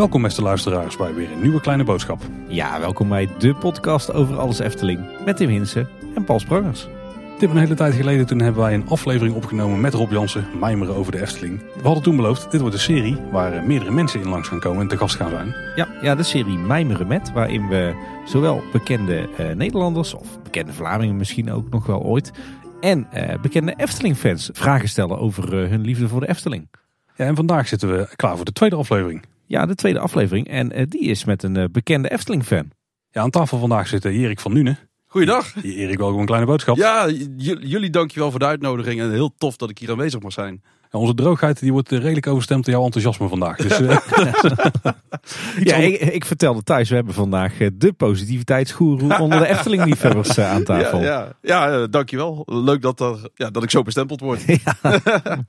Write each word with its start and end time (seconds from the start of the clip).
Welkom 0.00 0.22
beste 0.22 0.42
luisteraars 0.42 0.96
bij 0.96 1.14
weer 1.14 1.32
een 1.32 1.40
nieuwe 1.40 1.60
kleine 1.60 1.84
boodschap. 1.84 2.20
Ja, 2.48 2.80
welkom 2.80 3.08
bij 3.08 3.28
de 3.38 3.54
podcast 3.54 4.12
over 4.12 4.38
alles 4.38 4.58
Efteling 4.58 5.00
met 5.24 5.36
Tim 5.36 5.48
Hinsen 5.48 5.88
en 6.14 6.24
Paul 6.24 6.40
Sprangers. 6.40 6.88
Dit 7.38 7.50
een 7.50 7.56
hele 7.56 7.74
tijd 7.74 7.94
geleden 7.94 8.26
toen 8.26 8.40
hebben 8.40 8.62
wij 8.62 8.74
een 8.74 8.88
aflevering 8.88 9.36
opgenomen 9.36 9.80
met 9.80 9.94
Rob 9.94 10.10
Jansen, 10.10 10.46
Mijmeren 10.60 10.94
over 10.94 11.12
de 11.12 11.20
Efteling. 11.20 11.60
We 11.76 11.82
hadden 11.82 12.02
toen 12.02 12.16
beloofd, 12.16 12.50
dit 12.50 12.60
wordt 12.60 12.74
een 12.74 12.82
serie 12.82 13.16
waar 13.30 13.64
meerdere 13.64 13.90
mensen 13.90 14.20
in 14.20 14.28
langs 14.28 14.48
gaan 14.48 14.60
komen 14.60 14.80
en 14.80 14.88
te 14.88 14.96
gast 14.96 15.16
gaan 15.16 15.30
zijn. 15.30 15.54
Ja, 15.74 15.88
ja 16.02 16.14
de 16.14 16.22
serie 16.22 16.58
Mijmeren 16.58 17.06
met, 17.06 17.32
waarin 17.32 17.68
we 17.68 17.94
zowel 18.26 18.62
bekende 18.72 19.28
eh, 19.36 19.50
Nederlanders 19.50 20.14
of 20.14 20.42
bekende 20.42 20.72
Vlamingen 20.72 21.16
misschien 21.16 21.52
ook 21.52 21.70
nog 21.70 21.86
wel 21.86 22.02
ooit 22.02 22.32
en 22.80 23.06
eh, 23.10 23.40
bekende 23.40 23.74
Efteling-fans 23.76 24.50
vragen 24.52 24.88
stellen 24.88 25.18
over 25.18 25.62
eh, 25.62 25.70
hun 25.70 25.80
liefde 25.80 26.08
voor 26.08 26.20
de 26.20 26.28
Efteling. 26.28 26.68
Ja, 27.16 27.24
en 27.24 27.36
vandaag 27.36 27.68
zitten 27.68 27.96
we 27.96 28.08
klaar 28.16 28.36
voor 28.36 28.44
de 28.44 28.52
tweede 28.52 28.76
aflevering. 28.76 29.24
Ja, 29.46 29.66
de 29.66 29.74
tweede 29.74 29.98
aflevering 29.98 30.48
en 30.48 30.72
eh, 30.72 30.86
die 30.88 31.00
is 31.00 31.24
met 31.24 31.42
een 31.42 31.68
bekende 31.72 32.10
Efteling-fan. 32.10 32.72
Ja, 33.12 33.22
aan 33.22 33.30
tafel 33.30 33.58
vandaag 33.58 33.88
zit 33.88 34.04
eh, 34.04 34.20
Erik 34.20 34.40
van 34.40 34.52
Nuenen. 34.52 34.78
Goeiedag. 35.06 35.54
Erik, 35.62 35.98
welkom 35.98 36.20
een 36.20 36.26
kleine 36.26 36.46
boodschap. 36.46 36.76
Ja, 36.76 37.08
jullie 37.38 37.90
dankjewel 37.90 38.30
voor 38.30 38.38
de 38.38 38.46
uitnodiging 38.46 39.00
en 39.00 39.10
heel 39.10 39.34
tof 39.38 39.56
dat 39.56 39.70
ik 39.70 39.78
hier 39.78 39.90
aanwezig 39.90 40.20
mag 40.20 40.32
zijn. 40.32 40.62
Ja, 40.90 40.98
onze 40.98 41.14
droogheid 41.14 41.60
die 41.60 41.72
wordt 41.72 41.92
eh, 41.92 41.98
redelijk 41.98 42.26
overstemd 42.26 42.64
door 42.64 42.74
jouw 42.74 42.84
enthousiasme 42.84 43.28
vandaag. 43.28 43.56
Dus, 43.56 43.80
eh, 43.80 43.96
Ja, 45.68 45.76
ik, 45.86 46.00
ik 46.00 46.24
vertelde 46.24 46.62
thuis, 46.62 46.88
we 46.88 46.94
hebben 46.94 47.14
vandaag 47.14 47.60
eh, 47.60 47.68
de 47.74 47.92
positiviteitsgoeroe 47.92 49.18
onder 49.24 49.38
de 49.38 49.46
Efteling-liefhebbers 49.46 50.38
aan 50.38 50.64
tafel. 50.64 51.00
Ja, 51.00 51.32
ja, 51.42 51.68
ja 51.70 51.86
dankjewel. 51.86 52.42
Leuk 52.46 52.82
dat, 52.82 53.00
er, 53.00 53.30
ja, 53.34 53.50
dat 53.50 53.62
ik 53.62 53.70
zo 53.70 53.82
bestempeld 53.82 54.20
word. 54.20 54.48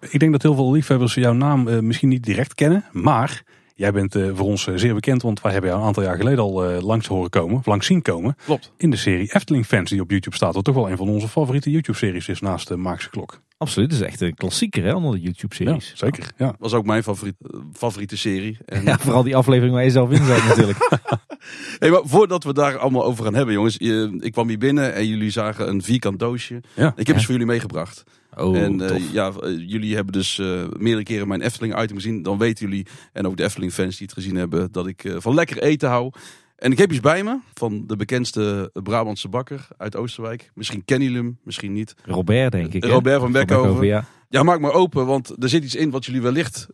ik 0.09 0.19
denk 0.19 0.31
dat 0.31 0.41
heel 0.41 0.55
veel 0.55 0.71
liefhebbers 0.71 1.13
jouw 1.13 1.33
naam 1.33 1.85
misschien 1.87 2.09
niet 2.09 2.23
direct 2.23 2.53
kennen. 2.53 2.85
Maar 2.91 3.43
jij 3.81 3.91
bent 3.91 4.15
eh, 4.15 4.29
voor 4.33 4.45
ons 4.45 4.67
eh, 4.67 4.73
zeer 4.75 4.93
bekend, 4.93 5.21
want 5.21 5.41
wij 5.41 5.51
hebben 5.51 5.69
jou 5.69 5.81
een 5.81 5.87
aantal 5.87 6.03
jaar 6.03 6.15
geleden 6.15 6.39
al 6.43 6.65
eh, 6.69 6.81
langs 6.81 7.07
horen 7.07 7.29
komen, 7.29 7.55
of 7.57 7.65
langs 7.65 7.85
zien 7.85 8.01
komen. 8.01 8.35
Klopt. 8.45 8.71
In 8.77 8.89
de 8.89 8.97
serie 8.97 9.33
Efteling 9.33 9.65
Fans 9.65 9.89
die 9.89 10.01
op 10.01 10.09
YouTube 10.11 10.35
staat. 10.35 10.53
Wat 10.53 10.63
toch 10.63 10.75
wel 10.75 10.89
een 10.89 10.97
van 10.97 11.09
onze 11.09 11.27
favoriete 11.27 11.69
YouTube-series 11.71 12.27
is 12.27 12.39
naast 12.41 12.67
de 12.67 12.75
Maakse 12.75 13.09
Klok. 13.09 13.41
Absoluut, 13.57 13.89
dat 13.89 13.99
is 13.99 14.05
echt 14.05 14.21
een 14.21 14.35
klassieker 14.35 14.83
hè, 14.83 14.93
onder 14.93 15.11
de 15.11 15.19
YouTube-series. 15.21 15.89
Ja, 15.89 15.95
zeker. 15.95 16.31
Ja. 16.37 16.55
Was 16.59 16.73
ook 16.73 16.85
mijn 16.85 17.03
favoriet, 17.03 17.35
favoriete 17.73 18.17
serie. 18.17 18.57
En, 18.65 18.83
Ja, 18.83 18.97
vooral 18.99 19.23
die 19.23 19.35
aflevering 19.35 19.73
waar 19.73 19.83
je 19.83 19.89
zelf 19.89 20.11
in 20.11 20.25
zat 20.25 20.43
natuurlijk. 20.43 20.77
hey, 21.79 21.89
maar 21.89 22.01
voordat 22.03 22.43
we 22.43 22.53
daar 22.53 22.77
allemaal 22.77 23.03
over 23.05 23.23
gaan 23.23 23.33
hebben, 23.35 23.53
jongens. 23.53 23.75
je- 23.77 24.17
ik 24.19 24.31
kwam 24.31 24.47
hier 24.47 24.57
binnen 24.57 24.93
en 24.93 25.07
jullie 25.07 25.29
zagen 25.29 25.67
een 25.69 25.81
vierkant 25.81 26.19
doosje. 26.19 26.61
Ja. 26.73 26.93
Ik 26.95 27.07
heb 27.07 27.15
eens 27.15 27.25
voor 27.25 27.33
jullie 27.33 27.49
meegebracht. 27.49 28.03
Oh, 28.37 28.57
en 28.57 28.81
eh, 28.81 29.13
ja, 29.13 29.31
eh, 29.31 29.69
jullie 29.69 29.95
hebben 29.95 30.13
dus 30.13 30.39
eh, 30.39 30.63
meerdere 30.77 31.03
keren 31.03 31.27
mijn 31.27 31.41
Efteling-item 31.41 31.95
gezien. 31.95 32.21
Dan 32.23 32.37
weten 32.37 32.69
jullie, 32.69 32.87
en 33.13 33.27
ook 33.27 33.37
de 33.37 33.43
Efteling-fans 33.43 33.97
die 33.97 34.07
het 34.07 34.15
gezien 34.15 34.35
hebben, 34.35 34.71
dat 34.71 34.87
ik 34.87 35.13
van 35.17 35.33
lekker 35.33 35.61
eten 35.61 35.89
hou. 35.89 36.11
En 36.55 36.71
ik 36.71 36.77
heb 36.77 36.91
iets 36.91 36.99
bij 36.99 37.23
me 37.23 37.39
van 37.53 37.83
de 37.87 37.95
bekendste 37.95 38.69
Brabantse 38.73 39.29
bakker 39.29 39.67
uit 39.77 39.95
Oosterwijk. 39.95 40.51
Misschien 40.53 40.85
kennen 40.85 41.07
jullie 41.07 41.23
hem, 41.23 41.39
misschien 41.43 41.73
niet. 41.73 41.95
Robert 42.05 42.51
denk 42.51 42.73
ik. 42.73 42.83
hè? 42.83 42.89
Robert 42.89 43.19
van 43.19 43.31
Beckhoven. 43.31 43.85
ja. 43.85 44.05
Ja, 44.29 44.43
maak 44.43 44.59
maar 44.59 44.73
open, 44.73 45.05
want 45.05 45.43
er 45.43 45.49
zit 45.49 45.63
iets 45.63 45.75
in 45.75 45.89
wat 45.89 46.05
jullie 46.05 46.21
wellicht 46.21 46.67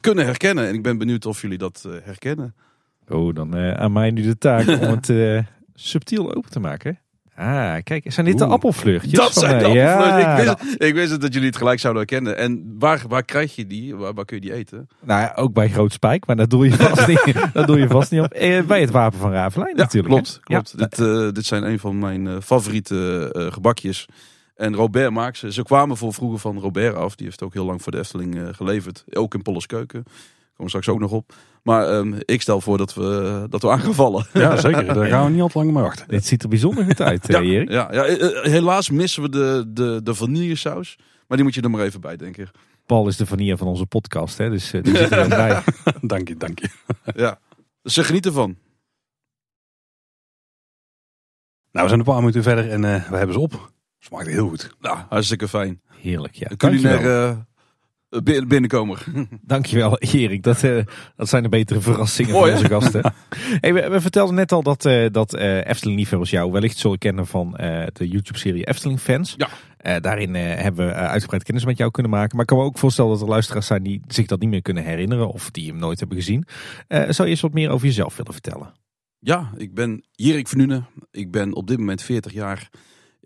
kunnen 0.00 0.24
herkennen. 0.24 0.66
En 0.66 0.74
ik 0.74 0.82
ben 0.82 0.98
benieuwd 0.98 1.26
of 1.26 1.42
jullie 1.42 1.58
dat 1.58 1.88
herkennen. 2.02 2.54
Oh, 3.08 3.34
dan 3.34 3.56
aan 3.56 3.92
mij 3.92 4.10
nu 4.10 4.22
de 4.22 4.38
taak 4.38 4.66
om 4.82 5.00
het 5.00 5.12
subtiel 5.74 6.34
open 6.34 6.50
te 6.50 6.60
maken. 6.60 6.98
Ah, 7.36 7.76
kijk, 7.82 8.12
zijn 8.12 8.26
dit 8.26 8.38
de 8.38 8.44
Oeh. 8.44 8.52
appelvleugjes? 8.52 9.12
Dat 9.12 9.32
van 9.32 9.42
zijn 9.42 9.58
de. 9.58 9.68
Ja, 9.68 10.18
ik, 10.18 10.44
wist, 10.44 10.82
ik 10.82 10.94
wist 10.94 11.10
het 11.10 11.20
dat 11.20 11.32
jullie 11.32 11.48
het 11.48 11.56
gelijk 11.56 11.80
zouden 11.80 12.02
herkennen. 12.02 12.36
En 12.36 12.74
waar, 12.78 13.02
waar 13.08 13.24
krijg 13.24 13.56
je 13.56 13.66
die? 13.66 13.96
Waar, 13.96 14.14
waar 14.14 14.24
kun 14.24 14.36
je 14.36 14.42
die 14.42 14.52
eten? 14.52 14.88
Nou 15.02 15.20
ja, 15.20 15.32
ook 15.34 15.52
bij 15.52 15.68
Groot 15.68 15.92
Spijk, 15.92 16.26
maar 16.26 16.36
dat 16.36 16.50
doe 16.50 16.64
je 16.64 16.72
vast 16.72 17.06
niet, 17.06 17.34
dat 17.52 17.66
doe 17.66 17.78
je 17.78 17.88
vast 17.88 18.10
niet 18.10 18.20
op. 18.20 18.32
Eh, 18.32 18.62
bij 18.62 18.80
het 18.80 18.90
Wapen 18.90 19.18
van 19.18 19.32
Ravelijn 19.32 19.76
natuurlijk. 19.76 20.14
hè? 20.14 20.20
klopt. 20.20 20.40
klopt. 20.42 20.78
Dit, 20.78 20.98
eh, 20.98 21.32
dit 21.32 21.44
zijn 21.46 21.62
een 21.62 21.78
van 21.78 21.98
mijn 21.98 22.26
eh, 22.26 22.36
favoriete 22.42 23.48
gebakjes. 23.52 24.06
En 24.56 24.74
Robert 24.74 25.10
maakt 25.10 25.38
ze. 25.38 25.52
Ze 25.52 25.62
kwamen 25.62 25.96
voor 25.96 26.14
vroeger 26.14 26.38
van 26.38 26.58
Robert 26.58 26.94
af. 26.94 27.14
Die 27.14 27.26
heeft 27.26 27.42
ook 27.42 27.54
heel 27.54 27.64
lang 27.64 27.82
voor 27.82 27.92
de 27.92 27.98
Efteling 27.98 28.48
geleverd. 28.50 29.04
Ook 29.12 29.34
in 29.34 29.42
Polles 29.42 29.66
Keuken. 29.66 30.04
Komen 30.56 30.72
we 30.74 30.82
straks 30.82 30.88
ook 30.88 30.98
nog 31.00 31.12
op. 31.12 31.34
Maar 31.62 31.88
ehm, 31.88 32.14
ik 32.24 32.42
stel 32.42 32.60
voor 32.60 32.78
dat 32.78 32.94
we, 32.94 33.46
dat 33.50 33.62
we 33.62 33.70
aan 33.70 33.80
gaan 33.80 33.94
vallen. 33.94 34.26
ja, 34.32 34.56
zeker. 34.56 34.94
Daar 34.94 35.06
gaan 35.06 35.24
we 35.24 35.30
niet 35.30 35.40
al 35.40 35.48
te 35.48 35.58
lang 35.58 35.72
mee 35.72 35.82
wachten. 35.82 36.08
Dit 36.08 36.26
ziet 36.26 36.42
er 36.42 36.48
bijzonder 36.48 36.84
goed 36.84 37.00
uit, 37.00 37.26
Ja, 37.26 37.40
eh, 37.40 37.48
Erik. 37.50 37.70
ja, 37.70 37.88
ja, 37.92 38.04
eh, 38.04 38.36
eh, 38.36 38.44
helaas 38.52 38.90
missen 38.90 39.22
we 39.22 39.28
de, 39.28 39.64
de, 39.68 40.00
de 40.02 40.14
vanillesaus. 40.14 40.96
Maar 41.28 41.36
die 41.36 41.46
moet 41.46 41.54
je 41.54 41.60
er 41.62 41.70
maar 41.70 41.80
even 41.80 42.00
bij 42.00 42.16
denken. 42.16 42.50
Paul 42.86 43.08
is 43.08 43.16
de 43.16 43.26
vanille 43.26 43.56
van 43.56 43.66
onze 43.66 43.86
podcast, 43.86 44.38
hè, 44.38 44.50
dus 44.50 44.70
die 44.70 44.96
zit 44.96 45.10
er 45.10 45.28
bij. 45.28 45.62
dank 46.00 46.28
je, 46.28 46.36
dank 46.36 46.58
je. 46.58 46.68
Ja. 47.14 47.38
Dus 47.82 47.94
ze 47.94 48.04
genieten 48.04 48.32
van. 48.32 48.56
Nou, 51.72 51.82
we 51.88 51.88
zijn 51.88 51.98
een 51.98 52.12
paar 52.12 52.20
minuten 52.20 52.42
verder 52.42 52.70
en 52.70 52.84
eh, 52.84 53.08
we 53.10 53.16
hebben 53.16 53.34
ze 53.34 53.40
op. 53.40 53.72
Smaakt 53.98 54.26
heel 54.26 54.48
goed. 54.48 54.74
Nou, 54.80 54.98
hartstikke 55.08 55.48
fijn. 55.48 55.80
Heerlijk, 56.00 56.34
ja. 56.34 56.50
Een 56.50 56.56
Dankjewel. 56.56 56.92
culinair 56.98 57.28
eh, 57.28 57.30
bin- 57.36 57.44
binnenkomer. 58.22 59.04
Dankjewel, 59.42 59.98
Erik. 59.98 60.42
Dat, 60.42 60.62
eh, 60.62 60.84
dat 61.16 61.28
zijn 61.28 61.42
de 61.42 61.48
betere 61.48 61.80
verrassingen 61.80 62.32
Mooi, 62.32 62.52
van 62.52 62.60
onze 62.60 62.72
gasten. 62.72 63.02
Hey, 63.60 63.74
we, 63.74 63.88
we 63.88 64.00
vertelden 64.00 64.34
net 64.34 64.52
al 64.52 64.62
dat, 64.62 64.84
eh 64.84 65.06
dat 65.12 65.34
eh 65.34 65.66
Efteling-liefhebbers 65.66 66.30
jou 66.30 66.52
wellicht 66.52 66.78
zullen 66.78 66.98
kennen 66.98 67.26
van 67.26 67.56
eh, 67.56 67.86
de 67.92 68.08
YouTube-serie 68.08 68.66
Efteling-fans. 68.66 69.34
Ja. 69.36 69.48
Eh, 69.86 70.00
daarin 70.00 70.34
eh, 70.34 70.62
hebben 70.62 70.86
we 70.86 70.92
uitgebreid 70.92 71.42
kennis 71.42 71.64
met 71.64 71.78
jou 71.78 71.90
kunnen 71.90 72.12
maken. 72.12 72.32
Maar 72.32 72.40
ik 72.40 72.46
kan 72.46 72.58
me 72.58 72.64
ook 72.64 72.78
voorstellen 72.78 73.10
dat 73.10 73.20
er 73.20 73.28
luisteraars 73.28 73.66
zijn 73.66 73.82
die 73.82 74.00
zich 74.06 74.26
dat 74.26 74.40
niet 74.40 74.50
meer 74.50 74.62
kunnen 74.62 74.84
herinneren 74.84 75.28
of 75.28 75.50
die 75.50 75.68
hem 75.68 75.78
nooit 75.78 75.98
hebben 75.98 76.16
gezien. 76.16 76.44
Eh, 76.88 77.10
zou 77.10 77.22
je 77.22 77.34
eens 77.34 77.40
wat 77.40 77.52
meer 77.52 77.70
over 77.70 77.86
jezelf 77.86 78.16
willen 78.16 78.32
vertellen? 78.32 78.72
Ja, 79.18 79.50
ik 79.56 79.74
ben 79.74 80.04
Jirik 80.10 80.48
Vernunen. 80.48 80.86
Ik 81.10 81.30
ben 81.30 81.54
op 81.54 81.66
dit 81.66 81.78
moment 81.78 82.02
40 82.02 82.32
jaar. 82.32 82.70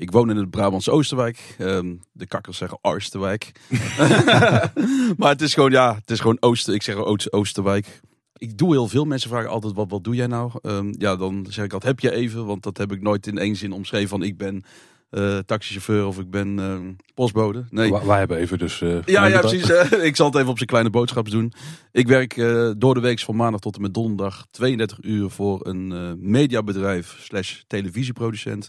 Ik 0.00 0.10
woon 0.10 0.30
in 0.30 0.36
het 0.36 0.50
Brabantse 0.50 0.90
Oosterwijk. 0.90 1.54
Ehm, 1.58 1.94
de 2.12 2.26
kakkers 2.26 2.56
zeggen 2.56 2.78
Oosterwijk. 2.82 3.52
maar 5.18 5.28
het 5.30 5.42
is 5.42 5.54
gewoon, 5.54 5.70
ja, 5.70 5.94
het 5.94 6.10
is 6.10 6.20
gewoon 6.20 6.36
Ooster. 6.40 6.74
Ik 6.74 6.82
zeg 6.82 6.94
Oost- 6.94 7.32
Oosterwijk. 7.32 8.00
Ik 8.36 8.58
doe 8.58 8.70
heel 8.72 8.88
veel. 8.88 9.04
Mensen 9.04 9.30
vragen 9.30 9.50
altijd, 9.50 9.72
wat, 9.74 9.90
wat 9.90 10.04
doe 10.04 10.14
jij 10.14 10.26
nou? 10.26 10.50
Ehm, 10.62 10.92
ja, 10.98 11.16
dan 11.16 11.46
zeg 11.48 11.64
ik 11.64 11.72
altijd, 11.72 11.92
heb 12.02 12.12
je 12.12 12.18
even? 12.18 12.46
Want 12.46 12.62
dat 12.62 12.76
heb 12.76 12.92
ik 12.92 13.02
nooit 13.02 13.26
in 13.26 13.38
één 13.38 13.56
zin 13.56 13.72
omschreven 13.72 14.08
van 14.08 14.22
ik 14.22 14.36
ben 14.36 14.64
eh, 15.10 15.38
taxichauffeur 15.38 16.06
of 16.06 16.18
ik 16.18 16.30
ben 16.30 16.58
ehm, 16.58 16.92
postbode. 17.14 17.64
Nee. 17.70 17.92
Wij 18.04 18.18
hebben 18.18 18.36
even 18.36 18.58
dus... 18.58 18.80
eh, 18.80 19.02
Ja, 19.04 19.26
ja, 19.26 19.40
precies. 19.40 19.68
ik 20.10 20.16
zal 20.16 20.26
het 20.26 20.34
even 20.36 20.48
op 20.48 20.56
zijn 20.56 20.68
kleine 20.68 20.90
boodschaps 20.90 21.30
doen. 21.30 21.52
Ik 21.92 22.06
werk 22.08 22.36
eh, 22.36 22.70
door 22.76 22.94
de 22.94 23.00
week 23.00 23.20
van 23.20 23.36
maandag 23.36 23.60
tot 23.60 23.76
en 23.76 23.82
met 23.82 23.94
donderdag 23.94 24.46
32 24.50 24.98
uur 25.02 25.30
voor 25.30 25.66
een 25.66 26.16
mediabedrijf 26.30 27.16
slash 27.20 27.60
televisieproducent. 27.66 28.68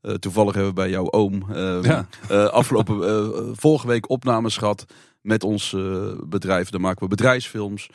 Eh, 0.00 0.14
toevallig 0.14 0.54
hebben 0.54 0.74
we 0.74 0.80
bij 0.80 0.90
jouw 0.90 1.10
oom 1.10 1.42
eh, 1.50 1.82
Ja. 1.82 2.06
eh, 2.28 2.44
afgelopen 2.44 3.08
eh, 3.08 3.28
vorige 3.52 3.86
week 3.86 4.10
opnames 4.10 4.56
gehad 4.56 4.84
met 5.20 5.44
ons 5.44 5.76
bedrijf. 6.26 6.70
Dan 6.70 6.80
maken 6.80 7.02
we 7.02 7.08
bedrijfsfilms, 7.08 7.90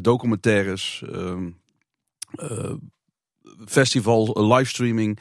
documentaires, 0.00 1.02
ehm, 1.12 1.48
eh, 2.34 2.72
festival, 3.66 4.46
livestreaming. 4.52 5.18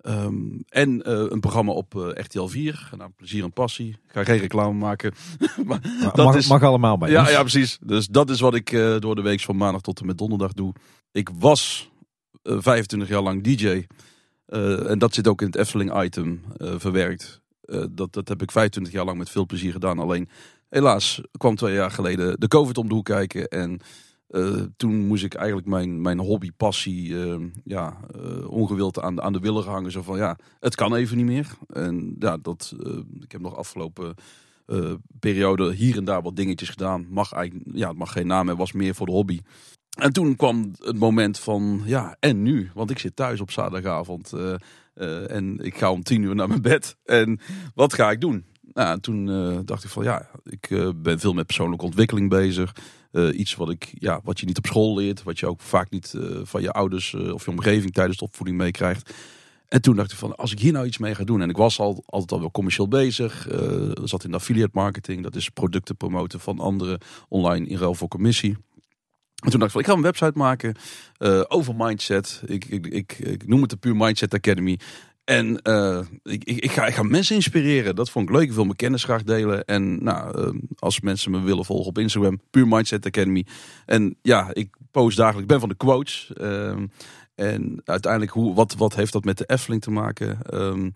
ehm, 0.00 0.34
en 0.68 1.10
een 1.32 1.40
programma 1.40 1.72
op 1.72 1.92
RTL 2.14 2.46
4, 2.46 2.74
genaamd 2.74 3.16
Plezier 3.16 3.44
en 3.44 3.52
Passie. 3.52 3.88
Ik 3.88 4.12
ga 4.12 4.24
geen 4.24 4.38
reclame 4.38 4.72
maken. 4.78 5.12
maar 5.64 5.80
Maar 6.00 6.12
dat 6.14 6.24
mag, 6.26 6.36
is, 6.36 6.46
mag 6.48 6.62
allemaal 6.62 6.98
bij 6.98 7.10
ja, 7.10 7.28
ja, 7.30 7.40
precies. 7.40 7.78
Dus 7.82 8.06
dat 8.06 8.30
is 8.30 8.40
wat 8.40 8.54
ik 8.54 8.70
door 8.98 9.14
de 9.14 9.22
week 9.22 9.40
van 9.40 9.56
maandag 9.56 9.80
tot 9.80 10.00
en 10.00 10.06
met 10.06 10.18
donderdag 10.18 10.52
doe. 10.52 10.72
Ik 11.12 11.28
was 11.38 11.90
eh, 12.42 12.56
25 12.58 13.08
jaar 13.08 13.22
lang 13.22 13.42
DJ. 13.42 13.86
Eh, 14.46 14.90
en 14.90 14.98
dat 14.98 15.14
zit 15.14 15.28
ook 15.28 15.40
in 15.40 15.46
het 15.46 15.56
Efteling-item 15.56 16.42
eh, 16.56 16.74
verwerkt. 16.76 17.40
Eh, 17.60 17.84
dat, 17.90 18.12
dat 18.12 18.28
heb 18.28 18.42
ik 18.42 18.50
25 18.50 18.92
jaar 18.92 19.04
lang 19.04 19.18
met 19.18 19.30
veel 19.30 19.46
plezier 19.46 19.72
gedaan. 19.72 19.98
Alleen, 19.98 20.28
helaas 20.68 21.20
kwam 21.38 21.56
twee 21.56 21.74
jaar 21.74 21.90
geleden 21.90 22.40
de 22.40 22.48
COVID 22.48 22.78
om 22.78 22.88
de 22.88 22.94
hoek 22.94 23.04
kijken. 23.04 23.48
En 23.48 23.80
toen 24.76 25.06
moest 25.06 25.24
ik 25.24 25.34
eigenlijk 25.34 25.66
mijn, 25.66 26.00
mijn 26.00 26.18
hobby, 26.18 26.50
passie, 26.56 27.22
eh, 27.22 27.40
ja, 27.64 28.00
ongewild 28.46 29.00
aan, 29.00 29.22
aan 29.22 29.32
de 29.32 29.38
willen 29.38 29.64
hangen. 29.64 29.90
Zo 29.90 30.02
van, 30.02 30.16
ja, 30.16 30.38
het 30.60 30.74
kan 30.74 30.94
even 30.94 31.16
niet 31.16 31.26
meer. 31.26 31.46
En 31.68 32.16
ja, 32.18 32.36
dat, 32.36 32.74
ik 33.20 33.32
heb 33.32 33.40
nog 33.40 33.56
afgelopen 33.56 34.14
periode 35.18 35.72
hier 35.72 35.96
en 35.96 36.04
daar 36.04 36.22
wat 36.22 36.36
dingetjes 36.36 36.68
gedaan. 36.68 37.06
Mag 37.10 37.32
eigenlijk, 37.32 37.76
ja, 37.76 37.88
het 37.88 37.98
mag 37.98 38.12
geen 38.12 38.26
naam 38.26 38.46
hebben, 38.46 38.56
was 38.56 38.72
meer 38.72 38.94
voor 38.94 39.06
de 39.06 39.12
hobby. 39.12 39.40
En 39.96 40.12
toen 40.12 40.36
kwam 40.36 40.72
het 40.80 40.98
moment 40.98 41.38
van, 41.38 41.82
ja, 41.84 42.16
en 42.20 42.42
nu? 42.42 42.70
Want 42.74 42.90
ik 42.90 42.98
zit 42.98 43.16
thuis 43.16 43.40
op 43.40 43.50
zaterdagavond 43.50 44.32
eh, 44.32 44.54
eh, 44.94 45.30
en 45.30 45.58
ik 45.58 45.76
ga 45.76 45.90
om 45.90 46.02
tien 46.02 46.22
uur 46.22 46.34
naar 46.34 46.48
mijn 46.48 46.62
bed. 46.62 46.96
En 47.04 47.40
wat 47.74 47.94
ga 47.94 48.10
ik 48.10 48.20
doen? 48.20 48.44
Nou, 48.72 48.92
en 48.92 49.00
toen 49.00 49.30
eh, 49.30 49.58
dacht 49.64 49.84
ik 49.84 49.90
van, 49.90 50.04
ja, 50.04 50.30
ik 50.44 50.92
ben 50.96 51.18
veel 51.18 51.32
met 51.32 51.46
persoonlijke 51.46 51.84
ontwikkeling 51.84 52.30
bezig. 52.30 52.74
Iets 53.32 53.54
wat, 53.54 53.70
ik, 53.70 53.94
ja, 53.98 54.20
wat 54.24 54.40
je 54.40 54.46
niet 54.46 54.58
op 54.58 54.66
school 54.66 54.96
leert, 54.96 55.22
wat 55.22 55.38
je 55.38 55.46
ook 55.46 55.60
vaak 55.60 55.90
niet 55.90 56.14
van 56.42 56.62
je 56.62 56.72
ouders 56.72 57.14
of 57.14 57.44
je 57.44 57.50
omgeving 57.50 57.92
tijdens 57.92 58.18
de 58.18 58.24
opvoeding 58.24 58.58
meekrijgt. 58.58 59.14
En 59.68 59.82
toen 59.82 59.96
dacht 59.96 60.12
ik 60.12 60.18
van, 60.18 60.36
als 60.36 60.52
ik 60.52 60.58
hier 60.58 60.72
nou 60.72 60.86
iets 60.86 60.98
mee 60.98 61.14
ga 61.14 61.24
doen. 61.24 61.40
En 61.42 61.48
ik 61.48 61.56
was 61.56 61.78
al, 61.78 62.02
altijd 62.06 62.32
al 62.32 62.40
wel 62.40 62.50
commercieel 62.50 62.88
bezig. 62.88 63.48
zat 64.04 64.24
in 64.24 64.34
affiliate 64.34 64.70
marketing. 64.72 65.22
Dat 65.22 65.34
is 65.34 65.48
producten 65.48 65.96
promoten 65.96 66.40
van 66.40 66.58
anderen 66.58 66.98
online 67.28 67.66
in 67.66 67.76
ruil 67.76 67.94
voor 67.94 68.08
commissie. 68.08 68.56
En 69.44 69.50
toen 69.50 69.60
dacht 69.60 69.64
ik 69.64 69.70
van, 69.70 69.80
ik 69.80 69.86
ga 69.86 69.92
een 69.92 70.02
website 70.02 70.38
maken 70.38 70.74
eh, 71.18 71.42
over 71.48 71.74
mindset. 71.76 72.42
Ik, 72.46 72.64
ik, 72.64 73.12
ik, 73.18 73.46
noem 73.46 73.60
het 73.60 73.70
de 73.70 73.76
Puur 73.76 73.96
Mindset 73.96 74.34
Academy. 74.34 74.78
En 75.24 75.62
eh, 75.62 75.98
ik, 76.22 76.44
ik, 76.44 76.58
ik, 76.58 76.70
ga, 76.70 76.86
ik 76.86 76.94
ga 76.94 77.02
mensen 77.02 77.34
inspireren. 77.34 77.96
Dat 77.96 78.10
vond 78.10 78.28
ik 78.28 78.34
leuk. 78.34 78.44
Ik 78.44 78.52
wil 78.52 78.64
mijn 78.64 78.76
kennis 78.76 79.04
graag 79.04 79.22
delen. 79.22 79.64
En 79.64 80.04
nou, 80.04 80.42
eh, 80.42 80.60
als 80.78 81.00
mensen 81.00 81.30
me 81.30 81.40
willen 81.40 81.64
volgen 81.64 81.86
op 81.86 81.98
Instagram, 81.98 82.40
Puur 82.50 82.68
Mindset 82.68 83.06
Academy. 83.06 83.46
En 83.86 84.16
ja, 84.22 84.50
ik 84.52 84.76
post 84.90 85.16
dagelijks. 85.16 85.42
Ik 85.42 85.48
ben 85.48 85.60
van 85.60 85.68
de 85.68 85.74
quotes. 85.74 86.32
Ehm, 86.34 86.86
en 87.34 87.80
uiteindelijk, 87.84 88.32
hoe, 88.32 88.54
wat, 88.54 88.74
wat 88.74 88.94
heeft 88.94 89.12
dat 89.12 89.24
met 89.24 89.38
de 89.38 89.46
Efteling 89.46 89.82
te 89.82 89.90
maken? 89.90 90.38
Ehm, 90.42 90.90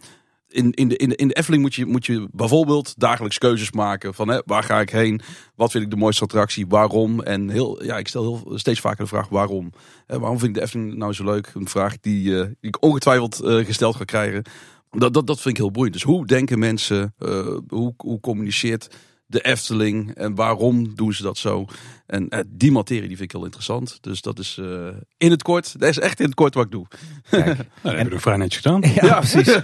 in, 0.51 0.71
in, 0.73 0.89
de, 0.89 0.97
in, 0.97 1.09
de, 1.09 1.17
in 1.17 1.29
de 1.29 1.35
Efteling 1.35 1.63
moet 1.63 1.75
je, 1.75 1.87
moet 1.87 2.07
je 2.07 2.29
bijvoorbeeld 2.33 2.95
dagelijks 2.97 3.39
keuzes 3.39 3.73
maken. 3.73 4.15
Van 4.15 4.29
hè, 4.29 4.41
waar 4.45 4.63
ga 4.63 4.81
ik 4.81 4.91
heen? 4.91 5.21
Wat 5.55 5.71
vind 5.71 5.85
ik 5.85 5.91
de 5.91 5.97
mooiste 5.97 6.25
attractie? 6.25 6.67
Waarom? 6.67 7.23
En 7.23 7.49
heel, 7.49 7.85
ja, 7.85 7.99
ik 7.99 8.09
stel 8.09 8.23
heel, 8.23 8.59
steeds 8.59 8.81
vaker 8.81 9.05
de 9.05 9.11
vraag 9.11 9.29
waarom. 9.29 9.73
Hè, 10.07 10.19
waarom 10.19 10.39
vind 10.39 10.51
ik 10.51 10.57
de 10.57 10.63
Efteling 10.63 10.95
nou 10.95 11.13
zo 11.13 11.25
leuk? 11.25 11.51
Een 11.55 11.69
vraag 11.69 12.01
die, 12.01 12.41
eh, 12.41 12.49
ik 12.61 12.83
ongetwijfeld 12.83 13.41
eh, 13.41 13.65
gesteld 13.65 13.97
ga 13.97 14.05
krijgen. 14.05 14.43
Dat, 14.91 15.15
dat, 15.15 15.27
dat 15.27 15.41
vind 15.41 15.55
ik 15.55 15.61
heel 15.61 15.71
boeiend. 15.71 15.95
Dus 15.95 16.03
hoe 16.03 16.27
denken 16.27 16.59
mensen? 16.59 17.15
eh, 17.19 17.57
hoe, 17.69 17.95
hoe 17.97 18.21
communiceert 18.21 18.89
de 19.31 19.41
Efteling? 19.41 20.15
En 20.15 20.35
waarom 20.35 20.95
doen 20.95 21.13
ze 21.13 21.23
dat 21.23 21.39
zo? 21.39 21.65
En 22.07 22.29
eh, 22.29 22.41
die 22.49 22.73
materie 22.73 23.09
die 23.09 23.17
vind 23.17 23.29
ik 23.29 23.33
heel 23.37 23.45
interessant. 23.45 23.99
Dus 24.01 24.21
dat 24.23 24.39
is 24.39 24.59
eh, 24.61 24.87
in 25.17 25.31
het 25.31 25.43
kort. 25.43 25.79
Dat 25.81 25.89
is 25.89 25.99
echt 25.99 26.19
in 26.21 26.25
het 26.27 26.35
kort 26.35 26.55
wat 26.55 26.65
ik 26.65 26.71
doe. 26.71 26.87
Kijk. 27.31 27.45
Nou, 27.47 27.57
dat 27.83 27.93
hebben 27.95 28.15
we 28.15 28.21
vrij 28.21 28.37
netjes 28.37 28.63
gedaan. 28.63 28.83
Ja, 28.95 29.19
precies. 29.31 29.59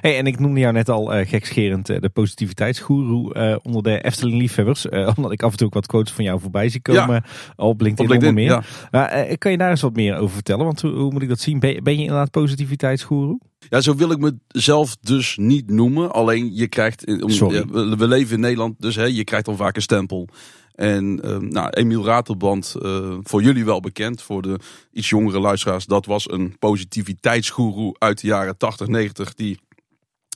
Hey, 0.00 0.18
en 0.18 0.26
ik 0.26 0.38
noemde 0.38 0.60
jou 0.60 0.72
net 0.72 0.88
al 0.88 1.14
eh, 1.14 1.28
gekscherend 1.28 1.86
de 1.86 2.10
positiviteitsgoeroe 2.12 3.34
eh, 3.34 3.56
onder 3.62 3.82
de 3.82 4.00
Efteling 4.02 4.38
liefhebbers. 4.38 4.88
eh, 4.88 5.12
omdat 5.16 5.32
ik 5.32 5.42
af 5.42 5.50
en 5.50 5.56
toe 5.56 5.66
ook 5.66 5.74
wat 5.74 5.86
quotes 5.86 6.12
van 6.12 6.24
jou 6.24 6.40
voorbij 6.40 6.68
zie 6.68 6.80
komen 6.82 7.24
op 7.56 7.80
LinkedIn, 7.80 8.04
Op 8.04 8.10
LinkedIn, 8.10 8.16
onder 8.16 8.34
meer. 8.34 8.50
ja. 8.50 8.62
Maar, 8.90 9.08
eh, 9.08 9.36
kan 9.38 9.50
je 9.50 9.58
daar 9.58 9.70
eens 9.70 9.80
wat 9.80 9.94
meer 9.94 10.16
over 10.16 10.34
vertellen? 10.34 10.64
Want 10.64 10.80
hoe, 10.80 10.90
hoe 10.92 11.12
moet 11.12 11.22
ik 11.22 11.28
dat 11.28 11.40
zien? 11.40 11.58
Ben, 11.58 11.72
je- 11.74 11.82
ben 11.82 11.94
je 11.94 12.00
inderdaad 12.00 12.30
positiviteitsgoeroe? 12.30 13.40
Ja, 13.68 13.80
zo 13.80 13.94
wil 13.94 14.10
ik 14.10 14.32
mezelf 14.48 14.96
dus 15.00 15.36
niet 15.36 15.70
noemen. 15.70 16.12
Alleen 16.12 16.54
je 16.54 16.68
krijgt, 16.68 17.22
om- 17.22 17.30
Sorry. 17.30 17.64
we, 17.66 17.96
we 17.96 18.06
leven 18.08 18.34
in 18.34 18.40
Nederland, 18.40 18.80
dus 18.80 18.94
hè, 18.96 19.04
je 19.04 19.24
krijgt 19.24 19.46
dan 19.46 19.56
vaak 19.56 19.76
een 19.76 19.82
stempel. 19.82 20.28
En 20.74 21.20
ehm, 21.22 21.48
nou, 21.48 21.68
Emiel 21.70 22.04
Ratelband, 22.04 22.74
eh, 22.82 23.16
voor 23.22 23.42
jullie 23.42 23.64
wel 23.64 23.80
bekend, 23.80 24.22
voor 24.22 24.42
de 24.42 24.58
iets 24.92 25.08
jongere 25.08 25.40
luisteraars, 25.40 25.86
dat 25.86 26.06
was 26.06 26.30
een 26.30 26.56
positiviteitsgoeroe 26.58 27.96
uit 27.98 28.20
de 28.20 28.26
jaren 28.26 28.56
80, 28.56 28.86
90, 28.86 29.34
die 29.34 29.58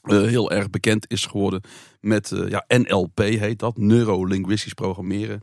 eh, 0.02 0.22
heel 0.22 0.50
erg 0.50 0.70
bekend 0.70 1.10
is 1.10 1.26
geworden 1.26 1.60
met 2.00 2.32
eh, 2.32 2.48
ja, 2.48 2.64
NLP 2.68 3.18
heet 3.18 3.58
dat, 3.58 3.76
neurolinguistisch 3.76 4.74
programmeren. 4.74 5.42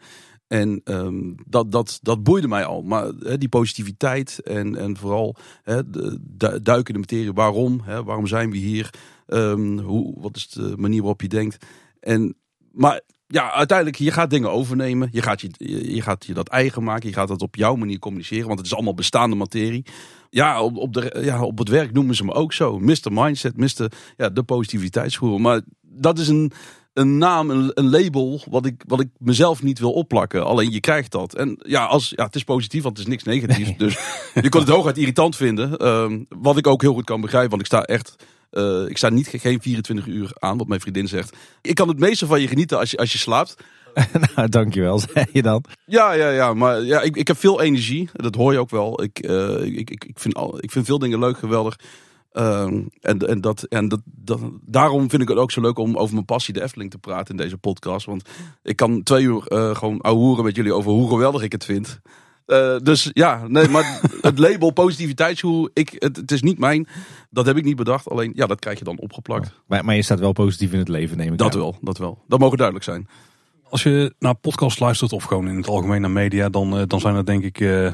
En 0.52 0.82
ehm, 0.84 1.34
dat, 1.46 1.72
dat, 1.72 2.00
dat 2.02 2.24
boeide 2.24 2.48
mij 2.48 2.66
al. 2.66 2.82
Maar 2.82 3.12
die 3.38 3.50
positiviteit 3.50 4.40
en, 4.44 4.76
en 4.76 4.98
vooral 4.98 5.36
de, 5.64 6.20
du- 6.22 6.62
duiken 6.62 6.94
de 6.94 7.00
materie. 7.00 7.34
Waarom? 7.34 7.82
Waarom 8.06 8.28
zijn 8.28 8.52
we 8.52 8.58
hier? 8.58 8.90
Ehm, 9.28 9.78
hoe, 9.78 10.14
wat 10.22 10.36
is 10.36 10.48
de 10.50 10.74
manier 10.78 11.00
waarop 11.00 11.22
je 11.22 11.28
denkt? 11.28 11.66
En, 12.00 12.36
maar 12.72 13.02
ja, 13.28 13.52
uiteindelijk, 13.52 13.98
je 13.98 14.12
gaat 14.12 14.30
dingen 14.30 14.52
overnemen. 14.52 15.10
Je 15.12 15.22
gaat 15.22 15.42
je, 15.42 15.50
je, 15.94 16.02
gaat 16.02 16.26
je 16.26 16.34
dat 16.34 16.48
eigen 16.48 16.84
maken. 16.84 17.10
Je 17.10 17.16
gaat 17.16 17.28
dat 17.28 17.42
op 17.42 17.56
jouw 17.56 17.76
manier 17.76 18.00
communiceren. 18.00 18.48
Want 18.48 18.58
het 18.58 18.68
is 18.68 18.74
allemaal 18.74 18.94
bestaande 18.94 19.36
materie. 19.36 19.86
Ja, 20.30 20.64
op, 20.64 20.94
de, 20.94 21.20
ja, 21.24 21.44
op 21.44 21.58
het 21.58 21.70
werk 21.70 21.94
noemen 21.94 22.16
ze 22.16 22.24
me 22.24 22.34
ook 22.34 22.54
zo. 22.54 22.80
Mr. 22.80 23.12
Mindset, 23.12 23.58
Mr. 23.58 23.92
Ja, 24.18 24.30
de 24.30 24.44
positiviteitsgoer. 24.44 25.42
Maar 25.42 25.62
dat 25.82 26.20
is 26.20 26.28
een, 26.28 26.52
een 26.94 27.18
naam, 27.18 27.50
een, 27.50 27.72
een 27.74 27.90
label 27.90 28.42
wat 28.50 28.66
ik, 28.66 28.84
wat 28.88 29.00
ik 29.00 29.08
mezelf 29.18 29.64
niet 29.64 29.80
wil 29.80 29.92
opplakken. 29.92 30.46
Alleen 30.46 30.72
je 30.72 30.80
krijgt 30.80 31.12
dat. 31.12 31.36
En 31.36 31.60
ja, 31.68 31.86
als, 31.86 32.14
ja, 32.16 32.26
het 32.26 32.36
is 32.36 32.44
positief, 32.44 32.84
want 32.84 32.98
het 32.98 33.08
is 33.08 33.12
niks 33.12 33.24
negatiefs. 33.24 33.78
Dus 33.78 33.94
je 34.34 34.50
kunt 34.50 34.68
het 34.68 34.76
hooguit 34.76 34.98
irritant 34.98 35.36
vinden. 35.36 35.78
Ehm, 35.78 36.24
wat 36.30 36.58
ik 36.58 36.68
ook 36.68 36.82
heel 36.82 36.94
goed 36.94 37.06
kan 37.06 37.22
begrijpen, 37.22 37.50
want 37.50 37.62
ik 37.62 37.68
sta 37.68 37.84
echt... 37.84 38.16
eh, 38.50 38.86
ik 38.88 38.98
sta 38.98 39.10
niet 39.10 39.28
geen 39.28 39.62
24 39.62 40.06
uur 40.06 40.32
aan, 40.34 40.58
wat 40.58 40.68
mijn 40.68 40.82
vriendin 40.82 41.08
zegt. 41.08 41.36
Ik 41.62 41.76
kan 41.76 41.88
het 41.88 42.00
meeste 42.00 42.26
van 42.26 42.42
je 42.42 42.48
genieten 42.48 42.80
als 42.80 42.92
je, 42.92 42.98
als 42.98 43.12
je 43.12 43.18
slaapt. 43.18 43.56
nou, 44.36 44.50
dankjewel, 44.50 45.00
zei 45.00 45.26
je 45.32 45.42
dan. 45.42 45.64
Ja, 45.86 46.12
ja, 46.12 46.30
ja. 46.30 46.54
Maar 46.54 46.82
ja, 46.82 47.02
ik, 47.02 47.16
ik 47.16 47.28
heb 47.28 47.38
veel 47.38 47.62
energie. 47.62 48.10
Dat 48.14 48.36
hoor 48.36 48.52
je 48.52 48.60
ook 48.60 48.70
wel. 48.70 49.04
Ik, 49.04 49.20
eh, 49.20 49.64
ik, 49.64 49.90
ik, 49.90 50.06
ik, 50.06 50.20
vind, 50.20 50.36
al, 50.36 50.64
ik 50.64 50.72
vind 50.72 50.86
veel 50.86 51.00
dingen 51.00 51.20
leuk, 51.20 51.38
geweldig. 51.38 51.76
Ehm, 52.32 52.82
en 53.02 53.20
en, 53.28 53.42
dat, 53.42 53.64
en 53.64 53.88
dat, 53.88 54.00
dat, 54.06 54.40
daarom 54.62 55.10
vind 55.10 55.22
ik 55.22 55.28
het 55.28 55.38
ook 55.38 55.52
zo 55.52 55.62
leuk 55.62 55.78
om 55.78 55.98
over 55.98 56.14
mijn 56.14 56.26
passie 56.26 56.54
de 56.54 56.62
Efteling 56.62 56.92
te 56.92 56.98
praten 56.98 57.36
in 57.36 57.44
deze 57.44 57.58
podcast. 57.58 58.06
Want 58.06 58.30
ik 58.64 58.76
kan 58.76 59.04
twee 59.04 59.24
uur 59.24 59.48
eh, 59.48 59.76
gewoon 59.76 60.02
ouwehoeren 60.02 60.44
met 60.44 60.56
jullie 60.56 60.74
over 60.74 60.92
hoe 60.92 61.10
geweldig 61.10 61.42
ik 61.42 61.52
het 61.52 61.66
vind. 61.66 62.00
Eh, 62.46 62.78
dus 62.84 63.10
ja, 63.14 63.48
nee, 63.48 63.68
maar 63.68 64.02
het 64.22 64.40
label 64.40 64.72
positiviteitshoer, 64.72 65.70
ik, 65.74 65.96
het, 65.98 66.18
het 66.18 66.32
is 66.32 66.42
niet 66.42 66.60
mijn. 66.60 66.88
Dat 67.30 67.46
heb 67.46 67.58
ik 67.58 67.64
niet 67.64 67.76
bedacht. 67.76 68.10
Alleen, 68.10 68.32
ja, 68.36 68.46
dat 68.46 68.60
krijg 68.60 68.78
je 68.78 68.84
dan 68.84 69.00
opgeplakt. 69.00 69.52
Maar, 69.68 69.86
maar 69.86 69.96
je 69.96 70.02
staat 70.02 70.20
wel 70.20 70.34
positief 70.34 70.72
in 70.72 70.80
het 70.80 70.90
leven, 70.90 71.18
neem 71.18 71.32
ik 71.32 71.38
Dat 71.38 71.54
aan. 71.54 71.60
wel, 71.60 71.76
dat 71.82 71.98
wel. 71.98 72.24
Dat 72.28 72.40
mogen 72.40 72.58
duidelijk 72.58 72.86
zijn. 72.86 73.08
Als 73.70 73.84
je 73.84 74.14
naar 74.20 74.36
podcast 74.36 74.80
luistert 74.80 75.14
of 75.14 75.24
gewoon 75.24 75.48
in 75.48 75.56
het 75.56 75.68
algemeen 75.68 76.02
naar 76.02 76.12
media, 76.12 76.50
dan, 76.50 76.78
eh, 76.78 76.84
dan 76.88 77.00
zijn 77.00 77.16
er 77.16 77.26
denk 77.26 77.44
ik 77.44 77.60
eh, 77.60 77.92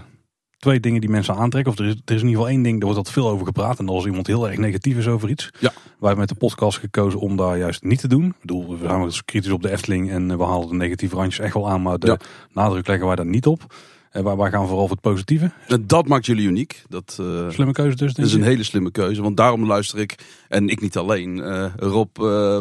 twee 0.60 0.80
dingen 0.80 1.02
die 1.02 1.10
mensen 1.10 1.36
aantrekken. 1.36 1.72
Of 1.72 1.80
er 1.80 1.86
is, 1.86 1.92
er 1.92 2.16
is 2.16 2.22
in 2.22 2.28
ieder 2.28 2.30
geval 2.30 2.48
één 2.48 2.62
ding, 2.62 2.76
daar 2.76 2.90
wordt 2.90 2.98
altijd 2.98 3.16
veel 3.16 3.30
over 3.34 3.46
gepraat. 3.46 3.80
En 3.80 3.90
als 3.90 4.06
iemand 4.06 4.28
heel 4.28 4.48
erg 4.50 4.58
negatief 4.58 4.98
is 4.98 5.08
over 5.08 5.30
iets. 5.30 5.50
Ja. 5.60 5.72
Wij 5.76 5.96
hebben 6.00 6.18
met 6.20 6.30
de 6.30 6.36
podcast 6.36 6.78
gekozen 6.78 7.20
om 7.20 7.36
daar 7.38 7.58
juist 7.58 7.84
niet 7.84 8.00
te 8.00 8.08
doen. 8.08 8.26
Ik 8.26 8.36
bedoel, 8.42 8.70
we 8.70 8.88
zijn 8.88 9.00
wel 9.00 9.12
kritisch 9.26 9.52
op 9.52 9.62
de 9.62 9.72
Efteling 9.72 10.12
en 10.12 10.32
eh, 10.32 10.38
we 10.38 10.44
halen 10.44 10.68
de 10.68 10.76
negatieve 10.76 11.16
randjes 11.16 11.40
echt 11.46 11.54
wel 11.54 11.70
aan. 11.70 11.82
Maar 11.82 12.00
de 12.00 12.08
Ja. 12.08 12.18
nadruk 12.54 12.88
leggen 12.88 13.08
wij 13.08 13.16
daar 13.16 13.26
niet 13.26 13.46
op. 13.46 13.76
En 14.12 14.24
wij, 14.24 14.36
wij 14.36 14.50
gaan 14.50 14.68
vooral 14.68 14.88
voor 14.88 14.96
het 14.96 15.02
positieve. 15.12 15.52
En 15.68 15.88
dat 15.88 16.08
maakt 16.08 16.26
jullie 16.26 16.48
uniek. 16.48 16.84
Dat, 16.90 17.18
eh, 17.20 17.50
Slimme 17.50 17.74
keuze 17.74 17.96
dus, 17.96 18.14
Dat 18.14 18.26
is 18.26 18.34
een 18.34 18.44
hele 18.44 18.64
slimme 18.64 18.92
keuze, 18.92 19.22
want 19.22 19.38
daarom 19.38 19.66
luister 19.66 20.00
ik, 20.00 20.16
en 20.48 20.70
ik 20.70 20.82
niet 20.82 20.98
alleen, 20.98 21.42
eh, 21.42 21.66
Rob 21.76 22.10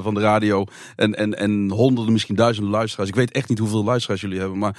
van 0.03 0.15
de 0.15 0.21
radio 0.21 0.65
en, 0.97 1.15
en, 1.15 1.39
en 1.39 1.71
honderden, 1.71 2.13
misschien 2.13 2.35
duizenden 2.35 2.73
luisteraars. 2.73 3.09
Ik 3.09 3.15
weet 3.15 3.31
echt 3.33 3.49
niet 3.49 3.59
hoeveel 3.59 3.85
luisteraars 3.85 4.21
jullie 4.21 4.39
hebben, 4.39 4.59
maar 4.59 4.77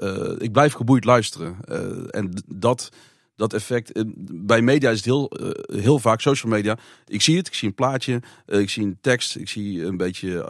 eh, 0.00 0.32
ik 0.38 0.52
blijf 0.52 0.72
geboeid 0.72 1.04
luisteren. 1.04 1.56
Eh, 1.64 1.78
en 2.10 2.32
dat, 2.46 2.88
dat 3.36 3.52
effect, 3.52 3.92
eh, 3.92 4.02
bij 4.32 4.62
media 4.62 4.90
is 4.90 4.96
het 4.96 5.04
heel, 5.04 5.30
heel 5.72 5.98
vaak, 5.98 6.20
social 6.20 6.52
media, 6.52 6.78
ik 7.06 7.22
zie 7.22 7.36
het, 7.36 7.46
ik 7.46 7.54
zie 7.54 7.68
een 7.68 7.74
plaatje, 7.74 8.22
ik 8.46 8.70
zie 8.70 8.84
een 8.84 8.98
tekst, 9.00 9.36
ik 9.36 9.48
zie 9.48 9.84
een 9.84 9.96
beetje 9.96 10.44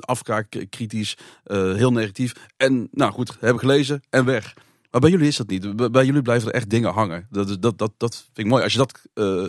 afkraak, 0.00 0.66
kritisch, 0.70 1.16
heel 1.52 1.92
negatief. 1.92 2.32
En 2.56 2.88
nou 2.92 3.12
goed, 3.12 3.36
heb 3.40 3.54
ik 3.54 3.60
gelezen 3.60 4.02
en 4.10 4.24
weg. 4.24 4.54
Maar 4.90 5.00
bij 5.00 5.10
jullie 5.10 5.26
is 5.26 5.36
dat 5.36 5.48
niet. 5.48 5.92
Bij- 5.92 6.04
jullie 6.04 6.22
blijven 6.22 6.48
er 6.48 6.54
echt 6.54 6.70
dingen 6.70 6.92
hangen. 6.92 7.26
Dat, 7.30 7.62
dat, 7.62 7.78
dat, 7.78 7.92
dat 7.96 8.14
vind 8.14 8.38
ik 8.38 8.46
mooi 8.46 8.62
als 8.62 8.72
je 8.72 8.78
dat 8.78 9.00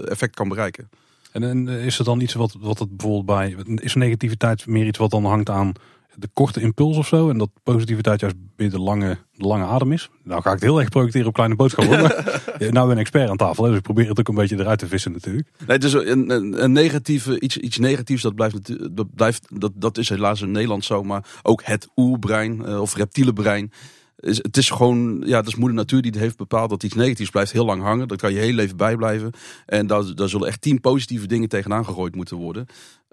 effect 0.09 0.35
kan 0.35 0.49
bereiken. 0.49 0.89
En, 1.31 1.67
is 1.67 1.99
er 1.99 2.05
dan 2.05 2.19
iets 2.19 2.33
wat, 2.33 2.55
wat 2.59 2.79
het 2.79 2.97
bijvoorbeeld 2.97 3.25
bij. 3.25 3.55
Is 3.75 3.95
negativiteit 3.95 4.65
meer 4.65 4.85
iets 4.85 4.97
wat 4.97 5.11
dan 5.11 5.25
hangt 5.25 5.49
aan 5.49 5.73
de 6.19 6.29
korte 6.33 6.61
impuls 6.61 6.97
of 6.97 7.07
zo? 7.07 7.29
En 7.29 7.37
dat 7.37 7.49
positiviteit 7.63 8.19
juist 8.19 8.35
weer 8.55 8.69
de 8.69 8.79
lange, 8.79 9.17
de 9.33 9.47
lange 9.47 9.65
adem 9.65 9.91
is? 9.91 10.09
Nou 10.23 10.41
ga 10.41 10.47
ik 10.47 10.55
het 10.55 10.63
heel 10.63 10.79
erg 10.79 10.89
projecteren 10.89 11.27
op 11.27 11.33
kleine 11.33 11.55
boodschappen. 11.55 12.01
maar, 12.01 12.41
ja, 12.59 12.71
nou 12.71 12.87
ben 12.87 12.95
ik 12.95 13.01
expert 13.01 13.29
aan 13.29 13.37
tafel, 13.37 13.63
hè, 13.63 13.69
dus 13.69 13.77
ik 13.77 13.83
probeer 13.83 14.09
het 14.09 14.19
ook 14.19 14.27
een 14.27 14.35
beetje 14.35 14.59
eruit 14.59 14.79
te 14.79 14.87
vissen 14.87 15.11
natuurlijk. 15.11 15.47
Nee, 15.57 15.77
het 15.77 15.83
is 15.83 15.93
een, 15.93 16.29
een, 16.29 16.63
een 16.63 16.71
negatieve, 16.71 17.39
iets, 17.39 17.57
iets 17.57 17.77
negatiefs, 17.77 18.21
dat 18.21 18.35
blijft, 18.35 18.95
dat, 18.95 19.15
blijft 19.15 19.47
dat, 19.49 19.71
dat 19.75 19.97
is 19.97 20.09
helaas 20.09 20.41
in 20.41 20.51
Nederland 20.51 20.85
zo. 20.85 21.03
Maar 21.03 21.39
ook 21.43 21.63
het 21.63 21.87
oerbrein 21.95 22.65
eh, 22.65 22.81
of 22.81 22.95
reptiele 22.95 23.33
brein. 23.33 23.71
Is, 24.19 24.37
het 24.37 24.57
is 24.57 24.69
gewoon, 24.69 25.23
ja, 25.25 25.37
dat 25.37 25.47
is 25.47 25.55
moeder 25.55 25.77
natuur 25.77 26.01
die 26.01 26.11
het 26.11 26.19
heeft 26.19 26.37
bepaald 26.37 26.69
dat 26.69 26.83
iets 26.83 26.95
negatiefs 26.95 27.29
blijft 27.29 27.51
heel 27.51 27.65
lang 27.65 27.81
hangen. 27.81 28.07
Dat 28.07 28.21
kan 28.21 28.33
je 28.33 28.39
heel 28.39 28.53
leven 28.53 28.77
bijblijven. 28.77 29.31
En 29.65 29.87
daar, 29.87 30.15
daar 30.15 30.29
zullen 30.29 30.47
echt 30.47 30.61
tien 30.61 30.81
positieve 30.81 31.27
dingen 31.27 31.49
tegenaan 31.49 31.85
gegooid 31.85 32.15
moeten 32.15 32.37
worden. 32.37 32.67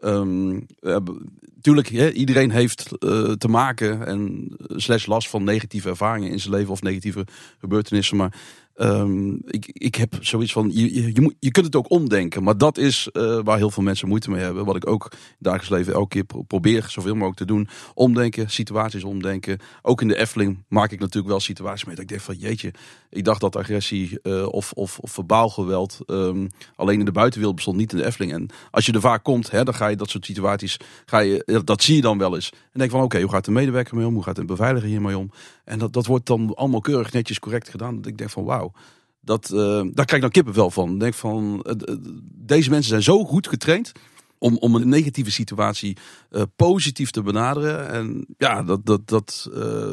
Eh, 0.04 0.96
b- 0.96 1.18
tuurlijk, 1.60 1.90
iedereen 2.12 2.50
heeft 2.50 2.98
eh, 2.98 3.30
te 3.32 3.48
maken 3.48 4.06
en 4.06 4.50
slash 4.68 5.06
last 5.06 5.28
van 5.28 5.44
negatieve 5.44 5.88
ervaringen 5.88 6.30
in 6.30 6.40
zijn 6.40 6.54
leven 6.54 6.72
of 6.72 6.82
negatieve 6.82 7.26
gebeurtenissen. 7.58 8.16
Maar 8.16 8.34
ehm, 8.74 9.32
ik, 9.34 9.66
ik 9.66 9.94
heb 9.94 10.14
zoiets 10.20 10.52
van, 10.52 10.70
je, 10.72 11.12
je, 11.38 11.50
kunt 11.50 11.66
het 11.66 11.76
ook 11.76 11.90
omdenken. 11.90 12.42
Maar 12.42 12.58
dat 12.58 12.78
is 12.78 13.08
eh, 13.12 13.38
waar 13.44 13.56
heel 13.56 13.70
veel 13.70 13.82
mensen 13.82 14.08
moeite 14.08 14.30
mee 14.30 14.42
hebben. 14.42 14.64
Wat 14.64 14.76
ik 14.76 14.88
ook 14.88 15.08
in 15.12 15.18
dagelijks 15.38 15.70
leven 15.70 15.92
elke 15.92 16.08
keer 16.08 16.24
pro- 16.24 16.42
probeer 16.42 16.86
zoveel 16.88 17.14
mogelijk 17.14 17.36
te 17.36 17.44
doen. 17.44 17.68
Omdenken, 17.94 18.50
situaties 18.50 19.04
omdenken. 19.04 19.58
Ook 19.82 20.00
in 20.00 20.08
de 20.08 20.18
Efteling 20.18 20.64
maak 20.68 20.90
ik 20.90 21.00
natuurlijk 21.00 21.28
wel 21.28 21.40
situaties 21.40 21.84
mee. 21.84 21.94
Dat 21.94 22.04
ik 22.04 22.10
denk 22.10 22.20
van 22.20 22.36
jeetje, 22.36 22.72
ik 23.10 23.24
dacht 23.24 23.40
dat 23.40 23.56
agressie 23.56 24.20
eh, 24.22 24.46
of, 24.46 24.72
of, 24.72 24.98
of 24.98 25.12
verbaal 25.12 25.48
geweld 25.48 25.98
ehm, 26.06 26.46
alleen 26.76 26.98
in 26.98 27.04
de 27.04 27.12
buitenwereld 27.12 27.54
bestond, 27.56 27.76
niet 27.76 27.92
in 27.92 27.98
de 27.98 28.06
Efteling. 28.06 28.32
En 28.32 28.48
als 28.70 28.86
je 28.86 28.92
er 28.92 29.00
vaak 29.00 29.22
komt, 29.22 29.50
hè, 29.50 29.64
dan 29.64 29.74
ga 29.74 29.86
je 29.86 29.96
dat 29.96 30.10
soort 30.10 30.24
situaties, 30.24 30.76
ga 31.04 31.18
je, 31.18 31.42
ja, 31.46 31.58
dat 31.58 31.82
zie 31.82 31.96
je 31.96 32.02
dan 32.02 32.18
wel 32.18 32.34
eens. 32.34 32.50
En 32.52 32.78
denk 32.78 32.90
van 32.90 33.02
oké, 33.02 33.20
hoe 33.20 33.30
gaat 33.30 33.44
de 33.44 33.50
medewerker 33.50 33.96
mee 33.96 34.06
om? 34.06 34.14
Hoe 34.14 34.22
gaat 34.22 34.36
de 34.36 34.44
beveiliger 34.44 34.88
hiermee 34.88 35.18
om? 35.18 35.30
En 35.64 35.78
dat, 35.78 35.92
dat 35.92 36.06
wordt 36.06 36.26
dan 36.26 36.54
allemaal 36.54 36.80
keurig 36.80 37.12
netjes 37.12 37.38
correct 37.38 37.68
gedaan. 37.68 37.96
Dat 37.96 38.06
ik 38.06 38.18
denk 38.18 38.30
van 38.30 38.44
wauw, 38.44 38.72
Dat, 39.20 39.50
eh, 39.50 39.58
daar 39.70 40.04
krijg 40.04 40.12
ik 40.12 40.20
dan 40.20 40.30
kippenvel 40.30 40.70
van. 40.70 40.92
Ik 40.94 41.00
denk 41.00 41.14
van, 41.14 41.62
eh, 41.62 41.72
d- 41.72 41.96
deze 42.34 42.70
mensen 42.70 42.88
zijn 42.88 43.02
zo 43.02 43.24
goed 43.24 43.48
getraind 43.48 43.92
om, 44.38 44.56
om 44.56 44.74
een 44.74 44.88
negatieve 44.88 45.30
situatie 45.30 45.96
eh, 46.30 46.42
positief 46.56 47.10
te 47.10 47.22
benaderen. 47.22 47.88
En 47.88 48.26
ja, 48.38 48.62
dat, 48.62 48.86
dat, 48.86 49.08
dat, 49.08 49.50
eh, 49.54 49.92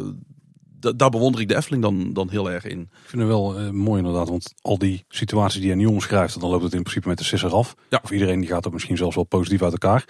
da- 0.79 0.91
daar 0.91 1.09
bewonder 1.09 1.41
ik 1.41 1.47
de 1.47 1.55
Efteling 1.55 1.83
dan, 1.83 2.13
dan 2.13 2.29
heel 2.29 2.51
erg 2.51 2.65
in. 2.65 2.79
Ik 2.79 2.87
vind 3.09 3.21
het 3.21 3.31
wel 3.31 3.57
eh, 3.59 3.69
mooi 3.69 3.99
inderdaad, 3.99 4.29
want 4.29 4.53
al 4.61 4.77
die 4.77 5.05
situaties 5.09 5.59
die 5.59 5.69
hij 5.69 5.77
nu 5.77 5.85
omschrijft, 5.85 6.39
dan 6.39 6.49
loopt 6.49 6.63
het 6.63 6.73
in 6.73 6.81
principe 6.81 7.07
met 7.07 7.17
de 7.17 7.23
sisser 7.23 7.53
af. 7.53 7.75
Ja. 7.89 7.99
Of 8.03 8.11
iedereen 8.11 8.39
die 8.39 8.49
gaat 8.49 8.67
ook 8.67 8.73
misschien 8.73 8.97
zelfs 8.97 9.15
wel 9.15 9.23
positief 9.23 9.61
uit 9.61 9.71
elkaar. 9.71 10.05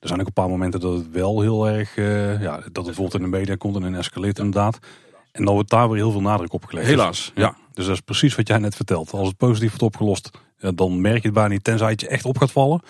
Er 0.00 0.08
zijn 0.08 0.20
ook 0.20 0.26
een 0.26 0.32
paar 0.32 0.48
momenten 0.48 0.80
dat 0.80 0.92
het 0.96 1.10
wel 1.10 1.40
heel 1.40 1.68
erg, 1.68 1.96
eh, 1.96 2.40
ja, 2.42 2.56
dat 2.56 2.64
het 2.64 2.72
bijvoorbeeld 2.72 3.14
in 3.14 3.30
de 3.30 3.36
media 3.36 3.54
komt 3.56 3.76
en 3.76 3.82
in 3.84 3.94
escaleert 3.94 4.38
inderdaad. 4.38 4.78
En 5.36 5.44
dan 5.44 5.54
wordt 5.54 5.70
daar 5.70 5.88
weer 5.88 5.96
heel 5.96 6.10
veel 6.10 6.20
nadruk 6.20 6.52
op 6.52 6.64
gelegd. 6.64 6.86
Helaas, 6.86 7.32
Dus, 7.34 7.44
ja. 7.44 7.56
Dus 7.72 7.84
dat 7.84 7.94
is 7.94 8.00
precies 8.00 8.34
wat 8.34 8.48
jij 8.48 8.58
net 8.58 8.76
vertelt. 8.76 9.12
Als 9.12 9.28
het 9.28 9.36
positief 9.36 9.68
wordt 9.68 9.82
opgelost, 9.82 10.30
dan 10.74 11.00
merk 11.00 11.16
je 11.16 11.22
het 11.22 11.32
bijna 11.32 11.48
niet, 11.48 11.64
tenzij 11.64 11.90
het 11.90 12.00
je 12.00 12.08
echt 12.08 12.24
op 12.24 12.38
gaat 12.38 12.52
vallen. 12.52 12.80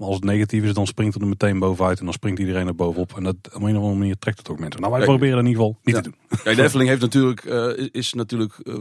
Maar 0.00 0.08
als 0.08 0.16
het 0.16 0.24
negatief 0.24 0.64
is, 0.64 0.72
dan 0.72 0.86
springt 0.86 1.14
het 1.14 1.22
er 1.22 1.28
meteen 1.28 1.58
bovenuit 1.58 1.98
en 1.98 2.04
dan 2.04 2.14
springt 2.14 2.38
iedereen 2.38 2.66
er 2.66 2.74
bovenop. 2.74 3.16
En 3.16 3.22
dat, 3.22 3.36
op 3.44 3.54
een 3.54 3.76
of 3.76 3.82
andere 3.82 3.94
manier 3.94 4.18
trekt 4.18 4.38
het 4.38 4.48
ook 4.48 4.58
mensen. 4.58 4.80
Nou, 4.80 4.92
wij 4.92 5.04
Kijk, 5.04 5.18
proberen 5.18 5.36
dat 5.36 5.44
in 5.44 5.50
ieder 5.50 5.64
geval 5.64 5.80
niet 5.84 5.94
ja. 5.94 6.00
te 6.00 6.10
doen. 6.10 6.38
Kijk, 6.42 6.56
de 6.56 6.62
Efteling 6.62 6.88
heeft 6.88 7.00
natuurlijk, 7.00 7.44
eh, 7.44 7.88
is 7.92 8.12
natuurlijk 8.12 8.58
eh, 8.62 8.74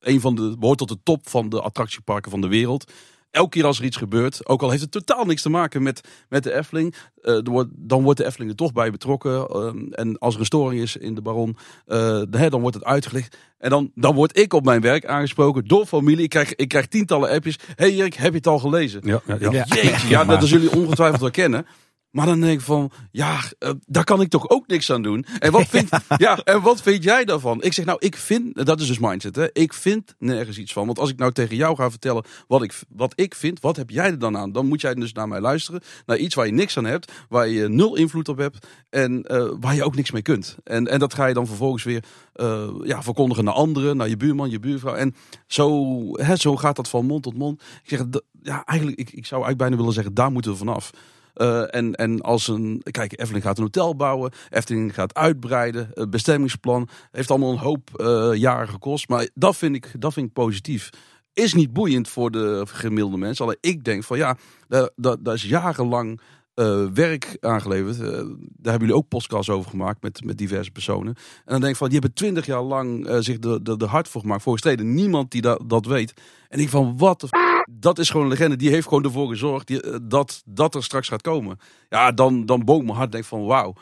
een 0.00 0.20
van 0.20 0.34
de, 0.34 0.56
behoort 0.58 0.78
tot 0.78 0.88
de 0.88 0.98
top 1.02 1.28
van 1.28 1.48
de 1.48 1.60
attractieparken 1.60 2.30
van 2.30 2.40
de 2.40 2.48
wereld. 2.48 2.92
Elke 3.34 3.48
keer 3.48 3.64
als 3.64 3.78
er 3.78 3.84
iets 3.84 3.96
gebeurt, 3.96 4.48
ook 4.48 4.62
al 4.62 4.70
heeft 4.70 4.82
het 4.82 4.90
totaal 4.90 5.24
niks 5.24 5.42
te 5.42 5.48
maken 5.50 5.82
met, 5.82 6.08
met 6.28 6.42
de 6.42 6.54
Efteling, 6.54 6.94
eh, 7.22 7.34
er 7.34 7.50
wordt, 7.50 7.68
dan 7.72 8.02
wordt 8.02 8.18
de 8.18 8.24
Efteling 8.24 8.50
er 8.50 8.56
toch 8.56 8.72
bij 8.72 8.90
betrokken. 8.90 9.46
ehm, 9.46 9.92
en 9.92 10.18
als 10.18 10.34
er 10.34 10.40
een 10.40 10.46
storing 10.46 10.82
is 10.82 10.96
in 10.96 11.14
de 11.14 11.22
Baron, 11.22 11.56
eh, 11.86 12.22
hè, 12.30 12.48
dan 12.50 12.60
wordt 12.60 12.76
het 12.76 12.84
uitgelegd. 12.84 13.36
En 13.58 13.70
dan, 13.70 13.90
dan 13.94 14.14
word 14.14 14.38
ik 14.38 14.52
op 14.52 14.64
mijn 14.64 14.80
werk 14.80 15.06
aangesproken 15.06 15.64
door 15.64 15.86
familie. 15.86 16.24
Ik 16.24 16.28
krijg, 16.28 16.54
ik 16.54 16.68
krijg 16.68 16.86
tientallen 16.86 17.30
appjes. 17.30 17.58
hey 17.74 17.92
Erik, 17.92 18.14
heb 18.14 18.30
je 18.30 18.36
het 18.36 18.46
al 18.46 18.58
gelezen? 18.58 19.00
Ja, 19.04 19.20
ja, 19.26 19.36
ja. 19.40 19.50
Jeetje, 19.50 20.08
ja, 20.08 20.24
dat 20.24 20.44
zullen 20.44 20.64
jullie 20.64 20.78
ongetwijfeld 20.84 21.20
wel 21.20 21.30
kennen. 21.30 21.66
Maar 22.14 22.26
dan 22.26 22.40
denk 22.40 22.58
ik 22.58 22.64
van, 22.64 22.90
ja, 23.10 23.40
eh, 23.58 23.70
daar 23.86 24.04
kan 24.04 24.20
ik 24.20 24.28
toch 24.28 24.48
ook 24.48 24.66
niks 24.66 24.92
aan 24.92 25.02
doen. 25.02 25.26
En 25.38 25.52
wat, 25.52 25.66
vind, 25.66 25.88
ja, 26.16 26.38
en 26.38 26.62
wat 26.62 26.82
vind 26.82 27.02
jij 27.02 27.24
daarvan? 27.24 27.62
Ik 27.62 27.72
zeg 27.72 27.84
nou, 27.84 27.98
ik 28.00 28.16
vind, 28.16 28.66
dat 28.66 28.80
is 28.80 28.86
dus 28.86 28.98
mindset, 28.98 29.36
hè? 29.36 29.52
ik 29.52 29.72
vind 29.72 30.14
nergens 30.18 30.58
iets 30.58 30.72
van. 30.72 30.86
Want 30.86 30.98
als 30.98 31.10
ik 31.10 31.18
nou 31.18 31.32
tegen 31.32 31.56
jou 31.56 31.76
ga 31.76 31.90
vertellen 31.90 32.24
wat 32.48 32.62
ik, 32.62 32.74
wat 32.88 33.12
ik 33.14 33.34
vind, 33.34 33.60
wat 33.60 33.76
heb 33.76 33.90
jij 33.90 34.04
er 34.06 34.18
dan 34.18 34.36
aan? 34.36 34.52
Dan 34.52 34.66
moet 34.66 34.80
jij 34.80 34.94
dus 34.94 35.12
naar 35.12 35.28
mij 35.28 35.40
luisteren. 35.40 35.80
Naar 36.06 36.16
iets 36.16 36.34
waar 36.34 36.46
je 36.46 36.52
niks 36.52 36.78
aan 36.78 36.84
hebt, 36.84 37.12
waar 37.28 37.48
je 37.48 37.68
nul 37.68 37.96
invloed 37.96 38.28
op 38.28 38.38
hebt 38.38 38.66
en 38.90 39.22
eh, 39.22 39.48
waar 39.60 39.74
je 39.74 39.84
ook 39.84 39.96
niks 39.96 40.10
mee 40.10 40.22
kunt. 40.22 40.56
En, 40.64 40.88
en 40.88 40.98
dat 40.98 41.14
ga 41.14 41.26
je 41.26 41.34
dan 41.34 41.46
vervolgens 41.46 41.84
weer 41.84 42.04
eh, 42.32 42.68
ja, 42.82 43.02
verkondigen 43.02 43.44
naar 43.44 43.54
anderen, 43.54 43.96
naar 43.96 44.08
je 44.08 44.16
buurman, 44.16 44.50
je 44.50 44.60
buurvrouw. 44.60 44.94
En 44.94 45.14
zo, 45.46 45.96
hè, 46.12 46.36
zo 46.36 46.56
gaat 46.56 46.76
dat 46.76 46.88
van 46.88 47.06
mond 47.06 47.22
tot 47.22 47.38
mond. 47.38 47.62
Ik 47.82 47.88
zeg, 47.88 48.04
ja, 48.42 48.64
eigenlijk, 48.64 48.98
ik, 48.98 49.10
ik 49.10 49.26
zou 49.26 49.42
eigenlijk 49.42 49.58
bijna 49.58 49.76
willen 49.76 49.92
zeggen, 49.92 50.14
daar 50.14 50.32
moeten 50.32 50.50
we 50.50 50.56
vanaf. 50.56 50.90
Eh, 51.34 51.74
en, 51.74 51.94
en 51.94 52.20
als 52.20 52.48
een, 52.48 52.82
kijk, 52.90 53.20
Efteling 53.20 53.44
gaat 53.44 53.56
een 53.56 53.64
hotel 53.64 53.96
bouwen, 53.96 54.32
Efteling 54.50 54.94
gaat 54.94 55.14
uitbreiden, 55.14 56.10
bestemmingsplan 56.10 56.88
heeft 57.10 57.30
allemaal 57.30 57.52
een 57.52 57.58
hoop 57.58 57.90
eh, 57.96 58.30
jaren 58.34 58.68
gekost, 58.68 59.08
maar 59.08 59.28
dat 59.34 59.56
vind 59.56 59.74
ik, 59.74 59.92
dat 59.98 60.12
vind 60.12 60.26
ik 60.26 60.32
positief. 60.32 60.90
Is 61.32 61.54
niet 61.54 61.72
boeiend 61.72 62.08
voor 62.08 62.30
de 62.30 62.66
gemiddelde 62.68 63.16
mensen. 63.16 63.44
Alleen 63.44 63.58
ik 63.60 63.84
denk 63.84 64.04
van 64.04 64.16
ja, 64.16 64.36
daar, 64.68 64.90
daar, 65.20 65.34
is 65.34 65.42
jarenlang 65.42 66.20
eh, 66.54 66.86
werk 66.86 67.36
aangeleverd. 67.40 68.00
Eh, 68.00 68.08
daar 68.08 68.72
hebben 68.72 68.80
jullie 68.80 68.94
ook 68.94 69.08
podcasts 69.08 69.50
over 69.50 69.70
gemaakt 69.70 70.02
met, 70.02 70.24
met 70.24 70.38
diverse 70.38 70.70
personen. 70.70 71.14
En 71.14 71.42
dan 71.44 71.60
denk 71.60 71.72
ik 71.72 71.78
van, 71.78 71.88
die 71.88 71.98
hebben 71.98 72.16
twintig 72.16 72.46
jaar 72.46 72.62
lang 72.62 73.06
zich 73.18 73.38
de, 73.38 73.62
de, 73.62 73.76
de 73.76 73.86
hard 73.86 74.08
voor 74.08 74.20
gemaakt. 74.20 74.42
Voor 74.42 74.52
gestreden, 74.52 74.94
niemand 74.94 75.30
die 75.30 75.40
dat, 75.40 75.62
dat 75.66 75.86
weet. 75.86 76.14
En 76.48 76.60
ik 76.60 76.68
van, 76.68 76.98
wat 76.98 77.20
de 77.20 77.28
dat 77.70 77.98
is 77.98 78.10
gewoon 78.10 78.26
een 78.26 78.32
legende. 78.32 78.56
Die 78.56 78.70
heeft 78.70 78.88
gewoon 78.88 79.04
ervoor 79.04 79.28
gezorgd 79.28 79.66
die, 79.66 79.82
eh, 79.82 79.96
dat, 80.02 80.42
dat 80.44 80.74
er 80.74 80.84
straks 80.84 81.08
gaat 81.08 81.22
komen. 81.22 81.58
Ja, 81.88 82.12
dan, 82.12 82.46
dan 82.46 82.64
boog 82.64 82.82
mijn 82.82 82.96
hart. 82.96 83.12
Denk 83.12 83.24
van, 83.24 83.44
wauw, 83.44 83.74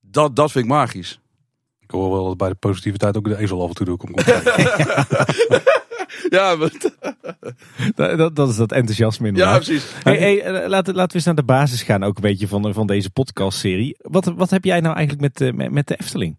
dat, 0.00 0.36
dat 0.36 0.52
vind 0.52 0.64
ik 0.64 0.70
magisch. 0.70 1.20
Ik 1.80 1.90
hoor 1.90 2.10
wel 2.10 2.24
dat 2.24 2.36
bij 2.36 2.48
de 2.48 2.54
positiviteit 2.54 3.16
ook 3.16 3.24
de 3.24 3.38
ezel 3.38 3.62
af 3.62 3.68
en 3.68 3.74
toe 3.74 3.86
door 3.86 3.96
komt 3.96 4.22
kijken. 4.22 4.66
Ja, 6.28 6.56
maar, 6.56 6.70
Dat, 7.94 8.18
dat, 8.18 8.36
dat 8.36 8.48
is 8.48 8.56
dat 8.56 8.72
enthousiasme 8.72 9.26
ja 9.26 9.32
inderdaad. 9.32 9.64
precies. 9.64 9.84
Hey, 10.02 10.18
hey, 10.18 10.42
eh, 10.42 10.68
laten, 10.68 10.94
laten 10.94 11.10
we 11.10 11.14
eens 11.14 11.24
naar 11.24 11.34
de 11.34 11.44
basis 11.44 11.82
gaan 11.82 12.02
ook 12.02 12.16
een 12.16 12.22
beetje 12.22 12.48
van, 12.48 12.74
van 12.74 12.86
deze 12.86 13.10
podcastserie. 13.10 13.96
Wat, 14.00 14.24
wat 14.24 14.50
heb 14.50 14.64
jij 14.64 14.80
nou 14.80 14.96
eigenlijk 14.96 15.34
met, 15.34 15.48
eh, 15.48 15.56
met, 15.56 15.70
met 15.70 15.86
de 15.86 15.96
Efteling? 15.96 16.38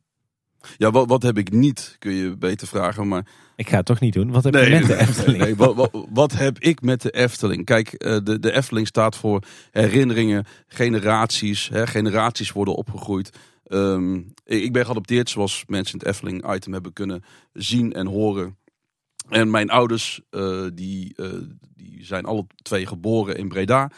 Ja, 0.77 0.91
wat, 0.91 1.07
wat 1.07 1.24
heb 1.24 1.38
ik 1.38 1.51
niet, 1.51 1.95
kun 2.00 2.12
je 2.12 2.38
beter 2.38 2.67
vragen. 2.67 3.07
Maar 3.07 3.25
Ik 3.55 3.69
ga 3.69 3.77
het 3.77 3.86
toch 3.86 4.00
niet 4.00 4.13
doen. 4.13 4.31
Wat 4.31 4.43
heb 4.43 4.53
je 4.53 4.69
met 4.69 4.86
de 4.86 4.98
Efteling? 4.98 5.43
Nee, 5.43 5.55
wat, 5.55 5.75
wat, 5.75 6.05
wat 6.10 6.34
heb 6.34 6.60
ik 6.60 6.81
met 6.81 7.01
de 7.01 7.12
Efteling? 7.12 7.65
Kijk, 7.65 7.93
eh, 7.93 8.17
de, 8.24 8.39
de 8.39 8.51
Efteling 8.51 8.88
staat 8.88 9.15
voor 9.15 9.43
herinneringen, 9.72 10.45
generaties. 10.67 11.69
Hè, 11.69 11.88
generaties 11.88 12.51
worden 12.51 12.75
opgegroeid. 12.75 13.29
Ehm, 13.65 14.22
ik 14.45 14.74
ben 14.74 14.86
geadopteerd, 14.86 15.29
zoals 15.29 15.63
mensen 15.67 15.93
in 15.93 16.00
het 16.00 16.07
Efteling-item 16.07 16.74
hebben 16.74 16.93
kunnen 16.93 17.24
zien 17.53 17.93
en 17.93 18.07
horen. 18.07 18.57
En 19.29 19.50
mijn 19.50 19.69
ouders, 19.69 20.22
eh, 20.29 20.65
die, 20.74 21.13
eh, 21.15 21.29
die 21.75 22.05
zijn 22.05 22.25
alle 22.25 22.45
twee 22.62 22.86
geboren 22.86 23.38
in 23.38 23.48
Breda. 23.48 23.91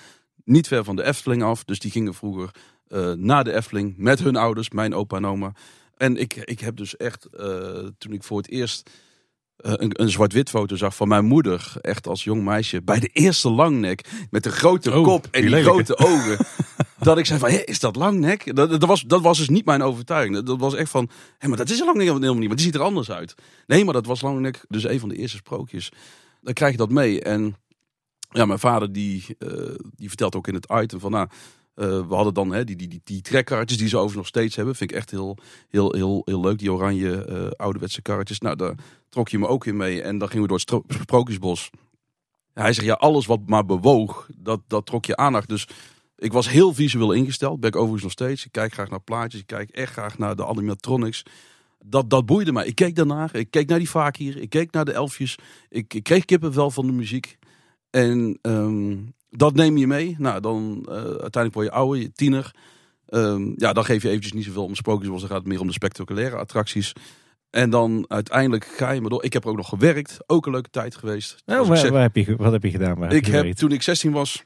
Niet 0.44 0.68
ver 0.68 0.84
van 0.84 0.96
de 0.96 1.04
Efteling 1.04 1.44
af. 1.44 1.64
Dus 1.64 1.80
die 1.80 1.92
gingen 1.92 2.14
vroeger 2.14 2.52
eh, 2.88 3.12
naar 3.12 3.44
de 3.44 3.54
Efteling 3.54 3.98
met 3.98 4.20
hun 4.20 4.36
ouders, 4.36 4.70
mijn 4.70 4.94
opa 4.94 5.18
en 5.18 5.26
oma. 5.26 5.54
En 5.98 6.18
ik, 6.18 6.36
ik 6.36 6.60
heb 6.60 6.76
dus 6.76 6.98
echt, 6.98 7.26
eh, 7.26 7.88
toen 7.98 8.12
ik 8.12 8.24
voor 8.24 8.38
het 8.38 8.50
eerst 8.50 8.90
eh, 9.58 9.74
een, 9.76 10.02
een 10.02 10.10
zwart-wit 10.10 10.50
foto 10.50 10.76
zag 10.76 10.96
van 10.96 11.08
mijn 11.08 11.26
moeder, 11.26 11.74
echt 11.82 12.08
als 12.08 12.24
jong 12.24 12.44
meisje, 12.44 12.82
bij 12.82 13.00
de 13.00 13.08
eerste 13.08 13.50
langnek, 13.50 14.06
met 14.30 14.44
de 14.44 14.52
grote 14.52 14.94
Oh, 14.94 15.04
kop 15.04 15.28
en 15.32 15.42
die 15.42 15.62
grote 15.62 15.98
ogen. 15.98 16.46
dat 17.00 17.18
ik 17.18 17.26
zei 17.26 17.40
van, 17.40 17.50
hé, 17.50 17.58
is 17.58 17.80
dat 17.80 17.96
langnek? 17.96 18.56
Dat, 18.56 18.70
dat, 18.70 18.86
was, 18.86 19.02
dat 19.02 19.22
was 19.22 19.38
dus 19.38 19.50
niet 19.50 19.66
mijn 19.66 19.82
overtuiging. 19.82 20.36
Dat, 20.36 20.46
dat 20.46 20.60
was 20.60 20.76
echt 20.76 20.90
van, 20.90 21.10
hé, 21.38 21.48
maar 21.48 21.58
dat 21.58 21.70
is 21.70 21.80
een 21.80 21.86
langnek 21.86 22.08
helemaal 22.08 22.34
niet, 22.34 22.48
maar 22.48 22.56
die 22.56 22.66
ziet 22.66 22.76
er 22.76 22.82
anders 22.82 23.12
uit. 23.12 23.36
Nee, 23.68 23.86
maar 23.86 23.94
dat 23.94 24.06
was 24.06 24.22
langnek, 24.22 24.66
dus 24.68 24.84
een 24.84 25.00
van 25.00 25.10
de 25.10 25.16
eerste 25.16 25.38
sprookjes. 25.38 25.92
Dan 26.42 26.54
krijg 26.54 26.72
je 26.72 26.78
dat 26.78 26.90
mee. 26.90 27.22
En 27.22 27.56
ja, 28.30 28.46
mijn 28.46 28.60
vader 28.60 28.92
die, 28.92 29.26
eh, 29.40 29.76
die 29.96 30.08
vertelt 30.08 30.36
ook 30.36 30.48
in 30.48 30.54
het 30.54 30.72
item 30.82 31.00
van, 31.00 31.12
nou, 31.12 31.28
we 31.78 32.16
hadden 32.16 32.34
dan 32.34 32.54
hè, 32.54 32.64
die, 32.64 32.76
die, 32.76 32.88
die, 32.88 33.02
die 33.04 33.22
trekkarretjes 33.22 33.78
die 33.78 33.88
ze 33.88 33.96
overigens 33.96 34.18
nog 34.18 34.28
steeds 34.28 34.56
hebben. 34.56 34.76
Vind 34.76 34.92
ik 34.92 34.98
echt 34.98 35.12
heel, 35.12 35.38
heel, 35.70 35.94
heel, 35.94 36.22
heel 36.26 36.42
leuk. 36.42 36.60
Die 36.60 36.74
oranje 36.74 37.26
eh, 37.26 37.48
ouderwetse 37.52 38.02
karretjes. 38.02 38.40
Nou, 38.40 38.56
daar 38.56 38.76
trok 39.10 39.30
je 39.30 39.40
me 39.40 39.48
ook 39.48 39.66
in 39.66 39.78
mee. 39.78 40.02
En 40.02 40.18
dan 40.18 40.28
gingen 40.28 40.44
we 40.44 40.66
door 40.66 40.82
het 40.86 41.02
Sprookjesbos. 41.02 41.70
Hij 42.54 42.74
zegt, 42.74 42.88
ja, 42.88 42.94
alles 42.94 43.26
wat 43.26 43.40
maar 43.46 43.66
bewoog, 43.66 44.30
dat, 44.38 44.62
dat 44.68 44.86
trok 44.86 45.06
je 45.06 45.16
aandacht. 45.16 45.50
Dus 45.50 45.68
ik 46.16 46.34
was 46.34 46.50
heel 46.50 46.74
visueel 46.74 47.12
ingesteld. 47.12 47.60
Ben 47.60 47.70
ik 47.70 47.76
overigens 47.76 48.04
nog 48.04 48.12
steeds. 48.12 48.46
Ik 48.46 48.52
kijk 48.52 48.74
graag 48.74 48.90
naar 48.90 49.02
plaatjes. 49.02 49.42
Ik 49.42 49.48
kijk 49.48 49.70
echt 49.70 49.92
graag 49.92 50.18
naar 50.18 50.36
de 50.36 50.46
animatronics. 50.46 51.24
Dat, 51.86 52.10
dat 52.10 52.26
boeide 52.26 52.52
mij. 52.52 52.66
Ik 52.66 52.76
keek 52.76 52.96
daarnaar. 52.96 53.36
Ik 53.36 53.52
keek 53.52 53.70
naar 53.70 53.78
die 53.78 53.90
vaak 53.90 54.16
hier. 54.16 54.38
Ik 54.38 54.50
keek 54.50 54.72
naar 54.72 54.86
de 54.86 54.92
elfjes. 54.92 55.38
Ik, 55.70 55.94
ik 55.94 56.04
kreeg 56.04 56.26
kippenvel 56.26 56.72
van 56.72 56.86
de 56.86 56.92
muziek. 56.92 57.38
En 57.90 58.40
ehm, 58.42 58.96
dat 59.38 59.54
neem 59.54 59.78
je 59.78 59.88
mee. 59.88 60.16
Nou, 60.20 60.42
dan 60.42 60.86
eh, 60.90 60.96
uiteindelijk 60.96 61.54
word 61.54 61.66
je 61.66 61.72
ouder, 61.72 62.02
je 62.02 62.12
tiener. 62.12 62.52
Ehm, 63.06 63.52
ja, 63.56 63.74
dan 63.74 63.86
geef 63.86 64.02
je 64.02 64.08
eventjes 64.08 64.34
niet 64.34 64.44
zoveel 64.46 64.64
om 64.64 64.76
sprookjes. 64.76 65.10
Dan 65.10 65.20
gaat 65.20 65.38
het 65.38 65.48
meer 65.48 65.60
om 65.60 65.68
de 65.68 65.74
spectaculaire 65.74 66.36
attracties. 66.36 66.94
En 67.50 67.70
dan 67.70 68.06
uiteindelijk 68.08 68.66
ga 68.66 68.92
je 68.92 69.02
maar 69.02 69.10
door. 69.10 69.24
Ik 69.24 69.34
heb 69.34 69.44
er 69.44 69.50
ook 69.50 69.56
nog 69.58 69.70
gewerkt. 69.70 70.18
Ook 70.26 70.46
een 70.46 70.52
leuke 70.52 70.70
tijd 70.70 70.96
geweest. 70.96 71.42
Nou, 71.46 71.68
waar, 71.68 71.78
zeg- 71.78 71.92
waar 71.92 72.02
heb 72.02 72.16
je, 72.16 72.36
wat 72.36 72.52
heb 72.52 72.64
je 72.64 72.70
gedaan? 72.72 72.98
Waar 73.00 73.14
ik 73.14 73.26
je 73.26 73.32
heb 73.32 73.52
toen 73.54 73.72
ik 73.72 73.82
16 73.82 74.12
was 74.12 74.44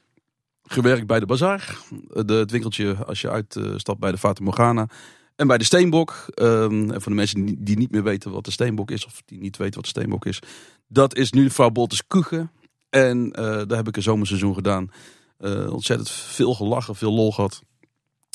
gewerkt 0.63 1.07
bij 1.07 1.19
de 1.19 1.25
Bazaar. 1.25 1.77
De, 2.07 2.33
het 2.33 2.51
winkeltje 2.51 2.95
als 2.95 3.21
je 3.21 3.29
uitstapt 3.29 3.99
bij 3.99 4.11
de 4.11 4.17
Fata 4.17 4.43
Morgana. 4.43 4.87
En 5.35 5.47
bij 5.47 5.57
de 5.57 5.63
Steenbok. 5.63 6.25
Ehm, 6.33 6.91
en 6.91 7.01
voor 7.01 7.11
de 7.11 7.17
mensen 7.17 7.45
die, 7.45 7.55
die 7.59 7.77
niet 7.77 7.91
meer 7.91 8.03
weten 8.03 8.31
wat 8.31 8.45
de 8.45 8.51
Steenbok 8.51 8.91
is. 8.91 9.05
Of 9.05 9.21
die 9.25 9.39
niet 9.39 9.57
weten 9.57 9.73
wat 9.75 9.83
de 9.83 9.89
Steenbok 9.89 10.25
is. 10.25 10.39
Dat 10.87 11.15
is 11.15 11.31
nu 11.31 11.49
vrouw 11.49 11.69
Boltes 11.69 12.07
Kuchen. 12.07 12.51
En 12.91 13.31
eh, 13.31 13.43
daar 13.43 13.77
heb 13.77 13.87
ik 13.87 13.95
een 13.95 14.01
zomerseizoen 14.01 14.53
gedaan. 14.53 14.91
Eh, 15.37 15.73
ontzettend 15.73 16.09
veel 16.09 16.53
gelachen, 16.53 16.95
veel 16.95 17.13
lol 17.13 17.31
gehad. 17.31 17.61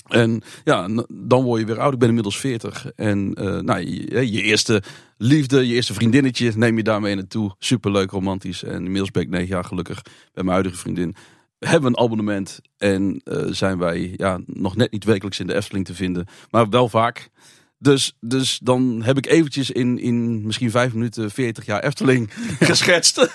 En 0.09 0.43
ja, 0.65 0.89
dan 1.09 1.43
word 1.43 1.61
je 1.61 1.67
weer 1.67 1.81
oud. 1.81 1.93
Ik 1.93 1.99
ben 1.99 2.09
inmiddels 2.09 2.39
40. 2.39 2.93
En 2.95 3.35
eh, 3.35 3.59
nou, 3.59 3.81
je, 3.81 4.33
je 4.33 4.43
eerste 4.43 4.83
liefde, 5.17 5.67
je 5.67 5.75
eerste 5.75 5.95
vriendinnetje 5.95 6.53
neem 6.55 6.77
je 6.77 6.83
daarmee 6.83 7.15
naartoe. 7.15 7.55
Superleuk, 7.59 8.11
romantisch. 8.11 8.63
En 8.63 8.85
inmiddels 8.85 9.11
ben 9.11 9.23
ik 9.23 9.29
negen 9.29 9.49
jaar 9.49 9.65
gelukkig 9.65 10.03
bij 10.03 10.13
mijn 10.33 10.49
huidige 10.49 10.77
vriendin. 10.77 11.15
Hebben 11.59 11.93
we 11.93 11.99
een 11.99 12.05
abonnement 12.05 12.61
en 12.77 13.23
zijn 13.51 13.79
wij 13.79 14.15
ja, 14.17 14.41
nog 14.47 14.77
net 14.77 14.91
niet 14.91 15.05
wekelijks 15.05 15.41
in 15.41 15.47
de 15.47 15.55
Efteling 15.55 15.85
te 15.85 15.95
vinden. 15.95 16.27
Maar 16.51 16.69
wel 16.69 16.89
vaak. 16.89 17.31
Dus, 17.79 18.17
dus 18.21 18.59
dan 18.63 19.03
heb 19.03 19.17
ik 19.17 19.27
eventjes 19.27 19.71
in, 19.71 19.99
in 19.99 20.47
misschien 20.47 20.71
vijf 20.71 20.93
minuten 20.93 21.31
40 21.31 21.67
jaar 21.67 21.83
Efteling 21.83 22.31
geschetst. 22.71 23.17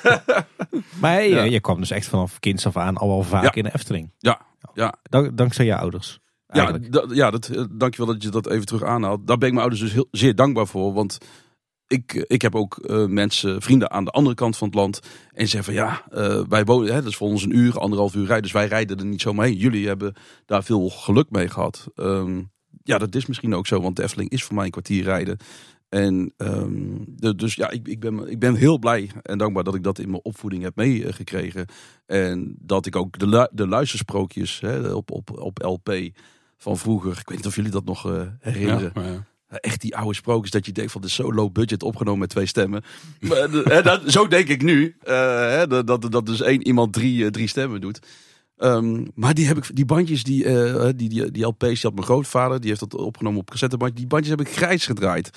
Maar 1.00 1.12
hey, 1.13 1.29
Ja. 1.29 1.43
je 1.43 1.60
kwam 1.60 1.79
dus 1.79 1.91
echt 1.91 2.07
vanaf 2.07 2.39
kinds 2.39 2.65
af 2.65 2.77
aan 2.77 2.98
al 2.98 3.07
wel 3.07 3.24
vaak 3.24 3.43
Ja. 3.43 3.53
in 3.53 3.63
de 3.63 3.74
Efteling. 3.74 4.12
Ja, 4.17 4.41
ja. 4.74 4.93
Dank, 5.03 5.38
dankzij 5.38 5.65
je 5.65 5.75
ouders. 5.77 6.19
Ja, 6.48 6.67
Eigenlijk. 6.67 7.13
ja 7.13 7.31
dat, 7.31 7.48
eh, 7.48 7.63
dankjewel 7.71 8.13
dat 8.13 8.24
je 8.24 8.29
dat 8.29 8.50
even 8.50 8.65
terug 8.65 8.83
aanhaalt. 8.83 9.27
Daar 9.27 9.38
ben 9.38 9.48
ik 9.48 9.53
mijn 9.53 9.65
ouders 9.67 9.81
dus 9.81 9.93
heel, 9.93 10.07
zeer 10.12 10.36
dankbaar 10.36 10.67
voor. 10.67 10.93
Want 10.93 11.17
ik, 11.88 12.13
ik 12.27 12.41
heb 12.41 12.55
ook 12.55 12.77
eh, 12.77 13.05
mensen, 13.05 13.62
vrienden 13.62 13.91
aan 13.91 14.05
de 14.05 14.12
andere 14.12 14.36
kant 14.36 14.57
van 14.57 14.67
het 14.67 14.75
land. 14.75 15.00
En 15.31 15.48
zeggen 15.48 15.74
van 15.74 15.83
ja, 15.83 16.03
eh, 16.10 16.41
wij 16.50 16.63
wonen, 16.65 16.88
hè, 16.93 17.01
dat 17.01 17.10
is 17.12 17.15
voor 17.15 17.27
ons 17.27 17.43
een 17.43 17.57
uur, 17.57 17.79
anderhalf 17.79 18.15
uur 18.15 18.25
rijden. 18.25 18.43
Dus 18.43 18.51
wij 18.51 18.67
rijden 18.67 18.98
er 19.00 19.05
niet 19.05 19.21
zomaar 19.21 19.45
heen. 19.45 19.57
Jullie 19.57 19.88
hebben 19.88 20.13
daar 20.45 20.63
veel 20.63 20.89
geluk 20.89 21.29
mee 21.29 21.48
gehad. 21.50 21.88
Ehm, 21.95 22.41
ja, 22.83 22.97
dat 22.97 23.15
is 23.15 23.25
misschien 23.25 23.55
ook 23.55 23.67
zo, 23.67 23.81
want 23.81 23.95
de 23.95 24.03
Efteling 24.03 24.29
is 24.29 24.43
voor 24.43 24.55
mij 24.55 24.65
een 24.65 24.71
kwartier 24.71 25.03
rijden. 25.03 25.38
En 25.89 26.33
ehm, 26.38 26.71
de- 27.07 27.35
dus 27.35 27.55
ja, 27.55 27.69
ik, 27.69 27.88
ik, 27.88 28.00
ben, 28.00 28.29
ik 28.31 28.39
ben 28.39 28.55
heel 28.55 28.79
blij 28.79 29.09
en 29.23 29.38
dankbaar 29.38 29.63
dat 29.63 29.75
ik 29.75 29.83
dat 29.83 30.00
in 30.00 30.09
mijn 30.09 30.23
opvoeding 30.23 30.63
heb 30.63 30.75
meegekregen. 30.75 31.65
En 32.05 32.55
dat 32.59 32.85
ik 32.85 32.95
ook 32.95 33.19
de, 33.19 33.50
de 33.53 33.67
luistersprookjes 33.67 34.59
hè, 34.59 34.91
op, 34.93 35.11
op, 35.11 35.39
op 35.39 35.61
LP 35.63 36.09
van 36.57 36.77
vroeger, 36.77 37.11
ik 37.11 37.27
weet 37.29 37.38
niet 37.38 37.47
of 37.47 37.55
jullie 37.55 37.71
dat 37.71 37.85
nog 37.85 38.11
eh, 38.11 38.21
herinneren. 38.39 38.91
Ja, 38.95 39.01
ja. 39.01 39.25
Echt 39.59 39.81
die 39.81 39.95
oude 39.95 40.13
sprookjes 40.15 40.51
dat 40.51 40.65
je 40.65 40.71
denkt 40.71 40.91
van 40.91 41.03
is 41.03 41.13
zo 41.13 41.33
low 41.33 41.51
budget 41.51 41.83
opgenomen 41.83 42.19
met 42.19 42.29
twee 42.29 42.45
stemmen. 42.45 42.83
Maar, 43.19 43.51
de- 43.51 43.63
hè, 43.73 43.81
dat, 43.81 44.01
zo 44.11 44.27
denk 44.27 44.47
ik 44.47 44.61
nu. 44.61 44.95
eh, 45.03 45.15
hè, 45.50 45.67
dat, 45.67 45.88
dat, 45.88 46.11
dat 46.11 46.25
dus 46.25 46.41
één 46.41 46.67
iemand 46.67 46.93
drie, 46.93 47.25
eh, 47.25 47.31
drie 47.31 47.47
stemmen 47.47 47.81
doet. 47.81 48.00
Ehm, 48.62 49.06
maar 49.15 49.34
die, 49.34 49.48
heb 49.48 49.58
ik, 49.58 49.75
die 49.75 49.86
bandjes, 49.86 50.24
die, 50.24 50.46
eh, 50.46 50.89
die, 50.96 51.10
die, 51.10 51.32
die 51.32 51.46
LP's, 51.46 51.68
die 51.68 51.80
had 51.82 51.94
mijn 51.94 52.06
grootvader. 52.06 52.60
Die 52.60 52.70
heeft 52.70 52.80
dat 52.80 52.96
opgenomen 52.96 53.39
op 53.39 53.50
cassettebandje. 53.50 53.98
Die 53.98 54.08
bandjes 54.08 54.30
heb 54.38 54.48
ik 54.48 54.53
grijs 54.53 54.86
gedraaid. 54.86 55.32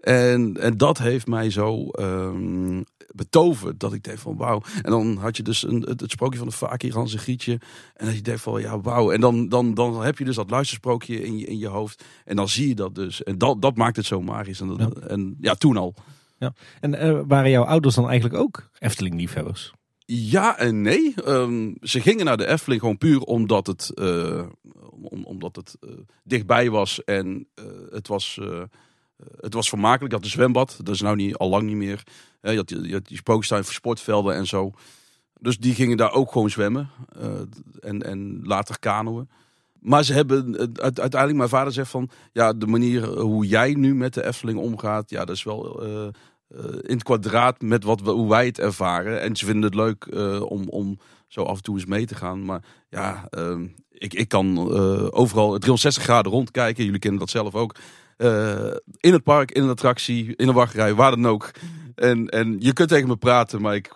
En, 0.00 0.56
en 0.60 0.76
dat 0.76 0.98
heeft 0.98 1.26
mij 1.26 1.50
zo 1.50 1.88
ehm, 1.88 2.82
betoverd. 3.14 3.80
Dat 3.80 3.92
ik 3.92 4.04
denk 4.04 4.18
van 4.18 4.36
wauw. 4.36 4.62
En 4.82 4.90
dan 4.90 5.16
had 5.16 5.36
je 5.36 5.42
dus 5.42 5.62
een, 5.62 5.80
het, 5.80 6.00
het 6.00 6.10
sprookje 6.10 6.38
van 6.38 6.48
de 6.48 6.54
Fakir, 6.54 6.94
Hans 6.94 7.12
en 7.12 7.18
Grietje. 7.18 7.60
En 7.94 8.06
dat 8.06 8.14
je 8.14 8.22
denkt 8.22 8.40
van 8.40 8.60
ja 8.60 8.80
wauw. 8.80 9.10
En 9.10 9.20
dan, 9.20 9.48
dan, 9.48 9.74
dan 9.74 10.04
heb 10.04 10.18
je 10.18 10.24
dus 10.24 10.36
dat 10.36 10.50
luistersprookje 10.50 11.24
in 11.24 11.38
je, 11.38 11.46
in 11.46 11.58
je 11.58 11.68
hoofd. 11.68 12.04
En 12.24 12.36
dan 12.36 12.48
zie 12.48 12.68
je 12.68 12.74
dat 12.74 12.94
dus. 12.94 13.22
En 13.22 13.38
dat, 13.38 13.62
dat 13.62 13.76
maakt 13.76 13.96
het 13.96 14.06
zo 14.06 14.20
magisch. 14.20 14.60
En, 14.60 14.68
dat, 14.68 14.78
Ja. 14.78 15.06
en 15.06 15.36
ja, 15.40 15.54
toen 15.54 15.76
al. 15.76 15.94
En 16.80 16.94
eh, 16.94 17.20
waren 17.26 17.50
jouw 17.50 17.64
ouders 17.64 17.94
dan 17.94 18.08
eigenlijk 18.08 18.40
ook 18.42 18.68
Efteling-liefhebbers? 18.78 19.72
Ja 20.10 20.58
en 20.58 20.82
nee. 20.82 21.14
Ehm, 21.24 21.74
ze 21.80 22.00
gingen 22.00 22.24
naar 22.24 22.36
de 22.36 22.46
Efteling 22.46 22.80
gewoon 22.80 22.98
puur 22.98 23.20
omdat 23.20 23.66
het, 23.66 23.90
eh, 23.94 24.46
om, 24.90 25.24
omdat 25.24 25.56
het 25.56 25.76
eh, 25.80 25.90
dichtbij 26.24 26.70
was. 26.70 27.04
En 27.04 27.46
eh, 27.54 27.64
het, 27.90 28.08
was, 28.08 28.40
het 29.40 29.54
was 29.54 29.68
vermakelijk. 29.68 30.10
Je 30.10 30.16
had 30.16 30.24
een 30.24 30.30
zwembad. 30.30 30.80
Dat 30.82 30.94
is 30.94 31.00
nou 31.00 31.16
niet, 31.16 31.36
al 31.36 31.48
lang 31.48 31.62
niet 31.62 31.76
meer. 31.76 32.02
Je, 32.40 32.56
had, 32.56 32.70
je 32.70 33.00
die 33.02 33.16
spookstuin 33.16 33.64
voor 33.64 33.72
sportvelden 33.72 34.34
en 34.34 34.46
zo. 34.46 34.72
Dus 35.40 35.58
die 35.58 35.74
gingen 35.74 35.96
daar 35.96 36.12
ook 36.12 36.32
gewoon 36.32 36.50
zwemmen. 36.50 36.90
en, 37.80 38.02
en 38.02 38.40
later 38.42 38.78
kanoën. 38.78 39.28
Maar 39.80 40.04
ze 40.04 40.12
hebben 40.12 40.56
uiteindelijk, 40.80 41.36
mijn 41.36 41.48
vader 41.48 41.72
zegt 41.72 41.90
van, 41.90 42.10
ja, 42.32 42.52
de 42.52 42.66
manier 42.66 43.06
hoe 43.06 43.46
jij 43.46 43.74
nu 43.74 43.94
met 43.94 44.14
de 44.14 44.26
Efteling 44.26 44.58
omgaat, 44.58 45.10
ja, 45.10 45.24
dat 45.24 45.36
is 45.36 45.42
wel 45.42 45.82
in 46.80 46.94
het 46.94 47.02
kwadraat 47.02 47.60
met 47.60 47.84
wat 47.84 48.00
we, 48.00 48.10
hoe 48.10 48.28
wij 48.28 48.46
het 48.46 48.58
ervaren. 48.58 49.20
En 49.20 49.36
ze 49.36 49.44
vinden 49.44 49.62
het 49.62 49.74
leuk 49.74 50.04
eh, 50.04 50.42
om, 50.42 50.68
om 50.68 50.98
zo 51.26 51.42
af 51.42 51.56
en 51.56 51.62
toe 51.62 51.74
eens 51.74 51.86
mee 51.86 52.06
te 52.06 52.14
gaan. 52.14 52.44
Maar 52.44 52.62
ja, 52.88 53.26
ehm, 53.30 53.66
ik, 53.92 54.14
ik 54.14 54.28
kan 54.28 54.56
eh, 54.56 55.06
overal 55.10 55.48
360 55.48 56.02
graden 56.02 56.32
rondkijken. 56.32 56.84
Jullie 56.84 57.00
kennen 57.00 57.20
dat 57.20 57.30
zelf 57.30 57.54
ook. 57.54 57.74
Eh, 58.16 58.70
in 59.00 59.12
het 59.12 59.22
park, 59.22 59.50
in 59.50 59.62
een 59.62 59.68
attractie, 59.68 60.36
in 60.36 60.48
een 60.48 60.54
wachtrij, 60.54 60.94
waar 60.94 61.10
dan 61.10 61.26
ook. 61.26 61.50
En, 61.94 62.28
en 62.28 62.56
je 62.58 62.72
kunt 62.72 62.88
tegen 62.88 63.08
me 63.08 63.16
praten, 63.16 63.60
maar 63.60 63.74
ik, 63.74 63.92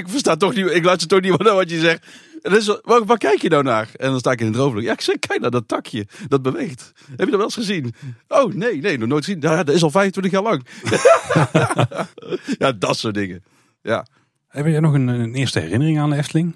ik 0.00 0.08
versta 0.08 0.36
toch 0.36 0.54
niet, 0.54 0.66
ik 0.66 0.84
luister 0.84 1.08
toch 1.08 1.20
niet 1.20 1.38
naar 1.38 1.54
wat 1.54 1.70
je 1.70 1.80
zegt. 1.80 2.06
En 2.42 2.50
dan 2.50 2.60
is, 2.60 2.78
waar, 2.82 3.04
waar 3.04 3.18
kijk 3.18 3.42
je 3.42 3.48
nou 3.48 3.62
naar? 3.62 3.88
En 3.96 4.10
dan 4.10 4.18
sta 4.18 4.30
ik 4.30 4.40
in 4.40 4.46
het 4.46 4.54
droomvlucht. 4.54 4.86
Ja, 4.86 4.92
ik 4.92 5.00
zeg, 5.00 5.18
kijk 5.18 5.40
naar 5.40 5.50
dat 5.50 5.68
takje. 5.68 6.06
Dat 6.28 6.42
beweegt. 6.42 6.92
Heb 7.08 7.18
je 7.18 7.24
dat 7.24 7.34
wel 7.34 7.42
eens 7.42 7.54
gezien? 7.54 7.94
Oh, 8.28 8.52
nee, 8.54 8.80
nee, 8.80 8.98
nog 8.98 9.08
nooit 9.08 9.24
gezien. 9.24 9.40
Ja, 9.40 9.62
dat 9.62 9.74
is 9.74 9.82
al 9.82 9.90
25 9.90 10.32
jaar 10.32 10.42
lang. 10.42 10.66
ja, 12.58 12.72
dat 12.72 12.96
soort 12.96 13.14
dingen. 13.14 13.44
Ja. 13.82 14.06
Heb 14.48 14.66
jij 14.66 14.80
nog 14.80 14.94
een, 14.94 15.08
een 15.08 15.34
eerste 15.34 15.60
herinnering 15.60 15.98
aan 15.98 16.10
de 16.10 16.16
Efteling? 16.16 16.54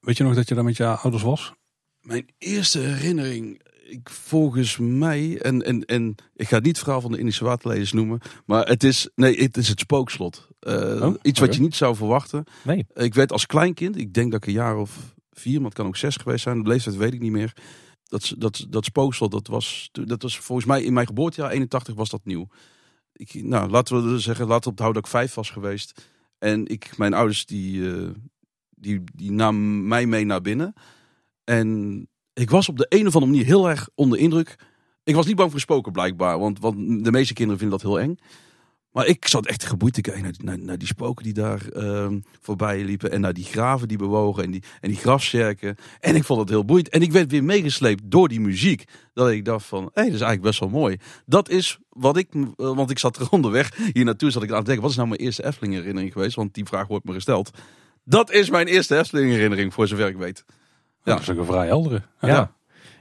Weet 0.00 0.16
je 0.16 0.24
nog 0.24 0.34
dat 0.34 0.48
je 0.48 0.54
daar 0.54 0.64
met 0.64 0.76
je 0.76 0.86
ouders 0.86 1.22
was? 1.22 1.52
Mijn 2.00 2.28
eerste 2.38 2.78
herinnering, 2.78 3.60
ik, 3.88 4.10
volgens 4.10 4.78
mij, 4.78 5.40
en, 5.40 5.62
en, 5.62 5.84
en 5.84 6.14
ik 6.34 6.48
ga 6.48 6.56
niet 6.56 6.66
het 6.66 6.78
verhaal 6.78 7.00
van 7.00 7.12
de 7.12 7.18
Indische 7.18 7.44
waterleders 7.44 7.92
noemen, 7.92 8.20
maar 8.44 8.66
het 8.68 8.84
is, 8.84 9.08
nee, 9.14 9.42
het 9.42 9.56
is 9.56 9.68
het 9.68 9.80
spookslot. 9.80 10.48
Eh, 10.58 11.02
Oh, 11.02 11.14
iets 11.22 11.40
wat 11.40 11.54
je 11.54 11.60
niet 11.60 11.74
zou 11.74 11.96
verwachten. 11.96 12.44
Nee. 12.64 12.86
Ik 12.94 13.14
werd 13.14 13.32
als 13.32 13.46
kleinkind, 13.46 13.96
ik 13.96 14.14
denk 14.14 14.32
dat 14.32 14.42
ik 14.42 14.46
een 14.46 14.54
jaar 14.54 14.76
of 14.76 15.14
vier, 15.32 15.56
maar 15.56 15.68
het 15.68 15.78
kan 15.78 15.86
ook 15.86 15.96
zes 15.96 16.16
geweest 16.16 16.42
zijn, 16.42 16.62
de 16.62 16.68
leeftijd 16.68 16.96
weet 16.96 17.14
ik 17.14 17.20
niet 17.20 17.32
meer. 17.32 17.52
Dat, 18.04 18.34
dat, 18.38 18.66
dat 18.68 18.84
spookslot, 18.84 19.30
dat 19.30 19.46
was, 19.46 19.88
dat 19.92 20.22
was 20.22 20.38
volgens 20.38 20.66
mij 20.66 20.82
in 20.82 20.92
mijn 20.92 21.06
geboortejaar 21.06 21.50
81 21.50 21.94
was 21.94 22.10
dat 22.10 22.24
nieuw. 22.24 22.48
Ik, 23.12 23.34
nou, 23.34 23.70
laten 23.70 24.12
we 24.12 24.18
zeggen, 24.18 24.46
laten 24.46 24.62
we 24.62 24.70
onthouden 24.70 25.02
dat 25.02 25.10
ik 25.10 25.18
vijf 25.18 25.34
was 25.34 25.50
geweest. 25.50 26.06
En 26.38 26.66
ik, 26.66 26.98
mijn 26.98 27.14
ouders, 27.14 27.46
die, 27.46 27.92
eh, 27.92 28.08
die, 28.70 29.02
die 29.14 29.32
namen 29.32 29.88
mij 29.88 30.06
mee 30.06 30.24
naar 30.24 30.40
binnen. 30.40 30.74
En 31.44 32.08
ik 32.36 32.50
was 32.50 32.68
op 32.68 32.78
de 32.78 32.86
een 32.88 33.06
of 33.06 33.14
andere 33.14 33.32
manier 33.32 33.46
heel 33.46 33.68
erg 33.68 33.88
onder 33.94 34.18
indruk. 34.18 34.56
Ik 35.04 35.14
was 35.14 35.26
niet 35.26 35.36
bang 35.36 35.50
voor 35.50 35.60
spoken 35.60 35.92
blijkbaar, 35.92 36.38
want, 36.38 36.60
want 36.60 37.04
de 37.04 37.10
meeste 37.10 37.34
kinderen 37.34 37.60
vinden 37.60 37.78
dat 37.78 37.88
heel 37.88 38.00
eng. 38.00 38.18
Maar 38.92 39.06
ik 39.06 39.28
zat 39.28 39.46
echt 39.46 39.64
geboeid 39.64 39.94
te 39.94 40.00
kijken 40.00 40.34
naar, 40.64 40.78
die 40.78 40.88
spoken 40.88 41.24
die 41.24 41.32
daar 41.32 41.68
ehm, 41.68 42.20
voorbij 42.40 42.84
liepen. 42.84 43.10
En 43.10 43.20
naar 43.20 43.32
die 43.32 43.44
graven 43.44 43.88
die 43.88 43.98
bewogen 43.98 44.44
en 44.44 44.50
die, 44.50 44.62
en 44.80 44.88
die 44.88 44.98
grafzerken. 44.98 45.76
En 46.00 46.14
ik 46.14 46.24
vond 46.24 46.40
het 46.40 46.48
heel 46.48 46.64
boeiend. 46.64 46.88
En 46.88 47.02
ik 47.02 47.12
werd 47.12 47.30
weer 47.30 47.44
meegesleept 47.44 48.02
door 48.04 48.28
die 48.28 48.40
muziek. 48.40 48.84
Dat 49.12 49.30
ik 49.30 49.44
dacht 49.44 49.66
van, 49.66 49.82
hé, 49.82 50.02
dat 50.02 50.04
is 50.04 50.10
eigenlijk 50.20 50.42
best 50.42 50.60
wel 50.60 50.68
mooi. 50.68 50.96
Dat 51.26 51.48
is 51.48 51.78
wat 51.88 52.16
ik, 52.16 52.28
eh, 52.34 52.46
want 52.56 52.90
ik 52.90 52.98
zat 52.98 53.16
er 53.16 53.30
onderweg 53.38 53.76
hier 53.92 54.04
naartoe, 54.04 54.30
zat 54.30 54.42
ik 54.42 54.50
aan 54.50 54.56
het 54.56 54.64
denken. 54.66 54.82
Wat 54.82 54.90
is 54.90 54.96
nou 54.96 55.08
mijn 55.08 55.20
eerste 55.20 55.44
Efteling 55.44 55.74
herinnering 55.74 56.12
geweest? 56.12 56.36
Want 56.36 56.54
die 56.54 56.64
vraag 56.64 56.86
wordt 56.86 57.04
me 57.04 57.12
gesteld. 57.12 57.50
Dat 58.04 58.30
is 58.30 58.50
mijn 58.50 58.66
eerste 58.66 58.98
Efteling 58.98 59.30
herinnering, 59.30 59.74
voor 59.74 59.86
zover 59.86 60.08
ik 60.08 60.16
weet. 60.16 60.44
Ja. 61.06 61.12
Dat 61.12 61.20
is 61.20 61.30
ook 61.30 61.38
een 61.38 61.44
vrij 61.44 61.66
heldere. 61.66 62.02
Ja. 62.20 62.52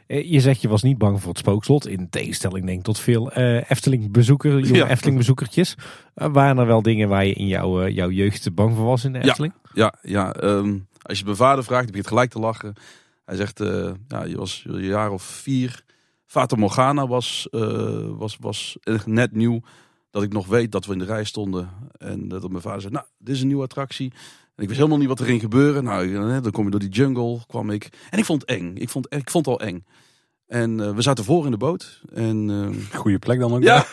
Eh, 0.08 0.32
Je 0.32 0.40
zegt 0.40 0.62
je 0.62 0.68
was 0.68 0.84
niet 0.84 0.98
bang 0.98 1.20
voor 1.22 1.30
het 1.30 1.38
spookslot. 1.38 1.88
In 1.88 2.10
tegenstelling 2.10 2.66
denk 2.66 2.78
ik 2.78 2.84
tot 2.84 3.00
veel 3.00 3.32
eh 3.32 3.70
Efteling-bezoekers, 3.72 4.68
jonge 4.68 4.80
Ja. 4.80 4.90
Efteling-bezoekertjes. 4.90 5.76
Eh, 6.14 6.28
waren 6.32 6.58
er 6.58 6.66
wel 6.66 6.82
dingen 6.82 7.10
waar 7.10 7.26
je 7.26 7.34
in 7.34 7.48
jouw, 7.48 7.82
eh, 7.82 7.96
jouw 7.96 8.10
jeugd 8.10 8.54
bang 8.54 8.76
voor 8.76 8.86
was 8.86 9.04
in 9.04 9.14
de. 9.14 9.20
Efteling? 9.24 9.54
Ja, 9.74 9.94
ja 10.02 10.34
ehm, 10.34 10.78
als 11.02 11.20
je 11.20 11.26
mijn 11.26 11.38
vader 11.38 11.64
vraagt, 11.64 11.84
die 11.84 11.92
begint 11.92 12.08
gelijk 12.08 12.32
te 12.32 12.40
lachen. 12.40 12.74
Hij 13.26 13.36
zegt, 13.36 13.60
ja, 14.08 14.24
je 14.24 14.38
was 14.38 14.64
een 14.68 14.84
jaar 14.84 15.12
of 15.12 15.24
vier. 15.24 15.84
Fata 16.26 16.56
Morgana 16.56 17.08
was, 17.08 17.48
was, 18.18 18.38
was 18.40 18.78
net 19.06 19.32
nieuw. 19.32 19.62
Dat 20.12 20.24
ik 20.24 20.34
nog 20.34 20.48
weet 20.48 20.72
dat 20.72 20.86
we 20.86 20.94
in 20.94 21.00
de 21.00 21.06
rij 21.06 21.24
stonden. 21.24 21.70
En 21.98 22.28
dat 22.28 22.50
mijn 22.50 22.62
vader 22.62 22.82
zei, 22.82 22.94
nou, 22.94 23.06
dit 23.18 23.36
is 23.36 23.42
een 23.42 23.48
nieuwe 23.48 23.64
attractie. 23.64 24.14
En 24.56 24.64
ik 24.64 24.68
wist 24.68 24.80
helemaal 24.80 25.00
niet 25.00 25.08
wat 25.08 25.20
erin 25.20 25.40
gebeurde. 25.40 25.82
Nou, 25.82 26.16
eh, 26.16 26.42
dan 26.42 26.52
kom 26.52 26.66
je 26.66 26.72
door 26.72 26.80
die 26.80 26.90
jungle, 26.90 27.40
kwam 27.48 27.70
ik. 27.70 27.90
En 28.10 28.20
ik 28.20 28.26
vond 28.26 28.42
het 28.42 28.50
eng. 28.50 28.76
Ik 28.76 28.90
vond, 28.90 29.14
ik 29.14 29.30
vond 29.30 29.46
het 29.46 29.60
al 29.60 29.68
eng. 29.68 29.86
En 30.48 30.80
eh, 30.80 30.96
we 30.96 31.02
zaten 31.02 31.24
voor 31.24 31.46
in 31.46 31.52
de 31.52 31.58
boot. 31.58 32.02
En 32.14 32.50
ehm, 32.50 32.98
Goede 32.98 33.20
plek 33.20 33.40
dan 33.40 33.54
ook. 33.54 33.64
ja. 33.64 33.86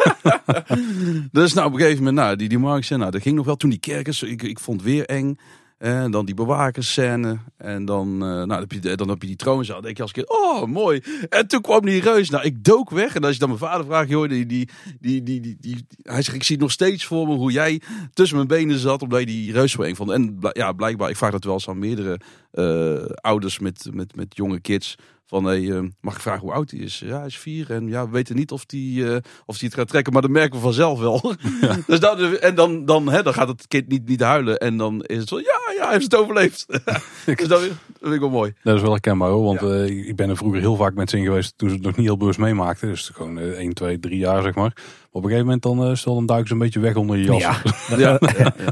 dus 1.33 1.53
nou, 1.53 1.67
op 1.67 1.73
een 1.73 1.81
gegeven 1.81 2.05
moment, 2.05 2.17
nou, 2.17 2.37
die, 2.37 2.49
die 2.49 2.59
Marx, 2.59 2.89
nou, 2.89 3.11
dat 3.11 3.23
ging 3.23 3.37
nog 3.37 3.47
wel. 3.47 3.57
Toen 3.57 3.71
die 3.71 3.79
kerkers, 3.79 4.23
ik, 4.23 4.43
ik 4.43 4.61
vond 4.61 4.81
het 4.81 4.91
weer 4.91 5.07
eng. 5.07 5.39
En 5.83 6.11
dan 6.11 6.25
die 6.25 6.35
bewakersscène. 6.35 7.39
En 7.57 7.85
dan, 7.85 8.13
eh, 8.13 8.29
nou, 8.29 8.47
dan, 8.47 8.59
heb 8.61 8.73
je, 8.73 8.97
dan 8.97 9.17
je 9.21 9.27
die 9.27 9.37
troonzaal. 9.37 9.75
Dan 9.75 9.85
denk 9.85 9.97
je 9.97 10.03
als 10.03 10.13
keer, 10.13 10.29
oh, 10.29 10.65
mooi. 10.65 11.03
En 11.29 11.47
toen 11.47 11.61
kwam 11.61 11.81
die 11.81 12.01
reus. 12.01 12.31
Nou, 12.31 12.45
ik 12.45 12.65
dook 12.65 12.91
weg. 12.91 13.15
En 13.15 13.25
als 13.25 13.33
je 13.33 13.39
dan 13.39 13.49
mijn 13.49 13.61
vader 13.61 13.87
vraagt, 13.87 14.09
joh, 14.09 14.29
die, 14.29 14.47
die, 14.47 14.69
die, 15.01 15.23
die, 15.23 15.57
die, 15.61 15.87
hij 16.03 16.23
zegt, 16.23 16.37
ik 16.37 16.43
zie 16.43 16.59
nog 16.59 16.71
steeds 16.71 17.05
voor 17.05 17.27
me 17.27 17.35
hoe 17.35 17.53
jij 17.53 17.81
tussen 18.13 18.37
mijn 18.37 18.49
benen 18.49 18.79
zat. 18.79 19.03
Omdat 19.03 19.21
je 19.21 19.27
die 19.27 19.53
reus 19.53 19.77
eng 19.77 19.95
vond. 19.95 20.11
En 20.11 20.39
ja, 20.53 20.73
blijkbaar, 20.73 21.11
ik 21.11 21.17
vraag 21.17 21.31
dat 21.31 21.45
wel 21.45 21.55
eens 21.55 21.69
aan 21.69 21.79
meerdere 21.79 22.21
eh, 22.51 23.15
ouders 23.15 23.59
met, 23.59 23.89
met, 23.93 24.17
met 24.17 24.37
jonge 24.37 24.61
kids. 24.61 24.97
Van, 25.33 25.45
hey, 25.45 25.71
eh, 25.71 25.83
mag 26.01 26.15
ik 26.15 26.21
vragen 26.21 26.41
hoe 26.41 26.53
oud 26.53 26.71
hij 26.71 26.81
is? 26.81 27.03
Ja, 27.05 27.17
hij 27.19 27.27
is 27.27 27.39
vier. 27.39 27.71
En 27.71 27.89
ja, 27.89 28.05
we 28.05 28.11
weten 28.11 28.37
niet 28.37 28.51
of 28.51 28.65
hij 28.67 28.81
eh, 28.81 29.17
of 29.47 29.59
die 29.59 29.69
het 29.69 29.79
gaat 29.79 29.89
trekken. 29.89 30.13
Maar 30.13 30.23
dat 30.23 30.31
merken 30.31 30.55
we 30.57 30.61
vanzelf 30.63 30.99
wel. 31.01 31.35
dus 31.87 32.01
dat, 32.01 32.21
en 32.39 32.55
dan, 32.55 32.85
dan, 32.85 33.09
hè, 33.09 33.23
dan 33.23 33.35
gaat 33.35 33.49
het 33.49 33.69
kind 33.69 33.89
niet, 33.89 34.09
niet 34.09 34.21
huilen. 34.21 34.59
En 34.59 34.77
dan 34.77 35.03
is 35.03 35.19
het 35.19 35.29
zo, 35.29 35.39
ja, 35.39 35.61
ja, 35.77 35.83
hij 35.83 35.93
heeft 35.93 36.03
het 36.05 36.17
overleefd. 36.17 36.65
dus 37.27 37.37
dat, 37.37 37.49
dat 37.49 37.61
vind 38.01 38.15
ik 38.15 38.21
wel 38.21 38.31
mooi. 38.31 38.53
Dat 38.63 38.75
is 38.77 38.81
wel 38.83 38.91
herkenbaar 38.91 39.31
hoor. 39.31 39.45
Want 39.45 39.63
eh, 39.63 40.09
ik 40.09 40.17
ben 40.17 40.29
er 40.29 40.37
vroeger 40.37 40.61
heel 40.61 40.77
vaak 40.77 40.95
met 40.95 41.11
zin 41.11 41.25
geweest 41.25 41.59
toen 41.59 41.69
ze 41.69 41.75
het 41.75 41.85
nog 41.85 41.97
niet 41.97 42.07
heel 42.07 42.17
bewust 42.17 42.39
meemaakten. 42.39 42.89
Dus 42.89 43.09
gewoon 43.15 43.39
eh 43.39 43.49
1, 43.59 43.75
2, 43.75 43.99
3 43.99 44.17
jaar 44.19 44.43
zeg 44.43 44.55
maar. 44.55 44.77
Op 45.11 45.23
een 45.25 45.31
gegeven 45.31 45.45
moment 45.45 45.63
dan, 45.63 45.85
eh, 45.85 45.95
stel, 45.95 46.15
dan 46.15 46.27
duiken 46.27 46.49
ze 46.49 46.55
een 46.55 46.61
beetje 46.61 46.81
weg 46.81 46.95
onder 46.95 47.17
je 47.17 47.25
jas. 47.25 47.43
Ja, 47.43 47.57
Ja. 47.97 48.19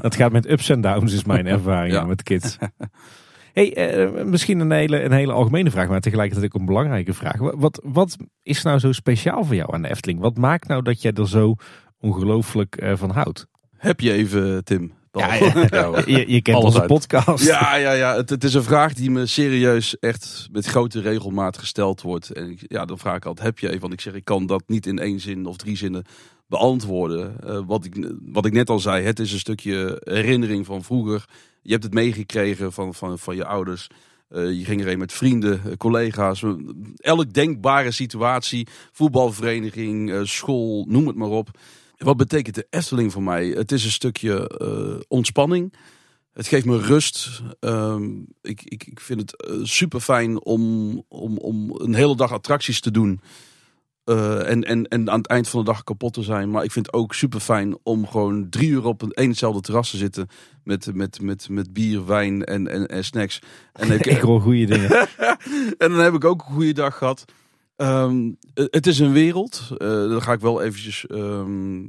dat 0.02 0.14
gaat 0.16 0.32
met 0.32 0.50
ups 0.50 0.68
en 0.68 0.80
downs 0.80 1.12
is 1.12 1.24
mijn 1.24 1.46
ervaring 1.46 1.94
Ja. 1.94 2.04
met 2.04 2.22
kids. 2.22 2.56
Hey, 3.52 3.74
eh, 3.74 4.24
misschien 4.24 4.60
een 4.60 4.70
hele, 4.70 5.02
een 5.02 5.12
hele 5.12 5.32
algemene 5.32 5.70
vraag, 5.70 5.88
maar 5.88 6.00
tegelijkertijd 6.00 6.54
ook 6.54 6.60
een 6.60 6.66
belangrijke 6.66 7.14
vraag. 7.14 7.38
Wa- 7.38 7.56
Wat, 7.56 7.80
wat 7.84 8.16
is 8.42 8.62
nou 8.62 8.78
zo 8.78 8.92
speciaal 8.92 9.44
voor 9.44 9.54
jou 9.54 9.74
aan 9.74 9.82
de 9.82 9.88
Efteling? 9.90 10.20
Wat 10.20 10.36
maakt 10.36 10.68
nou 10.68 10.82
dat 10.82 11.02
jij 11.02 11.12
er 11.12 11.28
zo 11.28 11.54
ongelooflijk 11.98 12.76
eh, 12.76 12.96
van 12.96 13.10
houdt? 13.10 13.46
Heb 13.76 14.00
je 14.00 14.12
even, 14.12 14.64
Tim. 14.64 14.92
Ja, 15.12 15.34
ja. 15.34 15.52
Ja, 15.70 16.02
Je, 16.06 16.24
je 16.32 16.42
kent 16.42 16.56
Alles 16.56 16.66
onze 16.68 16.78
uit. 16.80 16.88
podcast. 16.88 17.46
Ja, 17.46 17.76
ja, 17.76 17.92
ja. 17.92 18.16
Het, 18.16 18.30
het 18.30 18.44
is 18.44 18.54
een 18.54 18.62
vraag 18.62 18.94
die 18.94 19.10
me 19.10 19.26
serieus 19.26 19.98
echt 19.98 20.48
met 20.52 20.66
grote 20.66 21.00
regelmaat 21.00 21.58
gesteld 21.58 22.02
wordt. 22.02 22.30
En 22.30 22.50
ik- 22.50 22.64
ja, 22.66 22.84
dan 22.84 22.98
vraag 22.98 23.16
ik 23.16 23.24
altijd, 23.24 23.46
heb 23.46 23.58
je 23.58 23.68
even? 23.68 23.80
Want 23.80 23.92
ik 23.92 24.00
zeg, 24.00 24.14
ik 24.14 24.24
kan 24.24 24.46
dat 24.46 24.62
niet 24.66 24.86
in 24.86 24.98
één 24.98 25.20
zin 25.20 25.46
of 25.46 25.56
drie 25.56 25.76
zinnen 25.76 26.04
beantwoorden. 26.50 27.40
Eh, 27.40 27.60
wat, 27.66 27.84
ik, 27.84 28.12
wat 28.22 28.46
ik 28.46 28.52
net 28.52 28.70
al 28.70 28.78
zei, 28.78 29.04
het 29.04 29.18
is 29.18 29.32
een 29.32 29.38
stukje 29.38 30.00
herinnering 30.04 30.66
van 30.66 30.84
vroeger. 30.84 31.24
Je 31.62 31.70
hebt 31.70 31.84
het 31.84 31.94
meegekregen 31.94 32.72
van, 32.72 32.94
van, 32.94 33.18
van 33.18 33.36
je 33.36 33.44
ouders. 33.44 33.88
Eh, 34.28 34.58
je 34.58 34.64
ging 34.64 34.80
erheen 34.80 34.98
met 34.98 35.12
vrienden, 35.12 35.60
eh, 35.64 35.76
collega's. 35.76 36.44
Elk 36.96 37.32
denkbare 37.32 37.90
situatie, 37.90 38.66
voetbalvereniging, 38.92 40.28
school, 40.28 40.84
noem 40.88 41.06
het 41.06 41.16
maar 41.16 41.28
op. 41.28 41.50
Wat 41.96 42.16
betekent 42.16 42.54
de 42.54 42.66
Efteling 42.70 43.12
voor 43.12 43.22
mij? 43.22 43.46
Het 43.46 43.72
is 43.72 43.84
een 43.84 43.90
stukje 43.90 45.04
ontspanning. 45.08 45.74
Het 46.32 46.46
geeft 46.46 46.64
me 46.64 46.78
rust. 46.78 47.42
Ehm, 47.60 48.04
ik, 48.42 48.62
ik, 48.62 48.84
ik 48.86 49.00
vind 49.00 49.20
het 49.20 49.60
super 49.68 50.00
fijn 50.00 50.44
om, 50.44 51.04
om, 51.08 51.38
om 51.38 51.74
een 51.74 51.94
hele 51.94 52.16
dag 52.16 52.32
attracties 52.32 52.80
te 52.80 52.90
doen. 52.90 53.20
Eh, 54.10 54.50
en, 54.50 54.62
en, 54.62 54.88
en 54.88 55.10
aan 55.10 55.18
het 55.18 55.26
eind 55.26 55.48
van 55.48 55.60
de 55.60 55.66
dag 55.66 55.84
kapot 55.84 56.12
te 56.12 56.22
zijn. 56.22 56.50
Maar 56.50 56.64
ik 56.64 56.70
vind 56.72 56.86
het 56.86 56.94
ook 56.94 57.14
super 57.14 57.40
fijn 57.40 57.78
om 57.82 58.06
gewoon 58.06 58.48
drie 58.48 58.68
uur 58.68 58.84
op 58.84 59.02
een 59.02 59.28
hetzelfde 59.28 59.60
terras 59.60 59.90
te 59.90 59.96
zitten. 59.96 60.26
Met, 60.64 60.94
met, 60.94 61.20
met, 61.20 61.48
met 61.48 61.72
bier, 61.72 62.06
wijn 62.06 62.44
en, 62.44 62.68
en, 62.68 62.86
en 62.86 63.04
snacks. 63.04 63.38
En 63.72 63.90
ik, 63.98 64.06
Ik 64.06 64.20
hoor 64.20 64.40
goede 64.40 64.64
dingen. 64.64 64.90
en 65.82 65.90
dan 65.90 65.98
heb 65.98 66.14
ik 66.14 66.24
ook 66.24 66.40
een 66.42 66.54
goede 66.54 66.72
dag 66.72 66.98
gehad. 66.98 67.24
Ehm, 67.76 68.30
het 68.54 68.86
is 68.86 68.98
een 68.98 69.12
wereld. 69.12 69.68
eh, 69.76 69.88
dan 69.88 70.22
ga 70.22 70.32
ik 70.32 70.40
wel 70.40 70.62
eventjes 70.62 71.06
ehm, 71.06 71.80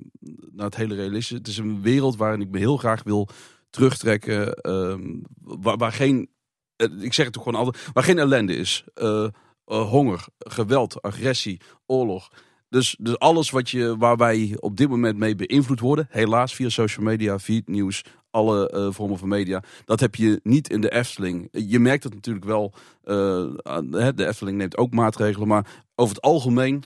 naar 0.52 0.66
het 0.66 0.76
hele 0.76 0.96
realistische. 0.96 1.36
Het 1.36 1.48
is 1.48 1.58
een 1.58 1.82
wereld 1.82 2.18
waarin 2.18 2.42
ik 2.42 2.50
me 2.52 2.58
heel 2.58 2.78
graag 2.78 3.04
wil 3.04 3.30
terugtrekken. 3.70 4.54
ehm, 4.54 5.02
waar, 5.42 5.78
waar 5.78 5.92
geen, 5.94 6.30
eh, 6.76 6.88
ik 7.00 7.14
zeg 7.14 7.26
het 7.26 7.34
toch 7.34 7.44
gewoon 7.44 7.60
altijd, 7.60 7.90
waar 7.94 8.04
geen 8.04 8.20
ellende 8.20 8.56
is. 8.56 8.84
Eh, 8.94 9.28
eh, 9.65 9.89
honger, 9.89 10.26
geweld, 10.38 11.02
agressie, 11.02 11.62
oorlog. 11.86 12.32
Dus, 12.69 12.95
dus 13.00 13.19
alles 13.19 13.50
wat 13.50 13.69
je, 13.69 13.97
waar 13.97 14.17
wij 14.17 14.58
op 14.60 14.78
dit 14.78 14.89
moment 14.89 15.17
mee 15.17 15.36
beïnvloed 15.36 15.80
worden, 15.80 16.08
helaas 16.10 16.56
via 16.56 16.69
social 16.69 17.06
media, 17.06 17.39
via 17.39 17.56
het 17.56 17.67
nieuws, 17.67 18.04
alle 18.30 18.69
eh, 18.69 18.88
vormen 18.91 19.17
van 19.17 19.28
media, 19.28 19.63
dat 19.86 20.00
heb 20.00 20.15
je 20.15 20.39
niet 20.43 20.69
in 20.69 20.82
de 20.82 20.91
Efteling. 20.91 21.47
Je 21.52 21.80
merkt 21.80 22.04
het 22.04 22.13
natuurlijk 22.13 22.45
wel, 22.45 22.74
eh, 23.04 24.13
de 24.15 24.28
Efteling 24.28 24.58
neemt 24.58 24.78
ook 24.78 24.93
maatregelen, 24.93 25.47
maar 25.47 25.84
over 25.95 26.15
het 26.15 26.24
algemeen, 26.24 26.84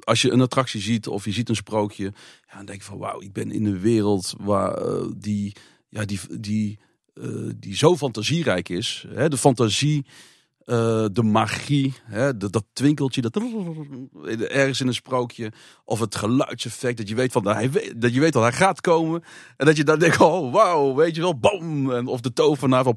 als 0.00 0.22
je 0.22 0.30
een 0.30 0.40
attractie 0.40 0.80
ziet 0.80 1.06
of 1.08 1.24
je 1.24 1.32
ziet 1.32 1.48
een 1.48 1.56
sprookje, 1.56 2.12
ja, 2.48 2.56
dan 2.56 2.66
denk 2.66 2.78
je 2.78 2.84
van 2.84 2.98
wauw, 2.98 3.20
ik 3.20 3.32
ben 3.32 3.50
in 3.50 3.64
een 3.64 3.80
wereld 3.80 4.34
waar 4.38 4.78
die, 5.16 5.56
ja, 5.88 6.04
die, 6.04 6.20
die, 6.40 6.78
die 7.56 7.76
zo 7.76 7.96
fantasierijk 7.96 8.68
is. 8.68 9.06
Hè, 9.08 9.28
de 9.28 9.36
fantasie, 9.36 10.06
eh, 10.64 11.04
de 11.12 11.22
magie, 11.22 11.94
hè, 12.04 12.36
dat, 12.36 12.52
dat 12.52 12.64
twinkeltje, 12.72 13.20
dat 13.20 13.36
ergens 14.48 14.80
in 14.80 14.86
een 14.86 14.94
sprookje, 14.94 15.52
of 15.84 16.00
het 16.00 16.14
geluidseffect, 16.14 16.96
dat 16.96 17.08
je 17.08 17.14
weet 17.14 17.32
van, 17.32 17.42
dat 17.96 18.14
je 18.14 18.20
weet 18.20 18.32
dat 18.32 18.42
hij 18.42 18.52
gaat 18.52 18.80
komen, 18.80 19.22
en 19.56 19.66
dat 19.66 19.76
je 19.76 19.84
dan 19.84 19.98
denkt, 19.98 20.20
oh 20.20 20.52
wauw, 20.52 20.94
weet 20.94 21.14
je 21.14 21.20
wel, 21.20 21.38
bam, 21.38 21.90
en 21.90 22.06
of 22.06 22.20
de 22.20 22.32
tovenaar 22.32 22.84
van, 22.84 22.96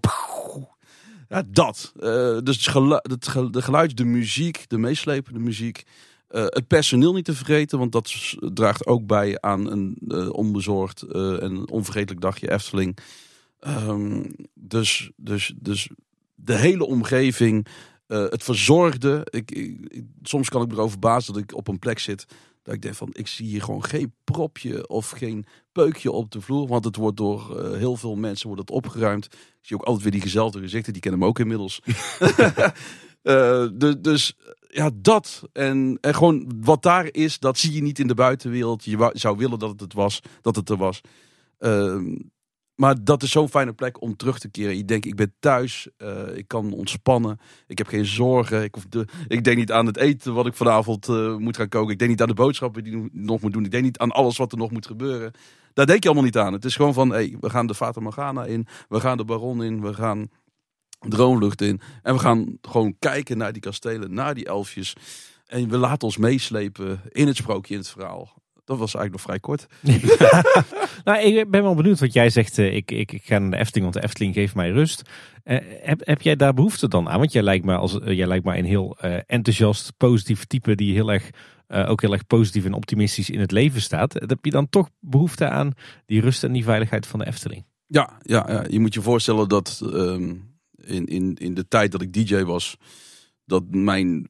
dat. 1.47 1.93
Eh, 1.99 2.37
dus 2.43 2.55
het 2.55 2.67
gelu- 2.67 2.99
het 3.01 3.27
ge- 3.27 3.49
de 3.49 3.61
geluid, 3.61 3.97
de 3.97 4.05
muziek, 4.05 4.65
de 4.67 4.77
meeslepende 4.77 5.39
muziek. 5.39 5.83
Eh, 6.27 6.45
het 6.45 6.67
personeel 6.67 7.13
niet 7.13 7.25
te 7.25 7.33
vergeten, 7.33 7.79
want 7.79 7.91
dat 7.91 8.35
draagt 8.53 8.85
ook 8.85 9.05
bij 9.05 9.41
aan 9.41 9.71
een 9.71 9.97
onbezorgd 10.33 11.01
en 11.01 11.69
onvergetelijk 11.69 12.21
dagje 12.21 12.51
Efteling. 12.51 12.97
Ehm, 13.59 14.23
dus, 14.53 15.11
dus, 15.15 15.53
dus 15.55 15.89
de 16.45 16.55
hele 16.55 16.85
omgeving, 16.85 17.67
eh, 18.07 18.23
het 18.29 18.43
verzorgde. 18.43 19.27
Ik, 19.29 19.75
soms 20.21 20.49
kan 20.49 20.61
ik 20.61 20.67
me 20.67 20.73
erover 20.73 20.91
verbazen 20.91 21.33
dat 21.33 21.41
ik 21.43 21.55
op 21.55 21.67
een 21.67 21.79
plek 21.79 21.99
zit. 21.99 22.25
Dat 22.63 22.73
ik 22.73 22.81
denk 22.81 22.95
van, 22.95 23.09
ik 23.11 23.27
zie 23.27 23.45
hier 23.47 23.61
gewoon 23.61 23.83
geen 23.83 24.13
propje 24.23 24.87
of 24.87 25.09
geen 25.09 25.45
peukje 25.71 26.11
op 26.11 26.31
de 26.31 26.41
vloer. 26.41 26.67
Want 26.67 26.85
het 26.85 26.95
wordt 26.95 27.17
door 27.17 27.59
eh, 27.59 27.77
heel 27.77 27.95
veel 27.95 28.15
mensen 28.15 28.47
wordt 28.47 28.61
het 28.61 28.71
opgeruimd. 28.71 29.25
Ik 29.25 29.31
zie 29.61 29.75
ook 29.75 29.83
altijd 29.83 30.03
weer 30.03 30.11
die 30.11 30.21
gezellige 30.21 30.59
gezichten, 30.59 30.93
die 30.93 31.01
kennen 31.01 31.19
me 31.19 31.25
ook 31.27 31.39
inmiddels. 31.39 31.79
Eh, 33.21 33.67
de- 33.73 34.01
dus 34.01 34.33
ja, 34.67 34.89
dat. 34.95 35.43
En, 35.53 35.97
en 36.01 36.15
gewoon 36.15 36.51
wat 36.61 36.83
daar 36.83 37.07
is, 37.11 37.39
dat 37.39 37.57
zie 37.57 37.71
je 37.73 37.81
niet 37.81 37.99
in 37.99 38.07
de 38.07 38.13
buitenwereld. 38.13 38.83
Je 38.83 38.97
wou- 38.97 39.17
zou 39.17 39.37
willen 39.37 39.59
dat 39.59 39.69
het, 39.69 39.79
het 39.79 39.93
was, 39.93 40.19
dat 40.41 40.55
het 40.55 40.69
er 40.69 40.77
was. 40.77 41.01
Ehm, 41.57 42.15
maar 42.75 43.03
dat 43.03 43.23
is 43.23 43.31
zo'n 43.31 43.49
fijne 43.49 43.73
plek 43.73 44.01
om 44.01 44.15
terug 44.15 44.39
te 44.39 44.49
keren. 44.49 44.77
Je 44.77 44.85
denkt, 44.85 45.05
ik 45.05 45.15
ben 45.15 45.33
thuis, 45.39 45.87
eh, 45.97 46.37
ik 46.37 46.47
kan 46.47 46.73
ontspannen, 46.73 47.39
ik 47.67 47.77
heb 47.77 47.87
geen 47.87 48.05
zorgen. 48.05 48.63
Ik, 48.63 48.75
hoef 48.75 48.85
ik 49.27 49.43
denk 49.43 49.57
niet 49.57 49.71
aan 49.71 49.85
het 49.85 49.97
eten 49.97 50.33
wat 50.33 50.45
ik 50.45 50.53
vanavond 50.53 51.07
eh, 51.07 51.35
moet 51.35 51.57
gaan 51.57 51.69
koken. 51.69 51.91
Ik 51.91 51.99
denk 51.99 52.11
niet 52.11 52.21
aan 52.21 52.27
de 52.27 52.33
boodschappen 52.33 52.83
die 52.83 52.97
ik 52.97 53.09
nog 53.13 53.41
moet 53.41 53.53
doen. 53.53 53.65
Ik 53.65 53.71
denk 53.71 53.83
niet 53.83 53.97
aan 53.97 54.11
alles 54.11 54.37
wat 54.37 54.51
er 54.51 54.57
nog 54.57 54.71
moet 54.71 54.85
gebeuren. 54.85 55.31
Daar 55.73 55.85
denk 55.85 56.01
je 56.03 56.09
allemaal 56.09 56.25
niet 56.25 56.37
aan. 56.37 56.53
Het 56.53 56.65
is 56.65 56.75
gewoon 56.75 56.93
van, 56.93 57.09
hey, 57.09 57.37
we 57.39 57.49
gaan 57.49 57.67
de 57.67 57.75
Fata 57.75 57.99
Morgana 57.99 58.45
in, 58.45 58.67
we 58.89 58.99
gaan 58.99 59.17
de 59.17 59.25
Baron 59.25 59.63
in, 59.63 59.81
we 59.81 59.93
gaan 59.93 60.29
droomlucht 60.99 61.61
in. 61.61 61.81
En 62.01 62.13
we 62.13 62.19
gaan 62.19 62.57
gewoon 62.61 62.95
kijken 62.99 63.37
naar 63.37 63.53
die 63.53 63.61
kastelen, 63.61 64.13
naar 64.13 64.33
die 64.33 64.45
elfjes. 64.45 64.95
En 65.45 65.69
we 65.69 65.77
laten 65.77 66.07
ons 66.07 66.17
meeslepen 66.17 67.01
in 67.09 67.27
het 67.27 67.35
sprookje, 67.35 67.73
in 67.73 67.79
het 67.79 67.89
verhaal. 67.89 68.43
Dat 68.65 68.77
was 68.77 68.95
eigenlijk 68.95 69.11
nog 69.11 69.21
vrij 69.21 69.39
kort. 69.39 69.65
Nou, 71.03 71.19
ik 71.19 71.49
ben 71.51 71.63
wel 71.63 71.75
benieuwd 71.75 71.99
wat 71.99 72.13
jij 72.13 72.29
zegt. 72.29 72.57
eh, 72.57 72.75
Ik, 72.75 72.91
ik, 72.91 73.11
ik 73.11 73.23
ga 73.23 73.39
naar 73.39 73.49
de 73.51 73.57
Efteling, 73.57 73.83
want 73.91 73.93
de 73.93 74.03
Efteling 74.09 74.33
geeft 74.33 74.55
mij 74.55 74.69
rust. 74.69 75.01
Eh, 75.43 75.57
heb, 75.81 76.01
heb 76.05 76.21
jij 76.21 76.35
daar 76.35 76.53
behoefte 76.53 76.87
dan 76.87 77.09
aan? 77.09 77.19
Want 77.19 77.31
jij 77.31 77.41
lijkt 77.43 77.65
me, 77.65 77.75
als, 77.75 77.99
eh, 77.99 78.17
jij 78.17 78.27
lijkt 78.27 78.45
me 78.45 78.57
een 78.57 78.65
heel 78.65 78.97
enthousiast, 79.27 79.93
positief 79.97 80.45
type 80.45 80.75
die 80.75 80.93
heel 80.93 81.11
erg, 81.11 81.29
ook 81.67 82.01
heel 82.01 82.11
erg 82.13 82.27
positief 82.27 82.65
en 82.65 82.73
optimistisch 82.73 83.29
in 83.29 83.39
het 83.39 83.51
leven 83.51 83.81
staat. 83.81 84.13
Heb 84.13 84.45
je 84.45 84.51
dan 84.51 84.69
toch 84.69 84.89
behoefte 84.99 85.49
aan 85.49 85.71
die 86.05 86.21
rust 86.21 86.43
en 86.43 86.51
die 86.51 86.63
veiligheid 86.63 87.07
van 87.07 87.19
de 87.19 87.25
Efteling? 87.27 87.65
Ja, 87.87 88.17
ja, 88.21 88.45
ja. 88.51 88.65
je 88.69 88.79
moet 88.79 88.93
je 88.93 89.01
voorstellen 89.01 89.49
dat 89.49 89.81
ehm, 89.93 90.33
in, 90.75 91.05
in, 91.05 91.35
in 91.35 91.53
de 91.53 91.67
tijd 91.67 91.91
dat 91.91 92.01
ik 92.01 92.13
DJ 92.13 92.43
was, 92.43 92.77
dat 93.45 93.63
mijn 93.69 94.29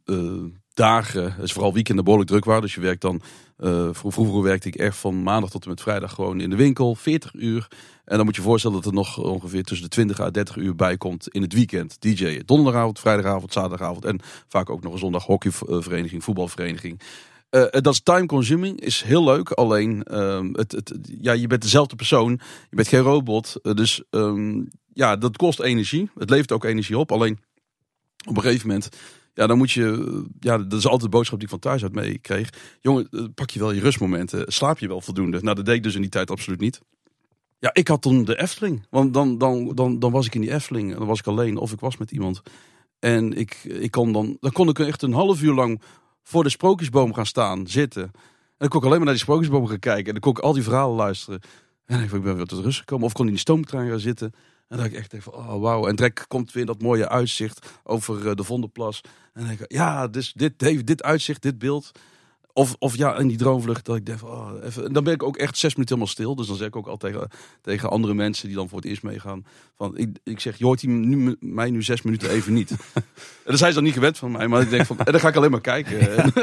dagen, 0.76 1.36
dus 1.40 1.52
vooral 1.54 1.74
weekenden, 1.74 2.04
behoorlijk 2.04 2.32
druk 2.32 2.46
waren. 2.46 2.62
Dus 2.62 2.74
je 2.74 2.82
werkt 2.82 3.02
dan, 3.02 3.22
eh, 3.58 3.90
vro- 3.92 4.10
vroeger 4.10 4.42
werkte 4.42 4.68
ik 4.68 4.76
echt 4.76 4.98
van 4.98 5.24
maandag 5.24 5.50
tot 5.50 5.64
en 5.64 5.70
met 5.70 5.82
vrijdag 5.82 6.14
gewoon 6.14 6.40
in 6.40 6.50
de 6.50 6.56
winkel, 6.56 6.96
40 6.96 7.34
uur. 7.34 7.68
En 8.06 8.16
dan 8.16 8.26
moet 8.26 8.36
je 8.36 8.42
voorstellen 8.42 8.78
dat 8.78 8.86
er 8.86 8.94
nog 8.94 9.18
ongeveer 9.18 9.64
tussen 9.64 9.86
de 9.86 9.94
20 9.94 10.20
à 10.20 10.32
30 10.32 10.56
uur 10.56 10.76
bij 10.76 10.98
komt 10.98 11.28
in 11.28 11.42
het 11.42 11.54
weekend. 11.54 12.02
DJ, 12.02 12.42
donderdagavond, 12.46 13.00
vrijdagavond, 13.00 13.54
zaterdagavond 13.54 14.06
en 14.06 14.20
vaak 14.48 14.70
ook 14.70 14.84
nog 14.84 14.94
een 14.94 15.00
zondag 15.00 15.26
hockeyvereniging, 15.26 16.24
voetbalvereniging. 16.24 17.02
Eh, 17.50 17.66
dat 17.70 17.94
is 17.94 18.02
time 18.04 18.26
consuming, 18.26 18.82
is 18.82 19.02
heel 19.02 19.24
leuk. 19.24 19.52
Alleen, 19.52 20.04
ehm, 20.04 20.50
het, 20.52 20.72
het, 20.72 21.00
ja, 21.22 21.32
je 21.32 21.48
bent 21.48 21.62
dezelfde 21.62 21.96
persoon. 21.96 22.32
Je 22.70 22.76
bent 22.76 22.88
geen 22.88 23.00
robot. 23.00 23.56
Eh, 23.62 23.74
dus 23.74 24.04
ehm, 24.10 24.64
ja, 24.94 25.16
dat 25.16 25.38
kost 25.38 25.60
energie. 25.60 26.10
Het 26.18 26.30
levert 26.30 26.52
ook 26.52 26.64
energie 26.64 26.98
op. 26.98 27.12
Alleen 27.12 27.40
op 28.28 28.36
een 28.36 28.42
gegeven 28.42 28.68
moment, 28.68 28.90
ja, 29.36 29.48
dan 29.48 29.58
moet 29.58 29.72
je, 29.72 30.24
ja, 30.40 30.58
dat 30.58 30.80
is 30.80 30.86
altijd 30.86 31.12
de 31.12 31.18
boodschap 31.18 31.40
die 31.40 31.48
ik 31.48 31.54
van 31.54 31.60
thuis 31.60 31.84
uit 31.84 31.94
meekreeg. 31.94 32.50
Jongen, 32.82 33.08
eh, 33.12 33.24
pak 33.36 33.50
je 33.50 33.60
wel 33.60 33.72
je 33.72 33.82
rustmomenten. 33.82 34.52
Slaap 34.52 34.80
je 34.80 34.88
wel 34.88 35.02
voldoende? 35.02 35.42
Nou, 35.42 35.56
dat 35.56 35.66
deed 35.66 35.76
ik 35.76 35.84
dus 35.84 35.96
in 35.96 36.02
die 36.02 36.10
tijd 36.10 36.32
absoluut 36.32 36.60
niet. 36.60 36.82
Ja, 37.60 37.70
ik 37.74 37.88
had 37.88 38.02
toen 38.02 38.26
de 38.26 38.40
Efteling. 38.40 38.86
Want 38.90 39.14
dan, 39.14 39.38
dan, 39.38 39.76
dan, 39.76 40.00
dan 40.00 40.12
was 40.12 40.26
ik 40.26 40.36
in 40.36 40.42
die 40.42 40.54
Efteling. 40.54 40.92
En 40.92 40.98
dan 40.98 41.08
was 41.08 41.20
ik 41.20 41.28
alleen 41.28 41.58
of 41.58 41.72
ik 41.72 41.80
was 41.80 41.98
met 41.98 42.12
iemand. 42.12 42.42
En 43.00 43.34
ik, 43.34 43.64
ik 43.64 43.92
kon 43.92 44.12
dan, 44.12 44.38
dan 44.40 44.52
kon 44.52 44.70
ik 44.70 44.80
echt 44.80 45.02
een 45.02 45.14
half 45.14 45.42
uur 45.42 45.54
lang 45.54 45.82
voor 46.24 46.44
de 46.44 46.50
sprookjesboom 46.50 47.14
gaan 47.14 47.26
staan, 47.26 47.68
zitten. 47.68 48.04
En 48.04 48.12
dan 48.58 48.70
kon 48.70 48.80
ik 48.80 48.86
alleen 48.86 48.98
maar 48.98 49.06
naar 49.06 49.16
die 49.16 49.24
sprookjesboom 49.24 49.68
gaan 49.68 49.80
kijken. 49.80 50.06
En 50.06 50.12
dan 50.12 50.22
kon 50.22 50.32
ik 50.32 50.40
al 50.40 50.54
die 50.54 50.64
verhalen 50.64 50.96
luisteren. 50.96 51.40
En 51.86 52.04
ik, 52.04 52.12
ik 52.12 52.24
ben 52.24 52.36
weer 52.36 52.46
tot 52.46 52.64
rust 52.64 52.80
gekomen. 52.80 53.06
Of 53.06 53.14
kon 53.14 53.26
in 53.26 53.32
die 53.32 53.40
stoomtrein 53.40 53.90
gaan 53.90 54.00
zitten. 54.00 54.34
En 54.68 54.78
dan 54.78 54.86
ik 54.86 54.94
echt 54.94 55.14
even, 55.14 55.34
oh 55.34 55.62
wauw. 55.62 55.88
En 55.88 55.96
trek 55.96 56.26
komt 56.28 56.52
weer 56.52 56.66
dat 56.66 56.82
mooie 56.82 57.10
uitzicht 57.10 57.70
over 57.84 58.28
eh, 58.30 58.36
de 58.36 58.44
Vondelplas. 58.44 59.02
En 59.34 59.48
denk 59.48 59.60
ik, 59.60 59.72
ja, 59.72 60.08
dus 60.08 60.34
dit, 60.34 60.60
dit, 60.60 60.88
dit 60.88 61.04
uitzicht, 61.04 61.42
dit 61.42 61.58
beeld. 61.58 61.92
Of, 62.54 62.76
of 62.80 62.98
ja, 62.98 63.18
in 63.18 63.28
die 63.28 63.38
droomvlucht 63.38 63.86
dat 63.86 63.96
ik 63.96 64.06
denk, 64.06 64.20
van, 64.20 64.30
oh, 64.30 64.52
even. 64.64 64.86
En 64.86 64.94
dan 64.94 65.04
ben 65.04 65.14
ik 65.14 65.24
ook 65.24 65.38
echt 65.38 65.58
zes 65.58 65.74
minuten 65.76 65.96
helemaal 65.96 66.14
stil. 66.16 66.36
Dus 66.36 66.48
dan 66.48 66.56
zeg 66.56 66.68
ik 66.68 66.76
ook 66.76 66.88
al 66.88 66.98
tegen, 66.98 67.28
tegen 67.62 67.90
andere 67.90 68.14
mensen 68.14 68.48
die 68.48 68.56
dan 68.58 68.70
voor 68.70 68.78
het 68.78 68.88
eerst 68.88 69.04
meegaan. 69.04 69.46
Van, 69.78 69.98
ik, 69.98 70.18
ik 70.24 70.40
zeg, 70.40 70.58
je 70.58 70.66
hoort 70.66 70.80
die 70.80 70.90
nu, 70.90 71.36
mij 71.40 71.70
nu 71.70 71.84
zes 71.84 72.02
minuten 72.02 72.30
even 72.30 72.54
niet. 72.54 72.70
en 72.72 72.78
dan 73.46 73.58
zijn 73.58 73.70
ze 73.70 73.76
dan 73.76 73.84
niet 73.84 73.94
gewend 73.94 74.18
van 74.18 74.32
mij. 74.32 74.48
Maar 74.48 74.62
ik 74.62 74.70
denk 74.70 74.86
van, 74.86 75.00
en 75.00 75.12
dan 75.12 75.22
ga 75.22 75.28
ik 75.28 75.36
alleen 75.36 75.52
maar 75.52 75.62
kijken. 75.62 76.00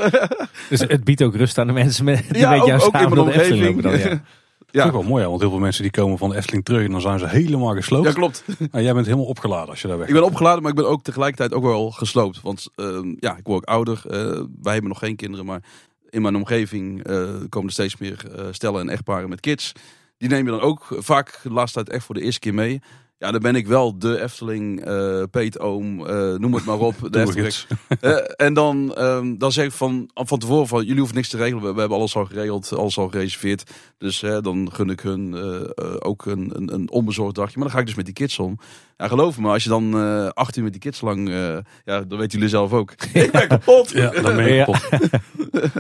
Dus 0.69 0.81
het 0.81 1.05
biedt 1.05 1.23
ook 1.23 1.35
rust 1.37 1.59
aan 1.59 1.67
de 1.67 1.73
mensen 1.73 2.05
met, 2.05 2.25
die 2.29 2.39
Ja, 2.39 2.51
met 2.51 2.61
ook- 2.61 2.67
jou 2.67 2.81
ook 2.83 2.95
in 2.95 3.09
mijn 3.09 3.19
omgeving. 3.21 3.65
lopen 3.65 3.83
dan, 3.83 3.99
ja. 3.99 4.23
Dat 4.73 4.83
is 4.87 4.93
ook 4.93 5.01
wel 5.01 5.11
mooi, 5.11 5.23
hè, 5.23 5.29
want 5.29 5.41
heel 5.41 5.51
veel 5.51 5.59
mensen 5.59 5.83
die 5.83 5.91
komen 5.91 6.19
van 6.19 6.31
de 6.31 6.37
Efteling 6.37 6.65
terug 6.65 6.85
en 6.85 6.91
dan 6.91 7.01
zijn 7.01 7.19
ze 7.19 7.29
helemaal 7.29 7.75
gesloopt. 7.75 8.07
ja, 8.07 8.13
klopt. 8.13 8.45
En 8.71 8.83
jij 8.87 8.95
bent 8.95 9.07
helemaal 9.07 9.27
opgeladen 9.27 9.69
als 9.69 9.83
je 9.83 9.89
daar 9.89 9.99
weg 9.99 10.09
Ik 10.09 10.15
ben 10.15 10.25
opgeladen, 10.25 10.63
maar 10.63 10.71
ik 10.71 10.77
ben 10.77 10.89
ook 10.89 11.03
tegelijkertijd 11.03 11.53
ook 11.53 11.63
wel 11.63 11.91
gesloopt. 11.91 12.41
Want 12.41 12.69
ehm, 12.75 13.15
ja, 13.19 13.37
ik 13.37 13.47
word 13.47 13.57
ook 13.59 13.75
ouder. 13.75 14.03
Eh, 14.07 14.19
wij 14.63 14.73
hebben 14.73 14.91
nog 14.91 14.99
geen 14.99 15.17
kinderen, 15.17 15.47
maar 15.47 15.63
in 16.11 16.23
mijn 16.23 16.37
omgeving 16.37 17.05
eh, 17.05 17.31
komen 17.49 17.67
er 17.67 17.73
steeds 17.73 17.97
meer 17.97 18.35
eh, 18.35 18.47
stellen 18.51 18.81
en 18.81 18.89
echtparen 18.89 19.29
met 19.29 19.41
kids. 19.41 19.73
Die 20.19 20.29
neem 20.29 20.45
je 20.45 20.51
dan 20.51 20.61
ook 20.61 20.87
vaak 20.99 21.41
de 21.43 21.53
laatste 21.53 21.83
tijd 21.83 21.97
echt 21.97 22.05
voor 22.05 22.15
de 22.15 22.23
eerste 22.23 22.41
keer 22.41 22.55
mee. 22.55 22.81
Ja, 23.23 23.31
dan 23.31 23.41
ben 23.41 23.55
ik 23.55 23.67
wel 23.67 23.99
de 23.99 24.23
Efteling, 24.23 24.85
eh 24.85 25.23
Peet 25.31 25.59
Oom, 25.59 26.07
eh, 26.07 26.35
noem 26.35 26.55
het 26.55 26.65
maar 26.65 26.79
op. 26.79 26.95
De. 27.11 27.21
Eh, 28.01 28.17
en 28.37 28.55
dan, 28.55 28.95
ehm, 28.95 29.37
dan 29.39 29.53
zeg 29.53 29.65
ik 29.65 29.73
van, 29.73 30.11
van 30.15 30.39
tevoren 30.39 30.67
van, 30.67 30.83
jullie 30.83 30.99
hoeven 30.99 31.17
niks 31.17 31.29
te 31.29 31.37
regelen. 31.37 31.63
We, 31.63 31.73
we 31.73 31.81
hebben 31.81 31.99
alles 31.99 32.17
al 32.17 32.25
geregeld, 32.25 32.73
alles 32.77 32.99
al 32.99 33.09
gereserveerd. 33.09 33.71
Dus 33.99 34.21
hè, 34.21 34.41
dan 34.41 34.73
gun 34.73 34.91
ik 34.91 35.01
hun 35.01 35.35
eh, 35.35 35.55
eh, 35.55 35.97
ook 35.99 36.27
een, 36.27 36.51
een, 36.55 36.75
een 36.75 36.91
onbezorgd 36.91 37.35
dagje. 37.35 37.53
Maar 37.55 37.65
dan 37.65 37.73
ga 37.73 37.81
ik 37.81 37.87
dus 37.87 37.95
met 37.95 38.05
die 38.05 38.15
kids 38.15 38.39
om. 38.39 38.59
Ja, 39.03 39.09
geloof 39.09 39.39
me, 39.39 39.49
als 39.49 39.63
je 39.63 39.69
dan 39.69 39.99
eh 39.99 40.29
acht 40.29 40.57
uur 40.57 40.63
met 40.63 40.73
die 40.73 40.81
kids 40.81 41.01
lang, 41.01 41.29
eh, 41.29 41.57
ja, 41.85 42.01
dat 42.01 42.19
weten 42.19 42.31
jullie 42.31 42.49
zelf 42.49 42.73
ook. 42.73 42.93
ik 43.13 43.31
ben 43.31 43.49
kapot. 43.49 43.91
Ja, 43.91 44.11
dan 44.11 44.37
ben 44.37 44.55
je 44.55 44.65
kapot. 44.65 44.89
Eh, 44.93 45.73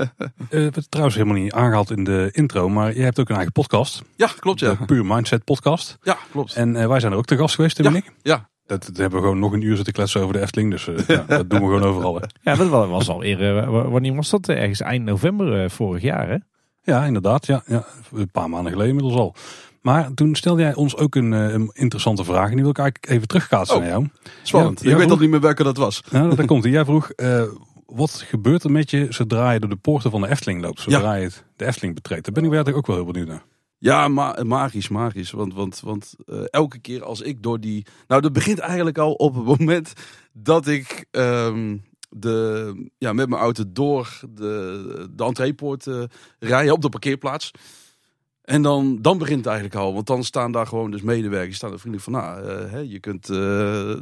we 0.51 0.59
hebben 0.59 0.73
het 0.75 0.91
trouwens 0.91 1.17
helemaal 1.17 1.43
niet 1.43 1.53
aangehaald 1.53 1.91
in 1.91 2.05
de 2.05 2.29
intro, 2.33 2.69
maar 2.69 2.97
je 2.97 3.03
hebt 3.03 3.21
ook 3.21 3.29
een 3.29 3.35
eigen 3.35 3.53
podcast. 3.53 4.03
Ja, 4.17 4.31
klopt 4.39 4.61
ja. 4.61 4.75
De 4.75 4.85
Pure 4.85 5.05
Mindset 5.05 5.45
podcast. 5.45 5.99
Ja, 6.03 6.19
klopt. 6.31 6.55
En 6.55 6.77
eh, 6.77 6.87
wij 6.87 7.01
zijn 7.01 7.13
er 7.13 7.19
ook 7.19 7.27
te 7.37 7.39
gast 7.43 7.55
geweest, 7.55 7.79
Ja. 7.79 7.85
en 7.85 7.95
ik. 7.97 8.13
Ja, 8.23 8.49
Dat, 8.67 8.85
dat 8.87 8.97
hebben 8.97 9.19
we 9.19 9.25
gewoon 9.25 9.39
nog 9.41 9.53
een 9.53 9.63
uur 9.63 9.77
zitten 9.77 9.93
kletsen 9.95 10.21
over 10.21 10.33
de 10.35 10.41
Efteling. 10.41 10.71
Dus 10.71 10.89
eh, 10.89 11.07
ja, 11.07 11.25
dat 11.27 11.51
doen 11.51 11.59
we 11.61 11.65
gewoon 11.67 11.83
overal. 11.85 12.15
Hè. 12.21 12.27
Ja, 12.51 12.57
dat 12.57 12.69
was 12.69 12.89
was 12.89 13.09
alweer, 13.09 13.57
eh, 13.59 13.69
wa- 13.69 13.89
wanneer 13.89 14.15
was 14.15 14.31
dat? 14.31 14.49
Ergens 14.49 14.81
eind 14.81 15.05
november 15.05 15.63
eh, 15.63 15.71
vorig 15.71 16.03
jaar, 16.03 16.29
hè? 16.29 16.37
Ja, 16.83 17.05
inderdaad. 17.05 17.47
Ja, 17.47 17.63
ja, 17.67 17.85
een 18.13 18.31
paar 18.31 18.51
maanden 18.51 18.73
geleden 18.73 18.95
inmiddels 18.95 19.21
al. 19.21 19.35
Maar 19.83 20.15
toen 20.15 20.35
stelde 20.35 20.63
jij 20.63 20.75
ons 20.75 20.97
ook 20.97 21.15
een, 21.15 21.33
eh, 21.33 21.53
een 21.53 21.71
interessante 21.73 22.25
vraag. 22.25 22.45
En 22.49 22.53
die 22.55 22.61
wil 22.63 22.71
ik 22.71 22.79
eigenlijk 22.79 23.13
even 23.13 23.29
terugkaatsen 23.29 23.77
Oh. 23.77 23.83
naar 23.83 23.91
jou. 23.91 24.09
spannend. 24.43 24.81
Ja, 24.83 24.91
ik 24.91 24.97
weet 24.97 25.11
al 25.11 25.17
niet 25.17 25.31
meer 25.31 25.41
welke 25.41 25.63
dat 25.63 25.77
was. 25.77 26.03
Nou, 26.11 26.35
daar 26.35 26.47
komt 26.47 26.63
hij. 26.63 26.73
Jij 26.73 26.85
vroeg, 26.85 27.11
eh, 27.11 27.43
wat 27.87 28.25
gebeurt 28.29 28.65
er 28.65 28.71
met 28.71 28.91
je 28.91 29.07
zodra 29.11 29.51
je 29.51 29.61
door 29.61 29.71
de 29.71 29.77
poorten 29.77 30.11
van 30.11 30.21
de 30.21 30.29
Efteling 30.29 30.63
loopt? 30.63 30.81
Zodra 30.81 31.15
je 31.15 31.25
het- 31.25 31.45
de 31.57 31.67
Efteling 31.67 31.95
betreedt. 31.95 32.25
Daar 32.25 32.35
ben 32.35 32.45
ik 32.45 32.49
eigenlijk 32.53 32.79
ook 32.79 32.87
wel 32.87 33.05
heel 33.05 33.13
benieuwd 33.13 33.29
naar. 33.29 33.43
Ja, 33.83 34.09
ma 34.09 34.43
magisch, 34.43 34.89
magisch. 34.89 35.31
Want, 35.31 35.55
want, 35.55 35.81
want 35.81 36.15
eh, 36.27 36.43
elke 36.51 36.79
keer 36.79 37.05
als 37.05 37.21
ik 37.21 37.43
door 37.43 37.61
die... 37.61 37.87
Nou, 38.07 38.21
dat 38.21 38.33
begint 38.33 38.59
eigenlijk 38.59 38.99
al 38.99 39.13
op 39.13 39.35
het 39.35 39.45
moment 39.45 39.93
dat 40.33 40.67
ik 40.67 41.07
ehm, 41.11 41.77
de, 42.09 42.91
ja, 42.99 43.13
met 43.13 43.29
mijn 43.29 43.41
auto 43.41 43.65
door 43.69 44.21
de, 44.35 45.09
de 45.15 45.25
entreepoort 45.25 45.87
eh 45.87 46.03
rij, 46.39 46.71
op 46.71 46.83
de 46.83 46.89
parkeerplaats. 46.89 47.51
En 48.43 48.63
dan, 48.63 48.99
dan 49.01 49.19
begint 49.19 49.39
het 49.39 49.47
eigenlijk 49.47 49.77
al. 49.77 49.95
Want 49.95 50.07
dan 50.07 50.25
staan 50.25 50.53
daar 50.53 50.67
gewoon 50.67 50.91
dus 50.91 51.03
medewerkers. 51.03 51.57
Staan 51.57 51.73
er 51.73 51.81
vriendelijk 51.81 52.11
van, 52.11 52.23
nou, 52.23 52.49
eh, 52.49 52.71
hè, 52.71 52.79
je 52.79 53.01
kunt 53.01 53.27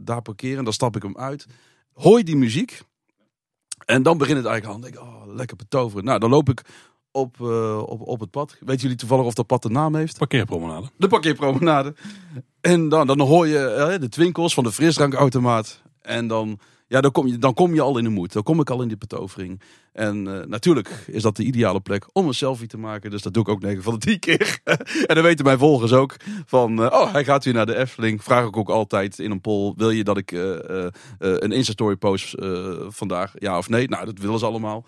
daar 0.06 0.22
parkeren. 0.22 0.64
Dan 0.64 0.72
stap 0.72 0.96
ik 0.96 1.02
hem 1.02 1.16
uit. 1.16 1.46
Hoor 1.92 2.22
die 2.22 2.36
muziek. 2.36 2.82
En 3.84 4.02
dan 4.02 4.18
begint 4.18 4.36
het 4.36 4.46
eigenlijk 4.46 4.74
al. 4.74 4.80
Dan 4.80 4.90
denk 4.90 5.04
ik, 5.04 5.14
oh, 5.14 5.34
lekker 5.34 5.56
betoveren. 5.56 6.04
Nou, 6.04 6.18
dan 6.18 6.30
loop 6.30 6.48
ik 6.48 6.62
op, 7.12 7.36
eh, 7.40 7.82
op, 7.86 8.00
op 8.00 8.20
het 8.20 8.30
pad. 8.30 8.56
Weten 8.60 8.82
jullie 8.82 8.96
toevallig 8.96 9.24
of 9.24 9.34
dat 9.34 9.46
pad 9.46 9.64
een 9.64 9.72
naam 9.72 9.94
heeft? 9.94 10.18
Parkeerpromenade. 10.18 10.90
De 10.96 11.08
parkeerpromenade. 11.08 11.94
En 12.60 12.88
dan, 12.88 13.06
dan 13.06 13.20
hoor 13.20 13.46
je 13.46 13.58
eh, 13.58 14.00
de 14.00 14.08
twinkels 14.08 14.54
van 14.54 14.64
de 14.64 14.72
frisdrankautomaat. 14.72 15.82
En 16.02 16.26
dan, 16.26 16.58
ja, 16.86 17.00
dan, 17.00 17.12
kom 17.12 17.26
je, 17.26 17.38
dan 17.38 17.54
kom 17.54 17.74
je 17.74 17.80
al 17.80 17.98
in 17.98 18.04
de 18.04 18.10
moed. 18.10 18.32
Dan 18.32 18.42
kom 18.42 18.60
ik 18.60 18.70
al 18.70 18.82
in 18.82 18.88
die 18.88 18.96
betovering. 18.96 19.60
En 19.92 20.40
eh, 20.40 20.46
natuurlijk 20.46 21.04
is 21.06 21.22
dat 21.22 21.36
de 21.36 21.44
ideale 21.44 21.80
plek 21.80 22.06
om 22.12 22.26
een 22.26 22.34
selfie 22.34 22.66
te 22.66 22.78
maken. 22.78 23.10
Dus 23.10 23.22
dat 23.22 23.34
doe 23.34 23.42
ik 23.42 23.48
ook 23.48 23.60
9 23.60 23.82
van 23.82 23.92
de 23.92 23.98
10 23.98 24.18
keer. 24.18 24.60
en 25.06 25.14
dan 25.14 25.22
weten 25.22 25.44
mijn 25.44 25.58
volgers 25.58 25.92
ook 25.92 26.16
van... 26.46 26.92
oh, 26.92 27.12
hij 27.12 27.24
gaat 27.24 27.44
weer 27.44 27.54
naar 27.54 27.66
de 27.66 27.76
Efteling. 27.76 28.24
Vraag 28.24 28.46
ik 28.46 28.56
ook 28.56 28.68
altijd 28.68 29.18
in 29.18 29.30
een 29.30 29.40
poll... 29.40 29.72
wil 29.76 29.90
je 29.90 30.04
dat 30.04 30.16
ik 30.16 30.30
een 31.18 31.52
Insta-story 31.52 31.96
post 31.96 32.34
eh, 32.34 32.76
vandaag? 32.88 33.32
Ja 33.38 33.58
of 33.58 33.68
nee? 33.68 33.88
Nou, 33.88 34.04
dat 34.04 34.18
willen 34.18 34.38
ze 34.38 34.46
allemaal. 34.46 34.84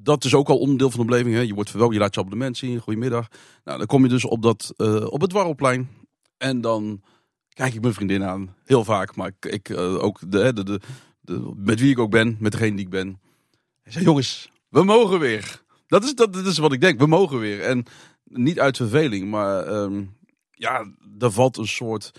Dat 0.00 0.24
is 0.24 0.34
ook 0.34 0.48
al 0.48 0.58
onderdeel 0.58 0.90
van 0.90 1.00
de 1.00 1.06
beleving. 1.06 1.34
Hè? 1.34 1.40
Je 1.40 1.54
wordt 1.54 1.70
verwelkomd, 1.70 1.98
je 1.98 2.04
laat 2.04 2.14
je 2.14 2.20
abonnement 2.20 2.56
zien. 2.56 2.80
Goedemiddag. 2.80 3.28
Nou, 3.64 3.78
dan 3.78 3.86
kom 3.86 4.02
je 4.02 4.08
dus 4.08 4.24
op, 4.24 4.42
dat, 4.42 4.72
eh, 4.76 5.06
op 5.06 5.20
het 5.20 5.30
Dwarrelplein. 5.30 5.88
En 6.36 6.60
dan 6.60 7.02
kijk 7.48 7.74
ik 7.74 7.80
mijn 7.80 7.94
vriendin 7.94 8.24
aan. 8.24 8.54
Heel 8.64 8.84
vaak. 8.84 9.16
Maar 9.16 9.28
ik, 9.28 9.52
ik 9.52 9.68
eh, 9.68 10.02
ook 10.02 10.18
de, 10.28 10.52
de, 10.52 10.80
de, 11.20 11.52
met 11.56 11.80
wie 11.80 11.90
ik 11.90 11.98
ook 11.98 12.10
ben. 12.10 12.36
Met 12.40 12.52
degene 12.52 12.76
die 12.76 12.84
ik 12.84 12.90
ben. 12.90 13.20
Ik 13.84 13.92
zeg, 13.92 14.02
jongens, 14.02 14.50
we 14.68 14.82
mogen 14.84 15.18
weer. 15.18 15.62
Dat 15.86 16.04
is, 16.04 16.14
dat, 16.14 16.32
dat 16.32 16.46
is 16.46 16.58
wat 16.58 16.72
ik 16.72 16.80
denk. 16.80 16.98
We 16.98 17.06
mogen 17.06 17.38
weer. 17.38 17.60
En 17.60 17.84
niet 18.24 18.60
uit 18.60 18.76
verveling. 18.76 19.30
Maar 19.30 19.66
ehm, 19.66 20.04
ja, 20.50 20.92
er 21.18 21.32
valt 21.32 21.56
een 21.56 21.66
soort... 21.66 22.12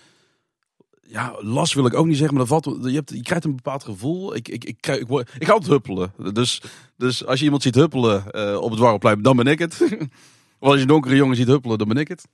Ja, 1.10 1.36
last 1.39 1.74
wil 1.74 1.86
ik 1.86 1.93
ook 1.93 2.06
niet 2.06 2.17
zeggen. 2.17 2.34
Maar 2.34 2.43
er 2.43 2.50
valt, 2.50 2.78
je, 2.82 2.91
hebt, 2.91 3.10
je 3.10 3.22
krijgt 3.22 3.46
een 3.46 3.56
bepaald 3.56 3.84
gevoel. 3.84 4.36
Ik, 4.36 4.48
ik, 4.48 4.63
ik, 4.63 4.78
krijg, 4.80 5.00
ik, 5.00 5.08
word, 5.08 5.30
ik 5.39 5.46
ga 5.48 5.54
altijd 5.54 5.72
huppelen. 5.72 6.13
Dus, 6.34 6.62
dus 6.98 7.26
als 7.26 7.39
je 7.39 7.46
iemand 7.46 7.63
ziet 7.63 7.76
huppelen 7.76 8.32
eh, 8.32 8.56
op 8.56 8.70
het 8.70 8.80
Dwarrelplein, 8.80 9.22
dan 9.22 9.36
ben 9.36 9.48
ik 9.48 9.60
het. 9.60 9.82
of 10.60 10.67
als 10.67 10.76
je 10.76 10.82
een 10.82 10.88
donkere 10.88 11.15
jongen 11.15 11.36
ziet 11.36 11.48
huppelen, 11.48 11.78
dan 11.78 11.88
ben 11.88 11.98
ik 11.98 12.08
het. 12.08 12.28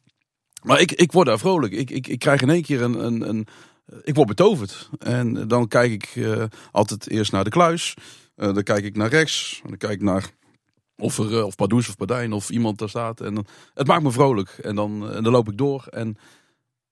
Maar 0.63 0.81
ik, 0.81 0.91
ik 0.91 1.11
word 1.11 1.27
daar 1.27 1.39
vrolijk. 1.39 1.73
Ik, 1.73 1.89
ik, 1.89 2.07
ik 2.07 2.19
krijg 2.19 2.41
in 2.41 2.49
één 2.49 2.61
keer 2.61 2.81
een, 2.81 3.05
een, 3.05 3.29
een. 3.29 3.47
Ik 4.03 4.15
word 4.15 4.27
betoverd. 4.27 4.89
En 4.99 5.47
dan 5.47 5.67
kijk 5.67 5.91
ik 5.91 6.11
eh, 6.15 6.43
altijd 6.71 7.09
eerst 7.09 7.31
naar 7.31 7.43
de 7.43 7.49
kluis. 7.49 7.93
Eh, 8.35 8.53
dan 8.53 8.63
kijk 8.63 8.83
ik 8.83 8.95
naar 8.95 9.09
rechts. 9.09 9.61
Dan 9.65 9.77
kijk 9.77 9.93
ik 9.93 10.01
naar 10.01 10.31
of 10.97 11.17
er 11.17 11.43
of 11.43 11.55
Pardoes 11.55 11.89
of 11.89 11.95
Pardijn 11.95 12.33
of 12.33 12.49
iemand 12.49 12.77
daar 12.77 12.89
staat. 12.89 13.21
En 13.21 13.35
dan, 13.35 13.45
het 13.73 13.87
maakt 13.87 14.03
me 14.03 14.11
vrolijk. 14.11 14.49
En 14.49 14.75
dan, 14.75 15.11
en 15.11 15.23
dan 15.23 15.31
loop 15.31 15.49
ik 15.49 15.57
door. 15.57 15.87
En 15.89 16.17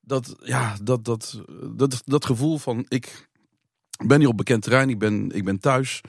dat, 0.02 0.36
ja, 0.44 0.76
dat, 0.84 1.06
dat, 1.06 1.42
dat, 1.76 2.02
dat 2.06 2.26
gevoel 2.26 2.58
van 2.58 2.86
ik 2.88 3.30
ben 4.06 4.20
hier 4.20 4.30
op 4.30 4.38
bekend 4.38 4.64
terrein. 4.64 4.90
Ik 4.90 5.00
ben, 5.00 5.32
ik 5.32 5.44
ben 5.44 5.60
thuis. 5.60 6.02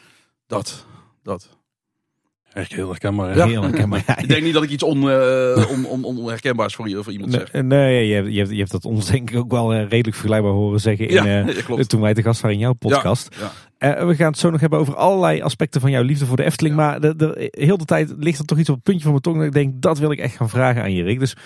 Dat, 0.46 0.86
dat. 1.22 1.48
Echt 2.52 2.72
heel 2.72 2.88
herkenbaar. 2.88 3.36
Ja. 3.36 3.46
Heel 3.46 3.62
herkenbaar. 3.62 4.02
Ja, 4.06 4.18
Ik 4.22 4.28
denk 4.28 4.42
niet 4.42 4.54
dat 4.54 4.62
ik 4.62 4.70
iets 4.70 4.82
on, 4.82 5.10
eh, 5.10 5.70
on, 5.70 5.86
on, 5.86 6.04
onherkenbaars 6.04 6.74
voor, 6.74 6.88
je, 6.88 7.02
voor 7.02 7.12
iemand 7.12 7.32
zeg. 7.32 7.52
Nee, 7.52 7.62
nee 7.62 8.06
je, 8.06 8.14
hebt, 8.14 8.28
je, 8.32 8.38
hebt, 8.38 8.50
je 8.50 8.56
hebt 8.56 8.70
dat 8.70 8.84
ons 8.84 9.06
denk 9.06 9.30
ik 9.30 9.36
ook 9.36 9.50
wel 9.50 9.72
eh, 9.72 9.78
redelijk 9.80 10.16
vergelijkbaar 10.16 10.52
horen 10.52 10.80
zeggen 10.80 11.08
in, 11.08 11.14
Ja, 11.24 11.24
eh, 11.24 11.56
ja, 11.76 11.82
toen 11.82 12.00
wij 12.00 12.14
te 12.14 12.22
gast 12.22 12.40
waren 12.40 12.56
in 12.56 12.62
jouw 12.62 12.72
podcast. 12.72 13.36
Eh, 13.82 14.06
we 14.06 14.14
gaan 14.14 14.30
het 14.30 14.38
zo 14.38 14.50
nog 14.50 14.60
hebben 14.60 14.78
over 14.78 14.94
allerlei 14.94 15.42
aspecten 15.42 15.80
van 15.80 15.90
jouw 15.90 16.02
liefde 16.02 16.26
voor 16.26 16.36
de 16.36 16.44
Efteling. 16.44 16.76
Maar 16.76 17.00
de, 17.00 17.16
de, 17.16 17.48
heel 17.50 17.76
de 17.76 17.84
tijd 17.84 18.14
ligt 18.18 18.38
er 18.38 18.44
toch 18.44 18.58
iets 18.58 18.68
op 18.68 18.74
het 18.74 18.84
puntje 18.84 19.02
van 19.02 19.10
mijn 19.10 19.22
tong. 19.22 19.36
Dat 19.36 19.46
ik 19.46 19.52
denk, 19.52 19.82
dat 19.82 19.98
wil 19.98 20.10
ik 20.10 20.18
echt 20.18 20.36
gaan 20.36 20.48
vragen 20.48 20.82
aan 20.82 20.92
je, 20.92 21.02
Rick. 21.02 21.18
Dus 21.18 21.36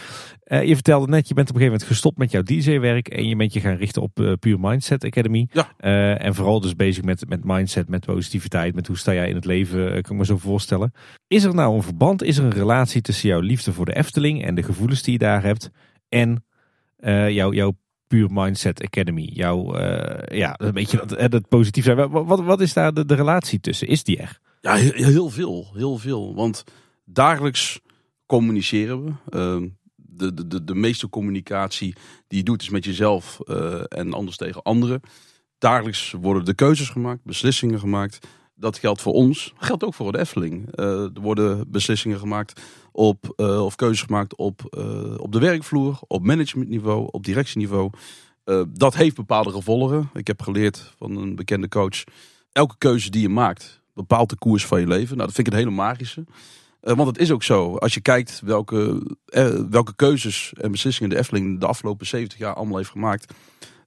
eh, 0.42 0.64
je 0.64 0.74
vertelde 0.74 1.06
net, 1.06 1.28
je 1.28 1.34
bent 1.34 1.48
op 1.48 1.54
een 1.54 1.60
gegeven 1.60 1.78
moment 1.80 1.82
gestopt 1.82 2.18
met 2.18 2.30
jouw 2.30 2.42
DJ-werk. 2.42 3.08
En 3.08 3.28
je 3.28 3.36
bent 3.36 3.52
je 3.52 3.60
gaan 3.60 3.76
richten 3.76 4.02
op 4.02 4.20
eh, 4.20 4.32
Pure 4.40 4.58
Mindset 4.60 5.04
Academy. 5.04 5.48
Ja. 5.52 6.16
En 6.16 6.34
vooral 6.34 6.60
dus 6.60 6.76
bezig 6.76 7.04
met, 7.04 7.28
met 7.28 7.44
mindset, 7.44 7.88
met 7.88 8.06
positiviteit. 8.06 8.74
Met 8.74 8.86
hoe 8.86 8.98
sta 8.98 9.12
jij 9.12 9.28
in 9.28 9.34
het 9.34 9.44
leven, 9.44 10.02
kan 10.02 10.12
ik 10.12 10.18
me 10.18 10.24
zo 10.24 10.38
voorstellen. 10.38 10.92
Is 11.28 11.44
er 11.44 11.54
nou 11.54 11.76
een 11.76 11.82
verband, 11.82 12.22
is 12.22 12.38
er 12.38 12.44
een 12.44 12.52
relatie 12.52 13.00
tussen 13.00 13.28
jouw 13.28 13.40
liefde 13.40 13.72
voor 13.72 13.84
de 13.84 13.96
Efteling 13.96 14.44
en 14.44 14.54
de 14.54 14.62
gevoelens 14.62 15.02
die 15.02 15.12
je 15.12 15.18
daar 15.18 15.42
hebt 15.42 15.70
en 16.08 16.44
jouw, 17.28 17.52
jouw 17.52 17.72
Pure 18.06 18.28
Mindset 18.30 18.84
Academy? 18.84 19.30
Jouw, 19.32 19.74
eh, 19.74 20.38
ja, 20.38 20.54
een 20.56 20.72
beetje 20.72 21.02
dat, 21.06 21.30
dat 21.30 21.48
positief 21.48 21.84
zijn. 21.84 22.10
Wat, 22.10 22.40
wat, 22.40 22.60
is 22.60 22.72
daar 22.72 22.94
de, 22.94 23.06
de 23.06 23.14
relatie 23.14 23.60
tussen? 23.60 23.88
Is 23.88 24.04
die 24.04 24.16
er? 24.16 24.40
Ja, 24.60 24.74
heel, 24.74 24.92
heel 24.92 25.30
veel. 25.30 25.70
Heel 25.74 25.98
veel. 25.98 26.34
Want 26.34 26.64
dagelijks 27.04 27.80
communiceren 28.26 29.04
we. 29.04 29.12
Ehm, 29.30 29.68
de, 30.16 30.34
de, 30.34 30.46
de, 30.46 30.64
de 30.64 30.74
meeste 30.74 31.08
communicatie 31.08 31.94
die 32.28 32.38
je 32.38 32.44
doet 32.44 32.62
is 32.62 32.68
met 32.68 32.84
jezelf 32.84 33.40
eh, 33.40 33.82
en 33.88 34.12
anders 34.12 34.36
tegen 34.36 34.62
anderen. 34.62 35.00
Dagelijks 35.58 36.14
worden 36.20 36.44
de 36.44 36.54
keuzes 36.54 36.88
gemaakt, 36.88 37.24
beslissingen 37.24 37.78
gemaakt. 37.78 38.26
Dat 38.58 38.78
geldt 38.78 39.02
voor 39.02 39.12
ons. 39.12 39.52
Geldt 39.58 39.84
ook 39.84 39.94
voor 39.94 40.12
de 40.12 40.18
Efteling. 40.18 40.74
Eh, 40.74 41.02
er 41.02 41.20
worden 41.20 41.70
beslissingen 41.70 42.18
gemaakt 42.18 42.60
op, 42.92 43.32
eh, 43.36 43.64
of 43.64 43.74
keuzes 43.74 44.02
gemaakt 44.02 44.36
op, 44.36 44.64
eh, 44.70 45.18
op 45.18 45.32
de 45.32 45.38
werkvloer, 45.38 45.98
op 46.06 46.22
managementniveau, 46.22 47.08
op 47.10 47.24
directieniveau. 47.24 47.90
Dat 48.68 48.94
heeft 48.94 49.16
bepaalde 49.16 49.50
gevolgen. 49.50 50.10
Ik 50.14 50.26
heb 50.26 50.42
geleerd 50.42 50.92
van 50.98 51.16
een 51.16 51.34
bekende 51.34 51.68
coach. 51.68 52.04
Elke 52.52 52.74
keuze 52.78 53.10
die 53.10 53.22
je 53.22 53.28
maakt 53.28 53.82
bepaalt 53.94 54.30
de 54.30 54.36
koers 54.36 54.66
van 54.66 54.80
je 54.80 54.86
leven. 54.86 55.16
Nou, 55.16 55.26
dat 55.26 55.34
vind 55.34 55.46
ik 55.46 55.52
een 55.52 55.58
hele 55.58 55.70
magische. 55.70 56.24
Want 56.80 57.06
het 57.06 57.18
is 57.18 57.30
ook 57.30 57.42
zo. 57.42 57.76
Als 57.76 57.94
je 57.94 58.00
kijkt 58.00 58.40
welke, 58.44 59.02
welke 59.70 59.94
keuzes 59.96 60.52
en 60.60 60.70
beslissingen 60.70 61.10
de 61.10 61.18
Efteling 61.18 61.60
de 61.60 61.66
afgelopen 61.66 62.06
70 62.06 62.38
jaar 62.38 62.54
allemaal 62.54 62.76
heeft 62.76 62.90
gemaakt. 62.90 63.32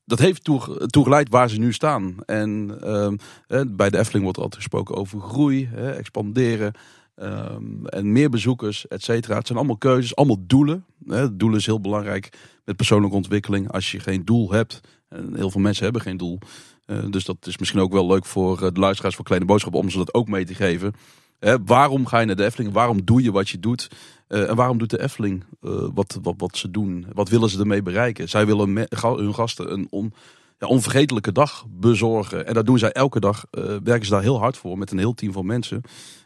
Dat 0.09 0.19
heeft 0.19 0.43
toe, 0.43 0.87
toegeleid 0.87 1.29
waar 1.29 1.49
ze 1.49 1.59
nu 1.59 1.73
staan. 1.73 2.15
En 2.25 2.77
ehm, 2.81 3.15
eh, 3.47 3.61
bij 3.67 3.89
de 3.89 3.97
Efteling 3.97 4.23
wordt 4.23 4.37
er 4.37 4.43
altijd 4.43 4.63
gesproken 4.63 4.95
over 4.95 5.19
groei, 5.21 5.69
expanderen. 5.75 6.73
ehm, 7.15 7.85
en 7.85 8.11
meer 8.11 8.29
bezoekers, 8.29 8.87
et 8.87 9.03
cetera. 9.03 9.35
Het 9.37 9.47
zijn 9.47 9.57
allemaal 9.57 9.77
keuzes, 9.77 10.15
allemaal 10.15 10.43
doelen. 10.47 10.85
Hè. 11.07 11.37
Doelen 11.37 11.59
is 11.59 11.65
heel 11.65 11.81
belangrijk 11.81 12.29
met 12.65 12.75
persoonlijke 12.75 13.15
ontwikkeling. 13.15 13.71
Als 13.71 13.91
je 13.91 13.99
geen 13.99 14.25
doel 14.25 14.51
hebt, 14.51 14.81
en 15.09 15.35
heel 15.35 15.51
veel 15.51 15.61
mensen 15.61 15.83
hebben 15.83 16.01
geen 16.01 16.17
doel. 16.17 16.39
eh, 16.85 16.97
dus 17.09 17.25
dat 17.25 17.37
is 17.47 17.57
misschien 17.57 17.79
ook 17.79 17.91
wel 17.93 18.07
leuk 18.07 18.25
voor 18.25 18.63
eh, 18.63 18.71
de 18.73 18.79
luisteraars 18.79 19.15
voor 19.15 19.25
Kleine 19.25 19.45
Boodschap 19.47 19.73
om 19.73 19.89
ze 19.89 19.97
dat 19.97 20.13
ook 20.13 20.27
mee 20.27 20.45
te 20.45 20.55
geven. 20.55 20.93
Hè, 21.39 21.63
waarom 21.65 22.05
ga 22.05 22.19
je 22.19 22.25
naar 22.25 22.35
de 22.35 22.45
Efteling? 22.45 22.73
Waarom 22.73 23.05
doe 23.05 23.23
je 23.23 23.31
wat 23.31 23.49
je 23.49 23.59
doet? 23.59 23.89
Eh, 24.29 24.49
en 24.49 24.55
waarom 24.55 24.77
doet 24.77 24.89
de 24.89 25.01
Efteling 25.01 25.43
eh, 25.61 25.87
wat, 25.93 26.19
wat, 26.21 26.33
wat 26.37 26.57
ze 26.57 26.71
doen? 26.71 27.05
Wat 27.13 27.29
willen 27.29 27.49
ze 27.49 27.59
ermee 27.59 27.81
bereiken? 27.81 28.29
Zij 28.29 28.45
willen 28.45 28.87
hun 28.99 29.33
gasten 29.33 29.71
een 29.73 29.87
on, 29.89 30.13
ja, 30.57 30.67
onvergetelijke 30.67 31.31
dag 31.31 31.65
bezorgen. 31.69 32.47
En 32.47 32.53
dat 32.53 32.65
doen 32.65 32.77
zij 32.79 32.91
elke 32.91 33.19
dag. 33.19 33.45
eh, 33.51 33.63
werken 33.83 34.05
ze 34.05 34.11
daar 34.11 34.21
heel 34.21 34.39
hard 34.39 34.57
voor 34.57 34.77
met 34.77 34.91
een 34.91 34.97
heel 34.97 35.13
team 35.13 35.31
van 35.31 35.45
mensen. 35.45 35.81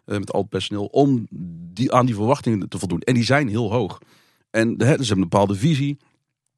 met 0.06 0.34
al 0.34 0.40
het 0.42 0.50
personeel. 0.50 0.86
Om 0.86 1.28
die, 1.74 1.94
aan 1.94 2.06
die 2.06 2.16
verwachtingen 2.16 2.70
te 2.70 2.80
voldoen. 2.80 3.02
En 3.02 3.14
die 3.14 3.24
zijn 3.24 3.48
heel 3.48 3.72
hoog. 3.72 4.00
En 4.50 4.68
hè, 4.70 4.76
ze 4.78 4.88
hebben 4.88 5.08
een 5.10 5.20
bepaalde 5.20 5.56
visie. 5.56 5.98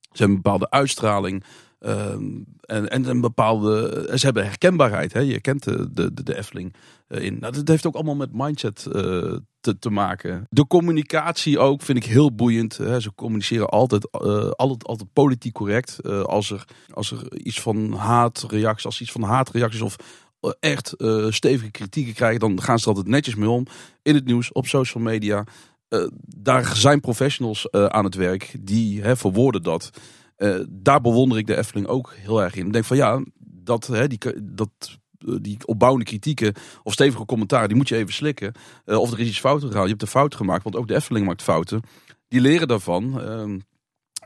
Ze 0.01 0.07
hebben 0.09 0.35
een 0.35 0.41
bepaalde 0.41 0.69
uitstraling. 0.69 1.43
Ehm, 1.79 2.23
en, 2.61 2.89
en 2.89 3.09
een 3.09 3.21
bepaalde. 3.21 4.07
Ze 4.15 4.25
hebben 4.25 4.45
herkenbaarheid. 4.45 5.13
Hè? 5.13 5.19
Je 5.19 5.41
kent 5.41 5.63
de, 5.63 5.91
de, 5.91 6.13
de, 6.13 6.23
de 6.23 6.37
Efteling 6.37 6.75
eh, 7.07 7.21
in. 7.21 7.37
Nou, 7.39 7.53
dat 7.53 7.67
heeft 7.67 7.85
ook 7.85 7.95
allemaal 7.95 8.15
met 8.15 8.33
mindset 8.33 8.85
eh, 8.85 9.35
te, 9.59 9.79
te 9.79 9.89
maken. 9.89 10.47
De 10.49 10.67
communicatie 10.67 11.59
ook 11.59 11.81
vind 11.81 11.97
ik 11.97 12.05
heel 12.05 12.35
boeiend. 12.35 12.77
Hè? 12.77 12.99
Ze 12.99 13.13
communiceren 13.15 13.69
altijd, 13.69 14.11
eh, 14.11 14.49
altijd, 14.49 14.85
altijd 14.85 15.13
politiek 15.13 15.53
correct. 15.53 15.99
Eh, 15.99 16.21
als, 16.21 16.51
er, 16.51 16.65
als 16.93 17.11
er 17.11 17.37
iets 17.37 17.61
van 17.61 17.93
haatreacties, 17.93 18.85
als 18.85 19.01
iets 19.01 19.11
van 19.11 19.23
haatreacties 19.23 19.81
of 19.81 19.95
eh, 20.39 20.51
echt 20.59 20.93
eh, 20.93 21.25
stevige 21.29 21.71
kritieken 21.71 22.13
krijgen, 22.13 22.39
dan 22.39 22.61
gaan 22.61 22.79
ze 22.79 22.83
er 22.83 22.95
altijd 22.95 23.13
netjes 23.13 23.35
mee 23.35 23.49
om. 23.49 23.65
In 24.01 24.15
het 24.15 24.25
nieuws, 24.25 24.51
op 24.51 24.67
social 24.67 25.03
media. 25.03 25.43
Eh, 25.87 26.07
daar 26.37 26.75
zijn 26.75 26.99
professionals 26.99 27.69
eh, 27.69 27.85
aan 27.85 28.03
het 28.03 28.15
werk 28.15 28.55
die 28.59 29.01
hè, 29.01 29.15
verwoorden 29.15 29.63
dat. 29.63 29.89
Eh, 30.35 30.59
daar 30.69 31.01
bewonder 31.01 31.37
ik 31.37 31.47
de 31.47 31.57
Efteling 31.57 31.87
ook 31.87 32.13
heel 32.17 32.43
erg 32.43 32.55
in. 32.55 32.65
Ik 32.65 32.73
denk 32.73 32.85
van 32.85 32.97
ja, 32.97 33.23
dat, 33.39 33.87
hè, 33.87 34.07
die, 34.07 34.19
dat, 34.43 34.69
eh, 35.17 35.35
die 35.41 35.57
opbouwende 35.65 36.05
kritieken 36.05 36.53
of 36.83 36.93
stevige 36.93 37.25
commentaren, 37.25 37.67
die 37.67 37.77
moet 37.77 37.89
je 37.89 37.95
even 37.95 38.13
slikken. 38.13 38.53
Eh, 38.85 38.99
of 38.99 39.11
er 39.11 39.19
is 39.19 39.27
iets 39.27 39.39
fout 39.39 39.63
gegaan. 39.63 39.83
Je 39.83 39.89
hebt 39.89 40.01
een 40.01 40.07
fout 40.07 40.35
gemaakt, 40.35 40.63
want 40.63 40.75
ook 40.75 40.87
de 40.87 40.95
Efteling 40.95 41.25
maakt 41.25 41.41
fouten. 41.41 41.81
Die 42.27 42.41
leren 42.41 42.67
daarvan. 42.67 43.21
Ehm, 43.21 43.59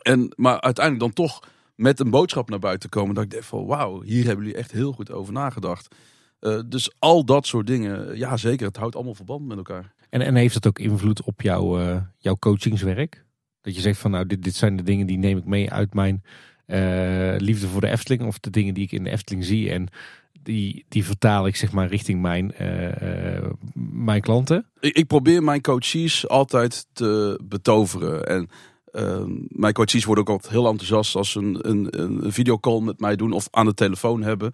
en, 0.01 0.33
maar 0.35 0.61
uiteindelijk 0.61 1.05
dan 1.05 1.25
toch 1.25 1.39
met 1.75 1.99
een 1.99 2.09
boodschap 2.09 2.49
naar 2.49 2.59
buiten 2.59 2.89
komen. 2.89 3.15
Dat 3.15 3.23
ik 3.23 3.29
denk 3.31 3.43
van 3.43 3.65
wauw, 3.65 4.01
hier 4.01 4.25
hebben 4.25 4.45
jullie 4.45 4.59
echt 4.59 4.71
heel 4.71 4.91
goed 4.91 5.11
over 5.11 5.33
nagedacht. 5.33 5.95
Dus 6.67 6.91
al 6.99 7.25
dat 7.25 7.47
soort 7.47 7.67
dingen, 7.67 8.17
ja 8.17 8.37
zeker, 8.37 8.67
het 8.67 8.77
houdt 8.77 8.95
allemaal 8.95 9.15
verband 9.15 9.47
met 9.47 9.57
elkaar. 9.57 9.93
En, 10.09 10.21
en 10.21 10.35
heeft 10.35 10.53
het 10.53 10.67
ook 10.67 10.79
invloed 10.79 11.23
op 11.23 11.41
jouw, 11.41 11.79
jouw 12.17 12.37
coachingswerk? 12.39 13.25
Dat 13.61 13.75
je 13.75 13.81
zegt 13.81 13.99
van 13.99 14.11
nou, 14.11 14.25
dit, 14.25 14.43
dit 14.43 14.55
zijn 14.55 14.75
de 14.75 14.83
dingen 14.83 15.07
die 15.07 15.17
neem 15.17 15.37
ik 15.37 15.45
mee 15.45 15.71
uit 15.71 15.93
mijn 15.93 16.23
eh, 16.69 17.35
liefde 17.37 17.67
voor 17.67 17.81
de 17.81 17.89
Efteling. 17.89 18.23
Of 18.23 18.39
de 18.39 18.49
dingen 18.49 18.73
die 18.73 18.83
ik 18.83 18.91
in 18.91 19.03
de 19.03 19.09
Efteling 19.09 19.45
zie. 19.45 19.71
En 19.71 19.87
die, 20.43 20.85
die 20.89 21.05
vertaal 21.05 21.47
ik 21.47 21.55
zeg 21.55 21.71
maar 21.71 21.87
richting 21.87 22.21
mijn, 22.21 22.53
eh, 22.53 23.37
eh, 23.37 23.43
mijn 23.93 24.21
klanten. 24.21 24.65
Ik, 24.79 24.95
ik 24.95 25.07
probeer 25.07 25.43
mijn 25.43 25.61
coaches 25.61 26.27
altijd 26.27 26.87
te 26.93 27.39
betoveren. 27.43 28.25
En 28.27 28.49
ehm, 28.91 29.31
mijn 29.47 29.73
coaches 29.73 30.05
worden 30.05 30.23
ook 30.23 30.29
altijd 30.29 30.53
heel 30.53 30.67
enthousiast 30.67 31.15
als 31.15 31.31
ze 31.31 31.39
een, 31.39 31.69
een, 31.69 31.99
een 31.99 32.31
videocall 32.31 32.81
met 32.81 32.99
mij 32.99 33.15
doen 33.15 33.31
of 33.31 33.47
aan 33.51 33.65
de 33.65 33.73
telefoon 33.73 34.21
hebben. 34.21 34.51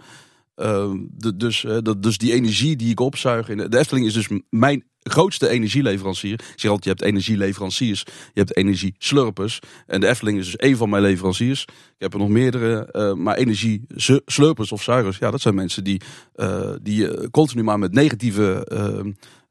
Dus, 1.35 1.65
dat, 1.81 2.03
dus 2.03 2.17
die 2.17 2.33
energie 2.33 2.75
die 2.75 2.91
ik 2.91 2.99
opzuig. 2.99 3.49
In 3.49 3.57
de, 3.57 3.77
Efteling 3.77 4.05
is 4.05 4.13
dus 4.13 4.29
mijn 4.49 4.83
grootste 5.09 5.49
energieleverancier. 5.49 6.33
Ik 6.33 6.39
zeg 6.55 6.71
altijd, 6.71 6.83
je 6.83 6.89
hebt 6.89 7.01
energieleveranciers, 7.01 8.03
je 8.33 8.39
hebt 8.39 8.57
energieslurpers. 8.57 9.59
En 9.87 10.01
de 10.01 10.07
Efteling 10.07 10.37
is 10.37 10.45
dus 10.45 10.55
één 10.55 10.77
van 10.77 10.89
mijn 10.89 11.03
leveranciers. 11.03 11.61
Ik 11.63 11.93
heb 11.97 12.13
er 12.13 12.19
nog 12.19 12.29
meerdere, 12.29 12.85
eh, 12.91 13.13
maar 13.13 13.35
energieslurpers 13.35 14.71
of 14.71 14.83
zuigers, 14.83 15.17
ja, 15.17 15.31
dat 15.31 15.41
zijn 15.41 15.55
mensen 15.55 15.83
die, 15.83 16.01
eh, 16.33 16.71
die 16.81 17.11
eh, 17.11 17.27
continu 17.31 17.63
maar 17.63 17.79
met 17.79 17.93
negatieve 17.93 18.63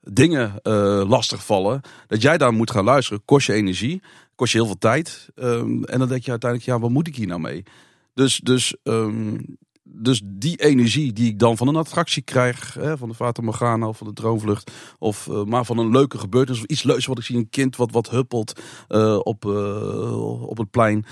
dingen 0.05 0.55
eh, 0.62 1.03
lastigvallen. 1.09 1.81
Dat 2.07 2.23
jij 2.23 2.38
daar 2.38 2.53
moet 2.53 2.71
gaan 2.71 2.85
luisteren, 2.85 3.25
kost 3.25 3.47
je 3.47 3.53
energie, 3.53 4.03
kost 4.35 4.53
je 4.53 4.59
heel 4.59 4.67
veel 4.67 4.79
tijd. 4.79 5.29
Ehm, 5.35 5.83
en 5.83 5.99
dan 5.99 6.09
denk 6.09 6.25
je 6.25 6.31
uiteindelijk, 6.31 6.71
ja, 6.71 6.79
wat 6.79 6.90
moet 6.90 7.07
ik 7.07 7.17
hier 7.17 7.27
nou 7.27 7.40
mee? 7.40 7.62
Dus, 8.14 8.40
dus, 8.43 8.77
ehm, 8.83 9.37
dus 9.85 10.23
die 10.25 10.61
energie 10.61 11.12
die 11.12 11.29
ik 11.29 11.38
dan 11.38 11.57
van 11.57 11.68
een 11.68 11.77
attractie 11.77 12.23
krijg, 12.23 12.75
hè, 12.75 12.99
van 12.99 13.09
de 13.09 13.14
Fata 13.14 13.42
Morgana 13.42 13.88
of 13.88 13.97
van 13.97 14.07
de 14.07 14.12
Droomvlucht, 14.12 14.70
of 14.99 15.29
eh, 15.29 15.44
maar 15.44 15.64
van 15.64 15.79
een 15.79 15.90
leuke 15.90 16.18
gebeurtenis 16.18 16.61
of 16.61 16.66
iets 16.66 16.83
leuks 16.83 17.07
wat 17.07 17.18
ik 17.18 17.25
zie, 17.25 17.37
een 17.37 17.51
kind 17.51 17.77
wat, 17.77 17.90
wat 17.90 18.11
huppelt 18.11 18.61
eh, 18.88 19.18
op, 19.23 19.44
eh, 19.44 20.42
op 20.49 20.59
het 20.59 20.70
plein. 20.70 21.05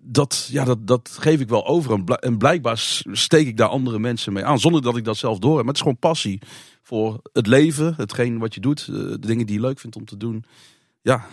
Dat, 0.00 0.48
ja, 0.50 0.64
dat, 0.64 0.86
dat 0.86 1.16
geef 1.20 1.40
ik 1.40 1.48
wel 1.48 1.66
over. 1.66 1.92
En, 1.92 2.04
en 2.04 2.38
blijkbaar 2.38 2.78
steek 3.12 3.46
ik 3.46 3.56
daar 3.56 3.68
andere 3.68 3.98
mensen 3.98 4.32
mee 4.32 4.44
aan. 4.44 4.58
Zonder 4.58 4.82
dat 4.82 4.96
ik 4.96 5.04
dat 5.04 5.16
zelf 5.16 5.38
door 5.38 5.56
heb. 5.56 5.64
Maar 5.64 5.74
het 5.74 5.76
is 5.76 5.80
gewoon 5.82 5.98
passie 5.98 6.42
voor 6.82 7.20
het 7.32 7.46
leven. 7.46 7.94
Hetgeen 7.96 8.38
wat 8.38 8.54
je 8.54 8.60
doet. 8.60 8.86
De 8.86 9.18
dingen 9.18 9.46
die 9.46 9.54
je 9.54 9.60
leuk 9.60 9.78
vindt 9.78 9.96
om 9.96 10.04
te 10.04 10.16
doen. 10.16 10.44
Ja, 11.02 11.26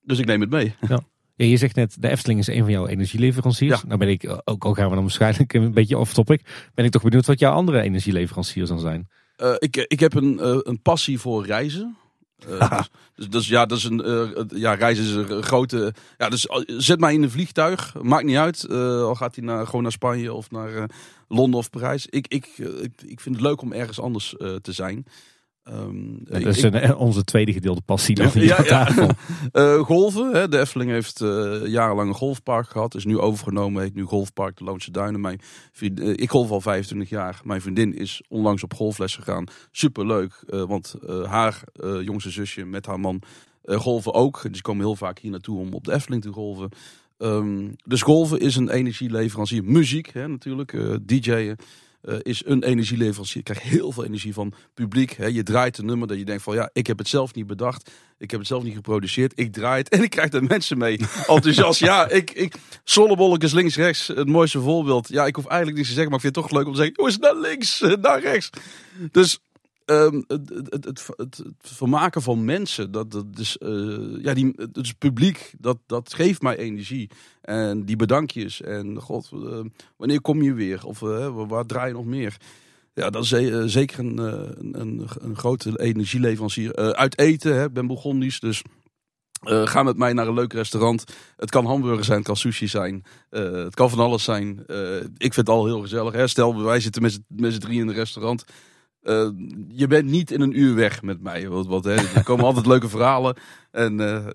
dus 0.00 0.18
ik 0.18 0.26
neem 0.26 0.40
het 0.40 0.50
mee. 0.50 0.74
Ja, 0.88 1.00
je 1.36 1.56
zegt 1.56 1.74
net, 1.74 1.96
de 2.00 2.08
Efteling 2.08 2.40
is 2.40 2.46
een 2.46 2.62
van 2.62 2.70
jouw 2.70 2.86
energieleveranciers. 2.86 3.80
Ja. 3.80 3.86
Nou 3.86 3.98
ben 3.98 4.08
ik, 4.08 4.22
eh, 4.22 4.38
ook 4.44 4.64
al 4.64 4.74
gaan 4.74 4.88
we 4.88 4.94
dan 4.94 5.02
waarschijnlijk 5.02 5.52
een 5.52 5.72
beetje 5.72 5.98
off 5.98 6.12
topic, 6.12 6.70
ben 6.74 6.84
ik 6.84 6.90
toch 6.90 7.02
benieuwd 7.02 7.26
wat 7.26 7.38
jouw 7.38 7.52
andere 7.52 7.80
energieleveranciers 7.80 8.68
dan 8.68 8.80
zijn. 8.80 9.08
Eh, 9.36 9.54
ik, 9.58 9.76
ik 9.76 10.00
heb 10.00 10.14
een, 10.14 10.40
eh, 10.40 10.58
een 10.62 10.82
passie 10.82 11.18
voor 11.18 11.46
reizen. 11.46 11.96
Dus, 12.46 12.68
dus, 13.14 13.28
dus 13.28 13.48
ja, 13.48 13.66
dat 13.66 13.78
is 13.78 13.84
een, 13.84 14.48
ja, 14.54 14.74
reizen 14.74 15.04
is 15.04 15.30
een 15.30 15.42
grote. 15.42 15.94
Ja, 16.18 16.28
dus 16.28 16.46
zet 16.66 17.00
mij 17.00 17.14
in 17.14 17.22
een 17.22 17.30
vliegtuig, 17.30 17.94
maakt 18.02 18.24
niet 18.24 18.36
uit. 18.36 18.68
al 18.70 19.14
gaat 19.14 19.34
hij 19.34 19.44
naar, 19.44 19.66
gewoon 19.66 19.82
naar 19.82 19.92
Spanje 19.92 20.32
of 20.32 20.50
naar 20.50 20.90
Londen 21.28 21.58
of 21.58 21.70
Parijs. 21.70 22.06
Ik, 22.06 22.26
ik, 22.28 22.46
ik, 22.58 22.92
ik 23.06 23.20
vind 23.20 23.34
het 23.34 23.44
leuk 23.44 23.60
om 23.60 23.72
ergens 23.72 24.00
anders 24.00 24.34
te 24.62 24.72
zijn. 24.72 25.06
Dat 25.70 26.40
ik- 26.40 26.46
is 26.46 26.58
ik- 26.58 26.64
een, 26.64 26.80
eh, 26.80 27.00
onze 27.00 27.24
tweede 27.24 27.52
gedeelde 27.52 27.80
passie 27.80 28.16
hier 28.32 28.44
Ja, 28.44 28.64
ja. 28.64 28.88
Eh, 29.52 29.78
golven. 29.78 30.32
Hè. 30.32 30.48
De 30.48 30.58
Efteling 30.58 30.90
heeft 30.90 31.20
eh, 31.20 31.66
jarenlang 31.66 32.08
een 32.08 32.14
golfpark 32.14 32.68
gehad. 32.68 32.94
Is 32.94 33.04
nu 33.04 33.18
overgenomen. 33.18 33.82
Heet 33.82 33.94
nu 33.94 34.04
Golfpark 34.04 34.56
de 34.56 34.64
Loonse 34.64 34.90
Duinen. 34.90 35.20
Mijn 35.20 35.40
ik 36.14 36.30
golf 36.30 36.50
al 36.50 36.60
25 36.60 37.08
jaar. 37.08 37.40
Mijn 37.44 37.60
vriendin 37.60 37.94
is 37.98 38.22
onlangs 38.28 38.62
op 38.62 38.74
golfles 38.74 39.14
gegaan. 39.16 39.44
Superleuk. 39.70 40.44
want 40.46 40.94
haar 41.26 41.62
jongste 42.02 42.30
zusje 42.30 42.64
met 42.64 42.86
haar 42.86 43.00
man 43.00 43.22
golven 43.64 44.14
ook. 44.14 44.42
Dus 44.50 44.60
komen 44.60 44.84
heel 44.84 44.96
vaak 44.96 45.18
hier 45.18 45.30
naartoe 45.30 45.58
om 45.58 45.72
op 45.74 45.84
de 45.84 45.92
Efteling 45.92 46.22
te 46.22 46.32
golven. 46.32 46.68
Ehm, 47.18 47.68
dus 47.84 48.02
golven 48.02 48.38
is 48.40 48.56
een 48.56 48.68
energieleverancier. 48.70 49.64
Muziek 49.64 50.10
hè, 50.12 50.28
natuurlijk. 50.28 50.76
DJ'en. 51.06 51.56
Eh, 52.06 52.14
is 52.22 52.42
een 52.46 52.62
energieleverancier. 52.62 53.36
Je 53.36 53.52
krijgt 53.52 53.62
heel 53.62 53.92
veel 53.92 54.04
energie 54.04 54.32
van 54.32 54.52
publiek. 54.74 55.10
Hè. 55.10 55.26
Je 55.26 55.42
draait 55.42 55.78
een 55.78 55.86
nummer 55.86 56.08
dat 56.08 56.18
je 56.18 56.24
denkt 56.24 56.42
van 56.42 56.54
ja, 56.54 56.70
ik 56.72 56.86
heb 56.86 56.98
het 56.98 57.08
zelf 57.08 57.34
niet 57.34 57.46
bedacht. 57.46 57.90
Ik 58.18 58.30
heb 58.30 58.40
het 58.40 58.48
zelf 58.48 58.62
niet 58.62 58.74
geproduceerd. 58.74 59.32
Ik 59.34 59.52
draai 59.52 59.78
het 59.78 59.88
en 59.94 60.02
ik 60.02 60.10
krijg 60.10 60.32
er 60.32 60.44
mensen 60.44 60.78
mee. 60.78 60.98
Enthousiast. 61.26 61.80
ja, 61.80 62.08
ik, 62.08 62.30
ik, 62.30 62.54
Sollebolletjes 62.84 63.52
links, 63.52 63.76
rechts. 63.76 64.06
Het 64.06 64.28
mooiste 64.28 64.60
voorbeeld. 64.60 65.08
Ja, 65.08 65.26
ik 65.26 65.36
hoef 65.36 65.46
eigenlijk 65.46 65.76
niets 65.76 65.88
te 65.88 65.94
zeggen, 65.94 66.12
maar 66.12 66.24
ik 66.24 66.32
vind 66.32 66.36
het 66.36 66.44
toch 66.44 66.58
leuk 66.58 66.66
om 66.66 66.72
te 66.72 66.78
zeggen. 66.78 66.94
Jongens, 66.96 67.18
naar 67.18 67.36
links, 67.36 67.80
naar 68.06 68.20
rechts. 68.20 68.50
Dus 69.10 69.38
ehm, 69.86 70.22
het, 70.26 70.48
het, 70.48 70.72
het, 70.72 70.84
het, 70.84 71.06
het, 71.16 71.36
het 71.36 71.54
vermaken 71.60 72.22
van 72.22 72.44
mensen, 72.44 72.90
dat, 72.90 73.10
dat 73.10 73.26
is, 73.34 73.58
eh, 73.58 74.22
ja, 74.22 74.34
die, 74.34 74.52
het 74.56 74.76
is 74.76 74.92
publiek, 74.92 75.54
dat, 75.58 75.78
dat 75.86 76.14
geeft 76.14 76.42
mij 76.42 76.56
energie. 76.56 77.10
En 77.40 77.84
die 77.84 77.96
bedankjes. 77.96 78.60
En 78.62 79.00
god, 79.00 79.30
eh, 79.32 79.60
wanneer 79.96 80.20
kom 80.20 80.42
je 80.42 80.54
weer? 80.54 80.86
Of 80.86 81.02
eh, 81.02 81.46
waar, 81.48 81.66
draai 81.66 81.88
je 81.88 81.94
nog 81.94 82.04
meer? 82.04 82.36
Ja, 82.94 83.10
dat 83.10 83.22
is 83.22 83.28
zeker 83.72 83.98
een, 83.98 84.18
een, 84.18 85.08
een, 85.20 85.36
grote 85.36 85.80
energieleverancier. 85.80 86.74
Uit 86.94 87.18
eten, 87.18 87.54
hè, 87.54 87.64
ik 87.64 87.72
ben 87.72 88.18
dus 88.40 88.62
ga 89.64 89.82
met 89.82 89.96
mij 89.96 90.12
naar 90.12 90.26
een 90.26 90.34
leuk 90.34 90.52
restaurant. 90.52 91.04
Het 91.36 91.50
kan 91.50 91.66
hamburger 91.66 92.04
zijn, 92.04 92.16
het 92.18 92.26
kan 92.26 92.36
sushi 92.36 92.68
zijn. 92.68 93.04
het 93.30 93.74
kan 93.74 93.90
van 93.90 93.98
alles 93.98 94.24
zijn. 94.24 94.58
Ik 95.16 95.34
vind 95.34 95.36
het 95.36 95.48
al 95.48 95.66
heel 95.66 95.80
gezellig. 95.80 96.12
Hè. 96.12 96.26
Stel, 96.26 96.62
wij 96.62 96.80
zitten 96.80 97.02
met 97.02 97.12
z'n- 97.12 97.24
met 97.28 97.52
z'n 97.52 97.58
drie 97.60 97.80
in 97.80 97.88
een 97.88 97.94
restaurant. 97.94 98.44
Eh, 99.06 99.28
je 99.68 99.86
bent 99.86 100.08
niet 100.08 100.30
in 100.30 100.40
een 100.40 100.60
uur 100.60 100.74
weg 100.74 101.02
met 101.02 101.22
mij. 101.22 101.48
Wat, 101.48 101.66
wat, 101.66 101.84
hè. 101.84 101.94
Er 101.94 102.24
komen 102.24 102.44
altijd 102.50 102.66
leuke 102.66 102.88
verhalen. 102.88 103.36
En 103.70 104.00
eh, 104.00 104.26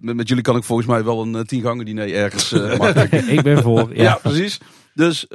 met, 0.00 0.14
met 0.16 0.28
jullie 0.28 0.42
kan 0.42 0.56
ik 0.56 0.64
volgens 0.64 0.88
mij 0.88 1.04
wel 1.04 1.22
een 1.22 1.34
uh, 1.34 1.40
tien 1.40 1.62
gangen 1.62 1.84
diner 1.84 2.14
ergens 2.14 2.52
maken. 2.78 3.28
Ik 3.28 3.42
ben 3.42 3.62
voor. 3.62 3.96
Ja, 3.96 4.02
Ja. 4.02 4.18
precies. 4.22 4.60
Dus 4.94 5.26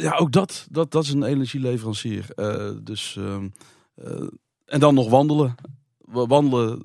ja, 0.00 0.16
ook 0.16 0.32
dat, 0.32 0.66
dat, 0.70 0.90
dat 0.90 1.02
is 1.04 1.12
een 1.12 1.22
energieleverancier. 1.22 2.26
Dus, 2.82 3.16
ehm, 3.18 3.48
eh, 3.94 4.26
en 4.66 4.80
dan 4.80 4.94
nog 4.94 5.08
wandelen. 5.10 5.54
We 5.98 6.26
wandelen 6.26 6.80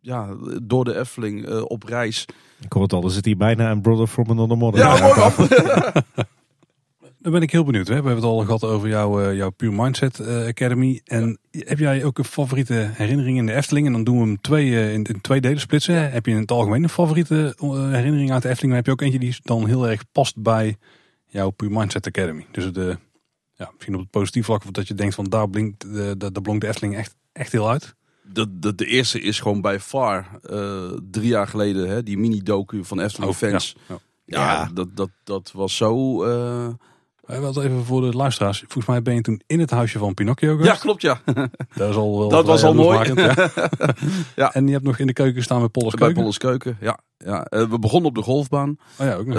ja, 0.00 0.36
door 0.62 0.84
de 0.84 0.98
Efteling 0.98 1.60
op 1.62 1.82
reis. 1.82 2.26
Ik 2.60 2.72
hoor 2.72 2.82
het 2.82 2.92
al, 2.92 3.04
er 3.04 3.10
zit 3.10 3.24
hier 3.24 3.36
bijna 3.36 3.70
een 3.70 3.80
brother 3.80 4.06
from 4.06 4.30
another 4.30 4.56
mother. 4.56 4.80
Ja, 4.80 4.98
mooi 5.00 5.20
af. 5.20 5.36
Dan 7.22 7.32
ben 7.32 7.42
ik 7.42 7.50
heel 7.50 7.64
benieuwd. 7.64 7.88
Hè? 7.88 7.94
We 8.02 8.06
hebben 8.06 8.14
het 8.14 8.24
al 8.24 8.38
gehad 8.44 8.64
over 8.64 8.88
jouw, 8.88 9.20
eh, 9.20 9.36
jouw 9.36 9.50
Pure 9.50 9.82
Mindset 9.82 10.18
eh, 10.20 10.46
Academy. 10.46 11.00
En 11.04 11.38
heb 11.50 11.78
jij 11.78 12.04
ook 12.04 12.18
een 12.18 12.24
favoriete 12.24 12.90
herinnering 12.92 13.38
in 13.38 13.46
de 13.46 13.54
Efteling? 13.54 13.86
En 13.86 13.92
dan 13.92 14.04
doen 14.04 14.18
we 14.18 14.24
hem 14.24 14.40
twee, 14.40 14.70
eh, 14.76 14.92
in, 14.92 15.04
in 15.04 15.20
twee 15.20 15.40
delen 15.40 15.60
splitsen. 15.60 16.10
Heb 16.12 16.26
je 16.26 16.32
in 16.32 16.38
het 16.40 16.50
algemeen 16.50 16.82
een 16.82 16.88
favoriete 16.88 17.54
herinnering 17.90 18.32
uit 18.32 18.42
de 18.42 18.48
Efteling? 18.48 18.58
Dan 18.74 18.76
heb 18.76 18.86
je 18.86 18.92
ook 18.92 19.00
eentje 19.00 19.18
die 19.18 19.36
dan 19.42 19.66
heel 19.66 19.88
erg 19.88 20.02
past 20.12 20.42
bij 20.42 20.76
jouw 21.26 21.50
Pure 21.50 21.78
Mindset 21.78 22.06
Academy. 22.06 22.46
Dus 22.50 22.72
de, 22.72 22.98
ja, 23.54 23.70
misschien 23.72 23.94
op 23.94 24.00
het 24.00 24.10
positief 24.10 24.44
vlak. 24.44 24.64
Of 24.64 24.70
dat 24.70 24.88
je 24.88 24.94
denkt 24.94 25.14
van 25.14 25.24
daar 25.24 25.50
blinkt 25.50 25.80
de, 25.94 26.14
de, 26.18 26.32
de 26.32 26.40
blonk 26.40 26.60
de 26.60 26.68
Efteling 26.68 26.96
echt, 26.96 27.16
echt 27.32 27.52
heel 27.52 27.70
uit. 27.70 27.94
De, 28.22 28.58
de, 28.58 28.74
de 28.74 28.86
eerste 28.86 29.20
is 29.20 29.40
gewoon 29.40 29.60
bij 29.60 29.80
far 29.80 30.28
eh, 30.42 30.92
drie 31.10 31.28
jaar 31.28 31.48
geleden. 31.48 31.88
Hè, 31.88 32.02
die 32.02 32.18
mini-docu 32.18 32.84
van 32.84 33.00
Efteling 33.00 33.30
Oh, 33.30 33.36
fans. 33.36 33.76
ja, 33.88 33.94
ja. 33.94 33.98
Ja, 34.24 34.52
Ja. 34.52 34.70
Dat, 34.74 34.96
dat, 34.96 35.10
dat 35.24 35.50
was 35.54 35.76
zo... 35.76 36.24
Wat 37.38 37.56
even 37.56 37.84
voor 37.84 38.00
de 38.00 38.16
luisteraars. 38.16 38.58
Volgens 38.58 38.86
mij 38.86 39.02
ben 39.02 39.14
je 39.14 39.20
toen 39.20 39.40
in 39.46 39.60
het 39.60 39.70
huisje 39.70 39.98
van 39.98 40.14
Pinocchio 40.14 40.50
Ja, 40.50 40.56
geweest. 40.56 40.80
klopt 40.80 41.02
ja. 41.02 41.20
Dat, 41.74 41.90
is 41.90 41.96
al 41.96 42.18
wel 42.18 42.28
Dat 42.28 42.46
was 42.46 42.62
al 42.64 42.74
mooi. 42.74 43.12
Ja. 43.14 43.34
Ja. 44.36 44.54
En 44.54 44.66
je 44.66 44.72
hebt 44.72 44.84
nog 44.84 44.98
in 44.98 45.06
de 45.06 45.12
keuken 45.12 45.42
staan 45.42 45.60
met 45.60 45.72
Polles 45.72 45.90
Bij 45.94 45.98
keuken. 46.00 46.18
Polles 46.20 46.38
Keuken. 46.38 46.76
Ja, 46.80 46.98
ja. 47.18 47.44
Eh, 47.44 47.62
we 47.70 47.78
begonnen 47.78 48.08
op 48.08 48.14
de 48.14 48.22
golfbaan. 48.22 48.76
Oh 48.98 49.06
ja, 49.06 49.14
ook 49.14 49.26
nog. 49.26 49.36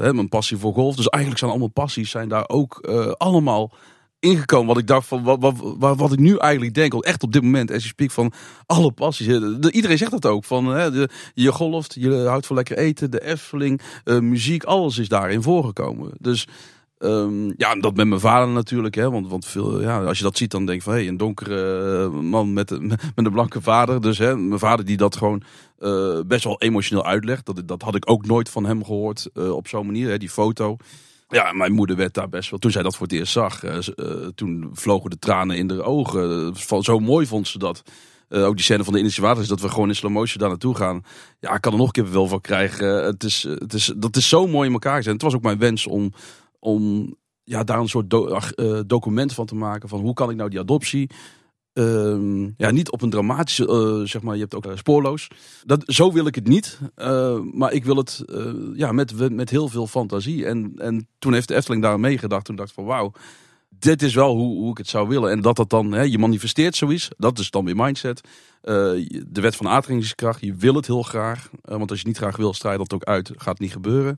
hè, 0.00 0.14
mijn 0.14 0.28
passie 0.28 0.56
voor 0.56 0.72
golf. 0.74 0.96
Dus 0.96 1.06
eigenlijk 1.08 1.38
zijn 1.42 1.50
allemaal 1.50 1.70
passies 1.72 2.10
zijn 2.10 2.28
daar 2.28 2.44
ook 2.48 2.78
eh, 2.88 3.06
allemaal 3.12 3.72
ingekomen. 4.18 4.66
Wat 4.66 4.78
ik 4.78 4.86
dacht 4.86 5.06
van 5.06 5.22
wat, 5.22 5.38
wat, 5.40 5.54
wat, 5.78 5.96
wat 5.98 6.12
ik 6.12 6.18
nu 6.18 6.36
eigenlijk 6.36 6.74
denk, 6.74 6.94
al 6.94 7.04
echt 7.04 7.22
op 7.22 7.32
dit 7.32 7.42
moment, 7.42 7.70
as 7.70 7.76
you 7.76 7.88
speak, 7.88 8.10
van 8.10 8.32
alle 8.66 8.90
passies. 8.92 9.26
De- 9.26 9.72
iedereen 9.72 9.98
zegt 9.98 10.10
dat 10.10 10.26
ook. 10.26 10.44
Van, 10.44 10.66
hè, 10.66 10.90
de, 10.90 11.08
je 11.34 11.52
golft, 11.52 11.94
je 11.98 12.14
houdt 12.26 12.46
van 12.46 12.56
lekker 12.56 12.76
eten, 12.78 13.10
de 13.10 13.24
Efteling, 13.24 13.80
muziek, 14.04 14.64
alles 14.64 14.98
is 14.98 15.08
daarin 15.08 15.42
voorgekomen. 15.42 16.10
Dus 16.18 16.46
ehm, 17.08 17.52
ja, 17.56 17.74
dat 17.74 17.96
met 17.96 18.06
mijn 18.06 18.20
vader 18.20 18.48
natuurlijk. 18.48 18.94
Hè, 18.94 19.10
want, 19.10 19.28
want 19.28 19.46
veel, 19.46 19.80
ja, 19.80 20.04
als 20.04 20.18
je 20.18 20.24
dat 20.24 20.36
ziet, 20.36 20.50
dan 20.50 20.66
denk 20.66 20.78
je 20.78 20.84
van 20.84 20.94
hé, 20.94 21.00
een 21.00 21.16
donkere 21.16 22.02
eh, 22.02 22.20
man 22.20 22.52
met, 22.52 22.70
met 23.14 23.24
een 23.24 23.32
blanke 23.32 23.62
vader. 23.62 24.00
Dus 24.00 24.18
hè, 24.18 24.36
mijn 24.36 24.58
vader 24.58 24.84
die 24.84 24.96
dat 24.96 25.16
gewoon 25.16 25.42
eh, 25.78 26.20
best 26.26 26.44
wel 26.44 26.60
emotioneel 26.60 27.06
uitlegt. 27.06 27.46
Dat, 27.46 27.62
dat 27.68 27.82
had 27.82 27.94
ik 27.94 28.10
ook 28.10 28.26
nooit 28.26 28.48
van 28.48 28.64
hem 28.64 28.84
gehoord 28.84 29.30
eh, 29.34 29.50
op 29.50 29.68
zo'n 29.68 29.86
manier, 29.86 30.08
hè, 30.08 30.18
die 30.18 30.30
foto. 30.30 30.76
Ja, 31.28 31.52
mijn 31.52 31.72
moeder 31.72 31.96
werd 31.96 32.14
daar 32.14 32.28
best 32.28 32.50
wel. 32.50 32.58
Toen 32.58 32.70
zij 32.70 32.82
dat 32.82 32.96
voor 32.96 33.06
het 33.06 33.16
eerst 33.16 33.32
zag, 33.32 33.60
toen 34.34 34.70
vlogen 34.72 35.10
de 35.10 35.18
tranen 35.18 35.56
in 35.56 35.70
haar 35.70 35.84
ogen. 35.84 36.54
Zo 36.80 36.98
mooi 36.98 37.26
vond 37.26 37.48
ze 37.48 37.58
dat. 37.58 37.82
Ook 38.28 38.54
die 38.54 38.64
scène 38.64 38.84
van 38.84 38.92
de 38.92 38.98
Indische 38.98 39.20
Waters, 39.20 39.48
dat 39.48 39.60
we 39.60 39.68
gewoon 39.68 39.88
in 39.88 39.94
slow 39.94 40.12
motion 40.12 40.38
daar 40.38 40.48
naartoe 40.48 40.76
gaan. 40.76 41.04
Ja, 41.40 41.54
ik 41.54 41.60
kan 41.60 41.72
er 41.72 41.78
nog 41.78 41.86
een 41.86 41.92
keer 41.92 42.12
wel 42.12 42.26
van 42.26 42.40
krijgen. 42.40 43.04
Het 43.04 43.24
is, 43.24 43.42
het 43.42 43.72
is, 43.72 43.92
dat 43.96 44.16
is 44.16 44.28
zo 44.28 44.46
mooi 44.46 44.66
in 44.66 44.72
elkaar 44.72 44.96
gezet. 44.96 45.12
Het 45.12 45.22
was 45.22 45.34
ook 45.34 45.42
mijn 45.42 45.58
wens 45.58 45.86
om, 45.86 46.12
om 46.60 47.14
ja, 47.44 47.64
daar 47.64 47.78
een 47.78 47.88
soort 47.88 48.14
eh, 48.14 48.80
document 48.86 49.32
van 49.32 49.46
te 49.46 49.54
maken. 49.54 49.88
Van 49.88 50.00
hoe 50.00 50.14
kan 50.14 50.30
ik 50.30 50.36
nou 50.36 50.50
die 50.50 50.60
adoptie 50.60 51.10
Ehm, 51.72 52.42
ja, 52.56 52.70
niet 52.70 52.90
op 52.90 53.02
een 53.02 53.10
dramatische, 53.10 53.66
eh, 53.66 54.08
zeg 54.08 54.22
maar, 54.22 54.34
je 54.34 54.40
hebt 54.40 54.54
ook 54.54 54.66
eh, 54.66 54.76
spoorloos. 54.76 55.28
Dat, 55.64 55.82
zo 55.86 56.12
wil 56.12 56.26
ik 56.26 56.34
het 56.34 56.46
niet. 56.46 56.78
Maar 57.52 57.72
ik 57.72 57.84
wil 57.84 57.96
het 57.96 58.24
ja, 58.74 58.92
met, 58.92 59.30
met 59.30 59.50
heel 59.50 59.68
veel 59.68 59.86
fantasie. 59.86 60.46
En, 60.46 60.72
en 60.76 61.08
toen 61.18 61.32
heeft 61.32 61.48
de 61.48 61.54
Efteling 61.54 61.82
daar 61.82 62.00
meegedacht. 62.00 62.44
Toen 62.44 62.56
dacht 62.56 62.68
ik 62.68 62.74
van 62.74 62.84
wauw, 62.84 63.12
dit 63.68 64.02
is 64.02 64.14
wel 64.14 64.36
hoe, 64.36 64.56
hoe 64.56 64.70
ik 64.70 64.78
het 64.78 64.88
zou 64.88 65.08
willen. 65.08 65.30
En 65.30 65.40
dat 65.40 65.56
dat 65.56 65.70
dan, 65.70 65.92
hè, 65.92 66.02
je 66.02 66.18
manifesteert 66.18 66.76
zoiets. 66.76 67.08
Dat 67.16 67.38
is 67.38 67.50
dan 67.50 67.64
weer 67.64 67.76
mindset. 67.76 68.20
De 68.60 69.40
wet 69.40 69.56
van 69.56 69.68
aantrekkingskracht, 69.68 70.40
je 70.40 70.54
wil 70.54 70.74
het 70.74 70.86
heel 70.86 71.02
graag. 71.02 71.50
Want 71.62 71.90
als 71.90 72.00
je 72.00 72.06
niet 72.06 72.16
graag 72.16 72.36
wil, 72.36 72.54
strijd 72.54 72.78
dat 72.78 72.92
ook 72.92 73.04
uit. 73.04 73.32
Gaat 73.36 73.58
niet 73.58 73.72
gebeuren. 73.72 74.16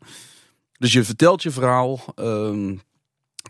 Dus 0.82 0.92
je 0.92 1.04
vertelt 1.04 1.42
je 1.42 1.50
verhaal. 1.50 2.00
ehm, 2.14 2.76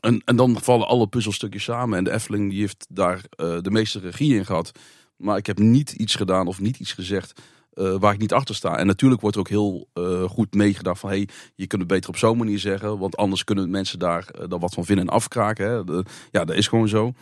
en, 0.01 0.22
en 0.24 0.37
dan 0.37 0.61
vallen 0.61 0.87
alle 0.87 1.07
puzzelstukjes 1.07 1.64
samen. 1.64 1.99
En 1.99 2.05
de 2.05 2.12
Efteling 2.12 2.51
die 2.51 2.61
heeft 2.61 2.87
daar 2.89 3.24
eh, 3.30 3.59
de 3.61 3.70
meeste 3.70 3.99
regie 3.99 4.35
in 4.35 4.47
gehad. 4.47 4.72
Maar 5.16 5.37
ik 5.37 5.47
heb 5.47 5.59
niet 5.59 5.93
iets 5.93 6.14
gedaan 6.14 6.47
of 6.47 6.61
niet 6.61 6.78
iets 6.78 6.93
gezegd 6.93 7.41
eh, 7.72 7.95
waar 7.99 8.12
ik 8.12 8.18
niet 8.18 8.33
achter 8.33 8.55
sta. 8.55 8.76
En 8.78 8.87
natuurlijk 8.87 9.20
wordt 9.20 9.37
er 9.37 9.43
ook 9.43 9.49
heel 9.49 9.89
eh, 9.93 10.22
goed 10.22 10.55
meegedacht 10.55 11.01
van... 11.01 11.11
Hey, 11.11 11.28
je 11.55 11.66
kunt 11.66 11.80
het 11.80 11.91
beter 11.91 12.09
op 12.09 12.16
zo'n 12.16 12.39
manier 12.39 12.59
zeggen. 12.59 12.99
Want 12.99 13.16
anders 13.16 13.45
kunnen 13.45 13.70
mensen 13.70 13.99
daar 13.99 14.26
dan 14.49 14.61
wat 14.61 14.74
van 14.74 14.85
vinden 14.85 15.07
en 15.07 15.12
afkraken. 15.12 15.66
Hè. 15.66 16.03
Ja, 16.30 16.45
dat 16.45 16.57
is 16.57 16.68
gewoon 16.68 16.89
zo. 16.89 17.12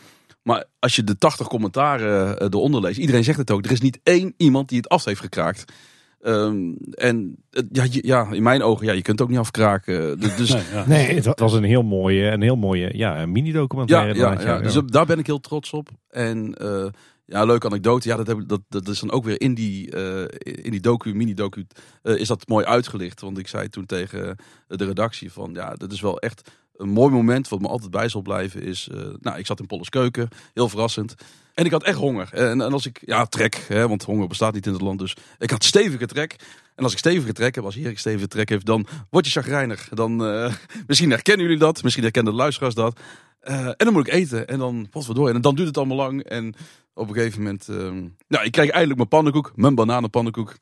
Maar 0.43 0.65
als 0.79 0.97
je 0.97 1.05
de 1.05 1.19
80 1.19 1.47
commentaren 1.47 2.43
eronder 2.43 2.81
leest... 2.81 2.99
Iedereen 2.99 3.25
zegt 3.25 3.39
het 3.39 3.51
ook. 3.51 3.65
Er 3.65 3.73
is 3.73 3.81
niet 3.81 4.01
één 4.03 4.35
iemand 4.37 4.69
die 4.69 4.79
het 4.79 4.89
af 4.89 5.05
heeft 5.05 5.21
gekraakt. 5.21 5.73
Ehm, 6.21 6.73
en 6.91 7.37
ja, 7.73 7.87
ja, 7.91 8.29
in 8.33 8.43
mijn 8.43 8.62
ogen, 8.62 8.87
ja, 8.87 8.93
je 8.93 9.03
kunt 9.03 9.18
het 9.18 9.29
ook 9.29 9.33
niet 9.33 9.43
afkraken. 9.43 10.18
Dus, 10.37 10.53
Nee, 10.53 10.62
ja. 10.73 10.87
Nee, 10.87 11.14
het 11.14 11.41
was 11.41 11.53
een 11.53 11.64
heel 11.64 11.83
mooie, 11.83 12.31
een 12.31 12.43
heel 12.43 12.57
mooie 12.57 12.97
ja, 12.97 13.23
een 13.23 13.33
mini-documentaire. 13.33 14.14
Ja, 14.14 14.41
ja, 14.41 14.59
dus 14.59 14.81
daar 14.87 15.07
ben 15.07 15.18
ik 15.18 15.27
heel 15.27 15.41
trots 15.41 15.73
op. 15.73 15.89
En 16.09 16.55
eh, 16.55 16.87
ja, 17.27 17.45
leuke 17.45 17.66
anekdote. 17.66 18.09
Ja, 18.09 18.16
dat, 18.16 18.27
heb, 18.27 18.39
dat, 18.47 18.61
dat 18.68 18.89
is 18.89 19.01
dan 19.01 19.11
ook 19.11 19.25
weer 19.25 19.41
in 19.41 19.55
die, 19.55 19.91
eh, 19.91 20.64
in 20.64 20.71
die 20.71 20.81
docu, 20.81 21.14
mini-docu, 21.14 21.66
eh, 22.03 22.16
is 22.16 22.29
dat 22.29 22.49
mooi 22.49 22.64
uitgelicht. 22.64 23.21
Want 23.21 23.39
ik 23.39 23.49
zei 23.49 23.68
toen 23.68 23.87
tegen 23.87 24.37
de 24.66 24.85
redactie 24.85 25.33
van, 25.33 25.51
ja, 25.55 25.75
dat 25.75 25.93
is 25.93 26.01
wel 26.01 26.18
echt 26.18 26.51
een 26.77 26.89
mooi 26.89 27.12
moment. 27.12 27.49
Wat 27.49 27.61
me 27.61 27.68
altijd 27.68 27.91
bij 27.91 28.09
zal 28.09 28.23
blijven 28.23 28.62
is, 28.62 28.89
eh, 28.93 29.01
nou, 29.21 29.39
ik 29.39 29.47
zat 29.47 29.61
in 29.61 29.66
Polles 29.66 29.89
keuken, 29.89 30.29
heel 30.55 30.68
verrassend. 30.68 31.14
En 31.55 31.64
ik 31.64 31.71
had 31.71 31.83
echt 31.83 31.99
honger. 31.99 32.29
En, 32.33 32.61
en 32.61 32.73
als 32.73 32.87
ik, 32.87 33.03
ja, 33.05 33.25
trek, 33.25 33.64
hè, 33.68 33.89
want 33.89 34.03
honger 34.03 34.29
bestaat 34.29 34.55
niet 34.55 34.66
in 34.66 34.73
het 34.73 34.81
land. 34.81 34.99
Dus 34.99 35.16
ik 35.39 35.51
had 35.51 35.64
stevige 35.64 36.07
trek. 36.07 36.37
En 36.75 36.85
als 36.85 36.93
ik 36.93 36.99
stevige 36.99 37.33
trek 37.33 37.55
heb, 37.55 37.64
als 37.64 37.77
Erik 37.77 37.99
stevige 37.99 38.29
trek 38.29 38.49
heeft, 38.49 38.66
dan 38.66 38.87
word 39.11 39.25
je 39.25 39.31
chagrijnig. 39.33 39.89
Dan, 39.89 40.25
eh, 40.25 40.55
misschien 40.87 41.11
herkennen 41.11 41.47
jullie 41.47 41.61
dat, 41.61 41.83
misschien 41.83 42.03
herkennen 42.03 42.33
de 42.33 42.39
luisteraars 42.39 42.75
dat. 42.75 43.01
Eh, 43.41 43.66
en 43.66 43.75
dan 43.77 43.93
moet 43.93 44.07
ik 44.07 44.12
eten. 44.12 44.49
En 44.49 44.59
dan 44.59 44.89
wat 44.91 45.14
door. 45.14 45.29
En 45.29 45.41
dan 45.41 45.55
duurt 45.55 45.68
het 45.68 45.77
allemaal 45.77 45.97
lang. 45.97 46.23
En 46.23 46.55
op 46.95 47.09
een 47.09 47.14
gegeven 47.14 47.43
moment. 47.43 47.68
ehm, 47.68 48.09
nou, 48.29 48.45
ik 48.45 48.53
krijg 48.53 48.71
eindelijk 48.71 48.97
mijn 48.97 49.09
pannenkoek. 49.09 49.53
Mijn 49.55 49.75
bananenpannenkoek. 49.75 50.57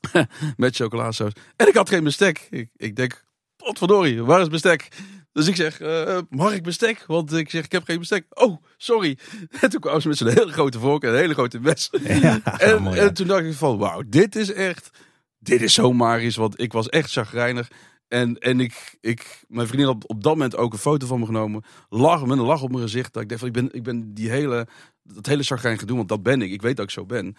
met 0.56 0.76
chocolasaus. 0.76 1.32
En 1.56 1.68
ik 1.68 1.74
had 1.74 1.88
geen 1.88 2.04
bestek. 2.04 2.46
Ik, 2.50 2.68
ik 2.76 2.96
denk, 2.96 3.24
potverdorie, 3.56 4.22
waar 4.22 4.40
is 4.40 4.48
bestek? 4.48 4.88
Dus 5.32 5.46
ik 5.46 5.56
zeg, 5.56 5.80
eh, 5.80 6.18
mag 6.28 6.52
ik 6.52 6.62
bestek? 6.62 7.04
Want 7.06 7.32
ik 7.32 7.50
zeg, 7.50 7.64
ik 7.64 7.72
heb 7.72 7.84
geen 7.84 7.98
bestek. 7.98 8.26
Oh, 8.30 8.62
sorry. 8.76 9.18
En 9.60 9.70
toen 9.70 9.80
kwamen 9.80 10.02
ze 10.02 10.08
met 10.08 10.16
zo'n 10.16 10.28
hele 10.28 10.52
grote 10.52 10.78
vork 10.78 11.02
en 11.02 11.10
een 11.10 11.16
hele 11.16 11.34
grote 11.34 11.60
mes. 11.60 11.90
Ja, 12.02 12.40
En, 12.58 12.82
mooi, 12.82 12.98
en 12.98 13.14
toen 13.14 13.26
dacht 13.26 13.44
ik 13.44 13.54
van, 13.54 13.78
wauw, 13.78 14.02
dit 14.06 14.36
is 14.36 14.52
echt, 14.52 14.90
dit 15.38 15.62
is 15.62 15.74
zo 15.74 15.92
magisch. 15.92 16.36
Want 16.36 16.60
ik 16.60 16.72
was 16.72 16.88
echt 16.88 17.12
chagrijnig. 17.12 17.70
En, 18.08 18.38
en 18.38 18.60
ik, 18.60 18.96
ik, 19.00 19.44
mijn 19.48 19.66
vriendin 19.66 19.86
had 19.86 20.06
op 20.06 20.22
dat 20.22 20.32
moment 20.32 20.56
ook 20.56 20.72
een 20.72 20.78
foto 20.78 21.06
van 21.06 21.20
me 21.20 21.26
genomen. 21.26 21.64
Lach, 21.88 22.26
met 22.26 22.38
een 22.38 22.44
lach 22.44 22.62
op 22.62 22.70
mijn 22.70 22.82
gezicht. 22.82 23.12
Dat 23.12 23.22
ik 23.22 23.28
dacht 23.28 23.40
van, 23.40 23.48
ik 23.48 23.54
ben, 23.54 23.68
ik 23.72 23.82
ben 23.82 24.14
die 24.14 24.30
hele, 24.30 24.66
dat 25.02 25.26
hele 25.26 25.42
chagrijn 25.42 25.78
gedoe, 25.78 25.96
want 25.96 26.08
dat 26.08 26.22
ben 26.22 26.42
ik. 26.42 26.50
Ik 26.50 26.62
weet 26.62 26.76
dat 26.76 26.84
ik 26.84 26.90
zo 26.90 27.06
ben. 27.06 27.36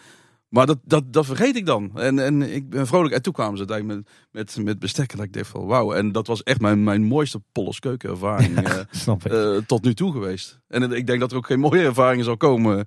Maar 0.52 0.66
dat, 0.66 0.78
dat, 0.84 1.14
dat 1.14 1.26
vergeet 1.26 1.56
ik 1.56 1.66
dan. 1.66 1.92
En, 1.96 2.20
en 2.20 2.54
ik 2.54 2.70
ben 2.70 2.88
vrolijk. 2.88 3.14
En 3.14 3.22
toen 3.22 3.34
kwamen 3.34 3.58
ze 3.58 3.66
uiteindelijk 3.68 4.08
met, 4.32 4.56
met, 4.56 4.66
met 4.66 4.80
bestek. 4.80 5.12
En 5.12 5.18
dat 5.18 5.26
ik 5.26 5.34
dacht 5.34 5.48
van, 5.48 5.66
wauw. 5.66 5.94
En 5.94 6.12
dat 6.12 6.28
was 6.28 6.44
echt 6.44 6.62
mijn, 6.62 6.84
mijn 6.84 7.04
mooiste 7.04 7.42
Polles 7.52 7.80
keukenervaring 7.80 8.58
eh, 8.68 8.80
Snap 8.92 9.26
ik. 9.26 9.32
eh, 9.32 9.58
tot 9.58 9.84
nu 9.84 9.94
toe 9.94 10.12
geweest. 10.12 10.60
En 10.68 10.92
ik 10.92 11.08
denk 11.08 11.20
dat 11.20 11.32
er 11.32 11.38
ook 11.38 11.46
geen 11.46 11.60
mooie 11.60 11.84
ervaringen 11.84 12.26
zal 12.26 12.38
komen. 12.38 12.86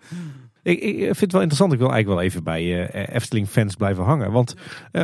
Ik, 0.62 0.81
ik 0.81 0.99
vind 0.99 1.21
het 1.21 1.33
wel 1.33 1.41
interessant. 1.41 1.73
Ik 1.73 1.79
wil 1.79 1.91
eigenlijk 1.91 2.19
wel 2.19 2.29
even 2.29 2.45
bij 2.45 2.89
eh, 2.89 3.15
Efteling-fans 3.15 3.75
blijven 3.75 4.05
hangen. 4.05 4.33
Want 4.33 4.55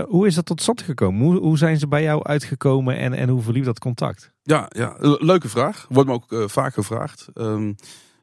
hoe 0.09 0.27
is 0.27 0.35
dat 0.35 0.47
tot 0.47 0.63
stand 0.63 0.83
gekomen? 0.83 1.23
Hoe, 1.23 1.39
hoe 1.39 1.59
zijn 1.59 1.79
ze 1.79 1.89
bij 1.89 2.03
jou 2.03 2.23
uitgekomen 2.25 2.97
en, 2.97 3.13
en 3.13 3.29
hoe 3.29 3.43
verliep 3.43 3.65
dat 3.65 3.79
contact? 3.79 4.33
Ja, 4.43 4.67
ja, 4.69 4.97
leuke 5.01 5.49
vraag. 5.49 5.87
Wordt 5.89 6.09
me 6.09 6.15
ook 6.15 6.51
vaak 6.51 6.75
gevraagd. 6.75 7.29
Ehm, 7.35 7.73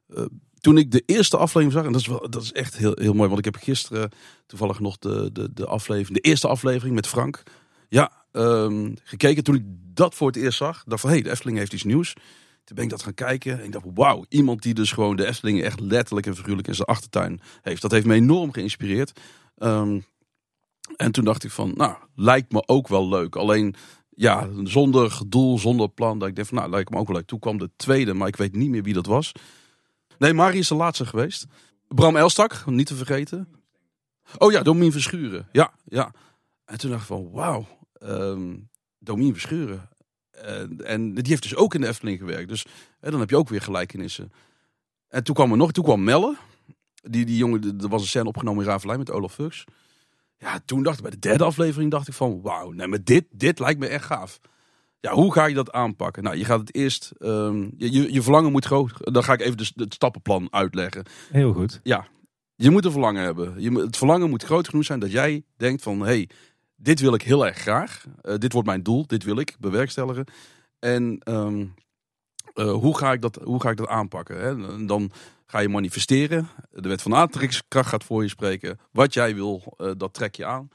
eh, 0.08 0.26
toen 0.68 0.78
ik 0.78 0.91
de 0.91 1.03
eerste 1.05 1.38
aflevering 1.38 1.72
zag, 1.72 1.86
en 1.86 1.91
dat 1.91 2.01
is, 2.01 2.07
wel, 2.07 2.30
dat 2.30 2.43
is 2.43 2.51
echt 2.51 2.78
heel, 2.78 2.91
heel 2.95 3.13
mooi, 3.13 3.28
want 3.28 3.39
ik 3.39 3.45
heb 3.45 3.55
gisteren 3.55 4.09
toevallig 4.45 4.80
nog 4.80 4.97
de, 4.97 5.30
de, 5.34 5.53
de, 5.53 5.65
aflevering, 5.65 6.22
de 6.22 6.30
eerste 6.30 6.47
aflevering 6.47 6.95
met 6.95 7.07
Frank, 7.07 7.43
ja, 7.89 8.11
ehm, 8.32 8.95
gekeken. 9.03 9.43
Toen 9.43 9.55
ik 9.55 9.63
dat 9.93 10.15
voor 10.15 10.28
het 10.28 10.36
eerst 10.36 10.57
zag, 10.57 10.84
dacht 10.84 11.01
van, 11.01 11.09
hé, 11.09 11.15
hey, 11.15 11.24
de 11.24 11.32
Efteling 11.32 11.57
heeft 11.57 11.74
iets 11.74 11.84
nieuws. 11.84 12.13
Toen 12.63 12.76
ben 12.76 12.84
ik 12.84 12.89
dat 12.89 13.03
gaan 13.03 13.13
kijken 13.13 13.59
en 13.59 13.65
ik 13.65 13.72
dacht, 13.72 13.86
wauw, 13.93 14.26
iemand 14.30 14.61
die 14.61 14.74
dus 14.74 14.91
gewoon 14.91 15.15
de 15.15 15.26
Efteling 15.26 15.63
echt 15.63 15.80
letterlijk 15.80 16.28
en 16.28 16.36
figuurlijk 16.36 16.68
in 16.68 16.76
zijn 16.76 16.88
achtertuin 16.88 17.41
heeft. 17.61 17.82
Dat 17.82 17.91
heeft 17.91 18.05
me 18.05 18.13
enorm 18.13 18.51
geïnspireerd. 18.51 19.20
Ehm, 19.57 19.99
en 20.95 21.11
toen 21.11 21.26
dacht 21.26 21.43
ik 21.43 21.51
van, 21.51 21.72
nou, 21.76 21.95
lijkt 22.15 22.51
me 22.51 22.68
ook 22.68 22.88
wel 22.88 23.09
leuk. 23.09 23.36
Alleen, 23.36 23.76
ja, 24.09 24.49
zonder 24.63 25.20
doel, 25.28 25.59
zonder 25.59 25.89
plan. 25.89 26.20
Dat 26.20 26.28
ik 26.28 26.36
dacht 26.36 26.47
van, 26.47 26.57
nou, 26.57 26.70
lijkt 26.70 26.89
me 26.89 26.97
ook 26.97 27.07
wel 27.07 27.15
leuk. 27.15 27.28
Toen 27.28 27.39
kwam 27.39 27.57
de 27.57 27.70
tweede, 27.76 28.13
maar 28.13 28.28
ik 28.28 28.36
weet 28.36 28.55
niet 28.55 28.70
meer 28.70 28.84
wie 28.84 28.93
dat 28.93 29.05
was. 29.05 29.32
Nee, 30.18 30.34
Marie 30.34 30.59
is 30.59 30.68
de 30.68 30.76
laatste 30.76 31.05
geweest. 31.05 31.45
Bram 31.88 32.15
Elstak, 32.15 32.65
niet 32.65 32.88
te 32.88 32.95
vergeten. 32.95 33.47
Oh 34.38 34.51
ja, 34.51 34.61
Domien 34.63 34.91
Verschuren. 34.91 35.47
Ja, 35.51 35.74
ja. 35.86 36.13
En 36.65 36.78
toen 36.78 36.89
dacht 36.89 37.01
ik 37.01 37.07
van, 37.07 37.32
wauw, 37.32 37.68
ehm 37.93 38.55
Domien 38.99 39.34
Verschuren. 39.34 39.89
En, 40.32 40.86
en 40.86 41.13
die 41.13 41.24
heeft 41.28 41.41
dus 41.41 41.55
ook 41.55 41.74
in 41.74 41.82
de 41.82 41.88
Efteling 41.88 42.20
gewerkt. 42.20 42.49
Dus 42.49 42.65
hè, 42.99 43.11
dan 43.11 43.20
heb 43.20 43.30
je 43.30 43.38
ook 43.38 43.49
weer 43.49 43.61
gelijkenissen. 43.61 44.32
En 45.07 45.24
toen 45.24 45.36
kwam 45.36 45.51
er 45.51 45.57
nog, 45.57 45.72
toen 45.72 45.84
kwam 45.84 46.03
Melle. 46.03 46.36
Die, 47.01 47.26
die 47.26 47.38
jongen, 47.38 47.80
er 47.82 47.88
was 47.88 48.01
een 48.01 48.07
scène 48.07 48.28
opgenomen 48.28 48.63
in 48.63 48.70
Ravelijn 48.70 48.99
met 48.99 49.11
Olaf 49.11 49.34
Fuchs. 49.34 49.63
Ja, 50.38 50.59
toen 50.65 50.84
dacht 50.84 50.97
ik 50.97 51.01
bij 51.01 51.11
de 51.11 51.20
derde 51.20 51.43
aflevering 51.43 51.91
dacht 51.91 52.07
ik 52.07 52.13
van 52.13 52.41
wauw, 52.41 52.72
nee, 52.72 52.88
maar 52.88 53.03
dit, 53.03 53.26
dit 53.32 53.59
lijkt 53.59 53.80
me 53.80 53.88
echt 53.88 54.05
gaaf. 54.05 54.39
Ja, 55.00 55.14
hoe 55.14 55.34
ga 55.34 55.45
je 55.45 55.56
dat 55.56 55.72
aanpakken? 55.72 56.24
Nou, 56.24 56.38
je 56.38 56.45
gaat 56.45 56.60
het 56.60 56.76
eerst, 56.76 57.12
ehm, 57.18 57.62
je, 57.78 57.91
je, 57.91 58.14
je 58.14 58.22
verlangen 58.22 58.52
moet 58.52 58.66
groot. 58.66 59.14
Dan 59.14 59.24
ga 59.24 59.34
ik 59.34 59.41
even 59.41 59.58
de, 59.58 59.72
het 59.76 59.93
stappenplan 59.93 60.48
uitleggen. 60.50 61.04
Heel 61.32 61.54
goed. 61.54 61.80
Je 62.56 62.70
moet 62.70 62.86
een 62.86 62.91
verlangen 62.91 63.24
hebben. 63.24 63.62
Je, 63.62 63.72
het 63.72 63.98
verlangen 63.98 64.30
moet 64.30 64.43
groot 64.43 64.70
genoeg 64.70 64.86
zijn 64.86 65.00
dat 65.00 65.12
jij 65.12 65.43
denkt 65.58 65.84
van, 65.84 66.00
hey, 66.00 66.30
dit 66.76 67.00
wil 67.00 67.14
ik 67.14 67.22
heel 67.22 67.45
erg 67.45 67.58
graag. 67.58 68.06
Eh, 68.22 68.36
dit 68.38 68.54
wordt 68.54 68.68
mijn 68.68 68.84
doel, 68.84 69.08
dit 69.08 69.24
wil 69.24 69.39
ik 69.39 69.56
bewerkstelligen. 69.60 70.26
En 70.80 71.20
ehm, 71.24 71.66
eh, 72.54 72.72
hoe, 72.72 72.98
ga 72.98 73.12
ik 73.12 73.22
dat, 73.22 73.39
hoe 73.43 73.62
ga 73.62 73.70
ik 73.70 73.78
dat 73.78 73.88
aanpakken? 73.88 74.39
Hè? 74.39 74.86
Dan 74.86 75.12
ga 75.45 75.60
je 75.60 75.70
manifesteren. 75.70 76.50
De 76.72 76.89
wet 76.89 77.02
van 77.02 77.16
aantrekkingskracht 77.16 77.89
gaat 77.89 78.04
voor 78.04 78.24
je 78.24 78.30
spreken. 78.30 78.80
Wat 78.91 79.14
jij 79.14 79.36
wil, 79.36 79.74
eh, 79.78 79.91
dat 79.98 80.14
trek 80.14 80.36
je 80.36 80.45
aan. 80.45 80.70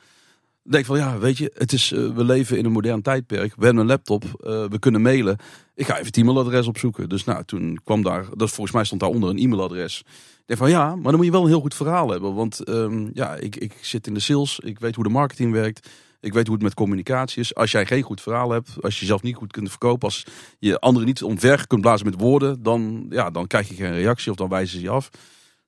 Denk 0.62 0.84
van 0.84 0.96
ja, 0.96 1.18
weet 1.18 1.38
je, 1.38 1.52
het 1.54 1.72
is, 1.72 1.92
eh, 1.92 2.08
we 2.08 2.24
leven 2.24 2.58
in 2.58 2.64
een 2.64 2.72
modern 2.72 3.02
tijdperk. 3.02 3.54
We 3.56 3.64
hebben 3.64 3.82
een 3.82 3.88
laptop, 3.88 4.24
eh, 4.24 4.64
we 4.64 4.78
kunnen 4.78 5.02
mailen. 5.02 5.36
Ik 5.74 5.86
ga 5.86 5.92
even 5.92 6.06
het 6.06 6.16
e-mailadres 6.16 6.66
opzoeken. 6.66 7.08
Dus 7.08 7.24
nou, 7.24 7.44
toen 7.44 7.78
kwam 7.84 8.02
daar, 8.02 8.26
dat 8.36 8.50
volgens 8.50 8.72
mij 8.72 8.84
stond 8.84 9.00
daaronder 9.00 9.30
een 9.30 9.38
e-mailadres. 9.38 9.98
Ik 9.98 10.42
denk 10.46 10.60
van 10.60 10.70
ja, 10.70 10.94
maar 10.94 11.10
dan 11.10 11.16
moet 11.16 11.24
je 11.24 11.30
wel 11.30 11.42
een 11.42 11.48
heel 11.48 11.60
goed 11.60 11.74
verhaal 11.74 12.10
hebben. 12.10 12.34
Want 12.34 12.60
ehm, 12.60 13.08
ja, 13.12 13.34
ik, 13.34 13.56
ik 13.56 13.72
zit 13.80 14.06
in 14.06 14.14
de 14.14 14.20
sales, 14.20 14.58
ik 14.58 14.78
weet 14.78 14.94
hoe 14.94 15.04
de 15.04 15.10
marketing 15.10 15.52
werkt. 15.52 15.88
Ik 16.20 16.32
weet 16.32 16.46
hoe 16.46 16.54
het 16.54 16.64
met 16.64 16.74
communicatie 16.74 17.40
is. 17.40 17.54
Als 17.54 17.70
jij 17.70 17.86
geen 17.86 18.02
goed 18.02 18.20
verhaal 18.20 18.50
hebt, 18.50 18.70
als 18.80 18.94
je 18.94 19.00
jezelf 19.00 19.22
niet 19.22 19.34
goed 19.34 19.52
kunt 19.52 19.70
verkopen, 19.70 20.08
als 20.08 20.26
je 20.58 20.78
anderen 20.78 21.08
niet 21.08 21.22
omver 21.22 21.66
kunt 21.66 21.80
blazen 21.80 22.06
met 22.06 22.20
woorden, 22.20 22.62
dan, 22.62 23.06
ja, 23.10 23.30
dan 23.30 23.46
krijg 23.46 23.68
je 23.68 23.74
geen 23.74 23.92
reactie 23.92 24.30
of 24.30 24.36
dan 24.36 24.48
wijzen 24.48 24.78
ze 24.78 24.84
je 24.84 24.90
af. 24.90 25.10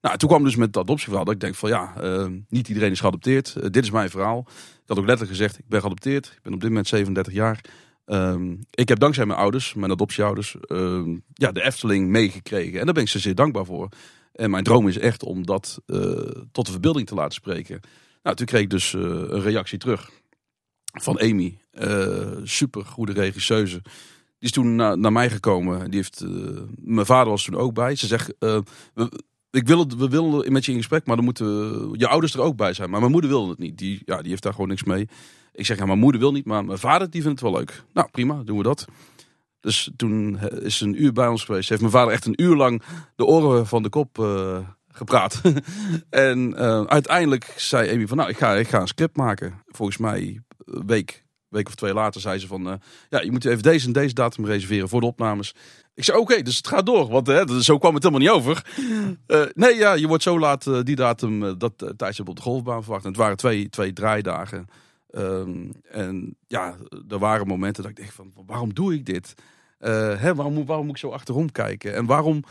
Nou, 0.05 0.17
toen 0.17 0.29
kwam 0.29 0.45
dus 0.45 0.57
met 0.57 0.67
het 0.67 0.77
adoptieverhaal 0.77 1.25
dat 1.25 1.35
ik 1.35 1.41
denk 1.41 1.55
van 1.55 1.69
ja, 1.69 1.95
uh, 2.03 2.27
niet 2.49 2.69
iedereen 2.69 2.91
is 2.91 3.01
geadopteerd. 3.01 3.55
Uh, 3.57 3.63
dit 3.63 3.85
is 3.85 3.91
mijn 3.91 4.11
verhaal. 4.11 4.39
Ik 4.49 4.83
had 4.87 4.99
ook 4.99 5.07
letterlijk 5.07 5.37
gezegd, 5.37 5.59
ik 5.59 5.69
ben 5.69 5.81
geadopteerd. 5.81 6.27
Ik 6.27 6.43
ben 6.43 6.53
op 6.53 6.61
dit 6.61 6.69
moment 6.69 6.89
37 6.89 7.33
jaar. 7.33 7.61
Um, 8.07 8.61
ik 8.71 8.89
heb 8.89 8.99
dankzij 8.99 9.27
mijn 9.27 9.39
ouders, 9.39 9.75
mijn 9.75 9.91
adoptieouders, 9.91 10.57
uh, 10.69 11.17
ja, 11.33 11.53
de 11.53 11.63
Efteling 11.63 12.09
meegekregen. 12.09 12.79
En 12.79 12.85
daar 12.85 12.95
ben 12.95 13.03
ik 13.03 13.09
ze 13.09 13.19
zeer 13.19 13.35
dankbaar 13.35 13.65
voor. 13.65 13.89
En 14.33 14.51
mijn 14.51 14.65
droom 14.65 14.89
is 14.89 14.99
echt 14.99 15.23
om 15.23 15.47
dat 15.47 15.81
tot 16.53 16.67
de 16.67 16.73
verbeelding 16.73 17.07
te 17.07 17.15
laten 17.15 17.35
spreken. 17.35 17.81
Nou, 18.23 18.37
toen 18.37 18.47
kreeg 18.47 18.63
ik 18.63 18.71
dus 18.71 18.93
een 18.93 19.41
reactie 19.41 19.79
terug 19.79 20.11
van 20.93 21.21
Amy. 21.21 21.59
super 22.43 22.85
goede 22.85 23.13
regisseuse. 23.13 23.81
Die 23.83 23.93
is 24.39 24.51
toen 24.51 24.75
na, 24.75 24.95
naar 24.95 25.13
mij 25.13 25.31
gekomen. 25.31 25.91
Die 25.91 26.01
heeft, 26.01 26.25
mijn 26.77 27.07
vader 27.07 27.31
was 27.31 27.45
toen 27.45 27.57
ook 27.57 27.75
bij. 27.75 27.95
Ze 27.95 28.07
zegt, 28.07 28.35
we, 28.39 28.63
ik 29.55 29.67
wil 29.67 29.79
het, 29.79 29.97
we 29.97 30.09
willen 30.09 30.53
met 30.53 30.65
je 30.65 30.73
in 30.73 30.79
gesprek, 30.79 31.07
maar 31.07 31.17
dan 31.17 31.25
moeten 31.25 31.47
je 31.93 32.09
ouders 32.09 32.35
er 32.35 32.41
ook 32.41 32.57
bij 32.57 32.73
zijn. 32.73 32.91
Maar 32.91 33.01
mijn 33.01 33.13
moeder 33.13 33.31
wil 33.31 33.49
het 33.49 33.59
niet. 33.59 33.79
Die, 33.79 34.03
ja, 34.05 34.21
die 34.21 34.31
heeft 34.31 34.43
daar 34.43 34.53
gewoon 34.53 34.69
niks 34.69 34.85
mee. 34.85 35.09
Ik 35.53 35.67
zeg, 35.67 35.79
ja, 35.79 35.87
mijn 35.87 35.99
moeder 35.99 36.21
wil 36.21 36.33
niet, 36.33 36.45
maar 36.45 36.65
mijn 36.65 36.79
vader 36.79 37.11
die 37.11 37.23
vindt 37.23 37.41
het 37.41 37.51
wel 37.51 37.59
leuk. 37.59 37.85
Nou, 37.93 38.09
prima, 38.11 38.43
doen 38.45 38.57
we 38.57 38.63
dat. 38.63 38.85
Dus 39.61 39.91
toen 39.97 40.39
is 40.41 40.77
ze 40.77 40.85
een 40.85 41.03
uur 41.03 41.13
bij 41.13 41.27
ons 41.27 41.45
geweest. 41.45 41.69
Heeft 41.69 41.81
mijn 41.81 41.93
vader 41.93 42.13
echt 42.13 42.27
een 42.27 42.43
uur 42.43 42.57
lang 42.57 42.83
de 43.17 43.25
oren 43.25 43.67
van 43.67 43.83
de 43.83 43.89
kop 43.89 44.19
uh, 44.19 44.59
gepraat. 44.89 45.41
en 46.11 46.51
uh, 46.51 46.85
uiteindelijk 46.85 47.55
zei 47.57 47.91
Amy 47.93 48.07
van, 48.07 48.17
nou, 48.17 48.29
ik 48.29 48.37
ga, 48.37 48.55
ik 48.55 48.69
ga 48.69 48.81
een 48.81 48.87
script 48.87 49.17
maken. 49.17 49.63
Volgens 49.67 49.99
mij 49.99 50.43
week, 50.65 51.24
week 51.55 51.69
of 51.69 51.75
twee 51.75 51.93
later 51.95 52.21
zei 52.21 52.39
ze 52.39 52.47
van, 52.47 52.69
uh, 52.69 52.75
ja, 53.09 53.21
je 53.21 53.31
moet 53.31 53.45
even 53.45 53.63
deze 53.63 53.87
en 53.87 53.93
deze 53.93 54.15
datum 54.15 54.47
reserveren 54.47 54.89
voor 54.89 55.01
de 55.01 55.07
opnames. 55.07 55.55
Ik 55.95 56.05
zei, 56.05 56.19
oké, 56.19 56.43
dus 56.43 56.57
het 56.57 56.67
gaat 56.67 56.87
door. 56.87 57.09
Want 57.09 57.27
hè, 57.27 57.63
zo 57.63 57.79
kwam 57.79 57.95
het 57.95 58.03
helemaal 58.03 58.27
niet 58.27 58.37
over. 58.37 58.65
Uh, 59.27 59.43
nee, 59.65 59.75
ja, 59.75 59.93
je 59.93 60.07
wordt 60.07 60.23
zo 60.23 60.39
laat 60.39 60.67
uh, 60.67 60.81
die 60.83 60.97
datum, 60.97 61.59
dat 61.59 61.73
uh, 61.83 61.89
tijdstip 61.89 62.29
op 62.29 62.37
de 62.37 62.43
golfbaan 62.43 62.83
verwacht. 62.83 63.05
En 63.05 63.11
het 63.11 63.19
waren 63.19 63.37
twee, 63.37 63.69
twee 63.69 63.93
draaidagen. 63.93 64.67
Um, 65.17 65.73
en 65.91 66.37
ja, 66.47 66.75
er 67.09 67.19
waren 67.19 67.47
momenten 67.47 67.83
dat 67.83 67.93
ik 67.93 67.99
dacht 67.99 68.15
van, 68.15 68.33
waarom 68.47 68.75
doe 68.75 68.95
ik 68.95 69.07
dit? 69.07 69.35
Hè, 69.91 70.35
waarom, 70.35 70.67
waarom 70.67 70.87
moet 70.87 70.95
ik 70.95 71.01
zo 71.01 71.11
achterom 71.11 71.53
kijken? 71.53 71.95
En 71.95 72.07
waarom 72.07 72.43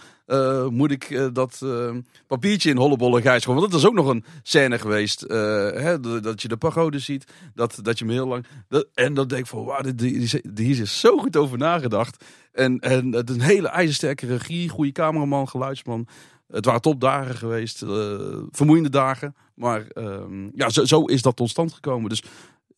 moet 0.69 0.91
ik 0.91 1.29
dat 1.33 1.65
papiertje 2.27 2.69
in 2.69 2.77
Hollebolle 2.77 3.21
Gijs 3.21 3.45
Want 3.45 3.59
dat 3.59 3.73
is 3.73 3.85
ook 3.85 3.93
nog 3.93 4.07
een 4.07 4.25
scène 4.43 4.79
geweest. 4.79 5.19
hè, 5.19 5.99
dat 5.99 6.41
je 6.41 6.47
de 6.47 6.57
pagode 6.57 6.99
ziet. 6.99 7.31
Dat, 7.53 7.79
dat 7.81 7.99
je 7.99 8.05
me 8.05 8.11
heel 8.11 8.27
lang... 8.27 8.45
Dat, 8.69 8.87
en 8.93 9.13
dan 9.13 9.27
denk 9.27 9.41
ik 9.41 9.47
van, 9.47 9.65
wauw, 9.65 9.83
hier 10.55 10.81
is 10.81 10.99
zo 10.99 11.17
goed 11.17 11.37
over 11.37 11.57
nagedacht. 11.57 12.23
En, 12.51 12.79
en 12.79 13.13
het 13.13 13.29
een 13.29 13.41
hele 13.41 13.67
ijzersterke 13.67 14.27
regie, 14.27 14.69
goede 14.69 14.91
cameraman, 14.91 15.49
geluidsman. 15.49 16.07
Het 16.47 16.65
waren 16.65 16.81
topdagen 16.81 17.35
geweest, 17.35 17.83
vermoeiende 18.51 18.89
dagen. 18.89 19.35
Maar 19.53 19.85
uh, 19.93 20.15
ja, 20.55 20.69
zo, 20.69 20.85
zo, 20.85 21.05
is 21.05 21.21
dat 21.21 21.35
tot 21.35 21.49
stand 21.49 21.73
gekomen. 21.73 22.09
Dus 22.09 22.23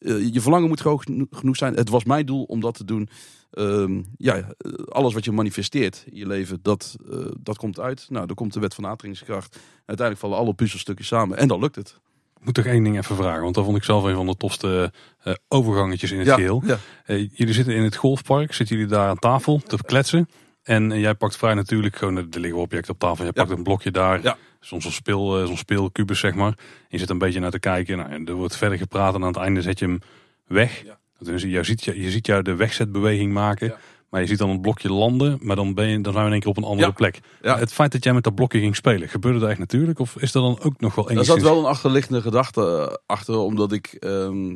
uh, 0.05 0.33
je 0.33 0.41
verlangen 0.41 0.67
moet 0.67 0.79
hoog 0.79 1.03
genoeg 1.31 1.55
zijn. 1.55 1.73
Het 1.73 1.89
was 1.89 2.03
mijn 2.03 2.25
doel 2.25 2.43
om 2.43 2.59
dat 2.59 2.75
te 2.75 2.85
doen. 2.85 3.09
Uh, 3.53 3.99
ja, 4.17 4.43
alles 4.87 5.13
wat 5.13 5.25
je 5.25 5.31
manifesteert 5.31 6.03
in 6.09 6.17
je 6.17 6.27
leven, 6.27 6.59
dat, 6.61 6.95
uh, 7.09 7.25
dat 7.39 7.57
komt 7.57 7.79
uit. 7.79 8.05
Nou, 8.09 8.25
dan 8.25 8.35
komt 8.35 8.53
de 8.53 8.59
wet 8.59 8.73
van 8.73 8.85
aantrekkingskracht. 8.85 9.59
Uiteindelijk 9.85 10.19
vallen 10.19 10.37
alle 10.37 10.53
puzzelstukjes 10.53 11.07
samen 11.07 11.37
en 11.37 11.47
dan 11.47 11.59
lukt 11.59 11.75
het 11.75 11.99
moet 12.45 12.53
toch 12.53 12.65
één 12.65 12.83
ding 12.83 12.97
even 12.97 13.15
vragen, 13.15 13.41
want 13.41 13.55
dat 13.55 13.63
vond 13.63 13.77
ik 13.77 13.83
zelf 13.83 14.03
een 14.03 14.15
van 14.15 14.25
de 14.25 14.37
tofste 14.37 14.91
uh, 15.23 15.33
overgangetjes 15.47 16.11
in 16.11 16.17
het 16.17 16.27
ja, 16.27 16.35
geheel. 16.35 16.63
Ja. 16.65 16.77
Uh, 17.05 17.29
jullie 17.33 17.53
zitten 17.53 17.75
in 17.75 17.83
het 17.83 17.95
golfpark, 17.95 18.53
zitten 18.53 18.75
jullie 18.75 18.91
daar 18.91 19.09
aan 19.09 19.19
tafel 19.19 19.61
te 19.67 19.77
kletsen. 19.85 20.29
En 20.63 20.99
jij 20.99 21.13
pakt 21.13 21.37
vrij 21.37 21.53
natuurlijk 21.53 21.95
gewoon, 21.95 22.17
er 22.17 22.27
liggen 22.29 22.59
objecten 22.59 22.93
op 22.93 22.99
tafel. 22.99 23.23
Jij 23.23 23.33
pakt 23.33 23.49
een 23.49 23.63
blokje 23.63 23.91
daar, 23.91 24.21
ja. 24.21 24.37
Soms 24.65 24.83
zo'n 24.83 24.91
speel, 24.91 25.47
zo'n 25.47 25.57
speelkubus 25.57 26.19
zeg 26.19 26.35
maar. 26.35 26.57
Je 26.89 26.97
zit 26.97 27.09
een 27.09 27.17
beetje 27.17 27.39
naar 27.39 27.51
te 27.51 27.59
kijken 27.59 27.97
nou, 27.97 28.09
en 28.09 28.25
er 28.25 28.33
wordt 28.33 28.57
verder 28.57 28.77
gepraat 28.77 29.15
en 29.15 29.21
aan 29.21 29.27
het 29.27 29.37
einde 29.37 29.61
zet 29.61 29.79
je 29.79 29.85
hem 29.85 29.99
weg. 30.47 30.83
Dus 31.19 31.41
je 31.41 31.63
ziet, 31.63 31.83
je 31.83 32.11
ziet 32.11 32.25
jou 32.25 32.41
de 32.41 32.55
wegzetbeweging 32.55 33.33
maken. 33.33 33.75
Maar 34.09 34.21
je 34.23 34.27
ziet 34.29 34.37
dan 34.39 34.49
een 34.49 34.61
blokje 34.61 34.91
landen, 34.93 35.37
maar 35.41 35.55
dan, 35.55 35.73
ben 35.73 35.87
je, 35.87 36.01
dan 36.01 36.13
zijn 36.13 36.15
we 36.15 36.25
in 36.25 36.31
één 36.31 36.39
keer 36.41 36.49
op 36.49 36.57
een 36.57 36.63
andere 36.69 36.87
Ja. 36.87 36.93
plek. 36.93 37.19
Ja. 37.41 37.57
Het 37.57 37.73
feit 37.73 37.91
dat 37.91 38.03
jij 38.03 38.13
met 38.13 38.23
dat 38.23 38.35
blokje 38.35 38.59
ging 38.59 38.75
spelen, 38.75 39.09
gebeurde 39.09 39.39
dat 39.39 39.49
echt 39.49 39.59
natuurlijk? 39.59 39.99
Of 39.99 40.15
is 40.15 40.33
er 40.33 40.41
dan 40.41 40.59
ook 40.61 40.79
nog 40.79 40.95
wel 40.95 41.05
Er 41.05 41.11
enigszins... 41.11 41.41
zat 41.41 41.49
wel 41.49 41.59
een 41.59 41.69
achterliggende 41.69 42.21
gedachte 42.21 42.61
eh, 42.89 42.95
achter, 43.05 43.37
omdat 43.37 43.71
ik, 43.71 43.85
ehm, 43.99 44.53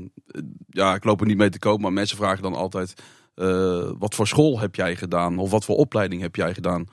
ja, 0.70 0.96
ik 0.96 1.04
loop 1.04 1.22
er 1.22 1.28
niet 1.28 1.38
mee 1.38 1.50
te 1.50 1.60
koop, 1.60 1.80
maar 1.82 1.94
mensen 1.94 2.18
vragen 2.18 2.44
dan 2.44 2.56
altijd, 2.56 2.94
eh, 3.36 3.90
wat 3.98 4.16
voor 4.16 4.28
school 4.28 4.60
heb 4.60 4.76
jij 4.76 4.96
gedaan? 4.96 5.38
Of 5.38 5.52
wat 5.52 5.66
voor 5.66 5.76
opleiding 5.76 6.22
heb 6.22 6.36
jij 6.36 6.54
gedaan? 6.54 6.88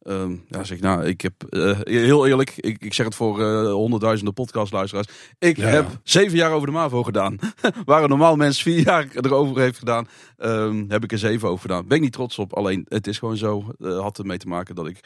Ehm, 0.00 0.36
ja, 0.48 0.64
zeg 0.64 0.76
ik, 0.76 0.82
nou, 0.82 1.04
ik 1.04 1.20
heb, 1.20 1.44
eh, 1.48 1.78
heel 1.80 2.26
eerlijk, 2.26 2.52
ik, 2.56 2.84
ik 2.84 2.94
zeg 2.94 3.06
het 3.06 3.14
voor 3.14 3.40
eh, 3.40 3.72
honderdduizenden 3.72 4.34
podcastluisteraars. 4.34 5.06
Ik 5.38 5.56
Ja, 5.56 5.66
heb 5.66 6.00
zeven 6.02 6.36
jaar 6.36 6.52
over 6.52 6.66
de 6.66 6.72
MAVO 6.72 7.02
gedaan. 7.02 7.38
Waar 7.84 8.02
een 8.02 8.08
normaal 8.08 8.36
mens 8.36 8.62
vier 8.62 8.78
jaar 8.84 9.08
erover 9.14 9.60
heeft 9.62 9.78
gedaan, 9.78 10.08
ehm, 10.36 10.84
heb 10.88 11.04
ik 11.04 11.12
er 11.12 11.18
zeven 11.18 11.48
over 11.48 11.60
gedaan. 11.60 11.86
Ben 11.86 11.96
ik 11.96 12.02
niet 12.02 12.12
trots 12.12 12.38
op, 12.38 12.54
alleen 12.54 12.86
het 12.88 13.06
is 13.06 13.18
gewoon 13.18 13.36
zo. 13.36 13.64
eh, 13.78 14.00
had 14.00 14.18
ermee 14.18 14.38
te 14.38 14.48
maken 14.48 14.74
dat 14.74 14.86
ik 14.86 15.00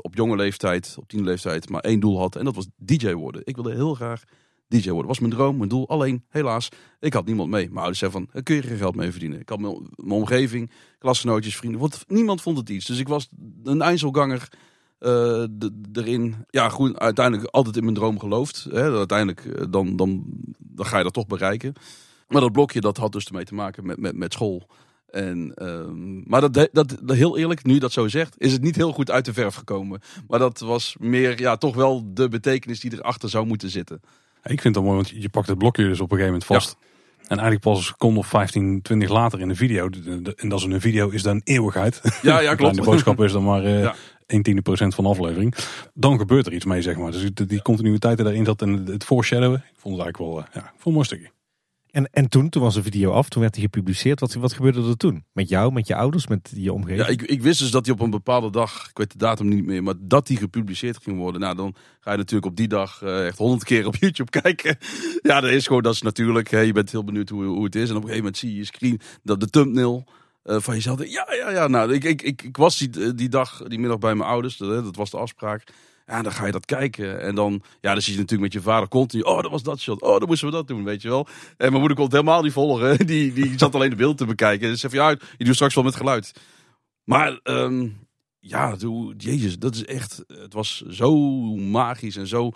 op 0.00 0.14
jonge 0.14 0.36
leeftijd, 0.36 0.94
op 0.98 1.08
tiende 1.08 1.24
leeftijd, 1.30 1.68
maar 1.68 1.80
één 1.80 2.00
doel 2.00 2.18
had. 2.18 2.36
En 2.36 2.44
dat 2.44 2.54
was 2.54 2.66
DJ 2.76 3.12
worden. 3.12 3.42
Ik 3.44 3.54
wilde 3.54 3.74
heel 3.74 3.94
graag 3.94 4.22
DJ 4.72 4.90
worden. 4.90 5.06
was 5.06 5.18
mijn 5.18 5.32
droom, 5.32 5.56
mijn 5.56 5.68
doel. 5.68 5.88
Alleen, 5.88 6.24
helaas, 6.28 6.68
ik 7.00 7.12
had 7.12 7.26
niemand 7.26 7.50
mee. 7.50 7.64
Mijn 7.64 7.76
ouders 7.76 7.98
zeiden 7.98 8.28
van, 8.32 8.42
kun 8.42 8.54
je 8.54 8.62
geen 8.62 8.76
geld 8.76 8.94
mee 8.94 9.10
verdienen. 9.10 9.40
Ik 9.40 9.48
had 9.48 9.60
mijn, 9.60 9.88
omgeving, 9.96 10.70
klasgenootjes, 10.98 11.56
vrienden. 11.56 11.80
Want 11.80 12.04
niemand 12.08 12.42
vond 12.42 12.58
het 12.58 12.68
iets. 12.68 12.86
Dus 12.86 12.98
ik 12.98 13.08
was 13.08 13.28
een 13.64 13.82
Einzelganger 13.82 14.48
eh, 14.98 15.44
erin. 15.92 16.34
Ja, 16.50 16.68
goed, 16.68 16.98
uiteindelijk 16.98 17.48
altijd 17.48 17.76
in 17.76 17.82
mijn 17.82 17.94
droom 17.94 18.18
geloofd. 18.18 18.66
Hè. 18.70 18.96
Uiteindelijk, 18.96 19.44
eh, 19.44 19.64
dan, 19.70 19.96
dan, 19.96 20.24
dan 20.58 20.86
ga 20.86 20.98
je 20.98 21.04
dat 21.04 21.12
toch 21.12 21.26
bereiken. 21.26 21.72
Maar 22.28 22.40
dat 22.40 22.52
blokje, 22.52 22.80
dat 22.80 22.96
had 22.96 23.12
dus 23.12 23.26
ermee 23.26 23.44
te 23.44 23.54
maken 23.54 23.86
met, 23.86 23.98
met, 23.98 24.16
met 24.16 24.32
school. 24.32 24.68
En, 25.12 25.54
ehm, 25.54 26.30
maar 26.30 26.40
dat, 26.40 26.68
dat, 26.72 26.94
heel 27.06 27.38
eerlijk, 27.38 27.64
nu 27.64 27.78
dat 27.78 27.92
zo 27.92 28.08
zegt, 28.08 28.34
is 28.38 28.52
het 28.52 28.62
niet 28.62 28.76
heel 28.76 28.92
goed 28.92 29.10
uit 29.10 29.24
de 29.24 29.32
verf 29.32 29.54
gekomen. 29.54 30.00
Maar 30.28 30.38
dat 30.38 30.60
was 30.60 30.96
meer, 30.98 31.40
ja, 31.40 31.56
toch 31.56 31.74
wel 31.74 32.14
de 32.14 32.28
betekenis 32.28 32.80
die 32.80 32.92
erachter 32.92 33.28
zou 33.28 33.46
moeten 33.46 33.70
zitten. 33.70 34.00
Ik 34.44 34.60
vind 34.60 34.74
het 34.74 34.84
mooi, 34.84 34.96
want 34.96 35.08
je 35.08 35.28
pakt 35.28 35.48
het 35.48 35.58
blokje 35.58 35.82
dus 35.84 36.00
op 36.00 36.10
een 36.12 36.18
gegeven 36.18 36.32
moment 36.32 36.44
vast. 36.44 36.76
En 37.22 37.28
eigenlijk 37.38 37.60
pas 37.60 37.76
een 37.78 37.84
seconde 37.84 38.18
of 38.18 38.26
15, 38.26 38.82
20 38.82 39.08
later 39.08 39.40
in 39.40 39.48
de 39.48 39.54
video. 39.54 39.88
de- 39.90 40.22
de- 40.22 40.34
En 40.36 40.48
dat 40.48 40.58
is 40.58 40.64
een 40.64 40.80
video 40.80 41.08
is 41.08 41.22
dan 41.22 41.34
een 41.34 41.40
eeuwigheid. 41.44 42.00
Ja, 42.22 42.40
ja, 42.40 42.54
klopt. 42.54 42.74
De 42.74 42.82
boodschap 42.82 43.20
is 43.20 43.32
dan 43.32 43.44
maar 43.44 43.64
eh 43.64 43.82
Ja. 43.82 43.94
1 44.26 44.42
tiende 44.42 44.62
procent 44.62 44.94
van 44.94 45.04
de 45.04 45.10
aflevering. 45.10 45.54
Dan 45.94 46.18
gebeurt 46.18 46.46
er 46.46 46.52
iets 46.52 46.64
mee, 46.64 46.82
zeg 46.82 46.96
maar. 46.96 47.10
Dus 47.12 47.30
die, 47.34 47.62
continuïteit 47.62 48.16
die 48.16 48.24
daarin 48.24 48.44
zat 48.44 48.62
en 48.62 48.84
het 48.86 49.04
foreshadowen. 49.04 49.58
Ik 49.58 49.78
vond 49.80 49.96
het 49.96 50.04
eigenlijk 50.04 50.18
wel, 50.18 50.38
eh, 50.38 50.54
ja, 50.54 50.60
ik 50.60 50.66
vond 50.66 50.76
het 50.76 50.86
een 50.86 50.92
mooi 50.92 51.04
stukje. 51.04 51.30
En, 51.92 52.08
en 52.12 52.28
toen, 52.28 52.48
toen 52.48 52.62
was 52.62 52.74
de 52.74 52.82
video 52.82 53.10
af, 53.10 53.28
toen 53.28 53.42
werd 53.42 53.54
hij 53.54 53.64
gepubliceerd. 53.64 54.20
Wat, 54.20 54.34
wat 54.34 54.52
gebeurde 54.52 54.88
er 54.88 54.96
toen? 54.96 55.24
Met 55.32 55.48
jou, 55.48 55.72
met 55.72 55.86
je 55.86 55.94
ouders, 55.94 56.26
met 56.26 56.52
je 56.54 56.72
omgeving? 56.72 57.00
Ja, 57.00 57.06
ik, 57.06 57.22
ik 57.22 57.42
wist 57.42 57.58
dus 57.58 57.70
dat 57.70 57.86
hij 57.86 57.94
op 57.94 58.00
een 58.00 58.10
bepaalde 58.10 58.50
dag, 58.50 58.88
ik 58.88 58.98
weet 58.98 59.12
de 59.12 59.18
datum 59.18 59.48
niet 59.48 59.64
meer, 59.64 59.82
maar 59.82 59.94
dat 59.98 60.28
hij 60.28 60.36
gepubliceerd 60.36 60.98
ging 61.02 61.18
worden. 61.18 61.40
Nou, 61.40 61.56
dan 61.56 61.74
ga 62.00 62.10
je 62.10 62.16
natuurlijk 62.16 62.50
op 62.50 62.56
die 62.56 62.68
dag 62.68 63.02
eh, 63.02 63.26
echt 63.26 63.38
honderd 63.38 63.64
keer 63.64 63.86
op 63.86 63.96
YouTube 64.00 64.40
kijken. 64.40 64.78
Ja, 65.22 65.40
dat 65.40 65.50
is 65.50 65.66
gewoon, 65.66 65.82
dat 65.82 65.94
is 65.94 66.02
natuurlijk, 66.02 66.50
hè, 66.50 66.60
je 66.60 66.72
bent 66.72 66.90
heel 66.90 67.04
benieuwd 67.04 67.28
hoe, 67.28 67.44
hoe 67.44 67.64
het 67.64 67.74
is. 67.74 67.90
En 67.90 67.96
op 67.96 68.02
een 68.02 68.08
gegeven 68.08 68.24
moment 68.24 68.36
zie 68.36 68.50
je 68.50 68.56
je 68.56 68.64
screen, 68.64 69.00
dat 69.22 69.40
de 69.40 69.50
thumbnail 69.50 70.04
eh, 70.42 70.56
van 70.60 70.74
jezelf. 70.74 71.08
Ja, 71.08 71.26
ja, 71.38 71.50
ja. 71.50 71.66
Nou, 71.66 71.92
ik, 71.92 72.04
ik, 72.04 72.22
ik, 72.22 72.42
ik 72.42 72.56
was 72.56 72.78
die, 72.78 73.14
die 73.14 73.28
dag, 73.28 73.62
die 73.62 73.78
middag 73.78 73.98
bij 73.98 74.14
mijn 74.14 74.30
ouders, 74.30 74.56
dat, 74.56 74.84
dat 74.84 74.96
was 74.96 75.10
de 75.10 75.18
afspraak. 75.18 75.64
Ja, 76.06 76.22
dan 76.22 76.32
ga 76.32 76.46
je 76.46 76.52
dat 76.52 76.64
kijken. 76.64 77.20
En 77.20 77.34
dan, 77.34 77.62
ja, 77.80 77.92
dan 77.92 78.02
zie 78.02 78.12
je 78.12 78.18
natuurlijk 78.18 78.52
met 78.52 78.62
je 78.62 78.70
vader 78.70 78.88
continu. 78.88 79.22
Oh, 79.22 79.42
dat 79.42 79.50
was 79.50 79.62
dat 79.62 79.80
shot. 79.80 80.02
Oh, 80.02 80.18
dan 80.18 80.28
moesten 80.28 80.48
we 80.48 80.54
dat 80.54 80.68
doen, 80.68 80.84
weet 80.84 81.02
je 81.02 81.08
wel. 81.08 81.26
En 81.56 81.68
mijn 81.68 81.72
moeder 81.72 81.94
kon 81.94 82.04
het 82.04 82.14
helemaal 82.14 82.42
niet 82.42 82.52
volgen. 82.52 82.98
Die, 83.06 83.32
die 83.32 83.52
zat 83.58 83.74
alleen 83.74 83.90
de 83.90 83.96
beeld 83.96 84.16
te 84.16 84.26
bekijken. 84.26 84.68
En 84.68 84.72
ze 84.72 84.88
zei 84.88 84.96
van, 84.96 85.04
ja, 85.04 85.18
je 85.36 85.44
doet 85.44 85.54
straks 85.54 85.74
wel 85.74 85.84
met 85.84 85.96
geluid. 85.96 86.32
Maar 87.04 87.40
ehm, 87.42 87.88
ja, 88.38 88.76
doe, 88.76 89.14
jezus, 89.16 89.58
dat 89.58 89.74
is 89.74 89.84
echt. 89.84 90.24
Het 90.26 90.52
was 90.52 90.82
zo 90.88 91.16
magisch 91.56 92.16
en 92.16 92.26
zo. 92.26 92.52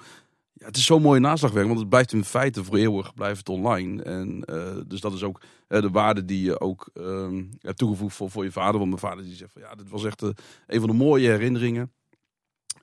Ja, 0.52 0.66
het 0.66 0.76
is 0.76 0.84
zo 0.84 0.98
mooi 0.98 1.20
naslagwerk, 1.20 1.66
want 1.66 1.78
het 1.78 1.88
blijft 1.88 2.12
in 2.12 2.24
feite 2.24 2.64
voor 2.64 2.76
eeuwig 2.76 3.14
blijft 3.14 3.48
online. 3.48 4.02
En 4.02 4.44
eh, 4.44 4.76
dus 4.86 5.00
dat 5.00 5.12
is 5.12 5.22
ook 5.22 5.40
eh, 5.68 5.80
de 5.80 5.90
waarde 5.90 6.24
die 6.24 6.42
je 6.42 6.60
ook 6.60 6.90
ehm, 6.94 7.44
hebt 7.60 7.78
toegevoegd 7.78 8.16
voor, 8.16 8.30
voor 8.30 8.44
je 8.44 8.52
vader. 8.52 8.78
Want 8.78 8.86
mijn 8.86 9.00
vader 9.00 9.24
die 9.24 9.34
zegt 9.34 9.52
van 9.52 9.62
ja, 9.62 9.74
dit 9.74 9.88
was 9.88 10.04
echt 10.04 10.22
eh, 10.22 10.28
een 10.66 10.80
van 10.80 10.88
de 10.88 10.96
mooie 10.96 11.28
herinneringen. 11.28 11.92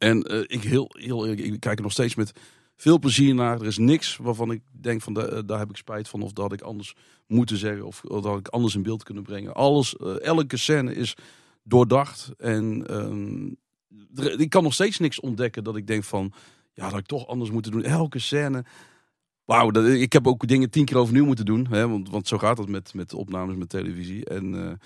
En 0.04 0.24
eh, 0.24 0.39
ik 0.39 0.64
heel, 0.64 0.89
heel, 0.97 1.28
ik 1.28 1.60
kijk 1.60 1.78
er 1.78 1.84
nog 1.84 1.91
steeds 1.91 2.16
met 2.16 2.32
veel 2.76 2.99
plezier 2.99 3.36
naar. 3.36 3.60
Er 3.62 3.66
is 3.68 3.78
niks 3.78 4.18
waarvan 4.18 4.51
ik 4.51 4.62
denk 4.72 5.01
van 5.01 5.14
da- 5.14 5.41
daar 5.41 5.60
heb 5.60 5.70
ik 5.70 5.76
spijt 5.78 6.08
van. 6.08 6.22
Of 6.22 6.32
dat 6.34 6.54
ik 6.54 6.62
anders 6.62 6.95
moeten 7.28 7.58
zeggen. 7.58 7.86
Of 7.86 8.01
dat 8.01 8.39
ik 8.39 8.47
anders 8.47 8.76
in 8.76 8.84
beeld 8.84 9.04
kunnen 9.04 9.24
brengen. 9.24 9.54
Alles, 9.54 9.95
eh, 9.95 10.22
elke 10.22 10.58
scène 10.58 10.95
is 10.95 11.16
doordacht. 11.64 12.32
En 12.38 12.88
ehm, 12.88 14.39
ik 14.41 14.49
kan 14.49 14.64
nog 14.64 14.74
steeds 14.74 14.99
niks 14.99 15.20
ontdekken 15.20 15.64
dat 15.64 15.76
ik 15.76 15.88
denk 15.88 16.04
van... 16.04 16.34
Ja, 16.74 16.89
dat 16.89 16.99
ik 16.99 17.06
toch 17.06 17.28
anders 17.28 17.51
moeten 17.51 17.72
doen. 17.72 17.84
Elke 17.84 18.20
scène... 18.20 18.66
Dat- 19.45 19.86
ik 19.88 20.14
heb 20.14 20.28
ook 20.28 20.47
dingen 20.47 20.70
tien 20.70 20.86
keer 20.86 20.97
overnieuw 20.97 21.26
moeten 21.26 21.45
doen. 21.45 21.68
Hè, 21.70 21.88
want, 21.88 22.10
want 22.10 22.28
zo 22.28 22.38
gaat 22.38 22.58
het 22.58 22.70
met, 22.70 22.93
met 22.93 23.14
opnames 23.14 23.56
met 23.56 23.70
televisie. 23.70 24.26
En 24.26 24.56
eh, 24.56 24.72
eh, 24.72 24.78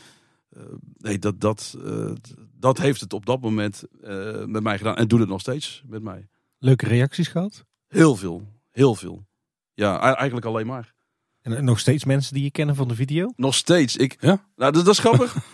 nee, 0.98 1.20
dat, 1.20 1.42
dat, 1.42 1.78
eh, 1.86 2.12
dat 2.54 2.78
heeft 2.78 3.02
het 3.02 3.14
op 3.14 3.26
dat 3.26 3.42
moment 3.42 3.84
eh, 4.02 4.46
met 4.46 4.64
mij 4.64 4.78
gedaan. 4.78 4.96
En 4.96 5.08
doet 5.08 5.20
het 5.20 5.30
nog 5.30 5.40
steeds 5.40 5.84
met 5.86 6.04
mij. 6.04 6.28
Leuke 6.58 6.86
reacties 6.86 7.28
gehad? 7.28 7.66
Heel 7.88 8.16
veel. 8.16 8.48
Heel 8.72 8.96
veel. 8.96 9.26
Ja, 9.74 10.16
eigenlijk 10.16 10.46
alleen 10.46 10.68
maar. 10.68 10.94
En 11.42 11.56
eh, 11.56 11.62
nog 11.62 11.80
steeds 11.80 12.04
mensen 12.04 12.34
die 12.34 12.44
je 12.44 12.52
kennen 12.52 12.76
van 12.76 12.88
de 12.88 12.96
video? 12.96 13.34
Nog 13.36 13.56
steeds. 13.56 13.98
Ik, 13.98 14.18
Ja? 14.20 14.46
Nou, 14.56 14.72
dat, 14.72 14.86
dat 14.86 14.94
is 14.94 15.00
grappig. 15.00 15.36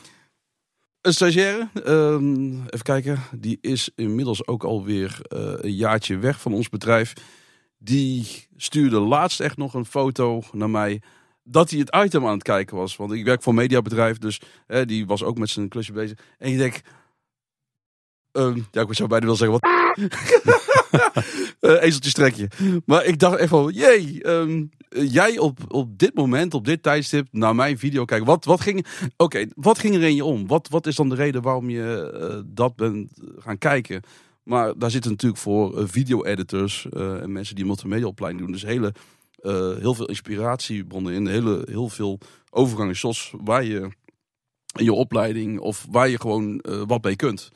Een 1.02 1.14
stagiaire, 1.14 1.70
ehm, 1.74 2.54
even 2.54 2.82
kijken, 2.82 3.20
die 3.36 3.58
is 3.62 3.90
inmiddels 3.96 4.48
ook 4.48 4.64
alweer 4.64 5.20
eh 5.28 5.54
een 5.58 5.76
jaartje 5.76 6.18
weg 6.18 6.42
van 6.42 6.54
ons 6.54 6.70
bedrijf. 6.70 7.14
Die 7.78 8.48
stuurde 8.56 9.00
laatst 9.00 9.40
echt 9.40 9.58
nog 9.58 9.74
een 9.74 9.86
foto 9.86 10.42
naar 10.52 10.70
mij 10.70 11.02
dat 11.44 11.70
hij 11.70 11.80
het 11.80 11.96
item 12.06 12.26
aan 12.26 12.34
het 12.34 12.44
kijken 12.44 12.78
was. 12.78 12.96
Want 12.96 13.12
ik 13.12 13.26
werk 13.26 13.42
voor 13.42 13.54
een 13.54 13.60
mediabedrijf, 13.60 14.18
dus 14.18 14.42
hè, 14.68 14.86
die 14.86 15.06
was 15.06 15.24
ook 15.24 15.38
met 15.38 15.50
zijn 15.50 15.70
klusje 15.70 15.94
bezig. 15.94 16.18
En 16.38 16.52
je 16.52 16.58
denkt, 16.58 16.82
ehm, 18.32 18.60
ja, 18.72 18.82
ik 18.82 18.94
zou 18.94 19.10
bijna 19.10 19.26
wel 19.26 19.36
zeggen, 19.36 19.60
wat 19.60 19.72
Eh, 21.60 21.82
ezeltje 21.82 22.10
strekje. 22.10 22.48
Maar 22.86 23.06
ik 23.06 23.20
dacht 23.20 23.38
echt 23.38 23.50
van, 23.50 23.72
jee, 23.74 24.24
ehm, 24.24 24.64
eh, 24.90 25.12
jij 25.12 25.38
op, 25.38 25.60
op 25.68 25.98
dit 25.98 26.14
moment, 26.16 26.54
op 26.54 26.66
dit 26.66 26.84
tijdstip, 26.84 27.28
naar 27.32 27.56
mijn 27.56 27.78
video 27.78 28.06
kijken. 28.06 28.28
Wat, 28.28 28.46
wat, 28.46 28.62
ging, 28.62 28.86
oké, 29.18 29.46
wat 29.56 29.80
ging 29.80 29.96
er 29.96 30.04
in 30.04 30.16
je 30.16 30.26
om? 30.26 30.48
Wat, 30.48 30.68
wat 30.70 30.88
is 30.88 30.96
dan 30.96 31.10
de 31.10 31.16
reden 31.16 31.42
waarom 31.42 31.70
je 31.70 32.12
eh, 32.12 32.42
dat 32.46 32.76
bent 32.76 33.12
gaan 33.38 33.58
kijken? 33.58 34.02
Maar 34.44 34.78
daar 34.78 34.92
zitten 34.92 35.12
natuurlijk 35.12 35.42
voor 35.42 35.78
eh, 35.78 35.84
video-editors 35.88 36.88
en 36.90 37.32
mensen 37.32 37.56
die 37.56 37.66
multimedia-opleiding 37.66 38.44
doen. 38.44 38.54
Dus 38.54 38.64
hele, 38.66 38.94
heel 39.80 39.94
veel 39.94 40.06
inspiratiebronnen 40.06 41.14
in. 41.14 41.28
Hele, 41.28 41.68
heel 41.70 41.90
veel 41.90 42.20
overgangen, 42.50 42.96
shots 42.96 43.34
waar 43.44 43.64
je 43.64 43.90
in 44.74 44.84
je 44.84 44.94
opleiding 44.94 45.60
of 45.60 45.86
waar 45.90 46.10
je 46.10 46.20
gewoon 46.20 46.60
eh, 46.60 46.82
wat 46.88 47.04
mee 47.04 47.16
kunt. 47.16 47.52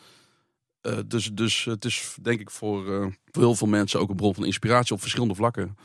Eh, 0.81 0.97
dus, 1.07 1.31
dus 1.33 1.65
het 1.65 1.85
is 1.85 2.15
denk 2.21 2.39
ik 2.39 2.49
voor, 2.49 2.93
eh, 2.93 3.07
voor 3.31 3.43
heel 3.43 3.55
veel 3.55 3.67
mensen 3.67 3.99
ook 3.99 4.09
een 4.09 4.15
bron 4.15 4.35
van 4.35 4.45
inspiratie 4.45 4.93
op 4.93 5.01
verschillende 5.01 5.35
vlakken. 5.35 5.77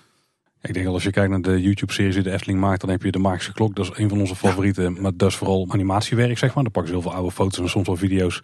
Ik 0.61 0.73
denk 0.73 0.85
dat 0.85 0.95
als 0.95 1.03
je 1.03 1.11
kijkt 1.11 1.31
naar 1.31 1.41
de 1.41 1.61
YouTube-series 1.61 2.15
die 2.15 2.23
de 2.23 2.31
Efteling 2.31 2.61
maakt, 2.61 2.81
dan 2.81 2.91
heb 2.91 3.03
je 3.03 3.11
de 3.11 3.19
Magische 3.19 3.53
Klok. 3.53 3.75
Dat 3.75 3.85
is 3.85 3.99
een 3.99 4.09
van 4.09 4.21
onze 4.21 4.37
favorieten. 4.37 5.01
Maar 5.01 5.17
dat 5.17 5.29
is 5.29 5.37
vooral 5.37 5.67
animatiewerk, 5.69 6.39
zeg 6.39 6.55
maar. 6.55 6.63
Dan 6.63 6.73
pakken 6.73 6.93
ze 6.93 6.99
heel 6.99 7.09
veel 7.11 7.19
oude 7.19 7.35
foto's 7.35 7.59
en 7.59 7.69
soms 7.69 7.87
wel 7.87 7.97
video's. 7.97 8.43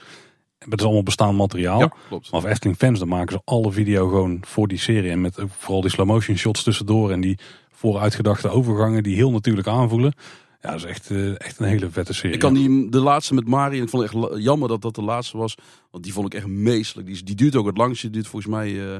Het 0.59 0.78
is 0.78 0.84
allemaal 0.84 1.02
bestaand 1.02 1.36
materiaal. 1.36 1.80
Ja, 1.80 1.92
klopt. 2.09 2.30
Maar 2.30 2.40
voor 2.40 2.50
Efteling 2.50 2.78
fans, 2.78 2.98
dan 2.98 3.09
maken 3.09 3.32
ze 3.32 3.40
alle 3.44 3.72
video 3.72 4.09
gewoon 4.09 4.38
voor 4.40 4.68
die 4.68 4.78
serie. 4.78 5.11
En 5.11 5.20
met 5.20 5.40
ook 5.40 5.50
vooral 5.59 5.80
die 5.80 5.90
slow 5.90 6.06
motion 6.06 6.36
shots 6.36 6.62
tussendoor. 6.62 7.11
En 7.11 7.20
die 7.20 7.38
vooruitgedachte 7.70 8.48
overgangen 8.48 9.02
die 9.02 9.14
heel 9.14 9.30
natuurlijk 9.30 9.68
aanvoelen. 9.68 10.12
Ja, 10.61 10.70
dat 10.70 10.78
is 10.78 10.84
echt, 10.84 11.11
eh, 11.11 11.40
echt 11.40 11.59
een 11.59 11.66
hele 11.66 11.90
vette 11.90 12.12
serie. 12.12 12.34
Ik 12.34 12.40
kan 12.40 12.54
die, 12.54 12.90
de 12.90 13.00
laatste 13.00 13.34
met 13.34 13.46
Mari, 13.46 13.76
en 13.76 13.82
ik 13.82 13.88
vond 13.88 14.02
het 14.02 14.12
echt 14.12 14.42
jammer 14.42 14.68
dat 14.68 14.82
dat 14.82 14.94
de 14.94 15.02
laatste 15.02 15.36
was. 15.36 15.54
Want 15.90 16.04
die 16.04 16.12
vond 16.12 16.26
ik 16.26 16.34
echt 16.34 16.46
meestelijk. 16.46 17.26
Die, 17.26 17.34
duurt 17.34 17.56
ook 17.56 17.66
het 17.66 17.76
langste. 17.76 18.02
Die 18.02 18.14
duurt 18.14 18.28
volgens 18.28 18.52
mij 18.52 18.92
eh, 18.92 18.98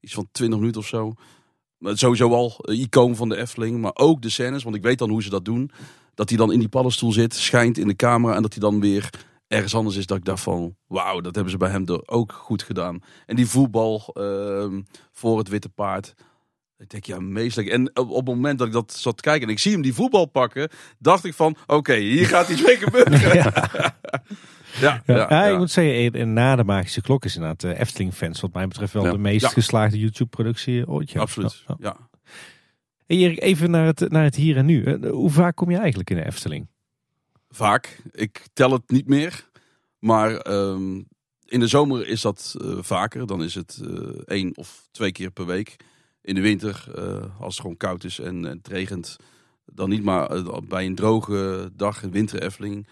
iets 0.00 0.14
van 0.14 0.28
20 0.32 0.58
minuten 0.58 0.80
of 0.80 0.86
zo. 0.86 1.12
Maar 1.78 1.98
sowieso 1.98 2.32
al 2.32 2.64
icoon 2.70 3.16
van 3.16 3.28
de 3.28 3.36
Efteling. 3.36 3.80
Maar 3.80 3.94
ook 3.94 4.22
de 4.22 4.30
scènes, 4.30 4.62
want 4.62 4.76
ik 4.76 4.82
weet 4.82 4.98
dan 4.98 5.10
hoe 5.10 5.22
ze 5.22 5.30
dat 5.30 5.44
doen. 5.44 5.70
Dat 6.14 6.28
hij 6.28 6.38
dan 6.38 6.52
in 6.52 6.58
die 6.58 6.68
paddenstoel 6.68 7.12
zit, 7.12 7.34
schijnt 7.34 7.78
in 7.78 7.86
de 7.86 7.96
camera. 7.96 8.34
En 8.34 8.42
dat 8.42 8.52
hij 8.52 8.62
dan 8.62 8.80
weer 8.80 9.10
ergens 9.50 9.74
anders 9.74 9.96
is. 9.96 10.06
Dat 10.06 10.16
ik 10.16 10.24
dacht 10.24 10.42
van, 10.42 10.76
wauw, 10.86 11.20
dat 11.20 11.34
hebben 11.34 11.52
ze 11.52 11.58
bij 11.58 11.70
hem 11.70 11.84
ook 12.06 12.32
goed 12.32 12.62
gedaan. 12.62 13.00
En 13.26 13.36
die 13.36 13.46
voetbal 13.46 14.10
ehm, 14.14 14.80
voor 15.12 15.38
het 15.38 15.48
witte 15.48 15.68
paard. 15.68 16.14
Ik 16.78 16.90
denk, 16.90 17.04
ja, 17.04 17.20
meestelijk. 17.20 17.68
En 17.68 17.96
op, 17.96 18.10
op 18.10 18.26
het 18.26 18.34
moment 18.34 18.58
dat 18.58 18.66
ik 18.66 18.72
dat 18.72 18.92
zat 18.92 19.16
te 19.16 19.22
kijken 19.22 19.46
en 19.46 19.52
ik 19.52 19.58
zie 19.58 19.72
hem 19.72 19.82
die 19.82 19.94
voetbal 19.94 20.26
pakken, 20.26 20.70
dacht 20.98 21.24
ik 21.24 21.34
van, 21.34 21.56
oké, 21.66 21.94
hier 21.94 22.26
gaat 22.26 22.48
iets 22.48 22.62
mee 22.62 22.76
gebeuren. 22.76 23.20
ja, 23.20 23.70
ja, 24.80 25.02
Ja, 25.06 25.26
ja, 25.28 25.44
ik 25.46 25.58
moet 25.58 25.70
zeggen, 25.70 26.12
eh, 26.12 26.26
na 26.26 26.56
de 26.56 26.64
Magische 26.64 27.00
Klok 27.00 27.24
is 27.24 27.34
inderdaad 27.34 27.60
de 27.60 27.78
Efteling-fans 27.78 28.40
wat 28.40 28.52
mij 28.52 28.68
betreft 28.68 28.92
wel 28.92 29.02
de 29.02 29.18
meest 29.18 29.46
geslaagde 29.46 29.98
YouTube-productie 29.98 30.88
ooit. 30.88 31.10
Ja. 31.10 31.20
absoluut. 31.20 31.64
Ja. 31.78 31.96
Erik, 33.06 33.40
even 33.40 33.70
naar 33.70 33.86
het, 33.86 34.10
naar 34.10 34.24
het 34.24 34.36
hier 34.36 34.56
en 34.56 34.66
nu. 34.66 34.84
Eh, 34.84 35.10
Hoe 35.10 35.30
vaak 35.30 35.56
kom 35.56 35.70
je 35.70 35.78
eigenlijk 35.78 36.10
in 36.10 36.16
de 36.16 36.26
Efteling? 36.26 36.68
Vaak. 37.50 38.02
Ik 38.12 38.46
tel 38.52 38.70
het 38.72 38.90
niet 38.90 39.06
meer. 39.08 39.48
Maar 39.98 40.36
ehm, 40.36 40.94
in 41.44 41.60
de 41.60 41.66
zomer 41.66 42.06
is 42.08 42.20
dat 42.20 42.54
eh, 42.60 42.76
vaker. 42.80 43.26
Dan 43.26 43.42
is 43.42 43.54
het 43.54 43.80
eh, 43.84 43.90
één 44.24 44.56
of 44.56 44.88
twee 44.90 45.12
keer 45.12 45.30
per 45.30 45.46
week. 45.46 45.76
In 46.22 46.34
de 46.34 46.40
winter, 46.40 46.84
eh, 46.94 47.40
als 47.40 47.52
het 47.54 47.60
gewoon 47.60 47.76
koud 47.76 48.04
is 48.04 48.18
en, 48.18 48.44
en 48.46 48.56
het 48.56 48.68
regent, 48.68 49.16
dan 49.64 49.88
niet. 49.88 50.02
Maar 50.02 50.42
bij 50.68 50.86
een 50.86 50.94
droge 50.94 51.70
dag, 51.76 52.02
een 52.02 52.10
winter 52.10 52.42
Efteling, 52.42 52.86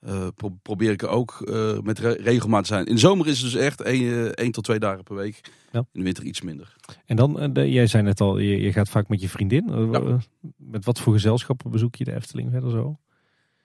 eh, 0.00 0.26
pro- 0.36 0.58
probeer 0.62 0.90
ik 0.90 1.02
er 1.02 1.08
ook 1.08 1.40
met 1.82 1.98
re- 1.98 2.16
regelmaat 2.20 2.62
te 2.62 2.68
zijn. 2.68 2.86
In 2.86 2.94
de 2.94 3.00
zomer 3.00 3.26
is 3.26 3.40
het 3.40 3.52
dus 3.52 3.60
echt 3.60 3.80
één, 3.80 4.34
één 4.34 4.52
tot 4.52 4.64
twee 4.64 4.78
dagen 4.78 5.02
per 5.04 5.14
week. 5.16 5.40
Ja. 5.72 5.78
In 5.78 5.86
de 5.92 6.02
winter 6.02 6.24
iets 6.24 6.40
minder. 6.40 6.76
En 7.06 7.16
dan, 7.16 7.52
de- 7.52 7.70
jij 7.70 7.86
zei 7.86 8.02
net 8.02 8.20
al, 8.20 8.38
je, 8.38 8.60
je 8.60 8.72
gaat 8.72 8.88
vaak 8.88 9.08
met 9.08 9.20
je 9.20 9.28
vriendin. 9.28 9.90
Ja. 9.92 10.18
Met 10.56 10.84
wat 10.84 11.00
voor 11.00 11.12
gezelschappen 11.12 11.70
bezoek 11.70 11.94
je 11.94 12.04
de 12.04 12.14
Efteling 12.14 12.50
verder 12.50 12.70
zo? 12.70 12.98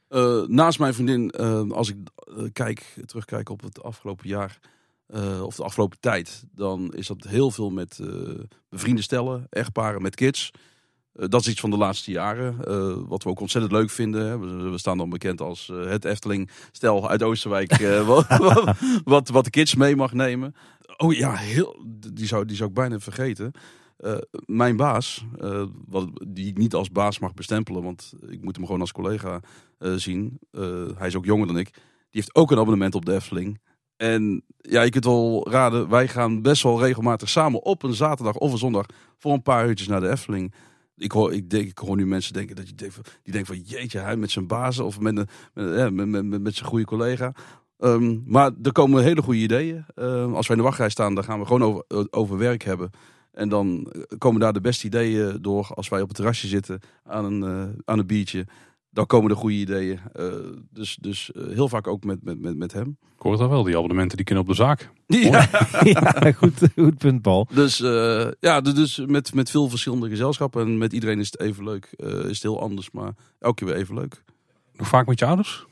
Eh, 0.07 0.41
naast 0.47 0.79
mijn 0.79 0.93
vriendin, 0.93 1.29
eh, 1.29 1.69
als 1.69 1.89
ik 1.89 1.97
eh, 2.17 2.43
kijk, 2.53 2.95
terugkijk 3.05 3.49
op 3.49 3.61
het 3.61 3.83
afgelopen 3.83 4.27
jaar 4.27 4.59
eh, 5.07 5.41
of 5.43 5.55
de 5.55 5.63
afgelopen 5.63 5.99
tijd, 5.99 6.43
dan 6.51 6.93
is 6.93 7.07
dat 7.07 7.23
heel 7.23 7.51
veel 7.51 7.69
met 7.69 7.99
bevriende 8.69 9.01
stellen, 9.01 9.47
echtparen 9.49 10.01
met 10.01 10.15
kids. 10.15 10.51
Dat 11.13 11.41
is 11.41 11.47
iets 11.47 11.59
van 11.59 11.69
de 11.69 11.77
laatste 11.77 12.11
jaren, 12.11 12.57
wat 13.07 13.23
we 13.23 13.29
ook 13.29 13.39
ontzettend 13.39 13.73
leuk 13.73 13.89
vinden. 13.89 14.71
We, 14.71 14.77
staan 14.77 14.97
dan 14.97 15.09
bekend 15.09 15.41
als 15.41 15.71
het 15.73 16.05
Efteling 16.05 16.49
stel 16.71 17.09
uit 17.09 17.23
Oosterwijk, 17.23 17.77
wat, 18.05 18.25
wat, 19.03 19.29
wat 19.29 19.43
de 19.43 19.49
kids 19.49 19.75
mee 19.75 19.95
mag 19.95 20.13
nemen. 20.13 20.55
Oh 20.97 21.13
ja, 21.13 21.35
heel, 21.35 21.83
die, 22.13 22.27
zou, 22.27 22.45
die 22.45 22.55
zou 22.55 22.69
ik 22.69 22.75
bijna 22.75 22.99
vergeten. 22.99 23.51
Eh, 23.97 24.17
mijn 24.45 24.75
baas, 24.75 25.25
eh, 25.39 25.63
wat, 25.87 26.09
die 26.27 26.47
ik 26.47 26.57
niet 26.57 26.73
als 26.73 26.91
baas 26.91 27.19
mag 27.19 27.33
bestempelen, 27.33 27.83
want 27.83 28.13
ik 28.29 28.43
moet 28.43 28.55
hem 28.55 28.65
gewoon 28.65 28.81
als 28.81 28.91
collega 28.91 29.39
eh, 29.77 29.93
zien. 29.93 30.39
Hij 30.97 31.07
is 31.07 31.15
ook 31.15 31.25
jonger 31.25 31.47
dan 31.47 31.57
ik. 31.57 31.73
Die 32.09 32.21
heeft 32.21 32.35
ook 32.35 32.51
een 32.51 32.59
abonnement 32.59 32.95
op 32.95 33.05
de 33.05 33.13
Efteling. 33.13 33.59
En 33.95 34.43
ja, 34.57 34.81
je 34.81 34.89
kunt 34.89 35.05
wel 35.05 35.47
raden, 35.49 35.89
wij 35.89 36.07
gaan 36.07 36.41
best 36.41 36.63
wel 36.63 36.79
regelmatig 36.79 37.29
samen 37.29 37.63
op 37.63 37.83
een 37.83 37.93
zaterdag 37.93 38.35
of 38.35 38.51
een 38.51 38.57
zondag 38.57 38.85
voor 39.17 39.33
een 39.33 39.41
paar 39.41 39.67
uurtjes 39.67 39.87
naar 39.87 40.01
de 40.01 40.09
Efteling. 40.09 40.53
Ik 40.95 41.11
hoor, 41.11 41.33
ik, 41.33 41.49
denk, 41.49 41.69
ik 41.69 41.77
hoor 41.77 41.95
nu 41.95 42.07
mensen 42.07 42.33
denken 42.33 42.55
dat 42.55 42.69
je 42.69 42.75
die 42.75 42.91
denken 43.23 43.55
van 43.55 43.63
jeetje, 43.63 43.99
hij 43.99 44.15
met 44.15 44.31
zijn 44.31 44.47
bazen 44.47 44.85
of 44.85 44.99
met, 44.99 45.17
een, 45.53 45.95
met, 45.95 46.07
met, 46.07 46.25
met, 46.25 46.41
met 46.41 46.55
zijn 46.55 46.69
goede 46.69 46.85
collega. 46.85 47.33
Ehm, 47.77 48.19
maar 48.25 48.51
er 48.63 48.71
komen 48.71 49.03
hele 49.03 49.21
goede 49.21 49.39
ideeën. 49.39 49.85
Ehm, 49.95 50.33
als 50.33 50.47
wij 50.47 50.55
in 50.55 50.61
de 50.61 50.67
wachtrij 50.67 50.89
staan, 50.89 51.15
dan 51.15 51.23
gaan 51.23 51.39
we 51.39 51.45
gewoon 51.45 51.63
over, 51.63 52.07
over 52.09 52.37
werk 52.37 52.63
hebben. 52.63 52.89
En 53.37 53.49
dan 53.49 53.93
komen 54.17 54.39
daar 54.39 54.53
de 54.53 54.61
beste 54.61 54.85
ideeën 54.85 55.41
door 55.41 55.69
als 55.73 55.89
wij 55.89 56.01
op 56.01 56.07
het 56.07 56.17
terrasje 56.17 56.47
zitten 56.47 56.79
aan 57.03 57.25
een, 57.25 57.43
eh, 57.43 57.73
aan 57.85 57.99
een 57.99 58.07
biertje. 58.07 58.45
Dan 58.89 59.05
komen 59.05 59.31
er 59.31 59.37
goede 59.37 59.55
ideeën. 59.55 59.99
Eh, 60.13 60.25
dus 60.69 60.97
dus 61.01 61.31
eh, 61.31 61.43
heel 61.47 61.69
vaak 61.69 61.87
ook 61.87 62.03
met, 62.03 62.23
met, 62.23 62.39
met, 62.39 62.57
met 62.57 62.73
hem. 62.73 62.97
Ik 63.17 63.23
hoor 63.23 63.31
het 63.31 63.41
al 63.41 63.49
wel, 63.49 63.63
die 63.63 63.75
abonnementen 63.75 64.17
die 64.17 64.25
kunnen 64.25 64.43
op 64.43 64.49
de 64.49 64.55
zaak. 64.55 64.91
Ja. 65.07 65.47
ja, 65.93 66.31
goed, 66.31 66.53
goed 66.75 66.97
punt, 66.97 67.21
Paul. 67.21 67.47
Dus 67.53 67.81
eh, 67.81 68.27
ja, 68.39 68.61
dus- 68.61 69.03
met, 69.05 69.33
met 69.33 69.49
veel 69.49 69.69
verschillende 69.69 70.09
gezelschappen. 70.09 70.61
En 70.61 70.77
met 70.77 70.93
iedereen 70.93 71.19
is 71.19 71.31
het 71.31 71.39
even 71.39 71.63
leuk. 71.63 71.85
Eh, 71.95 72.09
is 72.09 72.33
het 72.33 72.41
heel 72.41 72.61
anders, 72.61 72.91
maar 72.91 73.13
elke 73.39 73.55
keer 73.55 73.67
weer 73.67 73.77
even 73.77 73.95
leuk. 73.95 74.23
Nog 74.73 74.87
vaak 74.87 75.07
met 75.07 75.19
je 75.19 75.25
ouders? 75.25 75.65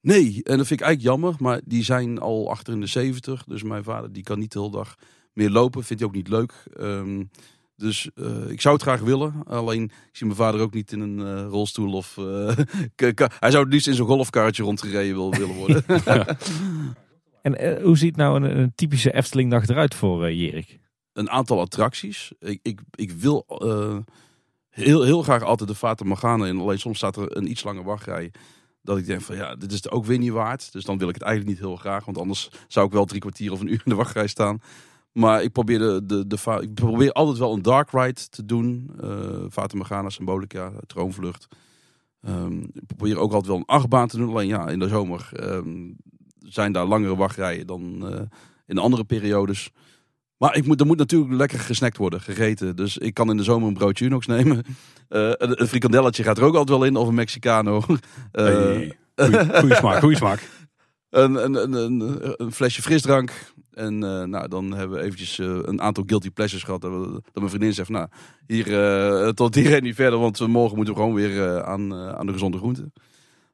Nee, 0.00 0.40
en 0.42 0.56
dat 0.56 0.66
vind 0.66 0.80
ik 0.80 0.86
eigenlijk 0.86 1.00
jammer. 1.00 1.34
Maar 1.38 1.60
die 1.64 1.84
zijn 1.84 2.18
al 2.18 2.50
achter 2.50 2.72
in 2.72 2.80
de 2.80 2.86
70. 2.86 3.44
Dus 3.44 3.62
mijn 3.62 3.84
vader 3.84 4.12
die 4.12 4.22
kan 4.22 4.38
niet 4.38 4.52
de 4.52 4.58
hele 4.58 4.70
dag 4.70 4.94
meer 5.34 5.50
lopen. 5.50 5.84
Vindt 5.84 6.02
hij 6.02 6.10
ook 6.10 6.16
niet 6.16 6.28
leuk. 6.28 6.52
Ehm, 6.76 7.24
dus 7.76 8.10
eh, 8.14 8.50
ik 8.50 8.60
zou 8.60 8.74
het 8.74 8.82
graag 8.82 9.00
willen. 9.00 9.42
Alleen 9.46 9.82
ik 9.82 10.16
zie 10.16 10.26
mijn 10.26 10.38
vader 10.38 10.60
ook 10.60 10.74
niet 10.74 10.92
in 10.92 11.00
een 11.00 11.20
eh, 11.20 11.46
rolstoel. 11.48 11.92
Of, 11.92 12.18
eh, 12.18 12.56
hij 13.40 13.50
zou 13.50 13.64
het 13.64 13.72
liefst 13.72 13.86
in 13.86 13.94
zo'n 13.94 14.06
golfkarretje 14.06 14.62
rondgereden 14.62 15.14
wil, 15.14 15.30
willen 15.30 15.54
worden. 15.54 15.84
En 17.42 17.82
hoe 17.82 17.96
ziet 17.96 18.16
nou 18.16 18.36
een, 18.36 18.58
een 18.58 18.72
typische 18.74 19.14
Eftelingdag 19.14 19.68
eruit 19.68 19.94
voor 19.94 20.32
Jerik? 20.32 20.78
een 21.14 21.30
aantal 21.30 21.60
attracties. 21.60 22.32
Ik, 22.38 22.58
ik, 22.62 22.80
ik 22.90 23.12
wil 23.12 23.44
eh, 23.48 23.96
heel, 24.70 25.02
heel 25.02 25.22
graag 25.22 25.42
altijd 25.42 25.68
de 25.68 25.74
Fata 25.74 26.04
Morgana 26.04 26.46
in. 26.46 26.58
Alleen 26.58 26.78
soms 26.78 26.96
staat 26.96 27.16
er 27.16 27.36
een 27.36 27.50
iets 27.50 27.62
lange 27.62 27.82
wachtrij. 27.82 28.32
Dat 28.82 28.98
ik 28.98 29.06
denk 29.06 29.20
van 29.20 29.36
ja, 29.36 29.54
dit 29.54 29.70
is 29.70 29.76
het 29.76 29.90
ook 29.90 30.04
weer 30.04 30.18
niet 30.18 30.30
waard. 30.30 30.72
Dus 30.72 30.84
dan 30.84 30.98
wil 30.98 31.08
ik 31.08 31.14
het 31.14 31.22
eigenlijk 31.22 31.56
niet 31.56 31.66
heel 31.66 31.76
graag. 31.76 32.04
Want 32.04 32.18
anders 32.18 32.50
zou 32.68 32.86
ik 32.86 32.92
wel 32.92 33.04
drie 33.04 33.20
kwartier 33.20 33.52
of 33.52 33.60
een 33.60 33.72
uur 33.72 33.82
in 33.84 33.90
de 33.90 33.94
wachtrij 33.94 34.26
staan. 34.26 34.60
Maar 35.14 35.42
ik 35.42 35.52
probeer, 35.52 35.78
de, 35.78 36.24
de, 36.26 36.58
ik 36.60 36.74
probeer 36.74 37.12
altijd 37.12 37.38
wel 37.38 37.52
een 37.52 37.62
dark 37.62 37.90
ride 37.90 38.28
te 38.30 38.44
doen. 38.44 38.90
eh 39.00 39.44
Fata 39.50 39.76
Morgana, 39.76 40.08
Symbolica, 40.08 40.72
Troonvlucht. 40.86 41.46
Ehm, 42.20 42.58
ik 42.58 42.86
probeer 42.86 43.18
ook 43.18 43.32
altijd 43.32 43.46
wel 43.46 43.56
een 43.56 43.66
achtbaan 43.66 44.08
te 44.08 44.16
doen. 44.16 44.28
Alleen 44.28 44.46
ja, 44.46 44.68
in 44.68 44.78
de 44.78 44.88
zomer 44.88 45.28
ehm, 45.32 45.92
zijn 46.38 46.72
daar 46.72 46.86
langere 46.86 47.16
wachtrijen 47.16 47.66
dan 47.66 48.12
eh, 48.12 48.20
in 48.66 48.78
andere 48.78 49.04
periodes. 49.04 49.70
Maar 50.36 50.56
ik 50.56 50.66
moet, 50.66 50.80
er 50.80 50.86
moet 50.86 50.98
natuurlijk 50.98 51.32
lekker 51.32 51.58
gesnackt 51.58 51.96
worden, 51.96 52.20
gegeten. 52.20 52.76
Dus 52.76 52.98
ik 52.98 53.14
kan 53.14 53.30
in 53.30 53.36
de 53.36 53.42
zomer 53.42 53.68
een 53.68 53.74
broodje 53.74 54.04
Unox 54.04 54.26
nemen. 54.26 54.64
Eh, 55.08 55.30
een, 55.36 55.68
frikandelletje 55.68 56.22
gaat 56.22 56.38
er 56.38 56.44
ook 56.44 56.54
altijd 56.54 56.78
wel 56.78 56.86
in, 56.86 56.96
of 56.96 57.08
een 57.08 57.14
Mexicano. 57.14 57.82
Hey, 58.32 58.96
goeie, 59.16 59.58
goeie 59.58 59.74
smaak, 59.74 60.00
goeie 60.00 60.16
smaak. 60.16 60.48
een, 61.10 61.54
een, 61.74 62.18
een 62.36 62.52
flesje 62.52 62.82
frisdrank. 62.82 63.52
En 63.74 64.02
eh, 64.04 64.22
nou, 64.22 64.48
dan 64.48 64.72
hebben 64.74 64.98
we 64.98 65.04
eventjes 65.04 65.38
eh, 65.38 65.46
een 65.62 65.80
aantal 65.80 66.04
guilty 66.06 66.30
pleasures 66.30 66.62
gehad. 66.64 66.80
Dat, 66.80 66.90
we- 66.92 67.12
dat 67.12 67.34
mijn 67.34 67.48
vriendin 67.48 67.72
zegt, 67.74 67.88
nou, 67.88 68.08
hier, 68.46 68.80
eh, 69.22 69.28
tot 69.28 69.54
hier 69.54 69.74
en 69.74 69.82
niet 69.82 69.94
verder. 69.94 70.18
Want 70.18 70.46
morgen 70.46 70.76
moeten 70.76 70.94
we 70.94 71.00
gewoon 71.00 71.14
weer 71.14 71.62
aan, 71.64 71.94
aan 71.94 72.26
de 72.26 72.32
gezonde 72.32 72.58
groenten. 72.58 72.92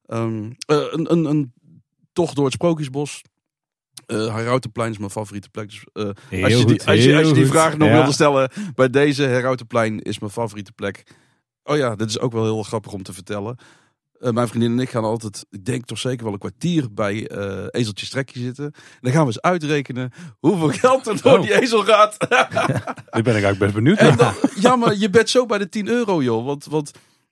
Eh, 0.06 0.26
een, 0.66 1.12
een, 1.12 1.24
een 1.24 1.52
tocht 2.12 2.34
door 2.36 2.44
het 2.44 2.54
Sprookjesbos. 2.54 3.22
Herautenplein 4.06 4.90
is 4.90 4.98
mijn 4.98 5.10
favoriete 5.10 5.48
plek. 5.50 5.68
Dus, 5.70 5.84
als 6.42 6.52
je 6.58 6.64
die, 6.66 6.84
als 6.86 7.04
je, 7.04 7.16
als 7.16 7.28
je 7.28 7.34
die 7.34 7.46
vraag 7.46 7.76
nog 7.76 7.88
Ja. 7.88 7.94
wilde 7.94 8.12
stellen, 8.12 8.50
bij 8.74 8.90
deze 8.90 9.22
Herautenplein 9.22 10.00
is 10.02 10.18
mijn 10.18 10.32
favoriete 10.32 10.72
plek. 10.72 11.02
Oh 11.64 11.76
ja, 11.76 11.96
dit 11.96 12.08
is 12.08 12.18
ook 12.18 12.32
wel 12.32 12.42
heel 12.44 12.62
grappig 12.62 12.92
om 12.92 13.02
te 13.02 13.12
vertellen. 13.12 13.56
Eh, 14.20 14.30
mijn 14.30 14.48
vriendin 14.48 14.72
en 14.72 14.78
ik 14.78 14.90
gaan 14.90 15.04
altijd, 15.04 15.46
ik 15.50 15.64
denk 15.64 15.84
toch 15.84 15.98
zeker 15.98 16.24
wel 16.24 16.32
een 16.32 16.38
kwartier 16.38 16.92
bij 16.92 17.28
eh 17.28 17.64
Ezeltje 17.70 18.06
Strekje 18.06 18.40
zitten. 18.40 18.64
En 18.64 18.72
dan 19.00 19.12
gaan 19.12 19.20
we 19.20 19.26
eens 19.26 19.40
uitrekenen 19.40 20.12
hoeveel 20.38 20.68
geld 20.68 21.06
er 21.06 21.22
door 21.22 21.32
Oh. 21.38 21.42
die 21.42 21.60
ezel 21.60 21.84
gaat. 21.84 22.16
Daar 22.28 23.22
ben 23.22 23.36
ik 23.36 23.42
eigenlijk 23.42 23.58
best 23.58 23.74
benieuwd 23.74 23.98
En 23.98 24.06
naar. 24.06 24.16
dan, 24.16 24.34
ja, 24.60 24.76
maar 24.76 24.96
je 24.96 25.10
bent 25.10 25.30
zo 25.30 25.46
bij 25.46 25.58
de 25.58 25.68
10 25.68 25.88
euro, 25.88 26.22
joh. 26.22 26.44
Want, 26.44 26.64
want 26.64 26.90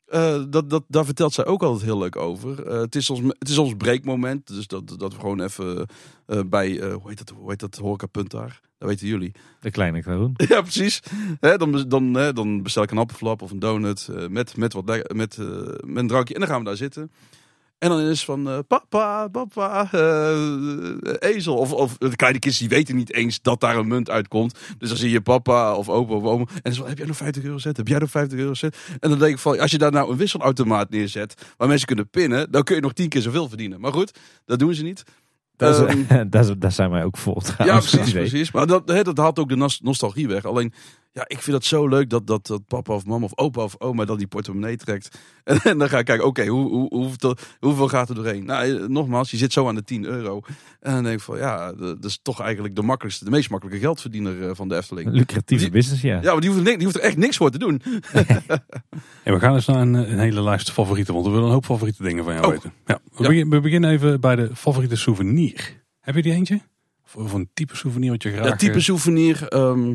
eh, 0.08 0.42
dat, 0.48 0.70
dat, 0.70 0.84
daar 0.86 1.04
vertelt 1.04 1.32
zij 1.32 1.46
ook 1.46 1.62
altijd 1.62 1.84
heel 1.84 1.98
leuk 1.98 2.16
over. 2.16 2.66
Eh, 2.66 2.80
het, 2.80 2.94
is 2.94 3.10
ons, 3.10 3.20
het 3.38 3.48
is 3.48 3.58
ons 3.58 3.74
breekmoment. 3.76 4.46
Dus 4.46 4.66
dat, 4.66 4.94
dat 4.98 5.12
we 5.12 5.20
gewoon 5.20 5.40
even 5.40 5.86
eh, 6.26 6.40
bij, 6.46 6.90
hoe 6.92 7.08
heet 7.08 7.18
dat, 7.18 7.28
hoe 7.28 7.50
heet 7.50 7.60
dat 7.60 7.76
horecapunt 7.76 8.30
daar? 8.30 8.60
Dat 8.78 8.88
weten 8.88 9.06
jullie. 9.06 9.32
De 9.60 9.70
kleine 9.70 10.02
Karoen. 10.02 10.34
Ja, 10.48 10.60
precies. 10.60 11.02
Hè, 11.40 11.56
dan, 11.56 11.84
dan, 11.88 12.14
hè, 12.14 12.32
dan 12.32 12.62
bestel 12.62 12.82
ik 12.82 12.90
een 12.90 12.98
appelflap 12.98 13.42
of 13.42 13.50
een 13.50 13.58
donut 13.58 14.08
met, 14.28 14.56
met, 14.56 14.72
wat, 14.72 14.84
met, 14.84 15.14
met 15.14 15.38
een 15.94 16.06
drankje. 16.06 16.34
En 16.34 16.40
dan 16.40 16.48
gaan 16.48 16.58
we 16.58 16.64
daar 16.64 16.76
zitten. 16.76 17.10
En 17.78 17.88
dan 17.88 18.00
is 18.00 18.24
van 18.24 18.48
eh, 18.48 18.58
papa, 18.68 19.28
papa, 19.28 19.88
eh, 19.92 21.14
ezel. 21.18 21.56
Of, 21.56 21.72
of 21.72 21.96
de 21.98 22.16
kleine 22.16 22.38
kinderen 22.38 22.68
die 22.68 22.76
weten 22.78 22.96
niet 22.96 23.12
eens 23.12 23.42
dat 23.42 23.60
daar 23.60 23.76
een 23.76 23.88
munt 23.88 24.10
uitkomt. 24.10 24.58
Dus 24.78 24.88
dan 24.88 24.98
zie 24.98 25.10
je 25.10 25.20
papa 25.20 25.74
of 25.74 25.88
opa 25.88 26.14
of 26.14 26.22
oma. 26.24 26.44
En 26.52 26.60
dan 26.62 26.72
is 26.72 26.78
van, 26.78 26.88
heb 26.88 26.98
jij 26.98 27.06
nog 27.06 27.16
50 27.16 27.42
euro 27.42 27.58
zet? 27.58 27.76
Heb 27.76 27.88
jij 27.88 27.98
nog 27.98 28.10
50 28.10 28.38
euro 28.38 28.54
zet? 28.54 28.76
En 29.00 29.10
dan 29.10 29.18
denk 29.18 29.32
ik 29.32 29.38
van, 29.38 29.58
als 29.60 29.70
je 29.70 29.78
daar 29.78 29.92
nou 29.92 30.10
een 30.10 30.16
wisselautomaat 30.16 30.90
neerzet... 30.90 31.34
waar 31.56 31.68
mensen 31.68 31.86
kunnen 31.86 32.08
pinnen, 32.08 32.50
dan 32.50 32.62
kun 32.62 32.74
je 32.74 32.80
nog 32.82 32.92
tien 32.92 33.08
keer 33.08 33.22
zoveel 33.22 33.48
verdienen. 33.48 33.80
Maar 33.80 33.92
goed, 33.92 34.18
dat 34.44 34.58
doen 34.58 34.74
ze 34.74 34.82
niet. 34.82 35.02
Dat 35.56 35.86
Ehm, 35.86 36.28
dat 36.30 36.48
is- 36.48 36.54
daar 36.58 36.72
zijn 36.72 36.90
wij 36.90 37.04
ook 37.04 37.16
voor. 37.16 37.42
ja, 37.58 37.78
precies, 37.78 38.12
precies. 38.12 38.50
Maar 38.52 38.66
dat, 38.66 38.88
hè, 38.88 39.02
dat 39.02 39.16
haalt 39.18 39.38
ook 39.38 39.48
de 39.48 39.56
nos- 39.56 39.80
nostalgie 39.80 40.28
weg. 40.28 40.44
Alleen, 40.44 40.72
ja, 41.18 41.24
ik 41.26 41.42
vind 41.42 41.56
het 41.56 41.64
zo 41.64 41.88
leuk 41.88 42.10
dat, 42.10 42.26
dat, 42.26 42.46
dat 42.46 42.66
papa 42.66 42.94
of 42.94 43.04
mama 43.06 43.24
of 43.24 43.38
opa 43.38 43.62
of 43.62 43.74
oma 43.80 44.04
dan 44.04 44.18
die 44.18 44.26
portemonnee 44.26 44.76
trekt. 44.76 45.18
En, 45.44 45.60
en 45.70 45.78
dan 45.78 45.88
ga 45.88 45.98
ik 45.98 46.04
kijken, 46.04 46.26
oké, 46.26 46.46
hoe, 46.46 46.68
hoe, 46.68 46.88
hoeveel, 46.94 47.36
hoeveel 47.60 47.88
gaat 47.88 48.08
er 48.08 48.14
doorheen? 48.14 48.44
Nou, 48.44 48.78
eh, 48.78 48.86
nogmaals, 48.88 49.30
je 49.30 49.36
zit 49.36 49.52
zo 49.52 49.68
aan 49.68 49.74
de 49.74 49.84
10 49.84 50.04
euro. 50.04 50.40
En 50.80 50.92
dan 50.94 51.02
denk 51.02 51.16
ik 51.18 51.22
van, 51.24 51.38
ja, 51.38 51.72
dat 51.72 52.04
is 52.04 52.18
toch 52.22 52.40
eigenlijk 52.40 52.76
de 52.76 52.82
makkelijkste, 52.82 53.24
de 53.24 53.30
meest 53.30 53.50
makkelijke 53.50 53.80
geldverdiener 53.80 54.48
eh, 54.48 54.54
van 54.54 54.68
de 54.68 54.76
Efteling. 54.76 55.10
Lucratieve 55.12 55.62
Die- 55.64 55.72
business, 55.72 56.02
ja. 56.02 56.18
Ja, 56.22 56.32
maar 56.32 56.40
die 56.40 56.50
hoeft, 56.50 56.64
die 56.64 56.82
hoeft 56.84 56.96
er 56.96 57.02
echt 57.02 57.16
niks 57.16 57.36
voor 57.36 57.50
te 57.50 57.58
doen. 57.58 57.82
En 59.24 59.34
we 59.34 59.40
gaan 59.40 59.54
eens 59.54 59.66
naar 59.66 59.80
een, 59.80 59.94
een 59.94 60.18
hele 60.18 60.42
lijst 60.42 60.70
favorieten, 60.72 61.14
want 61.14 61.26
we 61.26 61.32
willen 61.32 61.46
een 61.46 61.52
hoop 61.52 61.64
favoriete 61.64 62.02
dingen 62.02 62.24
van 62.24 62.32
jou 62.32 62.46
Oh. 62.46 62.52
weten. 62.52 62.72
Ja, 62.86 63.00
we, 63.04 63.22
Ja. 63.22 63.28
Begin, 63.28 63.50
we 63.50 63.60
beginnen 63.60 63.90
even 63.90 64.20
bij 64.20 64.36
de 64.36 64.50
favoriete 64.56 64.96
souvenir. 64.96 65.82
Heb 66.00 66.14
je 66.14 66.22
die 66.22 66.32
eentje? 66.32 66.60
Of, 67.04 67.16
of 67.16 67.32
een 67.32 67.48
type 67.54 67.76
souvenir 67.76 68.10
wat 68.10 68.22
je 68.22 68.30
graag... 68.32 68.46
Ja, 68.46 68.56
type 68.56 68.72
eh, 68.72 68.80
souvenir. 68.80 69.48
ehm, 69.48 69.94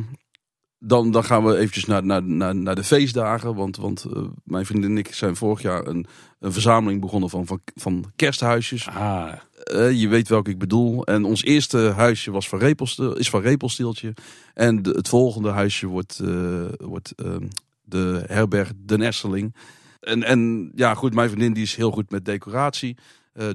dan, 0.85 1.11
dan 1.11 1.23
gaan 1.23 1.43
we 1.45 1.57
eventjes 1.57 1.85
naar, 1.85 2.05
naar, 2.05 2.23
naar, 2.23 2.55
naar 2.55 2.75
de 2.75 2.83
feestdagen. 2.83 3.55
Want, 3.55 3.77
want 3.77 4.05
eh, 4.13 4.21
mijn 4.43 4.65
vriendin 4.65 4.89
en 4.89 4.97
ik 4.97 5.13
zijn 5.13 5.35
vorig 5.35 5.61
jaar 5.61 5.87
een, 5.87 6.05
een 6.39 6.53
verzameling 6.53 7.01
begonnen 7.01 7.29
van, 7.29 7.45
van, 7.45 7.59
van 7.75 8.11
kersthuisjes. 8.15 8.87
Ah, 8.87 9.33
Eh, 9.63 9.91
je 9.91 10.07
weet 10.07 10.27
welke 10.27 10.49
ik 10.49 10.57
bedoel. 10.57 11.05
En 11.05 11.23
ons 11.25 11.43
eerste 11.43 11.77
huisje 11.77 12.31
was 12.31 12.49
van 12.49 12.59
Repelstil, 12.59 13.13
is 13.13 13.29
van 13.29 13.41
Repelstieltje. 13.41 14.13
En 14.53 14.81
de- 14.81 14.89
het 14.89 15.09
volgende 15.09 15.49
huisje 15.49 15.87
wordt, 15.87 16.19
eh, 16.19 16.65
wordt 16.77 17.11
ehm, 17.15 17.47
de 17.83 18.23
herberg 18.27 18.71
De 18.85 18.97
Nesseling. 18.97 19.55
En, 19.99 20.23
en 20.23 20.71
ja, 20.75 20.93
goed, 20.93 21.13
mijn 21.13 21.29
vriendin 21.29 21.53
die 21.53 21.63
is 21.63 21.75
heel 21.75 21.91
goed 21.91 22.11
met 22.11 22.25
decoratie. 22.25 22.97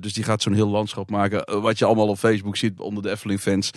Dus 0.00 0.12
die 0.12 0.24
gaat 0.24 0.42
zo'n 0.42 0.52
heel 0.52 0.68
landschap 0.68 1.10
maken. 1.10 1.60
Wat 1.60 1.78
je 1.78 1.84
allemaal 1.84 2.08
op 2.08 2.18
Facebook 2.18 2.56
ziet 2.56 2.78
onder 2.80 3.02
de 3.02 3.10
Efteling 3.10 3.40
fans. 3.40 3.70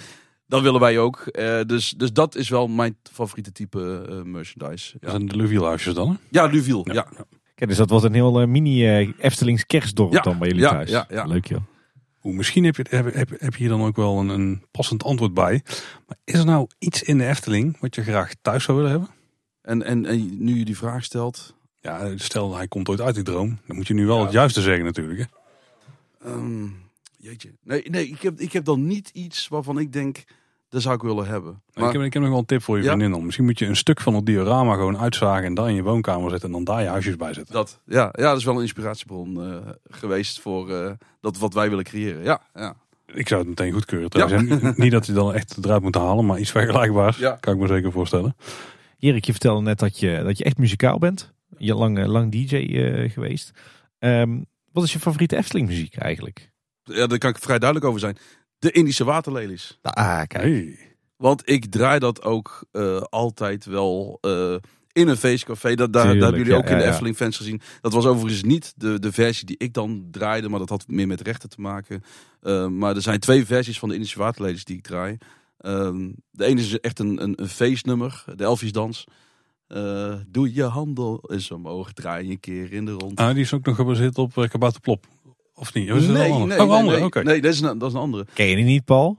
Dat 0.52 0.62
willen 0.62 0.80
wij 0.80 1.00
ook. 1.00 1.20
Eh, 1.20 1.62
dus, 1.66 1.90
dus 1.98 2.14
dat 2.14 2.36
is 2.36 2.50
wel 2.50 2.68
mijn 2.68 2.98
favoriete 3.12 3.52
type 3.52 4.06
eh, 4.10 4.22
merchandise. 4.22 4.92
dat 4.92 5.02
Ja, 5.02 5.10
zijn 5.10 5.28
de 5.28 5.36
Luvielhuisjes 5.36 5.94
dan, 5.94 6.10
hè? 6.10 6.16
ja 6.30 6.46
Luviel. 6.46 6.86
Ja. 6.94 7.08
Kijk, 7.56 7.70
dus 7.70 7.78
dat 7.78 7.90
wordt 7.90 8.06
een 8.06 8.14
heel 8.14 8.42
eh, 8.42 8.48
mini 8.48 8.98
Eftelings 9.18 9.66
kerstdorp 9.66 10.14
Ja, 10.14 10.22
dan 10.22 10.38
bij 10.38 10.48
jullie 10.48 10.64
ja, 10.64 10.70
thuis. 10.70 10.90
ja, 10.90 11.06
ja. 11.10 11.26
Leuk 11.26 11.46
joh. 11.48 11.62
Oeh, 12.24 12.36
misschien 12.38 12.64
heb 12.64 12.76
je, 12.76 12.86
heb, 12.90 13.14
heb, 13.14 13.30
heb 13.30 13.52
je 13.54 13.58
hier 13.60 13.70
dan 13.70 13.82
ook 13.82 13.96
wel 13.96 14.20
een, 14.20 14.30
een 14.30 14.64
passend 14.72 15.04
antwoord 15.04 15.34
bij. 15.34 15.62
Maar 16.08 16.18
is 16.24 16.40
er 16.40 16.46
nou 16.46 16.68
iets 16.80 17.04
in 17.04 17.18
de 17.18 17.26
Efteling 17.28 17.78
wat 17.80 17.96
je 17.96 18.04
graag 18.04 18.32
thuis 18.42 18.64
zou 18.64 18.78
willen 18.78 18.92
hebben? 18.92 19.10
En, 19.62 19.84
en, 19.84 20.06
en 20.06 20.44
nu 20.44 20.58
je 20.58 20.66
die 20.66 20.78
vraag 20.78 21.04
stelt. 21.04 21.56
Ja, 21.80 22.18
stel 22.18 22.56
hij 22.56 22.68
komt 22.68 22.90
ooit 22.90 23.02
uit 23.02 23.16
die 23.16 23.24
droom. 23.24 23.60
Dan 23.68 23.76
moet 23.76 23.88
je 23.88 23.94
nu 23.94 24.06
wel 24.06 24.18
Ja. 24.18 24.24
het 24.24 24.32
juiste 24.34 24.62
zeggen 24.62 24.84
natuurlijk. 24.86 25.20
Hè? 25.20 25.26
Ehm, 26.32 26.68
jeetje. 27.18 27.52
Nee, 27.64 27.90
nee 27.90 28.08
ik, 28.08 28.22
heb, 28.22 28.40
ik 28.40 28.54
heb 28.54 28.66
dan 28.66 28.88
niet 28.88 29.10
iets 29.14 29.48
waarvan 29.48 29.80
ik 29.80 29.94
denk, 29.94 30.24
dat 30.72 30.82
zou 30.82 30.96
ik 30.96 31.02
willen 31.02 31.28
hebben. 31.28 31.62
Maar, 31.74 31.88
ik, 31.88 31.94
heb, 31.94 32.02
ik 32.02 32.14
heb 32.14 32.22
nog 32.22 32.32
wel 32.32 32.40
een 32.40 32.46
tip 32.46 32.64
voor 32.64 32.78
je 32.78 32.84
Ja? 32.84 32.90
vriendin 32.90 33.12
dan. 33.12 33.26
Misschien 33.26 33.46
moet 33.46 33.60
je 33.60 33.66
een 33.66 33.76
stuk 33.76 34.02
van 34.02 34.16
het 34.16 34.26
diorama 34.26 34.74
gewoon 34.74 34.98
uitzagen 34.98 35.44
en 35.44 35.54
daar 35.54 35.70
in 35.70 35.76
je 35.76 35.84
woonkamer 35.84 36.30
zetten 36.30 36.48
en 36.50 36.56
dan 36.56 36.64
daar 36.64 36.82
je 36.82 36.88
huisjes 36.88 37.16
bij 37.16 37.34
zetten. 37.34 37.54
dat, 37.54 37.80
ja, 37.86 38.10
ja, 38.12 38.30
dat 38.30 38.38
is 38.38 38.44
wel 38.44 38.56
een 38.56 38.62
inspiratiebron 38.62 39.44
eh, 39.44 39.58
geweest 39.90 40.40
voor 40.40 40.70
eh, 40.72 40.92
dat 41.22 41.38
wat 41.38 41.54
wij 41.54 41.70
willen 41.70 41.84
creëren. 41.84 42.24
Ja, 42.24 42.42
ja. 42.54 42.76
Ik 43.14 43.28
zou 43.28 43.40
het 43.40 43.50
meteen 43.50 43.74
goedkeuren 43.74 44.10
trouwens. 44.10 44.78
Niet 44.78 44.92
dat 44.92 45.06
hij 45.06 45.16
dan 45.16 45.34
echt 45.34 45.58
eruit 45.66 45.82
moet 45.82 45.96
halen, 45.96 46.26
maar 46.26 46.40
iets 46.40 46.52
vergelijkbaars. 46.52 47.18
Ja. 47.18 47.38
Kan 47.40 47.54
ik 47.54 47.60
me 47.60 47.68
zeker 47.68 47.92
voorstellen. 47.92 48.36
Erik, 49.00 49.26
je 49.26 49.32
vertelde 49.32 49.62
net 49.62 49.80
dat 49.80 50.00
je, 50.00 50.22
dat 50.24 50.38
je 50.38 50.44
echt 50.44 50.58
muzikaal 50.58 50.98
bent. 51.00 51.34
Je 51.58 51.76
lang, 51.76 52.00
eh, 52.00 52.06
lang 52.08 52.32
DJ 52.32 52.56
eh, 52.56 53.12
geweest. 53.12 53.52
Ehm, 54.00 54.40
wat 54.72 54.84
is 54.84 54.94
je 54.94 55.00
favoriete 55.00 55.38
Efteling 55.38 55.68
muziek 55.68 55.96
eigenlijk? 55.96 56.50
ja, 56.84 57.08
daar 57.08 57.18
kan 57.18 57.30
ik 57.30 57.38
vrij 57.38 57.60
duidelijk 57.60 57.90
over 57.90 58.00
zijn. 58.00 58.18
De 58.62 58.72
Indische 58.72 59.04
waterlelies. 59.04 59.80
Ah, 59.82 60.22
kijk. 60.28 60.34
Hey. 60.34 60.78
Want 61.18 61.50
ik 61.50 61.66
draai 61.66 62.00
dat 62.00 62.24
ook 62.24 62.66
eh, 62.72 63.02
altijd 63.02 63.66
wel 63.66 64.18
eh, 64.22 64.56
in 64.92 65.08
een 65.08 65.18
feestcafé. 65.18 65.76
Dat, 65.76 65.94
daar, 65.94 66.08
hebben 66.08 66.32
jullie 66.32 66.52
ja, 66.52 66.58
ook 66.58 66.70
in 66.70 66.78
de 66.78 66.84
ja. 66.84 66.90
Efteling 66.90 67.16
fans 67.16 67.38
gezien. 67.38 67.62
Dat 67.82 67.94
was 67.94 68.06
overigens 68.06 68.44
niet 68.44 68.74
de, 68.76 69.00
de 69.00 69.12
versie 69.12 69.46
die 69.46 69.58
ik 69.58 69.74
dan 69.74 70.08
draaide, 70.12 70.50
maar 70.50 70.60
dat 70.60 70.70
had 70.70 70.88
meer 70.88 71.08
met 71.08 71.22
rechten 71.22 71.50
te 71.50 71.62
maken. 71.62 72.04
Eh, 72.42 72.68
maar 72.68 72.96
er 72.96 73.02
zijn 73.02 73.20
twee 73.20 73.46
versies 73.46 73.80
van 73.80 73.90
de 73.90 73.96
Indische 73.96 74.20
Waterlelies 74.20 74.66
die 74.66 74.78
ik 74.78 74.84
draai. 74.84 75.18
Ehm, 75.58 76.10
de 76.32 76.46
ene 76.46 76.62
is 76.62 76.80
echt 76.80 77.00
een, 77.00 77.24
een, 77.24 77.42
een 77.42 77.50
feestnummer, 77.50 78.24
de 78.36 78.44
Elfjesdans. 78.44 79.06
Eh, 79.68 80.14
doe 80.28 80.54
je 80.54 80.64
handel 80.64 81.24
eens 81.28 81.52
omhoog, 81.52 81.94
draai 81.94 82.26
je 82.26 82.32
een 82.32 82.40
keer 82.40 82.74
in 82.74 82.86
de 82.86 82.92
rond. 82.92 83.20
Ah, 83.20 83.34
die 83.34 83.44
is 83.44 83.54
ook 83.54 83.66
nog 83.66 83.76
gebaseerd 83.76 84.18
op 84.18 84.38
uh, 84.38 84.48
Kabouter 84.48 84.82
Plop. 84.82 85.08
Of 85.62 85.74
niet? 85.74 85.92
Of 85.92 85.98
is 85.98 86.04
het 86.06 86.14
nee, 86.14 86.26
een 86.26 86.32
andere? 86.32 86.48
nee, 86.48 86.60
oh, 86.62 86.68
nee, 86.68 86.78
andere. 87.02 87.10
nee, 87.24 87.24
nee, 87.24 87.42
dat 87.42 87.54
is, 87.54 87.62
een, 87.62 87.78
dat 87.78 87.88
is 87.90 87.94
een 87.96 88.00
andere. 88.02 88.26
Ken 88.34 88.46
je 88.46 88.56
die 88.56 88.66
niet, 88.66 88.86
Paul? 88.86 89.18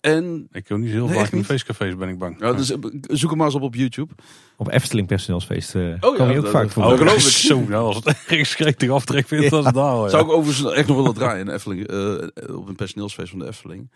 En 0.00 0.48
Ik 0.52 0.68
wil 0.68 0.78
niet 0.78 0.88
zo 0.90 0.94
heel 0.94 1.06
Nee, 1.06 1.18
vaak 1.18 1.32
in 1.32 1.44
feestcafés, 1.44 1.96
ben 1.96 2.08
ik 2.08 2.18
bang. 2.18 2.36
ja, 2.40 2.52
dus, 2.52 2.70
eh, 2.70 2.78
zoek 3.02 3.28
hem 3.28 3.38
maar 3.38 3.46
eens 3.46 3.56
op 3.56 3.62
op 3.62 3.74
YouTube. 3.74 4.12
Op 4.56 4.68
Efteling 4.70 5.06
personeelsfeest 5.06 5.74
eh 5.74 5.82
Oh 6.00 6.16
ja, 6.16 6.30
je 6.30 6.36
ook 6.36 6.42
dat- 6.42 6.52
vaak 6.52 6.62
dat- 6.62 6.72
voor. 6.72 6.84
Oh, 6.84 6.96
geloof 6.98 7.14
ik. 7.14 7.20
Zo, 7.20 7.60
nou, 7.68 7.84
als 7.86 7.96
het 7.96 8.06
ergens 8.28 8.54
gretig 8.54 8.90
aftrek 8.90 9.26
vindt, 9.28 9.50
dan 9.50 9.58
is 9.58 9.64
het 9.66 9.74
daar. 9.74 10.10
Zou 10.10 10.24
ik 10.24 10.30
overigens 10.32 10.72
echt 10.72 10.88
nog 10.88 10.96
willen 10.96 11.14
draaien 11.14 11.46
in 11.48 11.52
Efteling, 11.54 11.86
eh, 11.86 12.56
op 12.56 12.68
een 12.68 12.76
personeelsfeest 12.76 13.30
van 13.30 13.38
de 13.38 13.46
Efteling. 13.46 13.90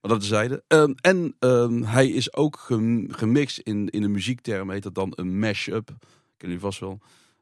Maar 0.00 0.10
dat 0.10 0.20
terzijde. 0.20 0.62
Ehm 0.68 0.92
en 1.00 1.34
ehm, 1.38 1.82
hij 1.82 2.08
is 2.08 2.34
ook 2.34 2.58
gem- 2.58 3.06
gemixt 3.12 3.58
in, 3.58 3.88
in 3.88 4.02
de 4.02 4.08
muziekterm, 4.08 4.70
heet 4.70 4.82
dat 4.82 4.94
dan 4.94 5.12
een 5.14 5.38
mashup. 5.38 5.86
Kennen 5.86 5.98
jullie 6.38 6.60
vast 6.60 6.80
wel. 6.80 6.98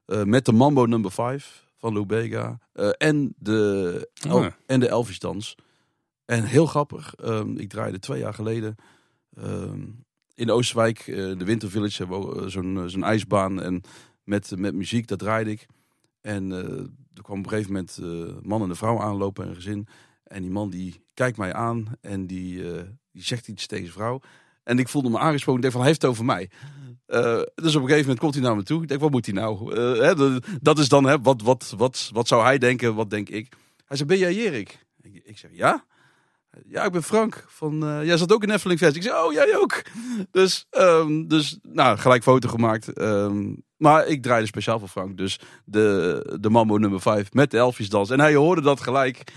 Eh, 0.07 0.23
met 0.23 0.45
de 0.45 0.53
Mambo 0.53 0.85
Number 0.85 1.13
5 1.13 1.65
van 1.81 1.93
Lou 1.93 2.07
Bega. 2.07 2.59
eh, 2.73 2.91
en, 2.97 3.35
de, 3.39 4.11
Oh 4.29 4.47
en 4.67 4.81
de 4.81 4.89
Elvisdans. 4.89 5.55
En 6.25 6.45
heel 6.45 6.67
grappig, 6.67 7.15
ehm, 7.15 7.57
ik 7.57 7.69
draaide 7.69 7.99
twee 7.99 8.19
jaar 8.19 8.35
geleden 8.35 8.75
ehm, 9.37 9.81
in 10.41 10.51
Oosterwijk, 10.51 10.99
eh, 10.99 11.17
de 11.17 11.45
Winter 11.45 11.71
Village, 11.71 11.97
hebben 11.97 12.29
we 12.29 12.43
eh, 12.43 12.49
zo'n 12.49 12.79
eh, 12.79 12.85
zo'n 12.87 13.05
ijsbaan. 13.05 13.63
En 13.63 13.83
met, 14.25 14.53
met 14.57 14.75
muziek, 14.75 15.07
dat 15.07 15.19
draaide 15.19 15.51
ik. 15.51 15.67
En 16.21 16.51
er 17.15 17.23
kwam 17.23 17.39
op 17.39 17.45
een 17.45 17.51
gegeven 17.51 17.73
moment 17.73 17.99
eh 18.03 18.37
man 18.43 18.63
en 18.63 18.71
een 18.71 18.77
vrouw 18.77 19.01
aanlopen 19.01 19.45
en 19.45 19.49
een 19.51 19.55
gezin. 19.55 19.87
En 20.25 20.43
die 20.43 20.51
man 20.51 20.71
die 20.71 21.05
kijkt 21.15 21.37
mij 21.37 21.53
aan 21.53 21.87
en 22.01 22.27
die, 22.27 22.63
die 23.13 23.23
zegt 23.23 23.49
iets 23.49 23.67
tegen 23.67 23.85
zijn 23.85 23.97
vrouw. 23.99 24.21
En 24.71 24.79
ik 24.79 24.89
voelde 24.89 25.11
me 25.11 25.19
aangesproken. 25.19 25.55
Ik 25.55 25.61
denk 25.61 25.73
van, 25.73 25.81
hij 25.81 25.91
heeft 25.91 26.03
het 26.03 26.11
over 26.11 26.25
mij. 26.25 26.51
Eh, 27.07 27.41
dus 27.55 27.75
op 27.75 27.83
een 27.83 27.89
gegeven 27.89 28.01
moment 28.01 28.19
komt 28.19 28.35
hij 28.35 28.43
naar 28.43 28.57
me 28.57 28.63
toe. 28.63 28.83
Ik 28.83 28.89
denk, 28.89 29.01
wat 29.01 29.11
moet 29.11 29.27
hij 29.27 29.35
nou? 29.35 29.75
Eh, 29.75 30.01
hè, 30.01 30.39
dat 30.61 30.79
is 30.79 30.89
dan, 30.89 31.05
hè, 31.05 31.21
wat, 31.21 31.43
wat, 31.43 31.75
wat, 31.77 32.11
wat 32.13 32.29
zou 32.29 32.43
hij 32.43 32.59
denken? 32.59 32.95
Wat 32.95 33.11
denk 33.11 33.29
ik? 33.29 33.53
Hij 33.85 33.97
zei, 33.97 34.09
ben 34.09 34.19
jij 34.19 34.35
Jerik? 34.35 34.87
Ik, 35.25 35.39
zeg, 35.39 35.51
ja. 35.53 35.85
Ja, 36.67 36.85
ik 36.85 36.93
ben 36.93 37.03
Frank. 37.03 37.45
Van, 37.49 37.85
eh, 37.85 38.05
jij 38.05 38.17
zat 38.17 38.33
ook 38.33 38.43
in 38.43 38.51
Efteling 38.51 38.81
Fest. 38.81 38.97
Ik 38.97 39.03
zeg, 39.03 39.25
oh, 39.25 39.33
jij 39.33 39.57
ook. 39.57 39.83
Dus, 40.31 40.67
ehm, 40.71 41.27
dus 41.27 41.59
nou, 41.63 41.99
gelijk 41.99 42.23
foto 42.23 42.49
gemaakt. 42.49 42.93
Ehm, 42.93 43.55
maar 43.81 44.07
ik 44.07 44.23
draaide 44.23 44.47
speciaal 44.47 44.79
voor 44.79 44.89
Frank. 44.89 45.17
Dus 45.17 45.41
de, 45.65 46.37
de 46.41 46.51
Mambo 46.51 46.77
nummer 46.77 47.01
5 47.01 47.33
met 47.33 47.51
de 47.51 47.57
Elfjesdans. 47.57 48.11
En 48.11 48.21
hij 48.21 48.35
hoorde 48.35 48.63
dat 48.63 48.81
gelijk. 48.81 49.33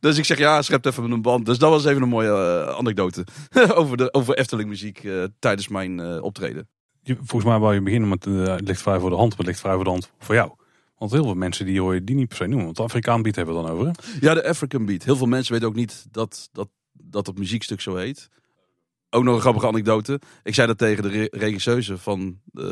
Dus 0.00 0.18
ik 0.18 0.24
zeg, 0.24 0.38
ja, 0.38 0.62
schep 0.62 0.84
even 0.84 1.02
met 1.02 1.12
een 1.12 1.22
band. 1.22 1.46
Dus 1.46 1.58
dat 1.58 1.70
was 1.70 1.84
even 1.84 2.02
een 2.02 2.08
mooie 2.08 2.64
eh, 2.66 2.76
anekdote. 2.76 3.26
over, 3.74 3.96
de, 3.96 4.12
over 4.12 4.38
Efteling 4.38 4.68
muziek 4.68 5.04
eh, 5.04 5.24
tijdens 5.38 5.68
mijn 5.68 6.00
eh, 6.00 6.22
optreden. 6.22 6.68
Volgens 7.04 7.44
mij 7.44 7.58
wou 7.58 7.74
je 7.74 7.82
beginnen 7.82 8.08
met 8.08 8.24
het 8.24 8.68
ligt 8.68 8.82
vrij 8.82 8.98
voor 8.98 9.10
de 9.10 9.16
hand, 9.16 9.28
maar 9.28 9.38
het 9.38 9.46
ligt 9.46 9.60
vrij 9.60 9.74
voor 9.74 9.84
de 9.84 9.90
hand 9.90 10.10
voor 10.18 10.34
jou. 10.34 10.50
Want 10.98 11.12
heel 11.12 11.24
veel 11.24 11.34
mensen 11.34 11.66
die 11.66 11.80
hoor 11.80 11.94
je 11.94 12.04
die 12.04 12.16
niet 12.16 12.28
per 12.28 12.36
se 12.36 12.46
noemen. 12.46 12.64
Want 12.64 12.76
de 12.76 12.82
Afrikaan 12.82 13.22
beat 13.22 13.36
hebben 13.36 13.54
we 13.56 13.62
dan 13.62 13.70
over. 13.70 13.86
hè? 13.86 13.92
Ja, 14.20 14.34
de 14.34 14.48
African 14.48 14.86
Beat. 14.86 15.04
Heel 15.04 15.16
veel 15.16 15.26
mensen 15.26 15.52
weten 15.52 15.68
ook 15.68 15.74
niet 15.74 16.06
dat 16.10 16.48
dat, 16.52 16.68
dat 16.92 17.26
het 17.26 17.38
muziekstuk 17.38 17.80
zo 17.80 17.96
heet. 17.96 18.28
Ook 19.10 19.24
nog 19.24 19.34
een 19.34 19.40
grappige 19.40 19.66
anekdote. 19.66 20.20
Ik 20.42 20.54
zei 20.54 20.66
dat 20.66 20.78
tegen 20.78 21.02
de 21.02 21.08
re- 21.08 21.28
regisseuse 21.30 21.98
van, 21.98 22.40
eh, 22.54 22.64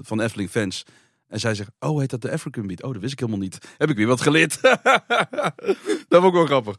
van 0.00 0.20
Efteling 0.20 0.50
Fans. 0.50 0.84
En 1.28 1.40
zij 1.40 1.54
zegt, 1.54 1.70
oh 1.78 1.98
heet 2.00 2.10
dat 2.10 2.20
de 2.22 2.32
African 2.32 2.66
Beat? 2.66 2.82
Oh, 2.82 2.92
dat 2.92 3.00
wist 3.00 3.12
ik 3.12 3.18
helemaal 3.18 3.40
niet. 3.40 3.58
Heb 3.78 3.90
ik 3.90 3.96
weer 3.96 4.06
wat 4.06 4.20
geleerd. 4.20 4.60
dat 6.08 6.20
vond 6.20 6.24
ik 6.24 6.32
wel 6.32 6.46
grappig. 6.46 6.76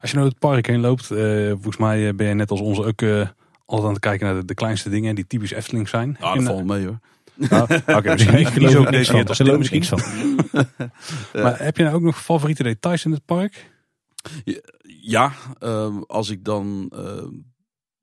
Als 0.00 0.10
je 0.10 0.16
nou 0.16 0.28
het 0.28 0.38
park 0.38 0.66
heen 0.66 0.80
loopt, 0.80 1.10
eh, 1.10 1.48
volgens 1.50 1.76
mij 1.76 2.08
eh, 2.08 2.14
ben 2.14 2.26
je 2.26 2.34
net 2.34 2.50
als 2.50 2.60
onze 2.60 2.84
ook 2.84 3.02
altijd 3.66 3.88
aan 3.88 3.94
het 3.94 3.98
kijken 3.98 4.26
naar 4.26 4.34
de, 4.34 4.44
de 4.44 4.54
kleinste 4.54 4.90
dingen 4.90 5.14
die 5.14 5.26
typisch 5.26 5.52
Efteling 5.52 5.88
zijn. 5.88 6.16
Ah, 6.20 6.34
dat 6.34 6.44
valt 6.44 6.64
mee 6.64 6.86
hoor. 6.86 6.98
Oké, 7.86 8.10
misschien 8.12 8.36
niet, 8.36 8.48
geloof 8.48 9.64
ik 9.64 9.70
niks 9.70 9.88
van. 9.88 10.00
Maar 11.42 11.62
heb 11.62 11.76
je 11.76 11.82
nou 11.82 11.94
ook 11.94 12.02
nog 12.02 12.22
favoriete 12.22 12.62
details 12.62 13.04
in 13.04 13.10
het 13.12 13.24
park? 13.24 13.70
Ja, 14.82 15.32
ehm, 15.58 15.98
als 16.06 16.30
ik 16.30 16.44
dan 16.44 16.92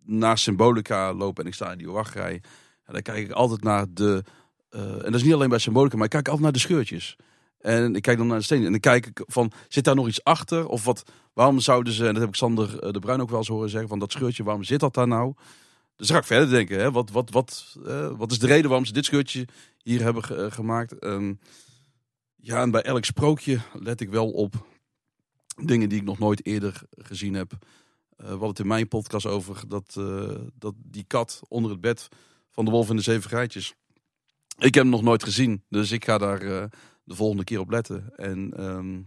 naar 0.09 0.37
Symbolica 0.37 1.13
loop 1.13 1.39
en 1.39 1.45
ik 1.45 1.53
sta 1.53 1.71
in 1.71 1.77
die 1.77 1.89
wachtrij. 1.89 2.41
ja, 2.87 2.93
dan 2.93 3.01
kijk 3.01 3.17
ik 3.17 3.31
altijd 3.31 3.63
naar 3.63 3.85
de... 3.93 4.23
eh, 4.69 4.81
en 4.81 4.99
dat 5.03 5.13
is 5.15 5.23
niet 5.23 5.33
alleen 5.33 5.49
bij 5.49 5.57
Symbolica, 5.59 5.95
maar 5.95 6.05
ik 6.05 6.11
kijk 6.11 6.25
altijd 6.25 6.43
naar 6.43 6.53
de 6.53 6.59
scheurtjes. 6.59 7.15
En 7.59 7.95
ik 7.95 8.01
kijk 8.01 8.17
dan 8.17 8.27
naar 8.27 8.37
de 8.37 8.43
stenen. 8.43 8.65
En 8.65 8.71
dan 8.71 8.79
kijk 8.79 9.05
ik 9.05 9.23
van, 9.25 9.51
zit 9.67 9.83
daar 9.83 9.95
nog 9.95 10.07
iets 10.07 10.23
achter? 10.23 10.67
Of 10.67 10.83
wat, 10.83 11.03
waarom 11.33 11.59
zouden 11.59 11.93
ze, 11.93 12.05
en 12.07 12.11
dat 12.13 12.19
heb 12.21 12.29
ik 12.29 12.35
Sander 12.35 12.79
eh, 12.79 12.91
de 12.91 12.99
Bruin 12.99 13.21
ook 13.21 13.29
wel 13.29 13.37
eens 13.39 13.47
horen 13.47 13.69
zeggen, 13.69 13.89
van 13.89 13.99
dat 13.99 14.11
scheurtje, 14.11 14.43
waarom 14.43 14.63
zit 14.63 14.79
dat 14.79 14.93
daar 14.93 15.07
nou? 15.07 15.33
Dus 15.95 16.09
ga 16.09 16.17
ik 16.17 16.23
verder 16.23 16.49
denken, 16.49 16.79
hè? 16.79 16.91
Wat, 16.91 17.09
wat, 17.09 17.29
wat, 17.29 17.77
eh, 17.85 18.11
wat 18.17 18.31
is 18.31 18.39
de 18.39 18.47
reden 18.47 18.65
waarom 18.67 18.85
ze 18.85 18.93
dit 18.93 19.05
scheurtje 19.05 19.47
hier 19.83 20.01
hebben 20.01 20.23
ge- 20.23 20.51
gemaakt? 20.51 20.99
Ehm, 20.99 21.33
ja, 22.35 22.61
en 22.61 22.71
bij 22.71 22.81
elk 22.81 23.05
sprookje 23.05 23.59
let 23.73 24.01
ik 24.01 24.09
wel 24.09 24.31
op 24.31 24.53
dingen 25.63 25.89
die 25.89 25.97
ik 25.99 26.05
nog 26.05 26.19
nooit 26.19 26.45
eerder 26.45 26.81
gezien 26.89 27.33
heb. 27.33 27.51
Eh 28.19 28.25
we 28.25 28.29
hadden 28.29 28.49
het 28.49 28.59
in 28.59 28.67
mijn 28.67 28.87
podcast 28.87 29.25
over 29.25 29.67
dat, 29.67 29.95
eh, 29.97 30.35
dat 30.57 30.73
die 30.77 31.03
kat 31.07 31.41
onder 31.47 31.71
het 31.71 31.81
bed 31.81 32.07
van 32.49 32.65
de 32.65 32.71
wolf 32.71 32.89
in 32.89 32.95
de 32.95 33.01
zeven 33.01 33.29
geitjes. 33.29 33.73
Ik 34.57 34.73
heb 34.73 34.83
hem 34.83 34.89
nog 34.89 35.01
nooit 35.01 35.23
gezien, 35.23 35.63
dus 35.69 35.91
ik 35.91 36.05
ga 36.05 36.17
daar 36.17 36.41
eh, 36.41 36.63
de 37.03 37.15
volgende 37.15 37.43
keer 37.43 37.59
op 37.59 37.69
letten. 37.69 38.13
En 38.15 38.53
ehm, 38.57 39.01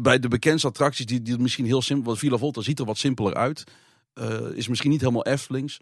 bij 0.00 0.18
de 0.18 0.28
bekendste 0.28 0.68
attracties, 0.68 1.06
die, 1.06 1.22
die 1.22 1.38
misschien 1.38 1.64
heel 1.64 1.82
simpel, 1.82 2.16
Villa 2.16 2.36
Volta 2.36 2.60
ziet 2.60 2.78
er 2.78 2.84
wat 2.84 2.98
simpeler 2.98 3.34
uit, 3.34 3.64
is 4.54 4.68
misschien 4.68 4.90
niet 4.90 5.00
helemaal 5.00 5.24
Eftelings. 5.24 5.80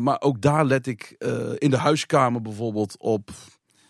Maar 0.00 0.20
ook 0.20 0.40
daar 0.40 0.64
let 0.64 0.86
ik 0.86 1.14
in 1.58 1.70
de 1.70 1.76
huiskamer 1.76 2.42
bijvoorbeeld 2.42 2.96
op 2.98 3.30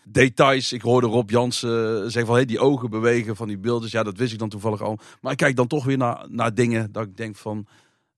details. 0.03 0.73
Ik 0.73 0.81
hoorde 0.81 1.07
Rob 1.07 1.29
Jansen 1.29 2.01
zeggen 2.01 2.25
van 2.25 2.35
hey, 2.35 2.45
die 2.45 2.59
ogen 2.59 2.89
bewegen 2.89 3.35
van 3.35 3.47
die 3.47 3.57
beelden. 3.57 3.89
Ja, 3.91 4.03
dat 4.03 4.17
wist 4.17 4.33
ik 4.33 4.39
dan 4.39 4.49
toevallig 4.49 4.81
al. 4.81 4.99
Maar 5.21 5.31
ik 5.31 5.37
kijk 5.37 5.55
dan 5.55 5.67
toch 5.67 5.85
weer 5.85 5.97
naar, 5.97 6.25
naar 6.29 6.53
dingen 6.53 6.91
dat 6.91 7.03
ik 7.03 7.17
denk 7.17 7.35
van... 7.35 7.67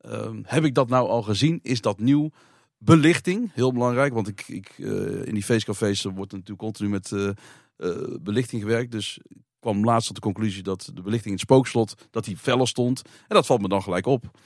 ehm, 0.04 0.42
heb 0.44 0.64
ik 0.64 0.74
dat 0.74 0.90
nou 0.90 1.08
al 1.08 1.22
gezien? 1.22 1.60
Is 1.62 1.82
dat 1.82 2.00
nieuw? 2.00 2.32
Belichting, 2.78 3.52
heel 3.54 3.72
belangrijk. 3.72 4.14
Want 4.14 4.28
ik, 4.28 4.48
ik, 4.48 4.74
eh, 4.78 5.26
in 5.26 5.34
die 5.34 5.44
feestcafés 5.44 6.04
wordt 6.04 6.32
natuurlijk 6.32 6.60
continu 6.60 6.90
met 6.90 7.12
eh, 7.12 7.28
eh, 7.28 8.16
belichting 8.22 8.62
gewerkt. 8.62 8.92
Dus 8.92 9.20
ik 9.28 9.38
kwam 9.60 9.84
laatst 9.84 10.08
tot 10.08 10.16
de 10.16 10.22
conclusie 10.22 10.64
dat 10.64 10.92
de 10.94 11.02
belichting 11.02 11.26
in 11.26 11.32
het 11.32 11.40
spookslot... 11.40 12.08
dat 12.12 12.26
die 12.26 12.38
feller 12.38 12.68
stond. 12.68 13.02
En 13.02 13.36
dat 13.36 13.46
valt 13.46 13.62
me 13.62 13.68
dan 13.68 13.84
gelijk 13.84 14.06
op. 14.06 14.40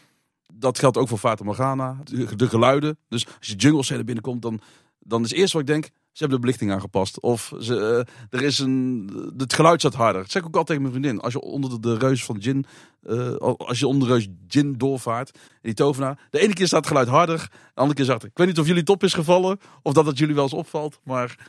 Dat 0.53 0.79
geldt 0.79 0.97
ook 0.97 1.07
voor 1.07 1.17
Fata 1.17 1.43
Morgana. 1.43 1.97
De, 2.03 2.35
de 2.35 2.47
geluiden. 2.49 2.97
Dus 3.07 3.25
als 3.25 3.47
je 3.47 3.55
jungle 3.55 4.03
binnenkomt, 4.03 4.41
dan, 4.41 4.59
dan 4.99 5.23
is 5.23 5.29
het 5.29 5.39
eerst 5.39 5.53
wat 5.53 5.61
ik 5.61 5.67
denk... 5.67 5.89
Ze 6.17 6.23
hebben 6.23 6.41
de 6.41 6.45
belichting 6.45 6.71
aangepast. 6.71 7.19
Of 7.19 7.53
ze, 7.59 8.05
eh, 8.29 8.39
er 8.39 8.45
is 8.45 8.59
een, 8.59 9.09
het 9.37 9.53
geluid 9.53 9.79
staat 9.79 9.93
harder. 9.93 10.21
Dat 10.21 10.31
zeg 10.31 10.41
ik 10.41 10.47
ook 10.47 10.55
altijd 10.55 10.79
tegen 10.79 10.91
mijn 10.91 11.03
vriendin. 11.03 11.23
Als 11.23 11.33
je 11.33 11.41
onder 11.41 11.69
de, 11.69 11.79
de 11.79 11.97
reus 11.97 12.23
van 12.23 12.37
Jin, 12.37 12.65
eh, 13.03 13.35
als 13.37 13.79
je 13.79 13.87
onder 13.87 14.07
de 14.07 14.13
reus 14.13 14.27
Jin 14.47 14.77
doorvaart, 14.77 15.31
en 15.31 15.41
die 15.61 15.73
tovenaar. 15.73 16.27
De 16.29 16.39
ene 16.39 16.53
keer 16.53 16.67
staat 16.67 16.79
het 16.79 16.87
geluid 16.87 17.07
harder, 17.07 17.37
de 17.37 17.71
andere 17.73 17.95
keer 17.95 18.05
zachter. 18.05 18.29
Ik 18.29 18.37
weet 18.37 18.47
niet 18.47 18.59
of 18.59 18.67
jullie 18.67 18.83
top 18.83 19.03
is 19.03 19.13
gevallen, 19.13 19.59
of 19.81 19.93
dat 19.93 20.05
het 20.05 20.17
jullie 20.17 20.35
wel 20.35 20.43
eens 20.43 20.53
opvalt. 20.53 20.99
Maar 21.03 21.47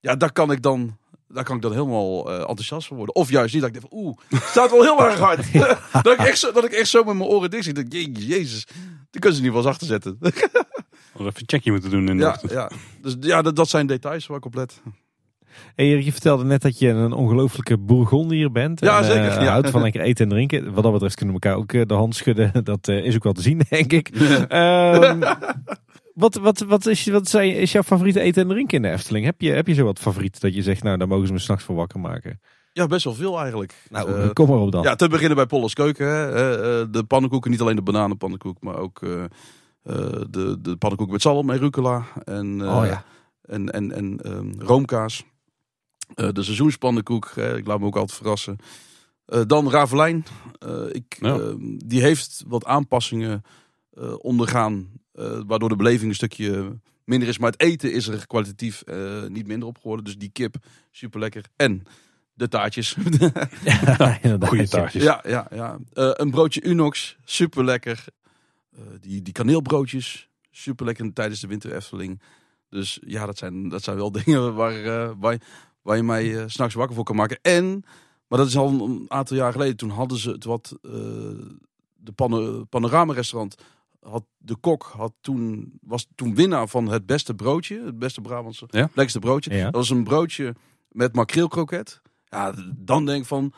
ja, 0.00 0.16
daar 0.16 0.32
kan 0.32 0.50
ik 0.50 0.62
dan, 0.62 0.96
daar 1.28 1.44
kan 1.44 1.56
ik 1.56 1.62
dan 1.62 1.72
helemaal 1.72 2.30
eh, 2.30 2.38
enthousiast 2.38 2.86
van 2.86 2.96
worden. 2.96 3.14
Of 3.14 3.30
juist 3.30 3.52
niet, 3.52 3.62
dat 3.62 3.74
ik 3.74 3.80
denk 3.80 3.92
van, 3.92 3.98
oeh, 3.98 4.16
het 4.28 4.42
staat 4.42 4.70
wel 4.70 4.82
heel 4.82 5.04
erg 5.04 5.18
hard. 5.18 5.52
dat, 6.04 6.12
ik 6.12 6.26
echt 6.26 6.38
zo, 6.38 6.52
dat 6.52 6.64
ik 6.64 6.72
echt 6.72 6.88
zo 6.88 7.04
met 7.04 7.14
mijn 7.14 7.28
oren 7.28 7.50
dicht 7.50 7.64
zit. 7.64 7.74
Dat 7.74 7.92
jezus, 8.12 8.66
die 9.10 9.20
kunnen 9.20 9.38
ze 9.38 9.44
niet 9.44 9.52
wel 9.52 9.66
eens 9.66 9.80
achter 9.80 10.00
Of 11.20 11.26
even 11.26 11.40
een 11.40 11.48
checkje 11.48 11.70
moeten 11.70 11.90
doen 11.90 12.08
in 12.08 12.16
de 12.16 12.22
ja, 12.22 12.28
ochtend. 12.28 12.52
ja. 12.52 12.70
Dus 13.02 13.16
ja, 13.20 13.42
dat, 13.42 13.56
dat 13.56 13.68
zijn 13.68 13.86
details 13.86 14.26
waar 14.26 14.36
ik 14.36 14.44
op 14.44 14.54
let. 14.54 14.80
Hey, 15.74 15.86
Erik, 15.86 16.04
je 16.04 16.12
vertelde 16.12 16.44
net 16.44 16.62
dat 16.62 16.78
je 16.78 16.88
een 16.88 17.12
ongelofelijke 17.12 17.78
bourgondier 17.78 18.52
bent. 18.52 18.80
Ja, 18.80 18.98
en, 18.98 19.04
zeker, 19.04 19.28
eh, 19.28 19.42
ja. 19.42 19.50
houdt 19.50 19.70
van 19.70 19.82
lekker 19.86 20.00
eten 20.00 20.24
en 20.24 20.30
drinken. 20.30 20.72
Wat 20.72 20.82
dat 20.82 20.92
betreft 20.92 21.14
kunnen 21.14 21.34
we 21.34 21.40
elkaar 21.40 21.60
ook 21.60 21.72
eh, 21.72 21.86
de 21.86 21.94
hand 21.94 22.14
schudden. 22.14 22.52
Dat 22.64 22.88
eh, 22.88 23.04
is 23.04 23.14
ook 23.14 23.22
wel 23.22 23.32
te 23.32 23.42
zien, 23.42 23.60
denk 23.68 23.92
ik. 23.92 24.08
Ehm, 24.48 25.20
wat, 26.14 26.34
wat, 26.34 26.58
wat, 26.58 26.86
is, 26.86 27.06
wat 27.06 27.28
zijn, 27.28 27.54
is 27.54 27.72
jouw 27.72 27.82
favoriete 27.82 28.20
eten 28.20 28.42
en 28.42 28.48
drinken 28.48 28.76
in 28.76 28.82
de 28.82 28.90
Efteling? 28.90 29.24
Heb 29.24 29.40
je, 29.40 29.50
heb 29.50 29.66
je 29.66 29.74
zo 29.74 29.84
wat 29.84 29.98
favoriet 29.98 30.40
dat 30.40 30.54
je 30.54 30.62
zegt, 30.62 30.82
nou, 30.82 30.98
daar 30.98 31.08
mogen 31.08 31.26
ze 31.26 31.32
me 31.32 31.38
s'nachts 31.38 31.64
voor 31.64 31.74
wakker 31.74 32.00
maken? 32.00 32.40
Ja, 32.72 32.86
best 32.86 33.04
wel 33.04 33.14
veel 33.14 33.40
eigenlijk. 33.40 33.74
Nou, 33.88 34.32
kom 34.32 34.48
maar 34.48 34.58
op 34.58 34.72
dan. 34.72 34.82
Ja, 34.82 34.94
te 34.94 35.08
beginnen 35.08 35.36
bij 35.36 35.46
Polles 35.46 35.74
Keuken. 35.74 36.06
Hè. 36.06 36.90
De 36.90 37.04
pannenkoeken, 37.04 37.50
niet 37.50 37.60
alleen 37.60 37.76
de 37.76 37.82
bananenpannenkoek, 37.82 38.56
maar 38.60 38.76
ook 38.76 39.00
de, 39.82 40.56
de 40.60 40.76
pannenkoek 40.76 41.10
met 41.10 41.22
zalm 41.22 41.50
en 41.50 41.58
rucola. 41.58 42.06
En, 42.24 42.60
eh, 42.60 42.76
oh 42.76 42.86
ja. 42.86 43.04
en, 43.42 43.70
en, 43.70 43.92
en 43.92 44.18
ehm, 44.20 44.52
roomkaas. 44.60 45.24
Eh, 46.14 46.28
de 46.32 46.42
seizoenspannenkoek, 46.42 47.32
hè, 47.34 47.56
ik 47.56 47.66
laat 47.66 47.80
me 47.80 47.86
ook 47.86 47.96
altijd 47.96 48.18
verrassen. 48.18 48.56
Eh, 49.26 49.40
dan 49.46 49.70
Ravelijn. 49.70 50.24
Eh, 50.58 50.82
ik, 50.92 51.16
Ja. 51.20 51.34
ehm, 51.38 51.56
die 51.84 52.00
heeft 52.02 52.44
wat 52.46 52.64
aanpassingen 52.64 53.42
eh, 53.94 54.14
ondergaan, 54.18 54.88
eh, 55.12 55.40
waardoor 55.46 55.68
de 55.68 55.76
beleving 55.76 56.08
een 56.08 56.14
stukje 56.16 56.78
minder 57.04 57.28
is. 57.28 57.38
Maar 57.38 57.50
het 57.50 57.60
eten 57.60 57.92
is 57.92 58.08
er 58.08 58.26
kwalitatief 58.26 58.82
eh, 58.82 59.22
niet 59.26 59.46
minder 59.46 59.68
op 59.68 59.76
geworden. 59.78 60.04
Dus 60.04 60.18
die 60.18 60.30
kip, 60.32 60.54
super 60.90 61.20
lekker. 61.20 61.44
En 61.56 61.82
de 62.34 62.48
taartjes. 62.48 62.96
ja. 63.64 64.36
Goede 64.40 64.68
taartjes. 64.68 65.02
Ja, 65.02 65.24
ja, 65.26 65.46
ja. 65.54 65.78
Eh, 65.92 66.10
een 66.12 66.30
broodje 66.30 66.64
Unox, 66.66 67.16
super 67.24 67.64
lekker. 67.64 68.04
Die, 69.00 69.22
die 69.22 69.32
kaneelbroodjes, 69.32 70.28
super 70.50 70.84
lekker 70.86 71.12
tijdens 71.12 71.40
de 71.40 71.46
winter 71.46 71.74
Efteling. 71.74 72.20
Dus 72.68 73.00
ja, 73.06 73.26
dat 73.26 73.38
zijn, 73.38 73.68
dat 73.68 73.82
zijn 73.82 73.96
wel 73.96 74.12
dingen 74.24 74.54
waar, 74.54 74.84
eh, 74.84 75.10
waar, 75.18 75.32
je- 75.32 75.40
waar 75.82 75.96
je 75.96 76.02
mij 76.02 76.38
eh, 76.38 76.44
s 76.46 76.52
s'nachts 76.52 76.74
wakker 76.74 76.94
voor 76.94 77.04
kan 77.04 77.16
maken. 77.16 77.38
En, 77.42 77.84
maar 78.28 78.38
dat 78.38 78.48
is 78.48 78.56
al 78.56 78.68
een, 78.68 79.04
aantal 79.08 79.36
jaar 79.36 79.52
geleden, 79.52 79.76
toen 79.76 79.90
hadden 79.90 80.18
ze 80.18 80.30
het 80.30 80.44
wat, 80.44 80.78
eh, 80.82 80.90
de 82.02 82.12
pano 82.14 82.64
panorama 82.64 83.12
restaurant 83.12 83.54
had 84.00 84.24
de 84.38 84.56
kok 84.56 84.82
had 84.96 85.12
toen, 85.20 85.72
was 85.82 86.06
toen 86.14 86.34
winnaar 86.34 86.68
van 86.68 86.86
het 86.88 87.06
beste 87.06 87.34
broodje, 87.34 87.82
het 87.84 87.98
beste 87.98 88.20
Brabantse, 88.20 88.64
Ja. 88.68 88.80
lekkerste 88.80 89.18
broodje. 89.18 89.54
Ja. 89.54 89.64
Dat 89.64 89.74
was 89.74 89.90
een 89.90 90.04
broodje 90.04 90.54
met 90.88 91.14
makreelkroket. 91.14 92.00
Ja, 92.28 92.54
dan 92.76 93.06
denk 93.06 93.20
ik 93.22 93.26
van, 93.28 93.52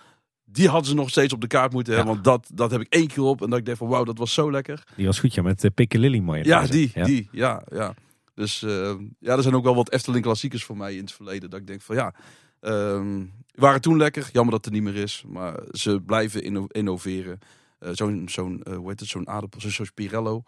die 0.52 0.68
hadden 0.68 0.88
ze 0.88 0.94
nog 0.94 1.10
steeds 1.10 1.32
op 1.32 1.40
de 1.40 1.46
kaart 1.46 1.72
moeten 1.72 1.94
hebben. 1.94 2.12
Want 2.12 2.24
dat, 2.24 2.50
dat 2.54 2.70
heb 2.70 2.80
ik 2.80 2.86
één 2.92 3.06
keer 3.06 3.22
op 3.22 3.42
en 3.42 3.50
dat 3.50 3.58
ik 3.58 3.64
denk 3.64 3.76
van, 3.76 3.88
wauw, 3.88 4.04
dat 4.04 4.18
was 4.18 4.34
zo 4.34 4.50
lekker. 4.50 4.84
Die 4.96 5.06
was 5.06 5.18
goed, 5.18 5.34
ja, 5.34 5.42
met 5.42 5.64
uh, 5.64 5.70
Piccadilly 5.74 6.18
mooi. 6.18 6.42
Ja, 6.44 6.66
die, 6.66 6.92
die, 7.04 7.28
ja, 7.32 7.62
ja. 7.70 7.94
Dus 8.34 8.62
eh, 8.62 8.94
ja, 9.18 9.36
er 9.36 9.42
zijn 9.42 9.54
ook 9.54 9.64
wel 9.64 9.74
wat 9.74 9.90
Efteling 9.92 10.24
klassiekers 10.24 10.64
voor 10.64 10.76
mij 10.76 10.94
in 10.94 11.00
het 11.00 11.12
verleden. 11.12 11.50
Dat 11.50 11.60
ik 11.60 11.66
denk 11.66 11.80
van, 11.82 11.96
ja, 11.96 12.14
ehm, 12.60 13.24
waren 13.54 13.80
toen 13.80 13.96
lekker. 13.96 14.28
Jammer 14.32 14.54
dat 14.54 14.64
het 14.64 14.74
er 14.74 14.80
niet 14.80 14.92
meer 14.92 15.02
is. 15.02 15.24
Maar 15.28 15.54
ze 15.70 16.00
blijven 16.06 16.42
inno- 16.42 16.66
innoveren. 16.68 17.38
Eh, 17.78 17.90
zo'n, 17.92 18.28
zo'n 18.30 18.62
eh, 18.62 18.76
hoe 18.76 18.88
heet 18.88 19.00
het, 19.00 19.08
zo'n 19.08 19.28
aardappel, 19.28 19.60
zo'n 19.60 19.86
Spirello. 19.86 20.42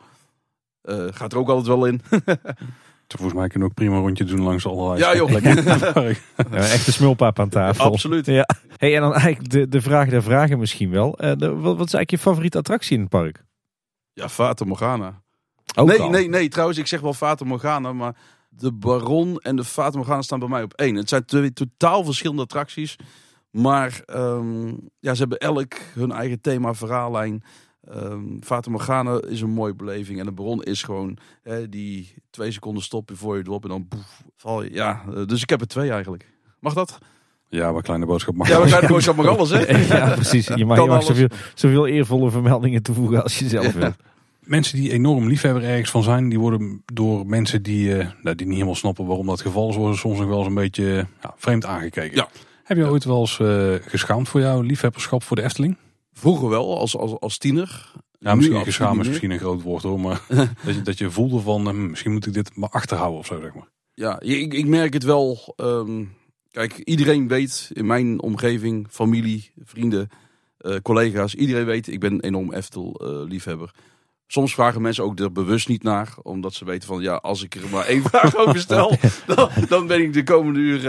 eh, 0.83 1.07
gaat 1.11 1.33
er 1.33 1.39
ook 1.39 1.49
altijd 1.49 1.67
wel 1.67 1.87
in. 1.87 2.01
Volgens 3.09 3.33
mij 3.39 3.49
kunnen 3.49 3.69
we 3.69 3.75
ook 3.75 3.81
prima 3.81 3.95
een 3.97 4.03
rondje 4.03 4.25
doen 4.25 4.41
langs 4.43 4.67
allerlei 4.67 4.99
Ja, 5.01 5.17
joh. 5.17 5.29
plekken 5.29 5.65
park. 5.93 6.23
Ja, 6.51 6.57
echt 6.57 6.87
een 6.87 6.93
smulpaap 6.93 7.39
aan 7.41 7.49
tafel. 7.49 7.85
Absoluut. 7.85 8.27
Ja. 8.27 8.49
Hey, 8.77 8.95
en 8.95 9.01
dan 9.01 9.13
eigenlijk 9.15 9.51
de, 9.51 9.69
de 9.69 9.81
vraag 9.81 10.09
der 10.09 10.23
vragen 10.23 10.59
misschien 10.59 10.91
wel. 10.91 11.19
Eh, 11.19 11.33
de- 11.37 11.49
wat, 11.55 11.77
wat 11.77 11.87
is 11.87 11.95
eigenlijk 11.95 12.11
je 12.11 12.19
favoriete 12.19 12.59
attractie 12.59 12.95
in 12.95 13.01
het 13.01 13.11
park? 13.11 13.45
Ja, 14.13 14.29
Fata 14.29 14.65
Morgana. 14.65 15.23
Ook 15.77 15.89
nee, 15.89 16.01
al. 16.01 16.11
nee, 16.11 16.29
nee, 16.29 16.49
trouwens, 16.49 16.79
ik 16.79 16.87
zeg 16.87 17.01
wel 17.01 17.15
Fata 17.15 17.45
Morgana, 17.45 17.93
maar 17.93 18.17
de 18.49 18.73
Baron 18.73 19.39
en 19.39 19.57
de 19.57 19.65
Fata 19.65 19.97
Morgana 19.97 20.23
staan 20.23 20.39
bij 20.39 20.49
mij 20.49 20.63
op 20.63 20.73
één. 20.73 20.95
Het 20.95 21.09
zijn 21.09 21.25
twee 21.25 21.53
totaal 21.53 22.05
verschillende 22.05 22.43
attracties, 22.43 22.97
maar 23.51 24.01
ehm, 24.07 24.67
ja, 25.01 25.15
ze 25.15 25.21
hebben 25.21 25.39
elk 25.39 25.75
hun 25.95 26.13
eigen 26.13 26.41
thema, 26.41 26.75
verhaallijn. 26.75 27.43
Ehm 27.91 28.21
Fata 28.41 28.71
Morgana 28.71 29.21
is 29.29 29.41
een 29.41 29.51
mooie 29.51 29.75
beleving 29.75 30.19
en 30.19 30.25
de 30.25 30.33
Baron 30.33 30.63
is 30.63 30.83
gewoon 30.83 31.17
hè, 31.43 31.69
die 31.69 32.15
twee 32.31 32.51
seconden 32.51 32.83
stoppen 32.83 33.17
voor 33.17 33.37
je 33.37 33.43
erop 33.47 33.63
en 33.63 33.69
dan 33.69 33.87
boef, 33.89 34.23
val 34.37 34.63
je. 34.63 34.73
Ja, 34.73 35.03
eh, 35.15 35.27
dus 35.27 35.43
ik 35.43 35.51
heb 35.51 35.61
er 35.61 35.67
twee 35.67 35.91
eigenlijk. 35.91 36.33
Mag 36.61 36.75
dat? 36.75 36.99
Ja, 37.49 37.73
maar 37.73 37.83
kleine 37.83 38.07
boodschap 38.07 38.35
mag 38.35 38.49
Ja, 38.49 38.67
zijn 38.67 38.81
de 38.81 38.87
boodschap 38.87 39.17
mag 39.17 39.27
alles, 39.27 39.51
hè? 39.51 39.79
Ja, 39.97 40.15
precies. 40.15 40.47
Je 40.47 40.65
mag, 40.67 40.79
je 40.79 40.87
mag 40.87 41.03
zoveel, 41.03 41.29
zoveel 41.55 41.87
eervolle 41.87 42.31
vermeldingen 42.31 42.83
toevoegen 42.83 43.23
als 43.23 43.39
je 43.39 43.49
zelf 43.49 43.65
Ja. 43.73 43.79
wilt. 43.79 43.95
Mensen 44.41 44.77
die 44.79 44.93
enorm 44.93 45.29
liefhebber 45.29 45.65
ergens 45.65 45.91
van 45.91 46.03
zijn, 46.03 46.29
die 46.29 46.39
worden 46.39 46.83
door 46.93 47.27
mensen 47.27 47.63
die, 47.63 47.97
eh, 47.99 48.09
nou, 48.23 48.37
die 48.37 48.47
niet 48.47 48.55
helemaal 48.55 48.75
snappen 48.75 49.07
waarom 49.07 49.27
dat 49.27 49.41
geval 49.41 49.69
is, 49.69 49.77
worden 49.77 49.99
soms 49.99 50.19
nog 50.19 50.29
wel 50.29 50.39
eens 50.39 50.47
een 50.47 50.55
beetje 50.55 51.07
ja, 51.23 51.35
vreemd 51.37 51.65
aangekeken. 51.67 52.17
Ja. 52.17 52.29
Heb 52.65 52.77
je 52.77 52.87
ooit 52.89 53.05
wel 53.05 53.21
eens 53.21 53.41
eh, 53.41 53.75
geschaamd 53.81 54.29
voor 54.29 54.41
jouw 54.41 54.61
liefhebberschap 54.61 55.23
voor 55.23 55.37
de 55.37 55.43
Efteling? 55.43 55.77
Vroeger 56.15 56.49
wel, 56.49 56.79
als, 56.79 56.97
als, 56.97 57.21
als 57.21 57.39
tiener. 57.39 57.93
Ja, 58.19 58.35
misschien 58.35 58.65
geschaamd 58.65 59.01
is 59.01 59.09
misschien 59.09 59.31
een 59.31 59.39
groot 59.39 59.63
woord 59.63 59.83
hoor, 59.83 60.01
maar 60.01 60.21
dat, 60.65 60.75
je, 60.75 60.83
dat 60.83 60.99
je 60.99 61.11
voelde 61.11 61.41
van 61.41 61.69
eh, 61.69 61.75
misschien 61.75 62.13
moet 62.13 62.27
ik 62.27 62.33
dit 62.33 62.57
maar 62.57 62.69
achterhouden 62.69 63.19
of 63.19 63.27
zo 63.27 63.41
zeg 63.41 63.55
maar. 63.55 63.69
Ja, 63.95 64.21
ik, 64.21 64.55
ik 64.55 64.67
merk 64.67 64.93
het 64.93 65.03
wel. 65.03 65.55
ehm, 65.57 66.05
kijk, 66.51 66.79
iedereen 66.79 67.29
weet 67.29 67.71
in 67.73 67.87
mijn 67.87 68.23
omgeving, 68.23 68.87
familie, 68.91 69.51
vrienden, 69.65 70.09
eh, 70.59 70.77
collega's. 70.83 71.35
Iedereen 71.35 71.65
weet, 71.65 71.89
ik 71.89 72.01
ben 72.01 72.13
een 72.13 72.21
enorm 72.21 72.53
Eftel-liefhebber. 72.53 73.75
Soms 74.27 74.55
vragen 74.55 74.83
mensen 74.83 75.05
ook 75.05 75.19
er 75.19 75.33
bewust 75.33 75.69
niet 75.69 75.83
naar. 75.83 76.15
Omdat 76.23 76.55
ze 76.55 76.65
weten 76.65 76.89
van, 76.89 77.03
ja, 77.03 77.15
als 77.15 77.43
ik 77.43 77.55
er 77.55 77.69
maar 77.71 77.87
één 77.87 78.03
vraag 78.11 78.37
over 78.37 78.61
stel... 78.61 78.97
dan, 79.27 79.51
dan 79.69 79.87
ben 79.87 80.01
ik 80.03 80.13
de 80.13 80.23
komende 80.23 80.59
uur, 80.59 80.83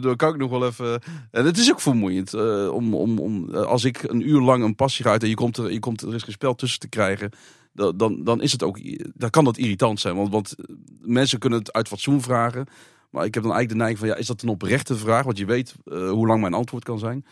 dan 0.00 0.16
kan 0.16 0.30
ik 0.30 0.36
nog 0.40 0.50
wel 0.50 0.66
even... 0.66 1.00
En 1.30 1.44
het 1.44 1.58
is 1.58 1.70
ook 1.70 1.80
vermoeiend. 1.80 2.34
eh, 2.34 2.68
om, 2.72 2.94
om, 2.94 3.18
om, 3.18 3.54
eh, 3.54 3.62
als 3.62 3.84
ik 3.84 4.02
een 4.02 4.28
uur 4.28 4.40
lang 4.40 4.64
een 4.64 4.74
passie 4.74 5.04
ga 5.04 5.10
uit 5.10 5.22
en 5.22 5.28
je 5.28 5.34
komt 5.34 5.56
er, 5.56 5.72
je 5.72 5.78
komt, 5.78 6.02
er 6.02 6.14
is 6.14 6.22
geen 6.22 6.32
spel 6.32 6.54
tussen 6.54 6.80
te 6.80 6.88
krijgen... 6.88 7.30
Dan, 7.72 7.96
dan, 7.96 8.24
dan 8.24 8.42
is 8.42 8.52
het 8.52 8.62
ook, 8.62 8.78
dan 9.14 9.30
kan 9.30 9.44
dat 9.44 9.56
irritant 9.56 10.00
zijn. 10.00 10.16
Want, 10.16 10.30
want 10.32 10.54
mensen 11.00 11.38
kunnen 11.38 11.58
het 11.58 11.72
uit 11.72 11.88
fatsoen 11.88 12.22
vragen. 12.22 12.66
Maar 13.10 13.24
ik 13.24 13.34
heb 13.34 13.42
dan 13.42 13.52
eigenlijk 13.52 13.68
de 13.68 13.74
neiging 13.76 13.98
van, 13.98 14.08
ja, 14.08 14.14
is 14.14 14.26
dat 14.26 14.42
een 14.42 14.48
oprechte 14.48 14.96
vraag? 14.96 15.24
Want 15.24 15.38
je 15.38 15.44
weet 15.44 15.74
hoe 15.84 16.26
lang 16.26 16.40
mijn 16.40 16.54
antwoord 16.54 16.84
kan 16.84 16.98
zijn. 16.98 17.24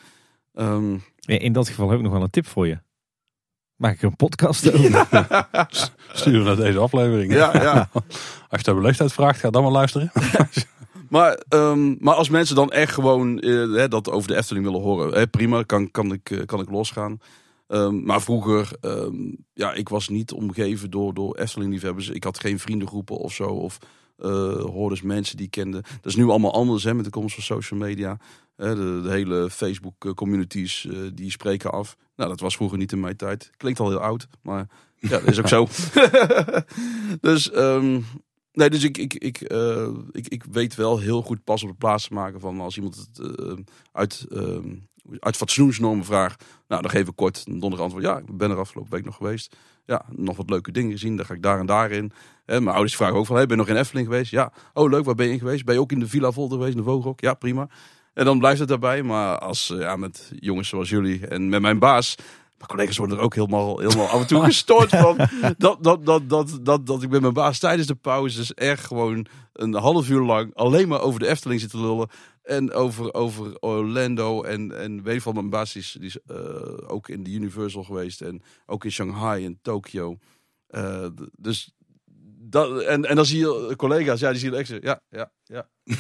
Ehm, 0.54 0.96
In 1.26 1.52
dat 1.52 1.68
geval 1.68 1.88
heb 1.88 1.98
ik 1.98 2.04
nog 2.04 2.12
wel 2.12 2.22
een 2.22 2.30
tip 2.30 2.46
voor 2.46 2.66
je. 2.66 2.78
Maak 3.76 3.94
ik 3.94 4.02
er 4.02 4.06
een 4.06 4.16
podcast 4.16 4.72
over. 4.72 5.06
Stuur 6.12 6.42
naar 6.42 6.56
deze 6.56 6.78
aflevering. 6.78 7.32
ja, 7.32 7.50
ja. 7.62 7.88
Als 8.50 8.60
je 8.60 8.62
daar 8.62 8.74
beleefdheid 8.74 9.12
vraagt, 9.12 9.40
ga 9.40 9.50
dan 9.50 9.62
maar 9.62 9.72
luisteren. 9.72 10.12
Maar, 11.08 11.40
ehm, 11.48 11.94
maar 11.98 12.14
als 12.14 12.28
mensen 12.28 12.56
dan 12.56 12.70
echt 12.70 12.92
gewoon 12.92 13.40
eh, 13.40 13.50
hè, 13.50 13.88
dat 13.88 14.10
over 14.10 14.28
de 14.28 14.36
Efteling 14.36 14.64
willen 14.64 14.80
horen, 14.80 15.12
hè, 15.12 15.26
prima, 15.26 15.62
kan, 15.62 15.90
kan, 15.90 16.12
ik, 16.12 16.30
eh, 16.30 16.46
kan 16.46 16.60
ik 16.60 16.70
losgaan. 16.70 17.20
Ehm, 17.66 18.04
maar 18.04 18.22
vroeger, 18.22 18.72
ehm, 18.80 19.32
ja, 19.52 19.72
ik 19.72 19.88
was 19.88 20.08
niet 20.08 20.32
omgeven 20.32 20.90
door, 20.90 21.14
door 21.14 21.36
Efteling-liefhebbers. 21.36 22.08
Ik 22.08 22.24
had 22.24 22.40
geen 22.40 22.58
vriendengroepen 22.58 23.16
of 23.16 23.34
zo, 23.34 23.48
of 23.48 23.78
eh 24.16 24.88
eens 24.90 25.02
mensen 25.02 25.36
die 25.36 25.46
ik 25.46 25.50
kende. 25.50 25.80
Dat 25.80 26.04
is 26.04 26.16
nu 26.16 26.24
allemaal 26.24 26.52
anders 26.52 26.84
hè, 26.84 26.94
met 26.94 27.04
de 27.04 27.10
komst 27.10 27.34
van 27.34 27.42
social 27.42 27.80
media. 27.80 28.18
De, 28.56 29.02
hele 29.08 29.50
Facebook-communities, 29.50 30.86
eh, 30.86 30.98
die 31.14 31.30
spreken 31.30 31.72
af. 31.72 31.96
Nou, 32.16 32.30
dat 32.30 32.40
was 32.40 32.56
vroeger 32.56 32.78
niet 32.78 32.92
in 32.92 33.00
mijn 33.00 33.16
tijd. 33.16 33.50
Klinkt 33.56 33.80
al 33.80 33.88
heel 33.88 34.00
oud, 34.00 34.28
maar 34.42 34.68
ja, 34.96 35.08
dat 35.08 35.28
is 35.28 35.38
ook 35.38 35.48
zo. 35.48 35.68
dus, 37.28 37.50
ehm, 37.50 38.00
nee, 38.52 38.70
dus 38.70 38.84
ik, 38.84 38.98
ik, 38.98 39.14
ik, 39.14 39.40
eh, 39.40 39.88
ik, 40.10 40.28
ik 40.28 40.44
weet 40.44 40.74
wel 40.74 40.98
heel 40.98 41.22
goed 41.22 41.44
pas 41.44 41.62
op 41.62 41.68
de 41.68 41.74
plaats 41.74 42.08
te 42.08 42.14
maken 42.14 42.40
van 42.40 42.60
als 42.60 42.76
iemand 42.76 42.96
het 42.96 43.38
eh, 43.38 43.52
uit, 43.92 44.26
uit 45.18 45.36
fatsoensnormen 45.36 46.04
vraagt. 46.04 46.44
Nou, 46.68 46.82
dan 46.82 46.90
geef 46.90 47.08
ik 47.08 47.16
kort 47.16 47.42
een 47.46 47.58
donderdag 47.60 47.80
antwoord. 47.80 48.04
Ja, 48.04 48.18
ik 48.18 48.36
ben 48.36 48.50
er 48.50 48.58
afgelopen 48.58 48.92
week 48.92 49.04
nog 49.04 49.16
geweest. 49.16 49.56
Ja, 49.86 50.04
nog 50.10 50.36
wat 50.36 50.50
leuke 50.50 50.72
dingen 50.72 50.90
gezien. 50.90 51.16
Daar 51.16 51.26
ga 51.26 51.34
ik 51.34 51.42
daar 51.42 51.58
en 51.58 51.66
daar 51.66 51.90
in. 51.90 52.12
En 52.44 52.62
mijn 52.62 52.74
ouders 52.74 52.96
vragen 52.96 53.16
ook 53.16 53.26
van, 53.26 53.36
hey, 53.36 53.46
ben 53.46 53.56
je 53.56 53.62
nog 53.62 53.72
in 53.72 53.80
Efteling 53.80 54.06
geweest? 54.06 54.30
Ja. 54.30 54.52
Oh, 54.72 54.90
leuk, 54.90 55.04
waar 55.04 55.14
ben 55.14 55.26
je 55.26 55.32
in 55.32 55.38
geweest? 55.38 55.64
Ben 55.64 55.74
je 55.74 55.80
ook 55.80 55.92
in 55.92 56.00
de 56.00 56.08
Villa 56.08 56.30
Volta 56.30 56.54
geweest, 56.54 56.72
in 56.72 56.78
de 56.78 56.88
Vogelrok? 56.88 57.20
Ja, 57.20 57.34
prima. 57.34 57.68
En 58.14 58.24
dan 58.24 58.38
blijft 58.38 58.58
het 58.58 58.68
daarbij. 58.68 59.02
Maar 59.02 59.38
als, 59.38 59.70
eh, 59.70 59.80
ja, 59.80 59.96
met 59.96 60.32
jongens 60.38 60.68
zoals 60.68 60.88
jullie 60.88 61.26
en 61.26 61.48
met 61.48 61.60
mijn 61.60 61.78
baas... 61.78 62.14
Mijn 62.56 62.68
collega's 62.68 62.96
worden 62.96 63.16
er 63.16 63.22
ook 63.22 63.34
helemaal, 63.34 63.78
helemaal 63.78 64.08
af 64.08 64.20
en 64.20 64.26
toe 64.26 64.44
gestoord 64.52 64.90
van. 64.90 65.16
Dat, 65.58 65.82
dat, 65.84 66.06
dat, 66.06 66.28
dat, 66.28 66.58
dat, 66.62 66.86
dat 66.86 67.02
ik 67.02 67.10
met 67.10 67.20
mijn 67.20 67.32
baas 67.32 67.58
tijdens 67.58 67.86
de 67.86 67.94
pauzes 67.94 68.54
echt 68.54 68.86
gewoon 68.86 69.26
een 69.52 69.74
half 69.74 70.08
uur 70.08 70.22
lang 70.22 70.54
alleen 70.54 70.88
maar 70.88 71.00
over 71.00 71.20
de 71.20 71.26
Efteling 71.26 71.60
zit 71.60 71.70
te 71.70 71.80
lullen. 71.80 72.08
En 72.46 72.72
over, 72.72 73.14
over 73.14 73.58
Orlando. 73.60 74.42
En, 74.42 74.78
en 74.78 75.02
weet 75.02 75.22
van 75.22 75.34
mijn 75.34 75.50
baas 75.50 75.76
is, 75.76 75.96
die 75.98 76.06
is 76.06 76.18
eh, 76.26 76.78
ook 76.86 77.08
in 77.08 77.22
de 77.22 77.30
Universal 77.30 77.84
geweest. 77.84 78.20
En 78.20 78.42
ook 78.66 78.84
in 78.84 78.92
Shanghai 78.92 79.44
en 79.44 79.58
Tokio. 79.62 80.18
Eh, 80.66 81.06
dus 81.38 81.75
dat, 82.50 82.82
en, 82.82 83.04
en 83.04 83.16
dan 83.16 83.24
zie 83.26 83.38
je 83.38 83.74
collega's, 83.76 84.20
ja, 84.20 84.30
die 84.30 84.38
zien 84.38 84.54
echt 84.54 84.68
ja, 84.68 85.00
ja, 85.08 85.30
ja, 85.44 85.66
ja, 85.84 85.94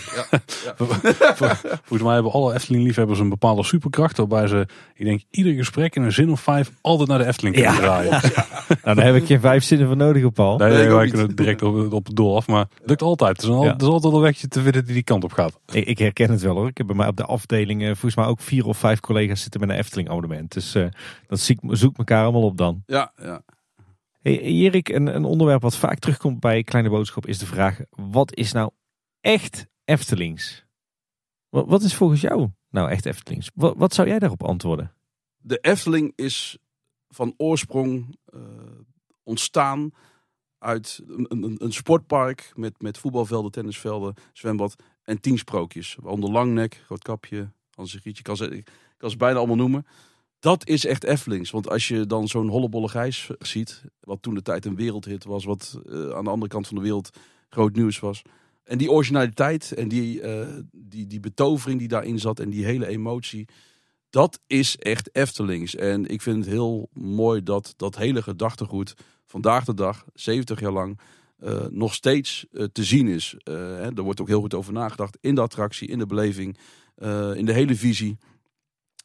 ja. 0.64 0.76
Volgens 1.84 2.02
mij 2.02 2.14
hebben 2.14 2.32
alle 2.32 2.54
Efteling-liefhebbers 2.54 3.18
een 3.18 3.28
bepaalde 3.28 3.64
superkracht. 3.64 4.16
Waarbij 4.16 4.46
ze, 4.46 4.66
ik 4.94 5.04
denk, 5.04 5.22
ieder 5.30 5.52
gesprek 5.52 5.96
in 5.96 6.02
een 6.02 6.12
zin 6.12 6.30
of 6.30 6.40
vijf 6.40 6.70
altijd 6.80 7.08
naar 7.08 7.18
de 7.18 7.26
Efteling 7.26 7.54
kunnen 7.54 7.72
Ja. 7.72 7.78
draaien. 7.78 8.10
nou, 8.84 8.96
daar 8.96 9.04
heb 9.04 9.14
ik 9.14 9.26
geen 9.26 9.40
vijf 9.40 9.64
zinnen 9.64 9.86
voor 9.86 9.96
nodig, 9.96 10.32
Paul. 10.32 10.58
Nee, 10.58 10.70
Nee, 10.70 10.88
wij 10.88 11.08
kunnen 11.08 11.36
direct 11.36 11.62
op, 11.62 11.92
op 11.92 12.06
het 12.06 12.16
doel 12.16 12.36
af. 12.36 12.46
Maar 12.46 12.60
het 12.80 12.88
lukt 12.88 13.02
altijd. 13.02 13.42
Er 13.42 13.48
is, 13.48 13.54
al, 13.54 13.64
Ja. 13.64 13.70
er 13.74 13.76
is 13.80 13.86
altijd 13.86 14.14
een 14.14 14.20
wegje 14.20 14.48
te 14.48 14.60
vinden 14.62 14.84
die 14.84 14.94
die 14.94 15.02
kant 15.02 15.24
op 15.24 15.32
gaat. 15.32 15.58
Ik, 15.72 15.86
ik 15.86 15.98
herken 15.98 16.30
het 16.30 16.42
wel 16.42 16.54
hoor. 16.54 16.68
Ik 16.68 16.78
heb 16.78 16.86
bij 16.86 16.96
mij 16.96 17.08
op 17.08 17.16
de 17.16 17.24
afdeling 17.24 17.80
eh, 17.82 17.86
volgens 17.88 18.16
mij 18.16 18.24
ook 18.26 18.40
vier 18.40 18.66
of 18.66 18.78
vijf 18.78 19.00
collega's 19.00 19.42
zitten 19.42 19.60
met 19.60 19.68
een 19.70 19.76
Efteling 19.76 20.08
abonnement. 20.08 20.52
Dus 20.52 20.74
eh, 20.74 20.86
dat 21.26 21.40
zie 21.40 21.58
ik, 21.62 21.76
zoek 21.76 21.98
elkaar 21.98 22.22
allemaal 22.22 22.42
op 22.42 22.56
dan. 22.58 22.82
ja, 22.86 23.12
ja. 23.22 23.40
Erik, 24.26 24.88
een, 24.88 25.14
een 25.14 25.24
onderwerp 25.24 25.62
wat 25.62 25.76
vaak 25.76 25.98
terugkomt 25.98 26.40
bij 26.40 26.62
Kleine 26.62 26.90
Boodschap 26.90 27.26
is 27.26 27.38
de 27.38 27.46
vraag: 27.46 27.80
wat 27.90 28.36
is 28.36 28.52
nou 28.52 28.70
echt 29.20 29.66
Eftelings? 29.84 30.64
Wat, 31.48 31.66
wat 31.68 31.82
is 31.82 31.94
volgens 31.94 32.20
jou 32.20 32.48
nou 32.70 32.90
echt 32.90 33.06
Eftelings? 33.06 33.50
Wat, 33.54 33.74
wat 33.76 33.94
zou 33.94 34.08
jij 34.08 34.18
daarop 34.18 34.42
antwoorden? 34.42 34.96
de 35.46 35.58
Efteling 35.58 36.12
is 36.14 36.58
van 37.08 37.34
oorsprong 37.36 38.18
eh, 38.24 38.40
ontstaan 39.22 39.90
uit 40.58 41.02
een, 41.06 41.56
een, 41.58 41.72
sportpark 41.72 42.52
met, 42.54 42.82
met 42.82 42.98
voetbalvelden, 42.98 43.50
tennisvelden, 43.50 44.14
zwembad 44.32 44.76
en 45.02 45.20
tien 45.20 45.38
sprookjes. 45.38 45.96
Waaronder 46.00 46.30
Langnek, 46.30 46.84
Roodkapje, 46.88 47.50
Hans 47.70 47.94
Grietje, 48.00 48.22
kan 48.22 48.36
ze, 48.36 48.56
ik 48.56 48.70
kan 48.96 49.10
ze 49.10 49.16
bijna 49.16 49.38
allemaal 49.38 49.56
noemen. 49.56 49.86
Dat 50.38 50.68
is 50.68 50.86
echt 50.86 51.04
Eftelings. 51.04 51.50
Want 51.50 51.68
als 51.68 51.88
je 51.88 52.06
dan 52.06 52.28
zo'n 52.28 52.48
hollebolle 52.48 52.88
gijs 52.88 53.30
ziet, 53.38 53.82
wat 54.00 54.22
toen 54.22 54.34
de 54.34 54.42
tijd 54.42 54.64
een 54.64 54.76
wereldhit 54.76 55.24
was, 55.24 55.44
wat 55.44 55.80
eh, 55.86 56.10
aan 56.10 56.24
de 56.24 56.30
andere 56.30 56.50
kant 56.50 56.66
van 56.66 56.76
de 56.76 56.82
wereld 56.82 57.10
groot 57.48 57.74
nieuws 57.74 57.98
was. 57.98 58.22
En 58.66 58.78
die 58.78 58.90
originaliteit 58.90 59.72
en 59.72 59.88
die, 59.88 60.20
eh, 60.20 60.48
die, 60.72 61.06
die 61.06 61.20
betovering 61.20 61.78
die 61.78 61.88
daarin 61.88 62.18
zat 62.18 62.40
en 62.40 62.50
die 62.50 62.64
hele 62.64 62.86
emotie, 62.86 63.48
dat 64.10 64.40
is 64.46 64.76
echt 64.76 65.14
Eftelings. 65.14 65.74
En 65.74 66.06
ik 66.06 66.22
vind 66.22 66.44
het 66.44 66.54
heel 66.54 66.88
mooi 66.92 67.42
dat 67.42 67.74
dat 67.76 67.96
hele 67.96 68.22
gedachtegoed 68.22 68.94
vandaag 69.26 69.64
de 69.64 69.74
dag, 69.74 70.04
70 70.14 70.60
jaar 70.60 70.72
lang, 70.72 70.98
eh, 71.38 71.66
nog 71.70 71.94
steeds 71.94 72.46
te 72.72 72.84
zien 72.84 73.08
is. 73.08 73.34
Eh, 73.38 73.54
hè, 73.54 73.94
er 73.94 74.02
wordt 74.02 74.20
ook 74.20 74.28
heel 74.28 74.40
goed 74.40 74.54
over 74.54 74.72
nagedacht 74.72 75.18
in 75.20 75.34
de 75.34 75.40
attractie, 75.40 75.88
in 75.88 75.98
de 75.98 76.06
beleving, 76.06 76.58
in 77.34 77.44
de 77.44 77.52
hele 77.52 77.76
visie. 77.76 78.18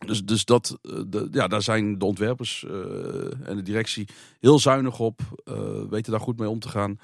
Dus, 0.05 0.25
dus 0.25 0.45
dat, 0.45 0.77
eh, 0.81 1.21
ja, 1.31 1.47
daar 1.47 1.61
zijn 1.61 1.97
de 1.97 2.05
ontwerpers 2.05 2.65
eh, 2.65 3.47
en 3.47 3.55
de 3.55 3.61
directie 3.61 4.07
heel 4.39 4.59
zuinig 4.59 4.99
op, 4.99 5.21
eh, 5.43 5.83
weten 5.89 6.11
daar 6.11 6.21
goed 6.21 6.39
mee 6.39 6.49
om 6.49 6.59
te 6.59 6.69
gaan. 6.69 6.99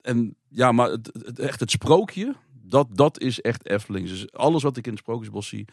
En 0.00 0.36
ja, 0.48 0.72
maar 0.72 0.90
het, 0.90 1.38
echt 1.38 1.60
het 1.60 1.70
sprookje, 1.70 2.34
dat, 2.62 2.88
dat 2.92 3.20
is 3.20 3.40
echt 3.40 3.66
Eftelings. 3.66 4.10
Dus 4.10 4.32
alles 4.32 4.62
wat 4.62 4.76
ik 4.76 4.84
in 4.86 4.90
het 4.90 5.00
Sprookjesbos 5.00 5.48
zie, 5.48 5.64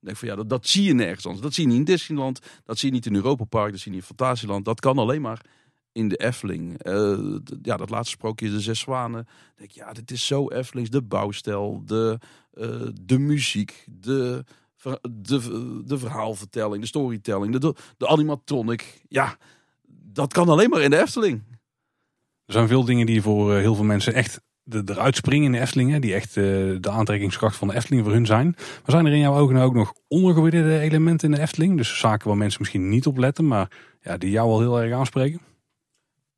denk 0.00 0.16
van 0.16 0.28
ja, 0.28 0.34
dat, 0.34 0.48
dat 0.48 0.66
zie 0.66 0.84
je 0.84 0.94
nergens 0.94 1.24
anders. 1.24 1.42
Dat 1.42 1.54
zie 1.54 1.64
je 1.64 1.70
niet 1.70 1.78
in 1.78 1.84
Disneyland, 1.84 2.40
dat 2.64 2.78
zie 2.78 2.88
je 2.88 2.94
niet 2.94 3.06
in 3.06 3.14
Europa 3.14 3.44
Park, 3.44 3.70
dat 3.70 3.80
zie 3.80 3.90
je 3.90 3.98
niet 3.98 4.08
in 4.08 4.16
Fantasieland. 4.16 4.64
Dat 4.64 4.80
kan 4.80 4.98
alleen 4.98 5.20
maar 5.20 5.44
in 5.92 6.08
de 6.08 6.16
Efteling. 6.16 6.80
Ja, 7.62 7.76
dat 7.76 7.90
laatste 7.90 8.14
sprookje, 8.14 8.50
de 8.50 8.60
Zes 8.60 8.80
Zwanen. 8.80 9.26
Denk 9.56 9.70
ja, 9.70 9.92
dit 9.92 10.10
is 10.10 10.26
zo 10.26 10.48
Eftelings. 10.48 10.90
De 10.90 11.02
bouwstijl, 11.02 11.82
de, 11.84 12.18
de 13.02 13.18
muziek, 13.18 13.86
de, 13.90 14.44
de, 15.10 15.82
de 15.84 15.98
verhaalvertelling, 15.98 16.80
de 16.80 16.88
storytelling, 16.88 17.58
de, 17.58 17.74
de, 17.96 18.08
animatronic. 18.08 19.02
Ja, 19.08 19.36
dat 19.88 20.32
kan 20.32 20.48
alleen 20.48 20.70
maar 20.70 20.80
in 20.80 20.90
de 20.90 21.00
Efteling. 21.00 21.42
Er 22.46 22.52
zijn 22.52 22.68
veel 22.68 22.84
dingen 22.84 23.06
die 23.06 23.22
voor 23.22 23.54
eh, 23.54 23.60
heel 23.60 23.74
veel 23.74 23.84
mensen 23.84 24.14
echt 24.14 24.40
eruit 24.70 25.16
springen 25.16 25.46
in 25.46 25.52
de 25.52 25.60
Efteling. 25.60 25.90
hè, 25.90 25.98
Die 25.98 26.14
echt 26.14 26.36
eh, 26.36 26.44
de 26.80 26.90
aantrekkingskracht 26.90 27.56
van 27.56 27.68
de 27.68 27.74
Efteling 27.74 28.04
voor 28.04 28.12
hun 28.12 28.26
zijn. 28.26 28.46
Maar 28.56 28.82
zijn 28.86 29.06
er 29.06 29.12
in 29.12 29.18
jouw 29.18 29.38
ogen 29.38 29.54
nou 29.54 29.66
ook 29.66 29.74
nog 29.74 29.94
ondergewaardeerde 30.08 30.78
elementen 30.78 31.30
in 31.30 31.34
de 31.34 31.40
Efteling? 31.40 31.76
Dus 31.76 31.98
zaken 31.98 32.28
waar 32.28 32.36
mensen 32.36 32.60
misschien 32.60 32.88
niet 32.88 33.06
op 33.06 33.16
letten, 33.16 33.46
maar 33.46 33.70
ja, 34.00 34.16
die 34.16 34.30
jou 34.30 34.48
wel 34.48 34.60
heel 34.60 34.80
erg 34.80 34.92
aanspreken? 34.92 35.40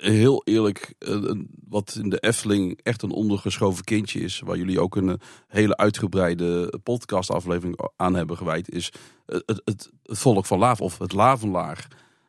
Heel 0.03 0.43
eerlijk, 0.45 0.95
eh, 0.99 1.31
wat 1.69 1.99
in 2.03 2.09
de 2.09 2.19
Efteling 2.19 2.81
echt 2.83 3.03
een 3.03 3.11
ondergeschoven 3.11 3.85
kindje 3.85 4.21
is, 4.21 4.41
waar 4.41 4.57
jullie 4.57 4.81
ook 4.81 4.97
een 4.97 5.09
eh, 5.09 5.15
hele 5.47 5.77
uitgebreide 5.77 6.81
podcastaflevering 6.83 7.79
aan 7.97 8.15
hebben 8.15 8.37
gewijd, 8.37 8.71
is 8.71 8.93
het, 9.27 9.43
het, 9.47 9.63
het, 9.65 9.91
het 10.03 10.19
volk 10.19 10.47
van 10.47 10.59
Laaf 10.59 10.81
of 10.81 10.99
het 10.99 11.13
Lavenlaar. 11.13 11.89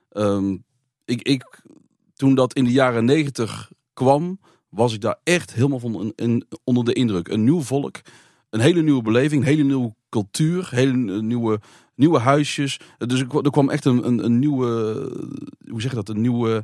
Ehm, 0.10 0.58
ik, 1.06 1.22
ik, 1.22 1.62
toen 2.14 2.36
dat 2.36 2.54
in 2.54 2.64
de 2.64 2.72
jaren 2.72 3.06
negentig 3.06 3.72
kwam, 3.94 4.40
was 4.70 4.94
ik 4.94 5.02
daar 5.02 5.20
echt 5.24 5.54
helemaal 5.54 5.80
van 5.80 6.14
onder 6.64 6.86
de 6.86 6.94
indruk. 6.94 7.28
Een 7.28 7.44
nieuw 7.44 7.62
volk, 7.62 8.02
een 8.50 8.60
hele 8.60 8.82
nieuwe 8.82 9.02
beleving, 9.02 9.42
een 9.42 9.48
hele 9.48 9.64
nieuwe 9.64 9.94
cultuur, 10.10 10.68
hele 10.72 11.22
nieuwe, 11.22 11.60
nieuwe 11.96 12.20
huisjes. 12.20 12.80
Dus 12.98 13.20
er 13.20 13.52
kwam 13.52 13.70
echt 13.70 13.86
een, 13.86 14.08
een, 14.08 14.26
een 14.26 14.40
nieuwe, 14.40 14.68
hoe 15.70 15.82
zeg 15.82 15.90
je 15.90 15.98
dat, 15.98 16.10
een 16.10 16.22
nieuwe 16.22 16.64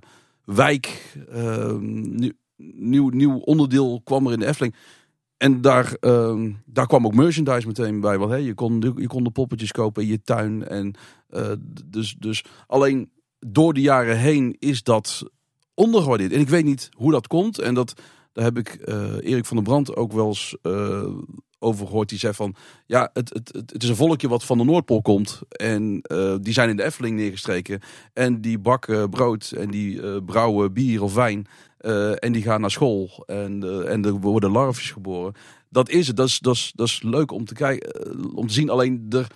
wijk, 0.56 1.16
ehm, 1.30 1.80
nieuw, 2.16 2.32
nieuw, 2.58 3.10
nieuw 3.10 3.38
onderdeel 3.38 4.02
kwam 4.04 4.26
er 4.26 4.34
in 4.34 4.40
de 4.40 4.46
Efteling. 4.46 4.76
En 5.38 5.62
daar, 5.62 5.94
ehm, 6.00 6.52
daar 6.66 6.88
kwam 6.88 7.06
ook 7.06 7.14
merchandise 7.14 7.68
meteen 7.68 8.00
bij. 8.00 8.18
Want 8.18 8.32
hè, 8.32 8.38
je, 8.38 8.54
kon, 8.54 8.94
je 8.96 9.08
kon 9.08 9.24
de 9.24 9.32
poppetjes 9.32 9.72
kopen 9.72 10.04
in 10.04 10.10
je 10.10 10.22
tuin. 10.22 10.68
En, 10.68 10.94
eh, 11.28 11.52
dus, 11.86 12.16
dus 12.20 12.46
alleen 12.68 13.12
door 13.40 13.74
de 13.74 13.82
jaren 13.82 14.18
heen 14.18 14.56
is 14.60 14.84
dat 14.84 15.24
ondergewaardeerd. 15.74 16.32
En 16.32 16.40
ik 16.40 16.50
weet 16.50 16.66
niet 16.66 16.90
hoe 16.96 17.12
dat 17.12 17.28
komt. 17.28 17.60
En 17.60 17.74
dat, 17.74 17.94
daar 18.34 18.44
heb 18.44 18.58
ik 18.58 18.68
eh, 18.68 19.14
Erik 19.14 19.46
van 19.46 19.58
der 19.58 19.66
Brand 19.66 19.96
ook 19.96 20.12
wel 20.12 20.28
eens 20.28 20.58
eh, 20.62 21.14
over 21.60 21.88
gehoord. 21.88 22.10
Die 22.10 22.20
zei 22.20 22.34
van, 22.34 22.56
ja, 22.86 23.10
het, 23.14 23.30
het, 23.34 23.54
het, 23.72 23.84
is 23.84 23.90
een 23.90 23.96
volkje 23.96 24.28
wat 24.28 24.44
van 24.44 24.58
de 24.58 24.64
Noordpool 24.64 25.02
komt. 25.02 25.42
En 25.50 26.02
eh, 26.02 26.36
die 26.42 26.54
zijn 26.54 26.70
in 26.70 26.76
de 26.76 26.84
Efteling 26.84 27.16
neergestreken. 27.16 27.80
En 28.14 28.42
die 28.42 28.60
bakken 28.60 29.10
brood 29.10 29.52
en 29.52 29.72
die 29.72 30.02
eh, 30.02 30.18
brouwen 30.26 30.74
bier 30.74 31.04
of 31.04 31.14
wijn. 31.14 31.48
Eh, 31.78 32.24
en 32.24 32.32
die 32.32 32.44
gaan 32.44 32.62
naar 32.62 32.72
school. 32.72 33.24
En, 33.26 33.88
en 33.88 34.06
er 34.06 34.12
worden 34.12 34.52
larfjes 34.52 34.92
geboren. 34.92 35.34
Dat 35.70 35.90
is 35.90 36.08
het. 36.08 36.16
Dat 36.16 36.28
is, 36.28 36.40
dat 36.40 36.56
is, 36.56 36.72
dat 36.76 36.88
is 36.88 37.02
leuk 37.04 37.32
om 37.32 37.46
te 37.46 37.54
kijken, 37.54 38.36
om 38.36 38.48
te 38.48 38.54
zien. 38.54 38.70
Alleen 38.70 39.06
er, 39.10 39.28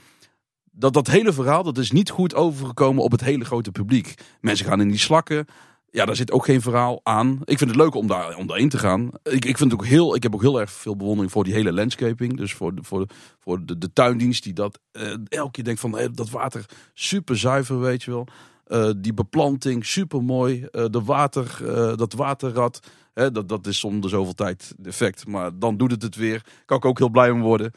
dat, 0.71 0.93
dat 0.93 1.07
hele 1.07 1.33
verhaal, 1.33 1.63
dat 1.63 1.77
is 1.77 1.91
niet 1.91 2.09
goed 2.09 2.35
overgekomen 2.35 3.03
op 3.03 3.11
het 3.11 3.23
hele 3.23 3.45
grote 3.45 3.71
publiek. 3.71 4.13
Mensen 4.41 4.65
gaan 4.65 4.81
in 4.81 4.87
die 4.87 4.99
slakken. 4.99 5.45
Ja, 5.93 6.05
daar 6.05 6.15
zit 6.15 6.31
ook 6.31 6.45
geen 6.45 6.61
verhaal 6.61 6.99
aan. 7.03 7.39
Ik 7.43 7.57
vind 7.57 7.69
het 7.69 7.79
leuk 7.79 7.95
om 7.95 8.07
daar 8.07 8.37
om 8.37 8.69
te 8.69 8.77
gaan. 8.77 9.11
Ik, 9.23 9.45
ik 9.45 9.57
vind 9.57 9.71
het 9.71 9.73
ook 9.73 9.85
heel, 9.85 10.15
ik 10.15 10.23
heb 10.23 10.33
ook 10.33 10.41
heel 10.41 10.59
erg 10.59 10.71
veel 10.71 10.95
bewondering 10.95 11.31
voor 11.31 11.43
die 11.43 11.53
hele 11.53 11.73
landscaping. 11.73 12.37
Dus 12.37 12.53
voor 12.53 12.75
de, 12.75 12.83
voor 12.83 13.05
voor 13.39 13.65
de, 13.65 13.77
de 13.77 13.93
tuindienst 13.93 14.43
die 14.43 14.53
dat 14.53 14.79
eh, 14.91 15.13
elke 15.27 15.51
keer 15.51 15.63
denkt 15.63 15.79
van 15.79 15.97
eh, 15.97 16.07
dat 16.13 16.29
water 16.29 16.65
super 16.93 17.37
zuiver, 17.37 17.79
weet 17.79 18.03
je 18.03 18.11
wel. 18.11 18.27
Eh, 18.65 18.89
die 18.97 19.13
beplanting 19.13 19.85
super 19.85 20.23
mooi. 20.23 20.67
de 20.71 21.01
water, 21.05 21.57
dat 21.97 22.13
waterrad. 22.13 22.79
Hè, 23.13 23.31
dat, 23.31 23.49
dat 23.49 23.67
is 23.67 23.83
om 23.83 24.01
de 24.01 24.09
zoveel 24.09 24.33
tijd 24.33 24.73
defect. 24.77 25.27
Maar 25.27 25.59
dan 25.59 25.77
doet 25.77 25.91
het 25.91 26.01
het 26.01 26.15
weer. 26.15 26.45
Kan 26.65 26.77
ik 26.77 26.85
ook 26.85 26.97
heel 26.97 27.09
blij 27.09 27.31
om 27.31 27.41
worden. 27.41 27.71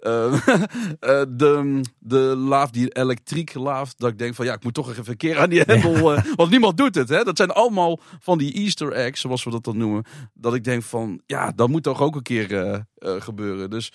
Eh, 0.00 0.32
eh, 1.00 1.22
de, 1.28 1.80
de 1.98 2.18
laaf, 2.18 2.70
die 2.70 2.88
elektriek 2.88 3.54
laaf, 3.54 3.94
dat 3.94 4.10
ik 4.10 4.18
denk 4.18 4.34
van 4.34 4.44
ja, 4.44 4.54
ik 4.54 4.64
moet 4.64 4.74
toch 4.74 4.90
even 4.90 5.08
een 5.08 5.16
keer 5.16 5.38
aan 5.38 5.50
die 5.50 5.60
hendel. 5.60 6.14
eh, 6.14 6.24
want 6.34 6.50
niemand 6.50 6.76
doet 6.76 6.94
het. 6.94 7.08
Hè? 7.08 7.24
Dat 7.24 7.36
zijn 7.36 7.50
allemaal 7.50 8.00
van 8.20 8.38
die 8.38 8.52
Easter 8.52 8.92
eggs, 8.92 9.20
zoals 9.20 9.44
we 9.44 9.50
dat 9.50 9.64
dan 9.64 9.76
noemen. 9.76 10.04
Dat 10.34 10.54
ik 10.54 10.64
denk 10.64 10.82
van 10.82 11.20
ja, 11.26 11.52
dat 11.52 11.68
moet 11.68 11.82
toch 11.82 12.00
ook 12.00 12.16
een 12.16 12.22
keer 12.22 12.54
eh, 12.54 13.20
gebeuren. 13.20 13.70
Dus 13.70 13.92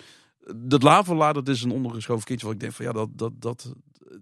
dat 0.56 0.82
lavelaar, 0.82 1.34
dat 1.34 1.48
is 1.48 1.62
een 1.62 1.72
ondergeschoven 1.72 2.24
kindje. 2.24 2.46
Wat 2.46 2.54
ik 2.54 2.60
denk 2.60 2.72
van 2.72 2.84
ja, 2.84 2.92
dat, 2.92 3.08
dat, 3.12 3.32
dat, 3.38 3.72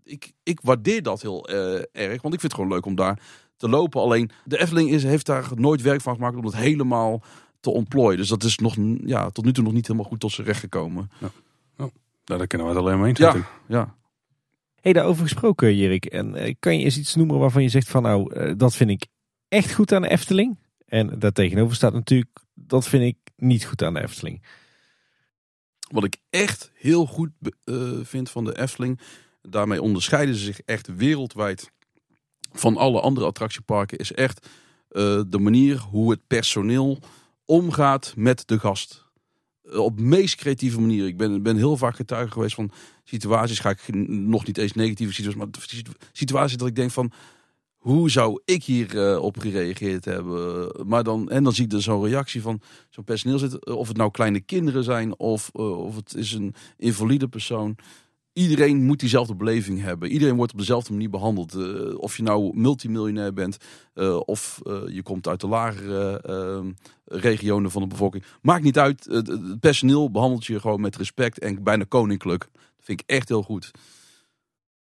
ik, 0.05 0.33
ik 0.43 0.59
waardeer 0.63 1.03
dat 1.03 1.23
heel 1.23 1.49
erg. 1.93 2.23
Want 2.23 2.35
ik 2.35 2.41
vind 2.41 2.43
het 2.43 2.55
gewoon 2.55 2.71
leuk 2.71 2.87
om 2.87 2.95
daar 2.95 3.21
te 3.57 3.69
lopen. 3.69 4.01
Alleen 4.01 4.31
de 4.45 4.61
Efteling 4.61 4.91
is, 4.91 5.03
heeft 5.03 5.27
daar 5.27 5.49
nooit 5.55 5.83
werk 5.83 6.01
van 6.01 6.15
gemaakt 6.15 6.37
om 6.37 6.45
het 6.45 6.57
helemaal 6.57 7.23
te 7.61 7.71
ontplooien. 7.71 8.19
Dus 8.19 8.29
dat 8.29 8.43
is 8.43 8.59
nog, 8.59 8.77
ja, 9.05 9.31
tot 9.31 9.45
nu 9.45 9.53
toe 9.53 9.65
nog 9.65 9.73
niet 9.73 9.87
helemaal 9.87 10.09
goed 10.09 10.21
tot 10.21 10.33
zijn 10.33 10.47
recht 10.47 10.61
gekomen. 10.61 11.11
Nou, 12.25 12.39
daar 12.39 12.47
kunnen 12.47 12.67
we 12.67 12.73
het 12.73 12.83
alleen 12.83 12.99
maar 12.99 13.09
eens 13.09 13.19
Ja. 13.19 13.37
Ja. 13.69 13.97
Hey, 14.81 14.93
daarover 14.93 15.23
gesproken, 15.23 15.77
Jirik. 15.77 16.05
En 16.05 16.35
eh, 16.35 16.55
kan 16.59 16.79
je 16.79 16.85
eens 16.85 16.99
iets 16.99 17.15
noemen 17.15 17.39
waarvan 17.39 17.63
je 17.63 17.69
zegt 17.69 17.89
van 17.89 18.03
nou, 18.03 18.35
eh, 18.35 18.53
dat 18.57 18.77
vind 18.77 18.91
ik 18.91 19.07
echt 19.49 19.73
goed 19.73 19.93
aan 19.93 20.03
de 20.03 20.09
Efteling. 20.09 20.59
En 20.87 21.19
daartegenover 21.19 21.77
staat 21.77 21.93
natuurlijk, 21.93 22.41
dat 22.55 22.89
vind 22.89 23.03
ik 23.03 23.17
niet 23.37 23.65
goed 23.65 23.83
aan 23.83 23.95
de 23.95 24.03
Efteling. 24.03 24.43
Wat 25.91 26.05
ik 26.05 26.17
echt 26.31 26.71
heel 26.75 27.07
goed 27.07 27.31
eh, 27.65 27.91
vind 28.03 28.31
van 28.31 28.45
de 28.45 28.59
Efteling. 28.59 29.01
Daarmee 29.43 29.83
onderscheiden 29.83 30.35
ze 30.35 30.45
zich 30.45 30.61
echt 30.61 30.97
wereldwijd 30.97 31.71
van 32.53 32.77
alle 32.77 33.01
andere 33.01 33.27
attractieparken. 33.27 33.99
Is 33.99 34.13
echt 34.13 34.49
eh, 34.89 35.21
de 35.27 35.39
manier 35.39 35.79
hoe 35.79 36.11
het 36.11 36.27
personeel 36.27 36.99
omgaat 37.45 38.13
met 38.17 38.49
de 38.49 38.59
gast. 38.59 39.04
Eh, 39.73 39.79
op 39.79 39.97
de 39.97 40.03
meest 40.03 40.37
creatieve 40.37 40.81
manier. 40.81 41.07
Ik 41.07 41.17
ben, 41.17 41.43
ben 41.43 41.57
heel 41.57 41.77
vaak 41.77 41.97
getuige 41.97 42.33
geweest 42.33 42.55
van 42.55 42.71
situaties. 43.05 43.59
Ga 43.59 43.71
ik 43.71 43.81
nog 44.09 44.47
niet 44.47 44.59
eens 44.59 44.73
negatieve 44.73 45.13
situaties. 45.13 45.41
Maar 45.41 45.49
situ- 45.61 45.93
situaties 46.13 46.57
dat 46.57 46.69
ik 46.69 46.77
denk 46.77 46.91
van. 46.91 47.13
Hoe 47.77 48.11
zou 48.11 48.41
ik 48.45 48.65
hier 48.65 48.99
eh, 49.11 49.23
op 49.23 49.39
gereageerd 49.39 50.05
hebben? 50.05 50.71
Maar 50.89 51.05
dan, 51.05 51.31
en 51.31 51.45
dan 51.45 51.53
zie 51.53 51.65
ik 51.65 51.73
er 51.73 51.83
zo'n 51.83 52.05
reactie 52.05 52.43
van 52.43 52.61
zo'n 52.91 53.05
personeel 53.05 53.39
zit. 53.39 53.67
Of 53.67 53.89
het 53.89 53.97
nou 53.97 54.11
kleine 54.11 54.41
kinderen 54.41 54.85
zijn 54.85 55.19
of, 55.19 55.51
eh, 55.55 55.79
of 55.79 55.97
het 55.97 56.15
is 56.15 56.33
een 56.33 56.55
invalide 56.77 57.29
persoon. 57.29 57.77
Iedereen 58.35 58.85
moet 58.85 59.01
diezelfde 59.01 59.35
beleving 59.35 59.83
hebben. 59.83 60.11
Iedereen 60.11 60.37
wordt 60.37 60.53
op 60.53 60.59
dezelfde 60.59 60.93
manier 60.93 61.11
behandeld. 61.11 61.55
Eh, 61.55 61.99
of 61.99 62.17
je 62.17 62.23
nou 62.23 62.57
multimiljonair 62.59 63.33
bent 63.33 63.57
eh, 63.95 64.21
of 64.25 64.61
eh, 64.67 64.81
je 64.87 65.03
komt 65.03 65.29
uit 65.29 65.41
de 65.41 65.47
lagere 65.47 66.73
regionen 67.05 67.71
van 67.71 67.83
de 67.83 67.89
bevolking. 67.89 68.25
Maakt 68.43 68.63
niet 68.63 68.79
uit. 68.79 69.05
Het, 69.05 69.61
personeel 69.61 70.11
behandelt 70.11 70.47
je 70.47 70.61
gewoon 70.61 70.81
met 70.81 70.97
respect 70.97 71.39
en 71.39 71.63
bijna 71.63 71.85
koninklijk. 71.89 72.49
Dat 72.53 72.85
vind 72.85 73.01
ik 73.01 73.11
echt 73.11 73.29
heel 73.29 73.43
goed. 73.43 73.71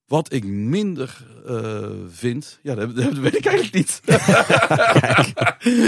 Wat 0.06 0.34
ik 0.34 0.46
minder 0.46 1.26
vind, 2.10 2.60
ja, 2.64 2.76
dat, 2.76 2.96
dat 2.96 3.14
weet 3.14 3.38
ik 3.38 3.46
eigenlijk 3.46 3.76
niet. 3.76 4.02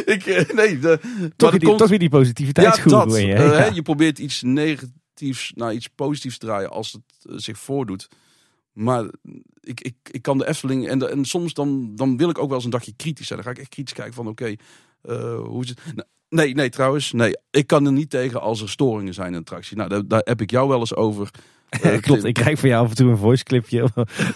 ik, 0.16 0.54
nee, 0.54 0.80
de, 0.80 1.00
Toch, 1.36 1.50
weer 1.50 1.60
die, 1.60 1.68
komt- 1.68 1.80
toch 1.80 1.90
weer 1.90 2.00
die 2.00 2.10
positiviteitsgoed. 2.10 2.92
ja, 2.92 3.06
dat. 3.06 3.18
je, 3.18 3.26
hè? 3.26 3.66
je 3.66 3.82
probeert 3.82 4.20
iets 4.20 4.42
negatiefs 4.42 5.00
naar 5.56 5.74
iets 5.74 5.88
positiefs 5.88 6.38
draaien 6.38 6.70
als 6.70 6.92
het 6.92 7.32
eh, 7.32 7.38
zich 7.38 7.60
voordoet. 7.60 8.08
Maar 8.74 9.06
ik, 9.60 9.82
ik, 9.82 9.96
ik 10.12 10.22
kan 10.22 10.38
de 10.38 10.48
Efteling... 10.48 10.88
En, 10.88 11.10
en 11.10 11.26
soms 11.26 11.54
dan, 11.54 11.96
dan 11.96 12.18
wil 12.18 12.30
ik 12.30 12.38
ook 12.38 12.48
wel 12.48 12.56
eens 12.56 12.66
een 12.66 12.72
dagje 12.72 12.94
kritisch 12.96 13.28
zijn. 13.28 13.40
Dan 13.40 13.48
ga 13.48 13.54
ik 13.54 13.62
echt 13.62 13.74
kritisch 13.74 13.94
kijken 13.94 14.14
van 14.14 14.28
oké, 14.28 14.56
eh, 15.02 15.40
hoe 15.40 15.64
is 15.64 15.70
het... 15.70 15.80
Nee, 16.30 16.54
nee, 16.54 16.70
trouwens. 16.70 17.12
Nee, 17.12 17.38
ik 17.50 17.68
kan 17.68 17.86
er 17.86 17.92
niet 17.92 18.10
tegen 18.10 18.42
als 18.42 18.62
er 18.62 18.70
storingen 18.70 19.14
zijn 19.14 19.28
in 19.28 19.34
een 19.34 19.40
attractie. 19.40 19.78
Nou, 19.78 20.08
daar 20.08 20.22
heb 20.24 20.42
ik 20.42 20.52
jou 20.52 20.68
wel 20.68 20.80
eens 20.80 20.96
over. 20.96 21.30
Eh, 21.72 21.98
Klopt, 22.06 22.24
ik 22.24 22.34
krijg 22.34 22.60
van 22.60 22.70
jou 22.70 22.84
af 22.84 22.90
en 22.90 22.96
toe 22.96 23.10
een 23.10 23.18
voice 23.18 23.44
clipje 23.44 23.84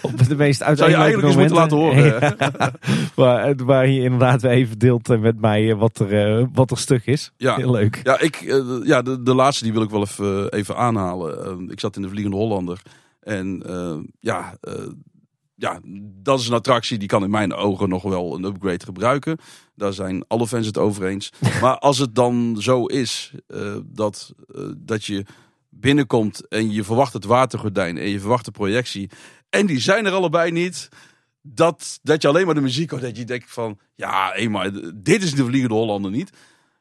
op 0.02 0.28
de 0.28 0.36
meest 0.36 0.60
Zou 0.60 0.76
je 0.76 0.96
eigenlijk 0.96 1.22
eens 1.22 1.36
moeten 1.36 1.56
laten 1.56 1.76
horen. 1.76 2.04
Ja, 2.04 2.72
waar, 3.14 3.54
waar 3.56 3.88
je 3.88 4.02
inderdaad 4.02 4.42
even 4.42 4.78
deelt 4.78 5.10
eh, 5.10 5.18
met 5.18 5.40
mij 5.40 5.70
eh, 5.70 5.78
wat 5.78 5.98
er, 5.98 6.38
eh, 6.38 6.46
wat 6.52 6.70
er 6.70 6.78
stuk 6.78 7.06
is. 7.06 7.32
Ja. 7.36 7.56
Heel 7.56 7.70
leuk. 7.70 8.00
Ja, 8.02 8.20
ik, 8.20 8.36
eh, 8.36 8.58
ja 8.82 9.02
de, 9.02 9.22
de 9.22 9.34
laatste 9.34 9.64
die 9.64 9.72
wil 9.72 9.82
ik 9.82 9.90
wel 9.90 10.00
even, 10.02 10.50
eh, 10.50 10.58
even 10.58 10.76
aanhalen. 10.76 11.44
Eh, 11.44 11.70
ik 11.70 11.80
zat 11.80 11.96
in 11.96 12.02
de 12.02 12.08
Vliegende 12.08 12.36
Hollander. 12.36 12.82
En 13.20 13.62
eh, 13.66 13.96
ja, 14.20 14.56
eh, 14.60 14.72
ja, 15.54 15.80
dat 16.22 16.40
is 16.40 16.48
een 16.48 16.54
attractie 16.54 16.98
die 16.98 17.08
kan 17.08 17.24
in 17.24 17.30
mijn 17.30 17.54
ogen 17.54 17.88
nog 17.88 18.02
wel 18.02 18.34
een 18.34 18.44
upgrade 18.44 18.84
gebruiken. 18.84 19.38
Daar 19.74 19.92
zijn 19.92 20.24
alle 20.28 20.46
fans 20.46 20.66
het 20.66 20.78
over 20.78 21.06
eens. 21.06 21.32
maar 21.62 21.78
als 21.78 21.98
het 21.98 22.14
dan 22.14 22.56
zo 22.58 22.86
is 22.86 23.32
eh, 23.46 23.76
dat, 23.84 24.32
eh, 24.54 24.62
dat 24.76 25.04
je 25.04 25.24
binnenkomt 25.80 26.48
en 26.48 26.72
je 26.72 26.84
verwacht 26.84 27.12
het 27.12 27.24
watergordijn 27.24 27.98
en 27.98 28.08
je 28.08 28.20
verwacht 28.20 28.44
de 28.44 28.50
projectie. 28.50 29.10
En 29.50 29.66
die 29.66 29.80
zijn 29.80 30.06
er 30.06 30.12
allebei 30.12 30.50
niet. 30.50 30.88
Dat, 31.42 31.98
dat 32.02 32.22
je 32.22 32.28
alleen 32.28 32.46
maar 32.46 32.54
de 32.54 32.60
muziek 32.60 32.90
hoort. 32.90 33.02
Dat 33.02 33.16
je 33.16 33.24
denkt 33.24 33.50
van, 33.52 33.78
ja, 33.94 34.34
maar 34.48 34.70
dit 34.94 35.22
is 35.22 35.34
de 35.34 35.44
Vliegende 35.44 35.74
Hollander 35.74 36.10
niet. 36.10 36.30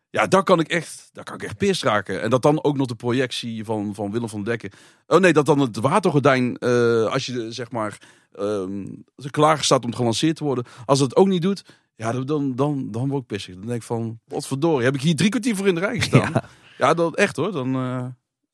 Ja, 0.10 0.28
daar 0.28 0.44
kan 0.44 0.60
ik 0.60 0.68
echt, 0.68 1.10
daar 1.14 1.24
kan 1.24 1.36
ik 1.36 1.44
echt 1.44 1.58
pist 1.58 1.84
raken. 1.84 2.22
En 2.22 2.30
dat 2.30 2.42
dan 2.42 2.64
ook 2.64 2.78
nog 2.78 2.88
de 2.88 2.96
projectie 2.96 3.66
van, 3.66 3.96
van 3.96 4.12
Willem 4.12 4.30
van 4.30 4.44
Dekken. 4.44 4.72
Oh 5.08 5.20
nee, 5.20 5.34
dat 5.34 5.46
dan 5.46 5.60
het 5.60 5.78
watergordijn, 5.78 6.58
eh, 6.58 7.06
als 7.06 7.26
je 7.26 7.52
zeg 7.52 7.72
maar 7.72 7.98
ehm, 8.32 8.86
klaar 9.32 9.64
staat 9.64 9.86
om 9.86 9.96
gelanceerd 9.96 10.36
te 10.36 10.44
worden. 10.44 10.66
Als 10.86 11.00
het 11.00 11.16
ook 11.16 11.28
niet 11.28 11.42
doet, 11.42 11.66
ja, 11.96 12.12
dan, 12.12 12.26
dan, 12.26 12.56
dan, 12.56 12.92
dan 12.92 13.08
word 13.10 13.22
ik 13.22 13.28
pissig. 13.28 13.54
Dan 13.56 13.66
denk 13.66 13.80
ik 13.82 13.88
van, 13.88 14.20
wat 14.26 14.48
verdorie, 14.48 14.86
heb 14.86 14.96
ik 14.96 15.02
hier 15.02 15.16
drie 15.16 15.30
kwartier 15.30 15.56
voor 15.56 15.68
in 15.68 15.76
de 15.76 15.82
rij 15.82 16.00
gestaan? 16.00 16.32
Ja, 16.78 16.88
Ja. 16.88 16.94
dat 16.94 17.16
echt 17.16 17.36
hoor. 17.36 17.52
Dan, 17.52 17.76
eh, 17.76 18.06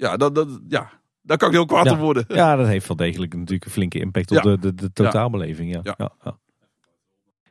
ja, 0.01 0.17
dat, 0.17 0.35
dat, 0.35 0.59
ja, 0.67 0.91
daar 1.21 1.37
kan 1.37 1.47
ik 1.47 1.53
heel 1.53 1.65
kwaad 1.65 1.85
Ja. 1.85 1.91
op 1.93 1.99
worden. 1.99 2.25
Ja, 2.27 2.55
dat 2.55 2.67
heeft 2.67 2.87
wel 2.87 2.97
degelijk 2.97 3.33
natuurlijk 3.33 3.65
een 3.65 3.71
flinke 3.71 3.99
impact 3.99 4.31
op 4.31 4.41
de, 4.41 4.59
de, 4.59 4.73
de 4.73 4.91
totaalbeleving. 4.93 5.73
Ja. 5.73 5.95
Ja. 5.97 6.37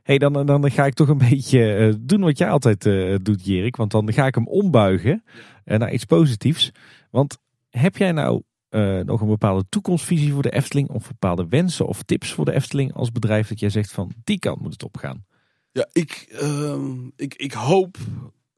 Hey, 0.03 0.19
dan, 0.19 0.47
dan 0.47 0.71
ga 0.71 0.87
ik 0.87 0.95
toch 0.95 1.09
een 1.09 1.19
beetje 1.31 1.75
eh, 1.75 1.95
doen 2.01 2.21
wat 2.21 2.39
jij 2.39 2.51
altijd 2.51 2.87
eh, 2.87 3.15
doet, 3.23 3.47
Jerik. 3.47 3.77
Want 3.77 3.91
dan 3.91 4.13
ga 4.13 4.27
ik 4.27 4.35
hem 4.35 4.47
ombuigen 4.49 5.25
eh, 5.65 5.79
naar 5.79 5.93
iets 5.93 6.05
positiefs. 6.05 6.71
Want 7.11 7.39
heb 7.71 7.97
jij 7.97 8.13
nou 8.13 8.43
eh, 8.69 8.99
nog 8.99 9.21
een 9.21 9.29
bepaalde 9.29 9.65
toekomstvisie 9.69 10.33
voor 10.33 10.43
de 10.43 10.51
Efteling? 10.53 10.89
Of 10.91 11.09
bepaalde 11.09 11.47
wensen 11.49 11.87
of 11.87 12.03
tips 12.03 12.33
voor 12.33 12.45
de 12.45 12.53
Efteling 12.53 12.95
als 12.95 13.13
bedrijf 13.13 13.49
dat 13.49 13.61
jij 13.61 13.71
zegt 13.71 13.93
van 13.93 14.13
die 14.25 14.39
kant 14.39 14.61
moet 14.61 14.73
het 14.73 14.85
opgaan? 14.85 15.25
Ja, 15.73 15.89
ik, 15.93 16.27
ehm, 16.41 17.09
ik, 17.17 17.35
ik 17.35 17.53
hoop 17.53 17.97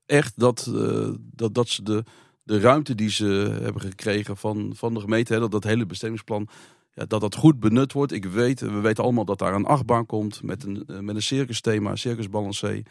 echt 0.06 0.38
dat, 0.38 0.72
eh, 0.74 1.08
dat, 1.18 1.54
dat 1.54 1.68
ze 1.68 1.82
de, 1.82 2.04
de 2.42 2.60
ruimte 2.60 2.94
die 2.94 3.10
ze 3.10 3.58
hebben 3.62 3.82
gekregen 3.82 4.36
van, 4.36 4.72
van 4.74 4.94
de 4.94 5.00
gemeente, 5.00 5.32
hè, 5.32 5.40
dat 5.40 5.50
dat 5.50 5.64
hele 5.64 5.86
bestemmingsplan, 5.86 6.48
ja, 6.94 7.04
dat 7.04 7.20
dat 7.20 7.34
goed 7.34 7.60
benut 7.60 7.92
wordt. 7.92 8.12
Ik 8.12 8.24
weet, 8.24 8.60
we 8.60 8.80
weten 8.80 9.04
allemaal 9.04 9.24
dat 9.24 9.38
daar 9.38 9.54
een 9.54 9.66
achtbaan 9.66 10.06
komt 10.06 10.42
met 10.42 10.64
een, 10.64 10.84
eh, 10.86 10.98
met 10.98 11.14
een 11.14 11.22
circus 11.22 11.60
thema, 11.60 11.96
circus 11.96 12.28
balancé. 12.28 12.82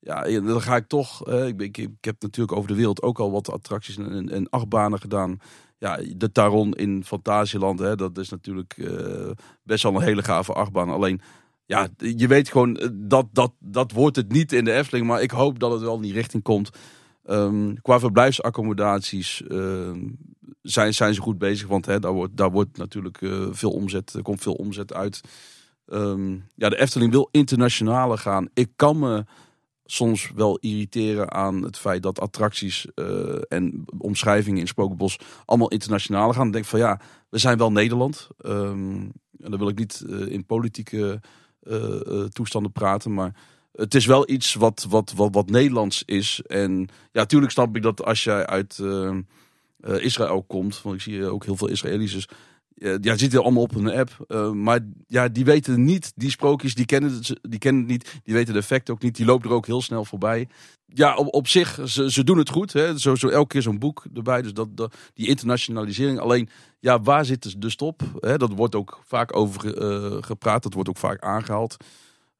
Ja, 0.00 0.22
dan 0.40 0.62
ga 0.62 0.76
ik 0.76 0.86
toch. 0.86 1.28
ik, 1.28 1.60
ik, 1.78 1.90
heb 2.00 2.22
natuurlijk 2.22 2.56
over 2.56 2.68
de 2.68 2.76
wereld 2.76 3.02
ook 3.02 3.18
al 3.18 3.30
wat 3.30 3.50
attracties 3.50 3.96
en 3.96 4.46
achtbanen 4.50 5.00
gedaan. 5.00 5.38
Ja, 5.78 5.98
de 6.16 6.32
Taron 6.32 6.72
in 6.72 7.04
Fantasieland, 7.04 7.78
hè, 7.78 7.96
dat 7.96 8.18
is 8.18 8.28
natuurlijk 8.28 8.74
eh, 8.78 9.30
best 9.62 9.82
wel 9.82 9.94
een 9.94 10.02
hele 10.02 10.22
gave 10.22 10.52
achtbaan. 10.52 10.90
Alleen, 10.90 11.20
ja, 11.66 11.88
je 11.96 12.26
weet 12.26 12.48
gewoon, 12.50 12.76
eh, 12.76 12.88
dat, 12.92 13.26
dat, 13.32 13.52
dat 13.58 13.92
wordt 13.92 14.16
het 14.16 14.32
niet 14.32 14.52
in 14.52 14.64
de 14.64 14.72
Efteling. 14.72 15.06
Maar 15.06 15.22
ik 15.22 15.30
hoop 15.30 15.58
dat 15.58 15.72
het 15.72 15.80
wel 15.80 15.94
in 15.94 16.02
die 16.02 16.12
richting 16.12 16.42
komt. 16.42 16.70
Ehm, 17.28 17.74
qua 17.82 17.98
verblijfsaccommodaties 17.98 19.42
ehm, 19.46 20.08
zijn, 20.62 20.94
zijn 20.94 21.14
ze 21.14 21.20
goed 21.20 21.38
bezig. 21.38 21.68
Want 21.68 21.86
hè, 21.86 21.98
daar, 21.98 22.12
wordt, 22.12 22.36
daar 22.36 22.50
wordt 22.50 22.76
natuurlijk 22.76 23.22
eh, 23.22 23.46
veel 23.50 23.70
omzet, 23.70 24.18
komt 24.22 24.40
veel 24.40 24.54
omzet 24.54 24.94
uit. 24.94 25.20
Ehm, 25.86 26.32
ja, 26.54 26.68
de 26.68 26.78
Efteling 26.78 27.12
wil 27.12 27.28
internationaler 27.30 28.18
gaan. 28.18 28.48
Ik 28.54 28.70
kan 28.76 28.98
me 28.98 29.24
soms 29.84 30.32
wel 30.34 30.58
irriteren 30.58 31.32
aan 31.32 31.62
het 31.62 31.78
feit 31.78 32.02
dat 32.02 32.20
attracties 32.20 32.86
eh, 32.94 33.40
en 33.48 33.84
omschrijvingen 33.98 34.60
in 34.60 34.66
Spookbos 34.66 35.18
allemaal 35.44 35.68
internationaler 35.70 36.34
gaan. 36.34 36.42
Dan 36.42 36.52
denk 36.52 36.64
ik 36.64 36.70
van 36.70 36.80
ja, 36.80 37.00
we 37.28 37.38
zijn 37.38 37.58
wel 37.58 37.72
Nederland. 37.72 38.28
En 38.38 39.12
dan 39.30 39.58
wil 39.58 39.68
ik 39.68 39.78
niet 39.78 40.04
eh, 40.08 40.26
in 40.26 40.46
politieke 40.46 41.20
toestanden 42.32 42.72
praten, 42.72 43.14
maar 43.14 43.34
het 43.78 43.94
is 43.94 44.06
wel 44.06 44.30
iets 44.30 44.54
wat, 44.54 44.86
wat, 44.88 45.12
wat, 45.16 45.34
wat 45.34 45.50
Nederlands 45.50 46.02
is. 46.06 46.40
En 46.46 46.80
ja, 47.12 47.20
natuurlijk 47.20 47.52
snap 47.52 47.76
ik 47.76 47.82
dat 47.82 48.04
als 48.04 48.24
jij 48.24 48.46
uit 48.46 48.78
eh, 48.78 49.08
eh, 49.80 50.04
Israël 50.04 50.42
komt, 50.42 50.82
want 50.82 50.96
ik 50.96 51.02
zie 51.02 51.26
ook 51.26 51.44
heel 51.44 51.56
veel 51.56 51.68
Israëli's, 51.68 52.12
dus 52.12 52.28
ja, 53.00 53.16
zitten 53.16 53.42
allemaal 53.42 53.62
op 53.62 53.74
een 53.74 53.90
app. 53.92 54.24
eh, 54.28 54.50
maar 54.50 54.80
ja, 55.06 55.28
die 55.28 55.44
weten 55.44 55.84
niet, 55.84 56.12
die 56.16 56.30
sprookjes, 56.30 56.74
die 56.74 56.84
kennen, 56.86 57.12
het, 57.12 57.38
die 57.42 57.58
kennen 57.58 57.82
het 57.82 57.90
niet. 57.90 58.20
Die 58.24 58.34
weten 58.34 58.52
de 58.52 58.58
effect 58.58 58.90
ook 58.90 59.02
niet. 59.02 59.16
Die 59.16 59.26
lopen 59.26 59.50
er 59.50 59.56
ook 59.56 59.66
heel 59.66 59.82
snel 59.82 60.04
voorbij. 60.04 60.48
Ja, 60.86 61.16
op, 61.16 61.34
op 61.34 61.48
zich, 61.48 61.80
ze, 61.84 62.10
ze 62.12 62.24
doen 62.24 62.38
het 62.38 62.50
goed. 62.50 62.72
Hè. 62.72 62.98
Zo, 62.98 63.14
zo 63.14 63.28
elke 63.28 63.48
keer 63.48 63.62
zo'n 63.62 63.78
boek 63.78 64.04
erbij. 64.14 64.42
Dus 64.42 64.52
dat, 64.52 64.76
dat, 64.76 64.94
die 65.14 65.28
internationalisering. 65.28 66.18
Alleen, 66.18 66.48
ja, 66.80 67.00
waar 67.00 67.24
zit 67.24 67.60
de- 67.62 67.70
stop? 67.70 68.02
Hè, 68.20 68.36
dat 68.36 68.52
wordt 68.52 68.74
ook 68.74 69.00
vaak 69.06 69.36
over 69.36 69.78
eh, 69.78 70.16
gepraat. 70.22 70.62
Dat 70.62 70.74
wordt 70.74 70.88
ook 70.88 70.96
vaak 70.96 71.22
aangehaald. 71.22 71.76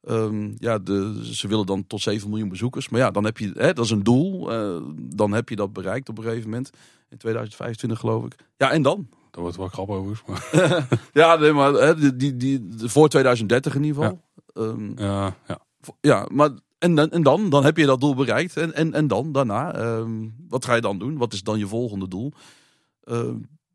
Ehm, 0.01 0.51
ja, 0.57 0.77
de, 0.79 1.19
ze 1.33 1.47
willen 1.47 1.65
dan 1.65 1.87
tot 1.87 2.01
7 2.01 2.29
miljoen 2.29 2.49
bezoekers. 2.49 2.89
Maar 2.89 2.99
ja, 2.99 3.11
dan 3.11 3.23
heb 3.25 3.37
je, 3.37 3.51
hè, 3.53 3.73
dat 3.73 3.85
is 3.85 3.91
een 3.91 4.03
doel. 4.03 4.51
eh, 4.51 4.81
dan 4.95 5.31
heb 5.31 5.49
je 5.49 5.55
dat 5.55 5.73
bereikt 5.73 6.09
op 6.09 6.17
een 6.17 6.23
gegeven 6.23 6.49
moment. 6.49 6.69
In 7.09 7.17
2025 7.17 7.99
geloof 7.99 8.25
ik. 8.25 8.35
Ja, 8.57 8.71
en 8.71 8.81
dan? 8.81 9.07
Dat 9.31 9.41
wordt 9.41 9.57
wel 9.57 9.67
grappig 9.67 9.95
overigens. 9.95 10.27
Maar, 10.51 10.87
Ja, 11.13 11.35
nee, 11.35 11.53
maar 11.53 11.73
hè, 11.73 11.95
die, 11.95 12.15
die, 12.15 12.35
die, 12.37 12.67
voor 12.89 13.09
2030 13.09 13.75
in 13.75 13.83
ieder 13.83 14.03
geval. 14.03 14.21
Ehm, 14.53 14.91
ja, 15.03 15.35
ja. 15.47 15.59
ja, 16.01 16.27
maar 16.31 16.49
en, 16.77 16.95
dan- 16.95 17.09
en 17.09 17.23
dan? 17.23 17.49
Dan 17.49 17.63
heb 17.63 17.77
je 17.77 17.85
dat 17.85 17.99
doel 18.01 18.15
bereikt. 18.15 18.57
En, 18.57 18.73
en, 18.73 18.93
en 18.93 19.07
dan, 19.07 19.31
daarna? 19.31 19.73
Ehm, 19.75 20.27
wat 20.47 20.65
ga 20.65 20.75
je 20.75 20.81
dan 20.81 20.99
doen? 20.99 21.17
Wat 21.17 21.33
is 21.33 21.43
dan 21.43 21.59
je 21.59 21.67
volgende 21.67 22.07
doel? 22.07 22.33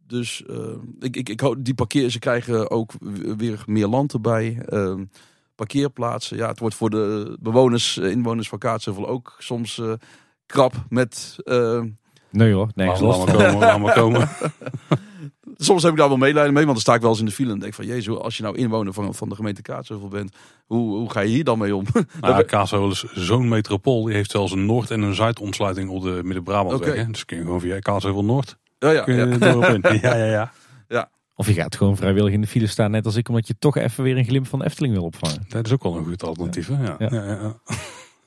Dus 0.06 0.44
ik, 0.98 1.16
ik, 1.16 1.28
ik 1.28 1.40
hoop, 1.40 1.64
die 1.64 1.74
parkeer, 1.74 2.10
ze 2.10 2.18
krijgen 2.18 2.70
ook 2.70 2.92
weer 3.38 3.62
meer 3.66 3.86
land 3.86 4.12
erbij. 4.12 4.58
Parkeerplaatsen. 5.54 6.36
Ja, 6.36 6.48
het 6.48 6.58
wordt 6.58 6.74
voor 6.74 6.90
de 6.90 7.36
bewoners, 7.40 7.98
eh, 7.98 8.10
inwoners 8.10 8.48
van 8.48 8.58
Kaatsheuvel 8.58 9.08
ook 9.08 9.34
soms 9.38 9.78
eh, 9.78 9.92
krap 10.46 10.74
met... 10.88 11.36
ehm, 11.44 11.88
Nee 12.30 12.52
hoor, 12.52 12.68
Laat 12.74 13.26
maar 13.26 13.36
komen, 13.36 13.58
laat 13.58 13.78
maar 13.80 13.94
komen. 13.94 14.28
Soms 15.56 15.82
heb 15.82 15.92
ik 15.92 15.98
daar 15.98 16.08
wel 16.08 16.16
medelijden 16.16 16.52
mee, 16.52 16.62
want 16.64 16.74
dan 16.74 16.82
sta 16.84 16.94
ik 16.94 17.00
wel 17.00 17.10
eens 17.10 17.18
in 17.18 17.26
de 17.26 17.32
file 17.32 17.52
en 17.52 17.58
denk 17.58 17.74
van, 17.74 17.86
jezus, 17.86 18.16
als 18.16 18.36
je 18.36 18.42
nou 18.42 18.56
inwoner 18.56 18.92
van, 18.92 19.14
van 19.14 19.28
de 19.28 19.34
gemeente 19.34 19.62
Kaatsheuvel 19.62 20.08
bent, 20.08 20.36
hoe, 20.66 20.96
hoe 20.96 21.10
ga 21.10 21.20
je 21.20 21.28
hier 21.28 21.44
dan 21.44 21.58
mee 21.58 21.76
om? 21.76 21.84
Nou, 22.20 22.36
ja, 22.36 22.42
Kaatsheuvel 22.42 22.90
is 22.90 23.04
zo'n 23.12 23.48
metropool. 23.48 24.04
Die 24.04 24.14
heeft 24.14 24.30
zelfs 24.30 24.52
een 24.52 24.66
Noord- 24.66 24.90
en 24.90 25.02
een 25.02 25.14
Zuid-ontsluiting 25.14 25.90
op 25.90 26.02
de 26.02 26.20
Midden-Brabantweg. 26.22 26.94
Hè. 26.94 27.06
Dus 27.10 27.24
kun 27.24 27.36
je 27.36 27.42
gewoon 27.42 27.60
via 27.60 27.78
Kaatsheuvel 27.78 28.24
Noord. 28.24 28.56
ja, 28.78 28.90
ja. 28.90 29.04
Ja, 30.00 30.16
ja, 30.16 30.24
ja. 30.24 30.52
Of 31.36 31.46
je 31.46 31.52
gaat 31.52 31.76
gewoon 31.76 31.96
vrijwillig 31.96 32.32
in 32.32 32.40
de 32.40 32.46
file 32.46 32.66
staan, 32.66 32.90
net 32.90 33.06
als 33.06 33.16
ik, 33.16 33.28
omdat 33.28 33.46
je 33.46 33.54
toch 33.58 33.76
even 33.76 34.04
weer 34.04 34.16
een 34.16 34.24
glimp 34.24 34.46
van 34.46 34.58
de 34.58 34.64
Efteling 34.64 34.94
wil 34.94 35.04
opvangen. 35.04 35.44
Dat 35.48 35.66
is 35.66 35.72
ook 35.72 35.82
wel 35.82 35.96
een 35.96 36.04
goed 36.04 36.22
alternatief. 36.24 36.68
hè. 36.68 36.82
Ja. 36.84 36.96
Ja. 36.98 37.08
Ja. 37.10 37.24
Ja, 37.24 37.40
ja. 37.40 37.58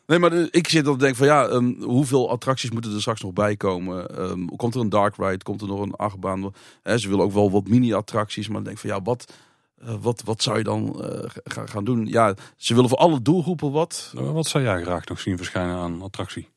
Nee, 0.08 0.20
maar 0.20 0.34
ik 0.34 0.68
zit 0.68 0.86
dan 0.86 0.94
te 0.94 1.00
denken 1.00 1.18
van 1.18 1.28
ja, 1.28 1.48
ehm, 1.48 1.82
hoeveel 1.82 2.30
attracties 2.30 2.72
moeten 2.72 2.94
er 2.94 3.00
straks 3.02 3.22
nog 3.22 3.34
bij 3.34 3.56
komen? 3.56 4.18
Ehm, 4.18 4.46
komt 4.46 4.76
er 4.76 4.82
een 4.82 4.90
dark 4.90 5.16
ride? 5.18 5.44
Komt 5.44 5.62
er 5.62 5.68
nog 5.68 5.80
een 5.82 5.94
achtbaan? 5.96 6.54
Hè, 6.84 6.98
ze 6.98 7.10
willen 7.10 7.24
ook 7.24 7.32
wel 7.32 7.52
wat 7.52 7.68
mini-attracties, 7.68 8.46
maar 8.48 8.56
dan 8.56 8.64
denk 8.64 8.76
ik 8.76 8.82
van 8.82 8.90
ja, 8.98 9.02
wat, 9.04 9.34
eh, 9.82 9.94
wat, 10.02 10.22
wat 10.26 10.42
zou 10.42 10.58
je 10.58 10.64
dan 10.64 11.04
eh, 11.04 11.20
ga- 11.44 11.66
gaan 11.66 11.84
doen? 11.84 12.06
Ja, 12.06 12.34
ze 12.58 12.74
willen 12.74 12.90
voor 12.90 12.98
alle 12.98 13.22
doelgroepen 13.22 13.72
wat. 13.72 14.14
Wat 14.16 14.48
zou 14.48 14.64
jij 14.64 14.82
graag 14.82 15.06
nog 15.06 15.20
zien 15.20 15.38
verschijnen 15.38 15.76
aan 15.76 16.02
attractie? 16.02 16.48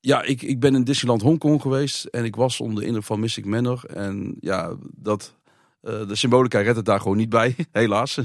Ja, 0.00 0.22
ik, 0.22 0.42
ik 0.42 0.60
ben 0.60 0.74
in 0.74 0.84
Disneyland 0.84 1.22
Hongkong 1.22 1.60
geweest 1.62 2.04
en 2.04 2.24
ik 2.24 2.36
was 2.36 2.60
onder 2.60 2.80
de 2.80 2.86
indruk 2.86 3.04
van 3.04 3.20
Mystic 3.20 3.44
Manor. 3.44 3.84
En 3.86 4.36
ja, 4.40 4.74
dat, 4.96 5.34
eh, 5.84 6.08
de 6.08 6.14
symbolica 6.14 6.60
redt 6.60 6.76
het 6.76 6.84
daar 6.84 7.00
gewoon 7.00 7.16
niet 7.16 7.28
bij, 7.28 7.56
helaas. 7.72 8.18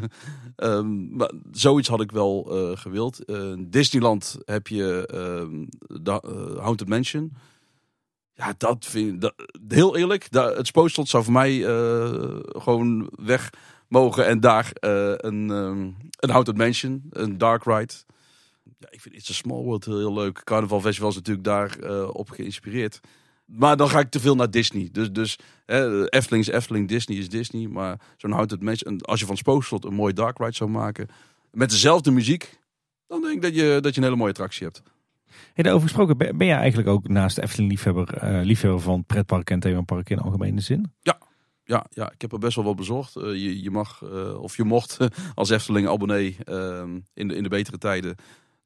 Ehm, 0.56 1.18
maar 1.18 1.32
zoiets 1.52 1.88
had 1.88 2.02
ik 2.02 2.12
wel 2.12 2.48
eh, 2.50 2.78
gewild. 2.78 3.24
In 3.26 3.68
Disneyland 3.70 4.38
heb 4.46 4.68
je 4.68 5.06
ehm 5.08 5.66
de, 6.04 6.12
eh, 6.12 6.64
Haunted 6.64 6.88
Mansion. 6.88 7.34
Ja, 8.34 8.54
dat 8.58 8.86
vind 8.86 9.14
ik, 9.14 9.22
dat, 9.22 9.34
heel 9.68 9.98
eerlijk, 9.98 10.28
het 10.32 10.68
spookslot 10.68 11.10
zou 11.10 11.24
voor 11.24 11.34
mij 11.34 11.62
gewoon 12.48 13.10
weg 13.16 13.50
mogen. 13.88 14.26
En 14.26 14.40
daar 14.40 14.72
een, 14.74 15.52
ehm, 15.52 15.90
een 16.20 16.30
Haunted 16.30 16.58
Mansion, 16.58 17.04
een 17.10 17.38
Dark 17.38 17.64
Ride. 17.64 17.94
Ja, 18.80 18.88
ik 18.92 19.02
vind 19.02 19.16
It's 19.16 19.30
a 19.30 19.34
Small 19.34 19.64
World 19.64 19.86
heel, 19.86 19.98
heel 19.98 20.14
leuk. 20.14 20.44
Carnival 20.44 20.82
Festival 20.82 21.10
is 21.10 21.16
natuurlijk 21.16 21.46
daar 21.46 21.80
eh, 21.80 22.10
op 22.14 22.30
geïnspireerd. 22.30 23.00
Maar 23.52 23.78
dan 23.78 23.90
ga 23.90 24.00
ik 24.00 24.10
te 24.10 24.20
veel 24.20 24.36
naar 24.36 24.52
Disney. 24.52 24.90
Dus, 24.92 25.12
dus 25.12 25.40
hè, 25.66 26.10
Efteling 26.10 26.48
is 26.48 26.54
Efteling, 26.54 26.88
Disney 26.88 27.18
is 27.18 27.30
Disney. 27.30 27.68
Maar 27.68 28.00
zo'n 28.18 28.32
Haunted 28.32 28.62
Mansion, 28.62 28.94
en 28.94 29.02
als 29.02 29.20
je 29.20 29.26
van 29.26 29.38
Spookslot 29.38 29.86
een 29.86 29.94
mooi 29.94 30.14
Dark 30.14 30.38
Ride 30.38 30.56
zou 30.56 30.70
maken... 30.70 31.08
met 31.52 31.70
dezelfde 31.70 32.12
muziek, 32.12 32.60
dan 33.08 33.22
denk 33.22 33.36
ik 33.36 33.42
dat 33.42 33.56
je, 33.56 33.78
dat 33.82 33.94
je 33.94 34.00
een 34.00 34.06
hele 34.06 34.20
mooie 34.20 34.32
attractie 34.32 34.66
hebt. 34.66 34.82
Hey, 35.54 35.64
daarover 35.64 35.88
gesproken, 35.88 36.18
ben, 36.18 36.38
ben 36.38 36.48
jij 36.48 36.58
eigenlijk 36.58 36.90
ook 36.90 37.08
naast 37.08 37.36
de 37.36 37.42
Efteling 37.42 37.70
liefhebber, 37.70 38.14
eh, 38.14 38.44
liefhebber 38.44 38.82
van 38.82 39.06
pretparken 39.06 39.56
en 39.56 39.62
themaparken 39.62 40.16
in 40.18 40.22
algemene 40.22 40.62
zin? 40.62 40.94
Ja, 41.70 41.86
ja, 41.90 42.12
ik 42.12 42.22
heb 42.22 42.32
er 42.32 42.40
best 42.40 42.56
wel 42.56 42.66
wat 42.66 42.76
bezocht. 42.76 43.16
Eh, 43.16 43.24
je, 43.24 43.62
je 43.62 43.72
mag, 43.72 44.02
eh, 44.04 44.42
of 44.42 44.58
je 44.58 44.64
mocht 44.64 44.98
als 45.36 45.50
Efteling 45.50 45.88
abonnee 45.88 46.38
ehm, 46.44 47.00
in, 47.14 47.28
de, 47.28 47.36
in 47.36 47.44
de 47.44 47.50
betere 47.50 47.78
tijden 47.78 48.16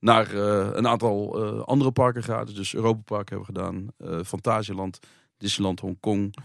naar 0.03 0.33
eh, 0.33 0.69
een 0.73 0.87
aantal 0.87 1.43
eh, 1.43 1.59
andere 1.59 1.91
parken 1.91 2.23
gaan. 2.23 2.45
Dus 2.45 2.75
Europa 2.75 3.01
Park 3.05 3.29
hebben 3.29 3.47
we 3.47 3.53
gedaan, 3.53 3.87
eh 3.97 4.23
Fantasieland, 4.23 4.99
Disneyland 5.37 5.79
Hongkong, 5.79 6.35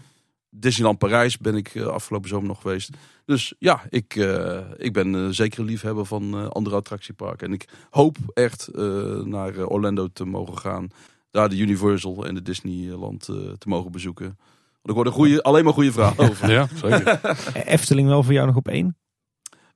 Disneyland 0.49 0.97
Parijs 0.97 1.37
ben 1.37 1.55
ik 1.55 1.77
afgelopen 1.77 2.29
zomer 2.29 2.47
nog 2.47 2.61
geweest. 2.61 2.89
Dus 3.25 3.53
ja, 3.59 3.81
ik, 3.89 4.15
eh, 4.15 4.59
ik 4.77 4.93
ben 4.93 5.33
zeker 5.33 5.59
een 5.59 5.65
liefhebber 5.65 6.05
van 6.05 6.33
eh, 6.33 6.47
andere 6.47 6.75
attractieparken. 6.75 7.47
En 7.47 7.53
ik 7.53 7.67
hoop 7.89 8.17
echt 8.33 8.67
eh, 8.67 8.83
naar 9.23 9.65
Orlando 9.65 10.07
te 10.13 10.25
mogen 10.25 10.57
gaan. 10.57 10.89
Daar 11.31 11.49
de 11.49 11.57
Universal 11.57 12.25
en 12.25 12.33
de 12.33 12.41
Disneyland 12.41 13.27
eh, 13.27 13.35
te 13.35 13.67
mogen 13.67 13.91
bezoeken. 13.91 14.25
Want 14.25 14.87
ik 14.89 14.93
hoor 14.93 15.05
een 15.05 15.11
goede, 15.11 15.43
alleen 15.43 15.63
maar 15.63 15.73
goede 15.73 15.91
verhalen 15.91 16.29
over. 16.29 16.51
Ja, 16.51 16.67
zeker. 16.75 17.37
Efteling 17.75 18.07
wel 18.07 18.23
voor 18.23 18.33
jou 18.33 18.47
nog 18.47 18.55
op 18.55 18.67
één? 18.67 18.97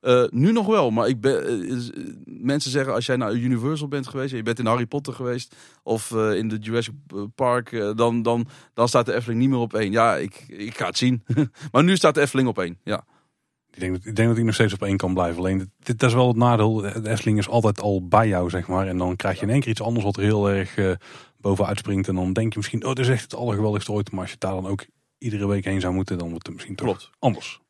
Eh, 0.04 0.24
nu 0.30 0.52
nog 0.52 0.66
wel, 0.66 0.90
maar 0.90 1.08
ik 1.08 1.20
ben, 1.20 1.46
eh, 1.46 1.72
eh, 1.72 1.94
mensen 2.24 2.70
zeggen 2.70 2.94
als 2.94 3.06
jij 3.06 3.16
naar 3.16 3.32
Universal 3.32 3.88
bent 3.88 4.06
geweest, 4.06 4.30
en 4.30 4.36
je 4.36 4.42
bent 4.42 4.58
in 4.58 4.66
Harry 4.66 4.86
Potter 4.86 5.12
geweest 5.12 5.56
of 5.82 6.10
in 6.10 6.48
de 6.48 6.58
Jurassic 6.58 6.94
Park, 7.34 7.94
dan, 7.96 8.22
dan, 8.22 8.46
dan 8.74 8.88
staat 8.88 9.06
de 9.06 9.14
Efteling 9.14 9.40
niet 9.40 9.50
meer 9.50 9.58
op 9.58 9.74
één. 9.74 9.92
Ja, 9.92 10.16
ik, 10.16 10.44
ik 10.48 10.76
ga 10.76 10.86
het 10.86 10.98
zien. 10.98 11.22
maar 11.72 11.84
nu 11.84 11.96
staat 11.96 12.14
de 12.14 12.20
Efteling 12.20 12.48
op 12.48 12.58
één. 12.58 12.78
Ja. 12.82 13.04
Ik 13.70 13.80
denk, 13.80 13.92
dat, 13.92 14.04
ik 14.04 14.16
denk 14.16 14.28
dat 14.28 14.38
ik 14.38 14.44
nog 14.44 14.54
steeds 14.54 14.72
op 14.72 14.82
één 14.82 14.96
kan 14.96 15.14
blijven. 15.14 15.38
Alleen, 15.38 15.58
dit, 15.58 15.68
dit 15.82 15.98
dat 15.98 16.08
is 16.08 16.14
wel 16.14 16.28
het 16.28 16.36
nadeel. 16.36 16.74
De 16.74 17.08
Efteling 17.08 17.38
is 17.38 17.48
altijd 17.48 17.80
al 17.80 18.08
bij 18.08 18.28
jou, 18.28 18.50
zeg 18.50 18.66
maar. 18.66 18.86
En 18.86 18.98
dan 18.98 19.16
krijg 19.16 19.36
je 19.36 19.46
in 19.46 19.52
één 19.52 19.60
keer 19.60 19.70
iets 19.70 19.82
anders 19.82 20.04
wat 20.04 20.16
er 20.16 20.22
heel 20.22 20.50
erg 20.50 20.98
bovenuit 21.36 21.78
springt. 21.78 22.08
En 22.08 22.14
dan 22.14 22.32
denk 22.32 22.52
je 22.52 22.58
misschien, 22.58 22.84
oh, 22.84 22.92
dit 22.92 23.04
is 23.04 23.10
echt 23.10 23.22
het 23.22 23.34
allergeweldigste 23.34 23.92
ooit. 23.92 24.10
Maar 24.10 24.20
als 24.20 24.30
je 24.30 24.36
daar 24.38 24.54
dan 24.54 24.66
ook 24.66 24.86
iedere 25.18 25.46
week 25.46 25.64
heen 25.64 25.80
zou 25.80 25.94
moeten, 25.94 26.18
dan 26.18 26.30
wordt 26.30 26.46
het 26.46 26.54
misschien 26.54 26.76
toch 26.76 26.86
Klopt. 26.86 27.10
anders. 27.18 27.62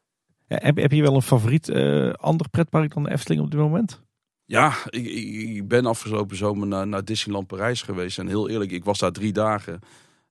Ja, 0.47 0.59
heb, 0.63 0.77
heb 0.77 0.93
je 0.93 1.03
wel 1.03 1.15
een 1.15 1.23
favoriet 1.23 1.69
eh, 1.69 2.11
ander 2.13 2.49
pretpark 2.49 2.95
dan 2.95 3.03
de 3.03 3.11
Efteling 3.11 3.43
op 3.43 3.51
dit 3.51 3.61
moment? 3.61 4.03
Ja, 4.45 4.73
ik, 4.89 5.07
ik, 5.07 5.69
ben 5.69 5.87
afgelopen 5.87 6.37
zomer 6.37 6.67
naar, 6.67 6.87
naar 6.87 7.05
Disneyland 7.05 7.47
Parijs 7.47 7.83
geweest. 7.83 8.19
En 8.19 8.27
heel 8.29 8.49
eerlijk, 8.49 8.71
ik 8.71 8.85
was 8.85 8.99
daar 8.99 9.13
drie 9.13 9.33
dagen. 9.33 9.81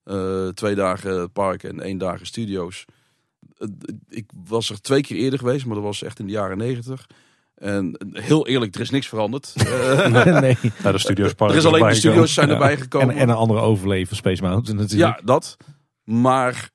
Eh, 0.04 0.48
twee 0.48 0.76
dagen 0.76 1.32
park 1.32 1.64
en 1.64 1.80
één 1.80 1.98
dagen 1.98 2.26
studio's. 2.26 2.86
Eh, 3.58 3.68
Ik 4.10 4.30
was 4.48 4.70
er 4.70 4.82
twee 4.82 5.02
keer 5.02 5.18
eerder 5.18 5.40
geweest, 5.40 5.66
maar 5.66 5.76
dat 5.76 5.84
was 5.84 6.04
echt 6.04 6.20
in 6.20 6.26
de 6.26 6.32
jaren 6.32 6.58
negentig. 6.58 7.08
En 7.56 7.98
heel 8.12 8.48
eerlijk, 8.48 8.76
er 8.76 8.82
is 8.82 8.90
niks 8.90 9.08
veranderd. 9.08 9.54
Nee. 10.42 10.58
Ja, 10.84 10.92
de 10.92 10.98
studio's 10.98 11.34
er 11.38 11.56
is 11.56 11.66
alleen 11.66 11.88
de 11.88 11.94
studio's 11.94 12.34
zijn 12.34 12.50
erbij 12.50 12.72
En, 12.72 12.78
gekomen. 12.82 13.16
en 13.16 13.30
een 13.30 13.36
andere 13.36 13.60
overleven, 13.60 14.16
Space 14.16 14.42
Mountain 14.42 14.80
natuurlijk. 14.80 15.18
Ja, 15.18 15.26
dat. 15.26 15.58
Maar 16.04 16.70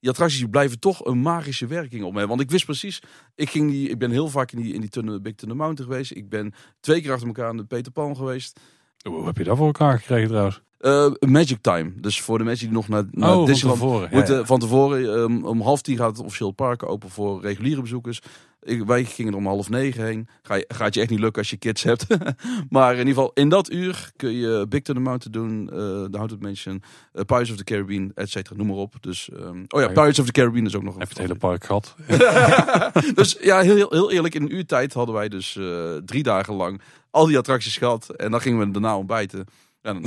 die 0.00 0.10
attracties 0.10 0.44
blijven 0.50 0.78
toch 0.78 1.04
een 1.04 1.18
magische 1.18 1.66
werking 1.66 2.04
op 2.04 2.12
mij. 2.12 2.26
Want 2.26 2.40
ik 2.40 2.50
wist 2.50 2.64
precies, 2.64 3.02
ik, 3.34 3.50
ging 3.50 3.70
die, 3.70 3.88
ik 3.88 3.98
ben 3.98 4.10
heel 4.10 4.28
vaak 4.28 4.52
in 4.52 4.62
die, 4.62 4.74
in 4.74 4.80
die 4.80 4.90
tunnel, 4.90 5.20
Big 5.20 5.34
Thunder 5.34 5.56
Mountain 5.56 5.90
geweest. 5.90 6.10
Ik 6.10 6.28
ben 6.28 6.54
twee 6.80 7.00
keer 7.00 7.12
achter 7.12 7.26
elkaar 7.26 7.48
aan 7.48 7.56
de 7.56 7.64
Peter 7.64 7.92
Pan 7.92 8.16
geweest. 8.16 8.60
Hoe 9.02 9.26
heb 9.26 9.36
je 9.36 9.44
dat 9.44 9.56
voor 9.56 9.66
elkaar 9.66 9.98
gekregen 9.98 10.28
trouwens? 10.28 10.62
Eh, 10.78 11.10
Magic 11.18 11.58
Time. 11.60 11.92
Dus 11.96 12.20
voor 12.20 12.38
de 12.38 12.44
mensen 12.44 12.66
die 12.66 12.74
nog 12.74 12.88
naar, 12.88 13.04
naar 13.10 13.30
oh, 13.30 13.34
van 13.36 13.44
Disneyland 13.44 13.80
tevoren. 13.80 14.08
Ja, 14.10 14.16
moeten. 14.16 14.36
ja. 14.36 14.44
Van 14.44 14.58
tevoren, 14.58 15.18
um, 15.18 15.44
om 15.44 15.60
half 15.60 15.82
tien 15.82 15.96
gaat 15.96 16.16
het 16.16 16.24
officieel 16.24 16.50
park 16.50 16.82
open 16.82 17.10
voor 17.10 17.40
reguliere 17.40 17.80
bezoekers. 17.80 18.20
Ik, 18.62 18.84
wij 18.84 19.04
gingen 19.04 19.32
er 19.32 19.38
om 19.38 19.46
half 19.46 19.68
negen 19.68 20.04
heen. 20.04 20.28
Ga 20.42 20.54
je, 20.54 20.64
gaat 20.68 20.94
je 20.94 21.00
echt 21.00 21.10
niet 21.10 21.18
lukken 21.18 21.42
als 21.42 21.50
je 21.50 21.56
kids 21.56 21.82
hebt. 21.82 22.06
maar 22.68 22.92
in 22.92 22.98
ieder 22.98 23.14
geval, 23.14 23.30
in 23.34 23.48
dat 23.48 23.70
uur 23.70 24.10
kun 24.16 24.32
je 24.32 24.66
Big 24.68 24.82
Thunder 24.82 25.04
Mountain 25.04 25.32
doen, 25.32 25.70
eh 25.70 25.76
de 26.10 26.16
Haunted 26.16 26.40
Mansion, 26.40 26.82
eh, 27.12 27.24
Pirates 27.24 27.50
of 27.50 27.56
the 27.56 27.64
Caribbean, 27.64 28.12
et 28.14 28.30
cetera, 28.30 28.56
noem 28.56 28.66
maar 28.66 28.76
op. 28.76 28.94
Dus, 29.00 29.30
ehm, 29.30 29.64
oh 29.68 29.80
ja, 29.80 29.80
Ja. 29.80 29.86
Pirates 29.88 30.18
of 30.18 30.26
the 30.26 30.32
Caribbean 30.32 30.66
is 30.66 30.74
ook 30.74 30.82
nog 30.82 30.94
een 30.94 31.00
Heb 31.00 31.08
je 31.08 31.14
het 31.14 31.26
hele 31.26 31.38
park 31.38 31.64
gehad? 31.64 31.94
dus 33.14 33.36
ja, 33.40 33.60
heel, 33.60 33.74
heel, 33.74 33.90
heel 33.90 34.10
eerlijk, 34.10 34.34
in 34.34 34.42
een 34.42 34.54
uur 34.54 34.66
tijd 34.66 34.92
hadden 34.92 35.14
wij 35.14 35.28
dus 35.28 35.56
eh, 35.56 35.94
drie 36.04 36.22
dagen 36.22 36.54
lang 36.54 36.80
al 37.10 37.26
die 37.26 37.38
attracties 37.38 37.76
gehad. 37.76 38.08
En 38.08 38.30
dan 38.30 38.40
gingen 38.40 38.58
we 38.58 38.70
daarna 38.70 38.96
ontbijten. 38.96 39.46
Ja, 39.82 39.92
dan, 39.92 40.04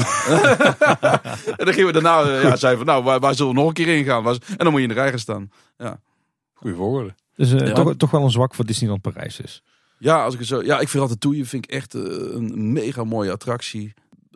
en 1.57 1.65
dan 1.65 1.73
gingen 1.73 1.93
we 1.93 2.01
daarna, 2.01 2.19
ja, 2.19 2.55
zeiden 2.55 2.85
van 2.85 2.93
nou, 2.93 3.03
waar, 3.03 3.19
waar 3.19 3.35
zullen 3.35 3.53
we 3.53 3.59
nog 3.59 3.67
een 3.67 3.73
keer 3.73 3.87
in 3.97 4.03
gaan? 4.03 4.25
En 4.27 4.39
dan 4.57 4.67
moet 4.71 4.81
je 4.81 4.87
in 4.87 4.93
de 4.93 4.99
rij 4.99 5.09
gaan 5.09 5.19
staan. 5.19 5.51
Goeie 6.53 6.75
volgorde. 6.75 7.13
Dus 7.35 7.53
eh, 7.53 7.67
Ja. 7.67 7.73
toch, 7.73 7.95
toch 7.95 8.11
wel 8.11 8.23
een 8.23 8.31
zwak 8.31 8.55
voor 8.55 8.65
Disneyland 8.65 9.01
Parijs 9.01 9.35
dus. 9.35 9.63
Ja, 9.99 10.23
als 10.23 10.33
ik 10.33 10.39
het 10.39 10.47
zo, 10.49 10.63
ja, 10.63 10.79
ik 10.79 10.89
vind 10.89 11.03
Ratatouille 11.03 11.45
vind 11.45 11.65
ik 11.65 11.71
echt 11.71 11.93
eh, 11.95 12.01
een 12.33 12.71
mega 12.73 13.03
mooie 13.03 13.31
attractie. 13.31 13.93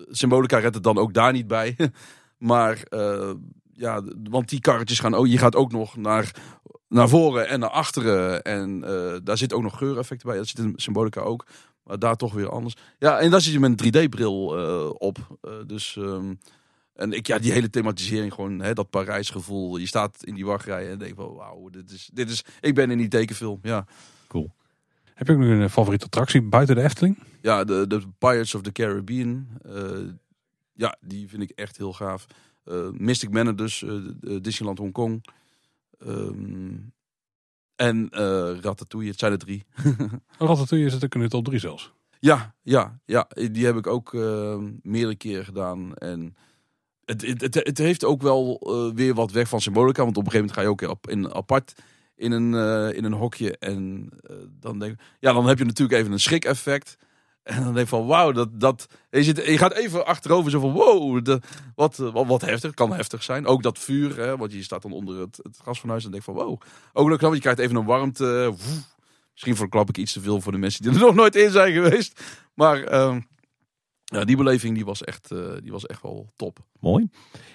Symbolica 0.10 0.58
redt 0.58 0.76
het 0.76 0.84
dan 0.84 0.98
ook 0.98 1.14
daar 1.14 1.32
niet 1.32 1.48
bij. 1.48 1.76
maar 2.38 2.82
eh, 2.90 3.32
ja, 3.74 4.02
want 4.30 4.50
die 4.50 4.62
karretjes 4.62 5.00
gaan, 5.00 5.16
oh, 5.16 5.28
je 5.28 5.38
gaat 5.38 5.56
ook 5.56 5.72
nog 5.72 5.96
naar, 5.96 6.32
naar 6.88 7.10
voren 7.10 7.48
en 7.48 7.60
naar 7.60 7.70
achteren. 7.70 8.44
En 8.44 8.80
daar 9.24 9.38
zit 9.38 9.54
ook 9.54 9.64
nog 9.64 9.78
geureffecten 9.78 10.28
bij. 10.28 10.38
Dat 10.38 10.48
zit 10.48 10.60
in 10.60 10.74
Symbolica 10.76 11.22
ook. 11.22 11.46
Maar 11.88 12.00
daar 12.00 12.16
toch 12.16 12.34
weer 12.34 12.50
anders. 12.50 12.76
Ja, 13.00 13.20
en 13.20 13.32
daar 13.32 13.42
zit 13.42 13.54
je 13.54 13.60
met 13.60 13.82
een 13.82 14.06
3D-bril 14.06 14.58
eh, 14.58 14.90
op. 14.94 15.38
Dus, 15.68 15.96
ehm, 15.98 16.34
en 16.98 17.12
ik, 17.12 17.28
ja, 17.28 17.40
die 17.40 17.52
hele 17.52 17.70
thematisering, 17.70 18.34
gewoon 18.34 18.60
hè, 18.60 18.74
dat 18.74 18.90
Parijs-gevoel. 18.90 19.78
Je 19.78 19.88
staat 19.88 20.24
in 20.24 20.34
die 20.34 20.46
wachtrij 20.46 20.92
en 20.92 21.00
denkt 21.00 21.16
van, 21.16 21.34
wauw, 21.34 21.70
dit 21.70 21.92
is, 21.92 22.10
dit 22.14 22.30
is, 22.30 22.46
ik 22.62 22.76
ben 22.76 22.92
in 22.92 22.98
die 22.98 23.08
tekenfilm. 23.08 23.60
Ja. 23.62 23.86
Heb 25.14 25.28
je 25.28 25.34
ook 25.34 25.40
nog 25.40 25.50
een 25.50 25.70
favoriete 25.70 26.06
attractie 26.06 26.42
buiten 26.42 26.76
de 26.76 26.82
Efteling? 26.82 27.18
Ja, 27.42 27.64
de, 27.64 27.88
de 27.88 28.02
Pirates 28.18 28.56
of 28.56 28.62
the 28.62 28.72
Caribbean. 28.72 29.48
eh, 29.62 30.00
ja, 30.74 30.98
die 31.02 31.28
vind 31.30 31.42
ik 31.42 31.50
echt 31.50 31.78
heel 31.78 31.94
gaaf. 31.94 32.26
Eh, 32.64 32.90
Mystic 32.92 33.30
Manor 33.30 33.56
dus, 33.56 33.84
eh, 33.84 33.92
Disneyland 34.42 34.78
Hongkong. 34.78 35.26
Ehm 36.00 36.76
en 37.76 38.10
eh 38.10 38.58
Ratatouille, 38.62 39.10
het 39.10 39.20
zijn 39.20 39.32
er 39.32 39.38
drie. 39.38 39.66
Ratatouille 40.38 40.90
zit 40.90 41.04
ook 41.04 41.16
in 41.16 41.22
de 41.22 41.28
top 41.28 41.46
3 41.46 41.60
zelfs. 41.60 41.94
Ja, 42.20 42.56
ja, 42.62 43.00
ja, 43.06 43.28
die 43.52 43.66
heb 43.66 43.76
ik 43.76 43.88
ook 43.88 44.14
eh, 44.14 44.58
meerdere 44.82 45.16
keren 45.16 45.46
gedaan. 45.46 45.96
En 45.96 46.36
het, 47.08 47.54
het, 47.54 47.78
heeft 47.78 48.04
ook 48.04 48.22
wel 48.22 48.60
eh, 48.62 48.96
weer 48.96 49.14
wat 49.14 49.32
weg 49.32 49.48
van 49.48 49.62
symbolica. 49.62 50.04
Want 50.04 50.18
op 50.18 50.26
een 50.26 50.32
gegeven 50.32 50.56
moment 50.56 50.80
ga 50.82 50.86
je 50.88 50.98
ook 50.98 51.10
in, 51.10 51.34
apart 51.34 51.74
in 52.16 52.32
een, 52.32 52.54
eh, 52.54 52.98
in 52.98 53.04
een 53.04 53.14
hokje. 53.14 53.58
En 53.58 54.10
eh, 54.22 54.36
dan, 54.60 54.80
denk, 54.80 55.00
ja, 55.20 55.34
dan 55.34 55.48
heb 55.48 55.58
je 55.58 55.66
natuurlijk 55.66 56.00
even 56.00 56.12
een 56.12 56.20
schrik-effect. 56.20 56.98
En 57.48 57.64
dan 57.64 57.74
denk 57.74 57.90
je 57.90 57.96
van, 57.96 58.06
wauw, 58.06 58.32
dat, 58.32 58.60
dat, 58.60 58.88
je, 59.10 59.24
zit, 59.24 59.46
je 59.46 59.58
gaat 59.58 59.74
even 59.74 60.06
achterover 60.06 60.52
zo 60.52 60.60
van, 60.60 60.72
wow, 60.72 61.40
wat, 61.76 61.98
wat, 61.98 62.42
heftig, 62.42 62.74
kan 62.74 62.94
heftig 62.94 63.24
zijn. 63.24 63.46
Ook 63.46 63.64
dat 63.64 63.80
vuur, 63.80 64.18
hè, 64.18 64.38
want 64.38 64.54
je 64.54 64.64
staat 64.64 64.82
dan 64.82 64.92
onder 64.92 65.20
het, 65.20 65.40
het 65.42 65.60
gasfornuis 65.64 66.06
en 66.06 66.12
denk 66.12 66.24
van, 66.24 66.34
wow. 66.34 66.62
Ook 66.94 67.10
leuk, 67.10 67.22
want 67.22 67.36
je 67.36 67.42
krijgt 67.42 67.60
even 67.60 67.76
een 67.76 67.86
warmte. 67.86 68.54
Misschien 69.32 69.56
verklap 69.56 69.90
ik 69.90 69.98
iets 69.98 70.14
te 70.14 70.22
veel 70.22 70.42
voor 70.42 70.52
de 70.52 70.58
mensen 70.58 70.84
die 70.84 70.92
er 70.92 71.00
nog 71.06 71.16
nooit 71.16 71.36
in 71.36 71.52
zijn 71.52 71.74
geweest. 71.74 72.22
Maar 72.54 72.84
ehm, 72.84 73.20
ja, 74.14 74.26
die 74.26 74.38
beleving 74.38 74.76
die 74.76 74.86
was, 74.86 75.04
echt, 75.04 75.32
eh, 75.32 75.40
die 75.62 75.72
was 75.72 75.86
echt 75.86 76.02
wel 76.02 76.32
top. 76.36 76.60
Mooi. 76.80 77.10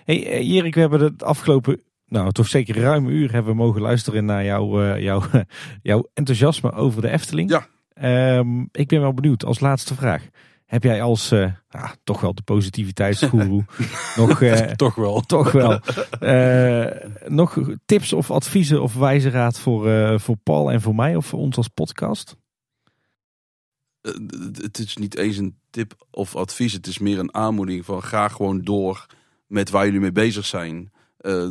Hey, 0.05 0.27
eh, 0.27 0.49
Erik, 0.51 0.75
we 0.75 0.81
hebben 0.81 1.01
het 1.01 1.23
afgelopen, 1.23 1.83
nou 2.07 2.33
toch 2.33 2.49
zeker 2.49 2.79
ruim 2.79 3.07
een 3.07 3.13
uur 3.13 3.33
hebben 3.33 3.53
we 3.53 3.59
mogen 3.59 3.81
luisteren 3.81 4.25
naar 4.25 4.45
jouw, 4.45 4.83
eh, 4.83 5.03
jouw, 5.03 5.23
jouw 5.83 6.09
enthousiasme 6.15 6.73
over 6.73 7.03
de 7.03 7.11
Efteling. 7.11 7.51
Ja. 7.51 7.67
Ehm, 7.95 8.61
ik 8.73 8.89
ben 8.89 9.01
wel 9.01 9.15
benieuwd, 9.15 9.45
als 9.45 9.61
laatste 9.61 9.95
vraag. 9.95 10.29
Heb 10.67 10.83
jij 10.83 11.03
als, 11.03 11.31
eh, 11.31 11.53
ah, 11.71 11.91
toch 12.05 12.21
wel 12.21 12.35
de 12.35 12.43
positiviteitsgoeroe, 12.43 13.65
nog, 14.17 14.43
eh, 14.43 14.57
Toch 14.85 14.95
wel. 14.95 15.21
toch 15.21 15.53
wel, 15.53 15.81
eh, 16.21 17.09
nog 17.27 17.59
tips 17.87 18.13
of 18.13 18.31
adviezen 18.31 18.83
of 18.83 18.95
wijze 18.95 19.31
raad 19.31 19.59
voor, 19.59 19.89
eh, 19.89 20.19
voor 20.19 20.37
Paul 20.37 20.73
en 20.73 20.81
voor 20.81 20.95
mij 20.95 21.17
of 21.17 21.27
voor 21.27 21.39
ons 21.39 21.57
als 21.57 21.69
podcast? 21.69 22.37
Eh, 24.03 24.13
het- 24.63 24.79
is 24.79 24.97
niet 24.97 25.17
eens 25.17 25.37
een 25.37 25.57
tip 25.71 26.07
of 26.11 26.37
advies. 26.37 26.73
Het 26.73 26.87
is 26.87 26.99
meer 26.99 27.19
een 27.19 27.35
aanmoediging 27.35 27.85
van 27.85 28.03
ga 28.03 28.29
gewoon 28.29 28.63
door 28.63 29.07
met 29.47 29.71
waar 29.71 29.85
jullie 29.85 30.01
mee 30.01 30.13
bezig 30.13 30.47
zijn. 30.47 30.93
Eh, 31.17 31.49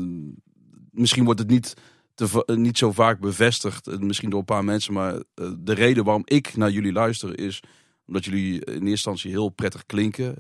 misschien 0.91 1.23
wordt 1.26 1.40
het 1.40 1.49
niet, 1.49 1.73
te, 2.15 2.44
eh, 2.45 2.56
niet 2.56 2.78
zo 2.78 2.91
vaak 2.91 3.19
bevestigd. 3.19 3.99
Misschien 3.99 4.30
door 4.30 4.40
een 4.40 4.45
paar 4.45 4.64
mensen. 4.64 4.94
Maar 4.94 5.23
de 5.60 5.73
reden 5.73 6.03
waarom 6.03 6.23
ik 6.26 6.56
naar 6.56 6.72
jullie 6.72 6.91
luister 6.91 7.40
is 7.40 7.60
omdat 8.07 8.26
jullie 8.26 8.53
in 8.53 8.72
eerste 8.73 8.86
instantie 8.86 9.32
heel 9.32 9.49
prettig 9.49 9.86
klinken. 9.86 10.36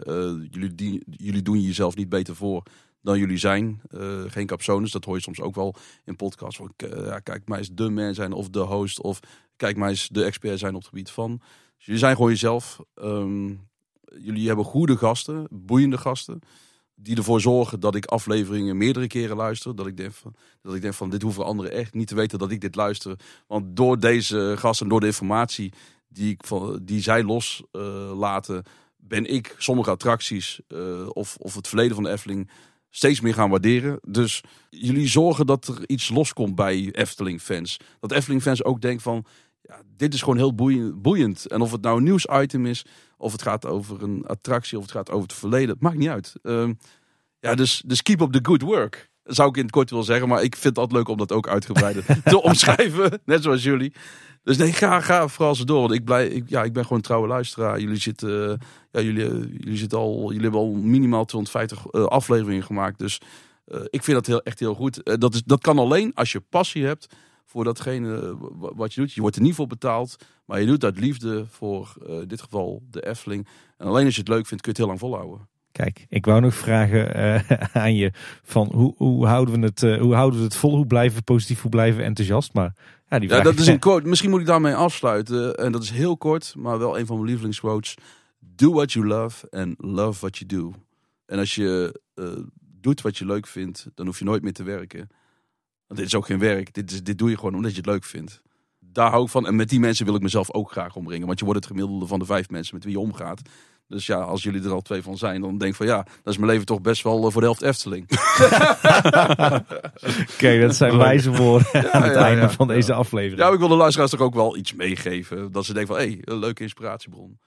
Jullie, 0.51 0.75
die, 0.75 1.03
jullie 1.09 1.41
doen 1.41 1.61
jezelf 1.61 1.95
niet 1.95 2.09
beter 2.09 2.35
voor 2.35 2.63
dan 3.01 3.19
jullie 3.19 3.37
zijn. 3.37 3.81
Geen 4.27 4.45
capsones, 4.47 4.91
dat 4.91 5.05
hoor 5.05 5.15
je 5.15 5.21
soms 5.21 5.41
ook 5.41 5.55
wel 5.55 5.75
in 6.05 6.15
podcasts. 6.15 6.61
Ja, 6.77 7.19
kijk, 7.19 7.47
mij 7.47 7.57
eens 7.57 7.69
de 7.73 7.89
man 7.89 8.13
zijn 8.13 8.33
of 8.33 8.49
de 8.49 8.59
host. 8.59 9.01
Of 9.01 9.19
kijk, 9.55 9.77
mij 9.77 9.89
eens 9.89 10.07
de 10.07 10.23
expert 10.23 10.59
zijn 10.59 10.73
op 10.73 10.79
het 10.79 10.89
gebied 10.89 11.09
van. 11.09 11.41
Dus 11.81 11.89
jullie 11.89 12.05
zijn 12.05 12.15
gewoon 12.15 12.31
jezelf. 12.31 12.79
Ehm, 12.93 13.47
jullie 14.19 14.47
hebben 14.47 14.65
goede 14.65 14.97
gasten, 14.97 15.47
boeiende 15.49 15.97
gasten. 15.97 16.39
Die 16.95 17.17
ervoor 17.17 17.41
zorgen 17.41 17.79
dat 17.79 17.95
ik 17.95 18.05
afleveringen 18.05 18.77
meerdere 18.77 19.07
keren 19.07 19.35
luister. 19.35 19.75
Dat 19.75 19.87
ik 19.87 19.97
denk 19.97 20.13
van, 20.13 20.35
dat 20.61 20.75
ik 20.75 20.81
denk 20.81 20.93
van 20.93 21.09
dit 21.09 21.21
hoeven 21.21 21.45
anderen 21.45 21.71
echt 21.71 21.93
niet 21.93 22.07
te 22.07 22.15
weten 22.15 22.39
dat 22.39 22.51
ik 22.51 22.61
dit 22.61 22.75
luister. 22.75 23.19
Want 23.47 23.75
door 23.75 23.99
deze 23.99 24.55
gasten, 24.57 24.87
door 24.87 24.99
de 24.99 25.05
informatie 25.05 25.73
die, 26.07 26.31
ik 26.31 26.45
van, 26.45 26.79
die 26.81 27.01
zij 27.01 27.23
loslaten, 27.23 28.15
laten, 28.15 28.63
ben 28.97 29.25
ik 29.25 29.55
sommige 29.57 29.89
attracties 29.89 30.59
eh, 30.67 31.07
of, 31.09 31.37
of 31.39 31.55
het 31.55 31.67
verleden 31.67 31.95
van 31.95 32.03
de 32.03 32.11
Efteling 32.11 32.49
steeds 32.89 33.21
meer 33.21 33.33
gaan 33.33 33.49
waarderen. 33.49 33.99
Dus 34.07 34.41
jullie 34.69 35.07
zorgen 35.07 35.45
dat 35.45 35.67
er 35.67 35.89
iets 35.89 36.09
loskomt 36.09 36.55
bij 36.55 36.89
Efteling-fans. 36.91 37.77
Dat 37.99 38.11
Efteling-fans 38.11 38.63
ook 38.63 38.81
denken 38.81 39.01
van, 39.01 39.25
ja, 39.61 39.81
dit 39.97 40.13
is 40.13 40.19
gewoon 40.19 40.37
heel 40.37 40.55
boeiend, 40.55 41.01
boeiend. 41.01 41.47
En 41.47 41.61
of 41.61 41.71
het 41.71 41.81
nou 41.81 41.97
een 41.97 42.03
nieuwsitem 42.03 42.65
is, 42.65 42.85
of 43.17 43.31
het 43.31 43.41
gaat 43.41 43.65
over 43.65 44.03
een 44.03 44.25
attractie, 44.25 44.77
of 44.77 44.83
het 44.83 44.93
gaat 44.93 45.09
over 45.09 45.27
het 45.27 45.37
verleden, 45.37 45.69
het 45.69 45.81
maakt 45.81 45.97
niet 45.97 46.09
uit. 46.09 46.33
Ehm, 46.41 46.73
ja, 47.39 47.55
dus, 47.55 47.83
dus 47.85 48.01
keep 48.01 48.21
up 48.21 48.31
the 48.31 48.39
good 48.41 48.61
work. 48.61 49.09
Zou 49.23 49.49
ik 49.49 49.55
in 49.55 49.61
het 49.61 49.71
kort 49.71 49.89
willen 49.89 50.05
zeggen, 50.05 50.27
maar 50.27 50.43
ik 50.43 50.53
vind 50.53 50.63
het 50.63 50.77
altijd 50.77 50.97
leuk 50.97 51.07
om 51.07 51.17
dat 51.17 51.31
ook 51.31 51.47
uitgebreider 51.47 52.05
te 52.23 52.41
omschrijven. 52.41 53.21
Net 53.25 53.43
zoals 53.43 53.63
jullie. 53.63 53.93
Dus 54.43 54.57
nee, 54.57 54.73
ga, 54.73 54.99
ga 55.01 55.27
vooral 55.27 55.55
zo 55.55 55.63
door. 55.63 55.79
Want 55.79 55.91
ik, 55.91 56.03
blij, 56.03 56.27
ik, 56.27 56.49
ja, 56.49 56.63
ik 56.63 56.73
ben 56.73 56.83
gewoon 56.83 56.97
een 56.97 57.03
trouwe 57.03 57.27
luisteraar. 57.27 57.79
Jullie 57.79 57.99
zitten, 57.99 58.51
eh, 58.51 58.57
ja, 58.91 59.01
jullie, 59.01 59.25
eh, 59.25 59.31
jullie, 59.31 59.77
zitten 59.77 59.97
al, 59.97 60.23
jullie 60.27 60.41
hebben 60.41 60.59
al 60.59 60.71
minimaal 60.71 61.25
250 61.25 61.85
eh, 61.85 62.03
afleveringen 62.03 62.63
gemaakt. 62.63 62.99
Dus 62.99 63.21
ik 63.89 64.03
vind 64.03 64.17
dat 64.17 64.25
heel, 64.25 64.41
echt 64.41 64.59
heel 64.59 64.73
goed. 64.73 65.19
Dat, 65.19 65.33
is, 65.33 65.43
dat 65.43 65.61
kan 65.61 65.79
alleen 65.79 66.11
als 66.13 66.31
je 66.31 66.39
passie 66.39 66.85
hebt 66.85 67.15
voor 67.51 67.63
datgene 67.63 68.37
wa- 68.39 68.73
wat 68.75 68.93
je 68.93 69.01
doet. 69.01 69.13
Je 69.13 69.21
wordt 69.21 69.35
er 69.35 69.41
niet 69.41 69.55
voor 69.55 69.67
betaald, 69.67 70.15
maar 70.45 70.59
je 70.59 70.65
doet 70.65 70.83
uit 70.83 70.99
liefde 70.99 71.45
voor 71.49 71.93
eh, 72.07 72.19
in 72.21 72.27
dit 72.27 72.41
geval 72.41 72.83
de 72.89 73.05
Efteling. 73.07 73.47
En 73.77 73.87
alleen 73.87 74.05
als 74.05 74.13
je 74.15 74.19
het 74.19 74.29
leuk 74.29 74.45
vindt, 74.45 74.63
kun 74.63 74.73
je 74.73 74.79
het 74.81 74.87
heel 74.87 74.87
lang 74.87 74.99
volhouden. 74.99 75.49
Kijk, 75.71 76.05
ik 76.09 76.25
wou 76.25 76.41
nog 76.41 76.53
vragen 76.53 77.13
eh, 77.15 77.57
aan 77.83 77.95
je 77.95 78.11
van 78.43 78.69
hoe, 78.73 78.93
hoe, 78.97 79.25
houden 79.27 79.59
we 79.59 79.65
het, 79.65 79.83
eh, 79.83 79.99
hoe 79.99 80.13
houden 80.13 80.39
we 80.39 80.45
het 80.45 80.55
vol? 80.55 80.75
Hoe 80.75 80.87
blijven 80.87 81.17
we 81.17 81.23
positief? 81.23 81.61
Hoe 81.61 81.71
blijven 81.71 81.99
we 81.99 82.05
enthousiast? 82.05 82.53
Maar 82.53 82.75
ja, 83.07 83.19
die 83.19 83.29
Ja, 83.29 83.41
dat 83.41 83.59
is 83.59 83.67
een 83.67 83.79
quote. 83.79 84.07
Misschien 84.07 84.29
moet 84.29 84.39
ik 84.39 84.45
daarmee 84.45 84.75
afsluiten. 84.75 85.55
En 85.55 85.71
dat 85.71 85.83
is 85.83 85.89
heel 85.91 86.17
kort, 86.17 86.53
maar 86.57 86.79
wel 86.79 86.99
een 86.99 87.05
van 87.05 87.15
mijn 87.15 87.27
lievelingsquotes. 87.27 87.95
Do 88.39 88.71
what 88.73 88.91
you 88.91 89.07
love 89.07 89.49
and 89.49 89.75
love 89.77 90.19
what 90.19 90.37
you 90.37 90.49
do. 90.61 90.73
En 91.25 91.39
als 91.39 91.55
je 91.55 92.01
eh, 92.13 92.25
doet 92.59 93.01
wat 93.01 93.17
je 93.17 93.25
leuk 93.25 93.47
vindt, 93.47 93.87
dan 93.95 94.05
hoef 94.05 94.19
je 94.19 94.25
nooit 94.25 94.41
meer 94.43 94.53
te 94.53 94.63
werken. 94.63 95.07
Want 95.91 96.03
dit 96.03 96.13
is 96.13 96.19
ook 96.19 96.25
geen 96.25 96.39
werk. 96.39 96.73
Dit, 96.73 96.91
is, 96.91 97.03
dit 97.03 97.17
doe 97.17 97.29
je 97.29 97.35
gewoon 97.35 97.55
omdat 97.55 97.71
je 97.71 97.77
het 97.77 97.85
leuk 97.85 98.03
vindt. 98.03 98.41
Daar 98.79 99.09
hou 99.09 99.23
ik 99.23 99.29
van. 99.29 99.47
En 99.47 99.55
met 99.55 99.69
die 99.69 99.79
mensen 99.79 100.05
wil 100.05 100.15
ik 100.15 100.21
mezelf 100.21 100.53
ook 100.53 100.71
graag 100.71 100.95
omringen. 100.95 101.27
Want 101.27 101.39
je 101.39 101.45
wordt 101.45 101.59
het 101.59 101.69
gemiddelde 101.69 102.07
van 102.07 102.19
de 102.19 102.25
vijf 102.25 102.49
mensen 102.49 102.75
met 102.75 102.83
wie 102.83 102.93
je 102.93 102.99
omgaat. 102.99 103.41
Dus 103.87 104.05
ja, 104.05 104.15
als 104.17 104.43
jullie 104.43 104.63
er 104.63 104.71
al 104.71 104.81
twee 104.81 105.01
van 105.01 105.17
zijn, 105.17 105.41
dan 105.41 105.57
denk 105.57 105.71
ik 105.71 105.77
van 105.77 105.85
ja, 105.85 106.03
dat 106.23 106.33
is 106.33 106.37
mijn 106.37 106.51
leven 106.51 106.65
toch 106.65 106.81
best 106.81 107.03
wel 107.03 107.25
eh, 107.25 107.31
voor 107.31 107.41
de 107.41 107.47
helft 107.47 107.61
Efteling. 107.61 108.09
Oké, 110.33 110.59
dat 110.59 110.75
zijn 110.75 110.97
wijze 110.97 111.31
woorden 111.31 111.93
aan 111.93 112.03
het 112.03 112.13
ja, 112.13 112.25
einde 112.25 112.41
ja. 112.41 112.49
van 112.49 112.67
deze 112.67 112.93
aflevering. 112.93 113.39
Ja, 113.39 113.53
ik 113.53 113.59
wil 113.59 113.67
de 113.67 113.75
luisteraars 113.75 114.11
toch 114.11 114.19
ook 114.19 114.33
wel 114.33 114.57
iets 114.57 114.73
meegeven. 114.73 115.51
Dat 115.51 115.65
ze 115.65 115.73
denken 115.73 115.95
van 115.95 116.03
hé, 116.03 116.11
hey, 116.11 116.21
een 116.21 116.39
leuke 116.39 116.63
inspiratiebron. 116.63 117.39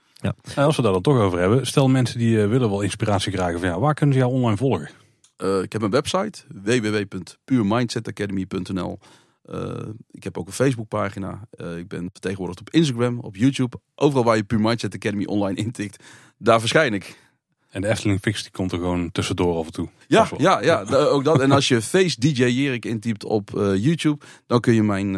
En 0.55 0.65
als 0.65 0.77
we 0.77 0.83
daar 0.83 0.93
dan 0.93 1.03
toch 1.03 1.19
over 1.19 1.39
hebben, 1.39 1.67
stel 1.67 1.89
mensen 1.89 2.19
die 2.19 2.43
eh, 2.43 2.49
willen 2.49 2.71
wel 2.71 2.81
inspiratie 2.81 3.33
krijgen 3.33 3.61
van 3.61 3.69
ja, 3.69 3.79
waar 3.79 3.95
kunnen 3.95 4.15
ze 4.15 4.21
jou 4.21 4.33
online 4.33 4.57
volgen? 4.57 4.91
Eh, 5.37 5.63
ik 5.63 5.73
heb 5.73 5.83
een 5.83 5.91
website, 5.91 6.43
www.puremindsetacademy.nl. 6.49 8.99
Eh, 9.43 9.89
ik 10.11 10.25
heb 10.25 10.39
ook 10.39 10.47
een 10.47 10.53
Facebookpagina. 10.53 11.49
Eh 11.51 11.77
ik 11.77 11.89
ben 11.89 12.09
vertegenwoordigd 12.13 12.61
op 12.61 12.71
Instagram, 12.71 13.19
op 13.19 13.37
YouTube. 13.37 13.77
Overal 13.95 14.25
waar 14.25 14.37
je 14.37 14.45
Pure 14.45 14.63
Mindset 14.63 14.95
Academy 14.95 15.25
online 15.25 15.59
intikt, 15.59 16.05
daar 16.39 16.61
verschijn 16.61 16.95
ik. 16.95 17.23
En 17.69 17.81
de 17.81 17.89
Efteling 17.89 18.21
Fix 18.21 18.43
die 18.43 18.51
komt 18.51 18.73
er 18.73 18.79
gewoon 18.79 19.13
tussendoor 19.13 19.59
af 19.59 19.67
en 19.67 19.73
toe. 19.73 19.89
Ja, 20.07 20.29
ja, 20.37 20.63
ja, 20.63 20.85
ook 20.91 21.25
dat. 21.25 21.41
En 21.41 21.51
als 21.51 21.69
je 21.69 21.83
Face 21.93 22.21
DJ 22.21 22.45
Jerik 22.45 22.85
intypt 22.85 23.25
op 23.25 23.51
YouTube, 23.77 24.25
dan 24.47 24.61
kun 24.61 24.75
je 24.75 24.83
mijn, 24.83 25.13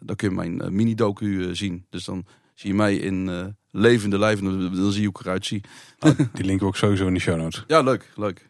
dan 0.00 0.16
kun 0.16 0.28
je 0.28 0.34
mijn 0.34 0.74
mini-docu 0.74 1.56
zien. 1.56 1.86
Dus 1.90 2.04
dan 2.04 2.26
zie 2.54 2.70
je 2.70 2.76
mij 2.76 2.96
in 2.96 3.54
levende 3.70 4.18
lijf 4.18 4.38
en 4.38 4.44
dan, 4.44 4.92
zie 4.92 5.00
je 5.00 5.06
hoe 5.06 5.18
ik 5.18 5.20
eruit 5.20 5.46
zie. 5.46 5.60
Nou, 5.98 6.14
die 6.34 6.44
linken 6.44 6.58
we 6.58 6.66
ook 6.66 6.76
sowieso 6.76 7.06
in 7.06 7.14
de 7.14 7.20
show 7.20 7.36
notes. 7.36 7.64
Ja, 7.66 7.80
leuk, 7.80 8.10
leuk. 8.14 8.48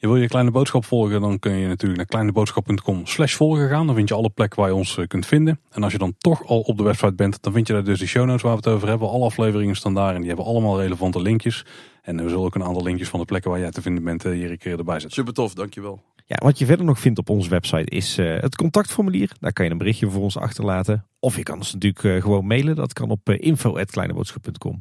Je 0.00 0.06
wil 0.06 0.16
je 0.16 0.28
kleine 0.28 0.50
boodschap 0.50 0.84
volgen, 0.84 1.20
dan 1.20 1.38
kun 1.38 1.52
je 1.52 1.66
natuurlijk 1.66 1.96
naar 1.96 2.06
kleineboodschap.com 2.06 3.06
slash 3.06 3.34
volgen 3.34 3.68
gaan. 3.68 3.86
Dan 3.86 3.94
vind 3.94 4.08
je 4.08 4.14
alle 4.14 4.30
plekken 4.30 4.60
waar 4.60 4.68
je 4.68 4.74
ons 4.74 4.98
eh, 4.98 5.06
kunt 5.06 5.26
vinden. 5.26 5.60
En 5.70 5.82
als 5.82 5.92
je 5.92 5.98
dan 5.98 6.14
toch 6.18 6.46
al 6.46 6.60
op 6.60 6.76
de 6.76 6.82
website 6.82 7.12
bent, 7.12 7.42
dan 7.42 7.52
vind 7.52 7.66
je 7.66 7.72
daar 7.72 7.84
dus 7.84 7.98
de 7.98 8.06
show 8.06 8.26
notes 8.26 8.42
waar 8.42 8.52
we 8.52 8.56
het 8.56 8.68
over 8.68 8.88
hebben. 8.88 9.08
Alle 9.08 9.24
afleveringen 9.24 9.76
staan 9.76 9.94
daar 9.94 10.14
en 10.14 10.18
die 10.18 10.28
hebben 10.28 10.46
allemaal 10.46 10.80
relevante 10.80 11.22
linkjes. 11.22 11.64
En 12.02 12.16
we 12.16 12.28
zullen 12.28 12.44
ook 12.44 12.54
een 12.54 12.64
aantal 12.64 12.82
linkjes 12.82 13.08
van 13.08 13.20
de 13.20 13.26
plekken 13.26 13.50
waar 13.50 13.60
jij 13.60 13.70
te 13.70 13.82
vinden 13.82 14.04
bent 14.04 14.24
eh, 14.24 14.32
hier 14.32 14.50
een 14.50 14.58
keer 14.58 14.78
erbij 14.78 15.00
zetten. 15.00 15.12
Super 15.12 15.34
tof, 15.34 15.54
dankjewel. 15.54 16.02
Ja, 16.30 16.36
wat 16.42 16.58
je 16.58 16.66
verder 16.66 16.86
nog 16.86 16.98
vindt 16.98 17.18
op 17.18 17.28
onze 17.28 17.48
website 17.48 17.90
is 17.90 18.18
eh, 18.18 18.40
het 18.40 18.56
contactformulier. 18.56 19.30
Daar 19.40 19.52
kan 19.52 19.64
je 19.64 19.70
een 19.70 19.78
berichtje 19.78 20.10
voor 20.10 20.22
ons 20.22 20.36
achterlaten. 20.36 21.06
Of 21.18 21.36
je 21.36 21.42
kan 21.42 21.56
ons 21.56 21.72
natuurlijk 21.72 22.04
eh, 22.04 22.22
gewoon 22.22 22.46
mailen. 22.46 22.76
Dat 22.76 22.92
kan 22.92 23.10
op 23.10 23.28
uh, 23.28 23.36
info.kleineboodschap.com. 23.38 24.80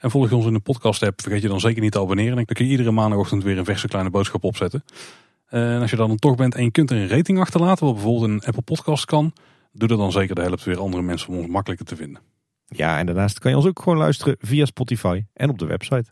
En 0.00 0.10
volg 0.10 0.28
je 0.28 0.36
ons 0.36 0.46
in 0.46 0.52
de 0.52 0.60
podcast 0.60 1.02
app, 1.02 1.20
vergeet 1.22 1.42
je 1.42 1.48
dan 1.48 1.60
zeker 1.60 1.82
niet 1.82 1.92
te 1.92 1.98
abonneren. 2.00 2.36
Dan 2.36 2.44
kun 2.44 2.64
je 2.64 2.70
iedere 2.70 2.90
maandagochtend 2.90 3.42
weer 3.42 3.58
een 3.58 3.64
verse 3.64 3.88
kleine 3.88 4.10
boodschap 4.10 4.44
opzetten. 4.44 4.84
Eh, 5.48 5.74
En 5.74 5.80
als 5.80 5.90
je 5.90 5.96
dan, 5.96 6.08
dan 6.08 6.16
toch 6.16 6.34
bent 6.36 6.54
en 6.54 6.64
je 6.64 6.70
kunt 6.70 6.90
er 6.90 6.96
een 6.96 7.08
rating 7.08 7.38
achterlaten, 7.40 7.84
wat 7.86 7.94
bijvoorbeeld 7.94 8.30
een 8.30 8.42
Apple 8.46 8.62
Podcast 8.62 9.04
kan, 9.04 9.32
doe 9.72 9.88
dat 9.88 9.98
dan 9.98 10.12
zeker. 10.12 10.34
Dat 10.34 10.44
helpt 10.44 10.64
weer 10.64 10.78
andere 10.78 11.02
mensen 11.02 11.28
om 11.28 11.38
ons 11.38 11.46
makkelijker 11.48 11.86
te 11.86 11.96
vinden. 11.96 12.20
Ja, 12.66 12.98
en 12.98 13.06
daarnaast 13.06 13.38
kan 13.38 13.50
je 13.50 13.56
ons 13.56 13.66
ook 13.66 13.78
gewoon 13.82 13.98
luisteren 13.98 14.36
via 14.40 14.64
Spotify 14.64 15.24
en 15.34 15.50
op 15.50 15.58
de 15.58 15.66
website. 15.66 16.10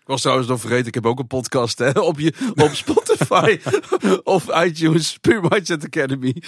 Ik 0.00 0.06
was 0.16 0.20
trouwens 0.20 0.48
nog 0.48 0.60
vergeten, 0.60 0.86
ik 0.86 0.94
heb 0.94 1.06
ook 1.06 1.18
een 1.18 1.26
podcast 1.26 1.78
hè, 1.78 1.90
op, 1.90 2.18
je, 2.18 2.52
op 2.54 2.70
Spotify 2.72 3.58
of 4.36 4.62
iTunes, 4.64 5.18
Pure 5.20 5.46
Mindset 5.50 5.84
Academy. 5.84 6.42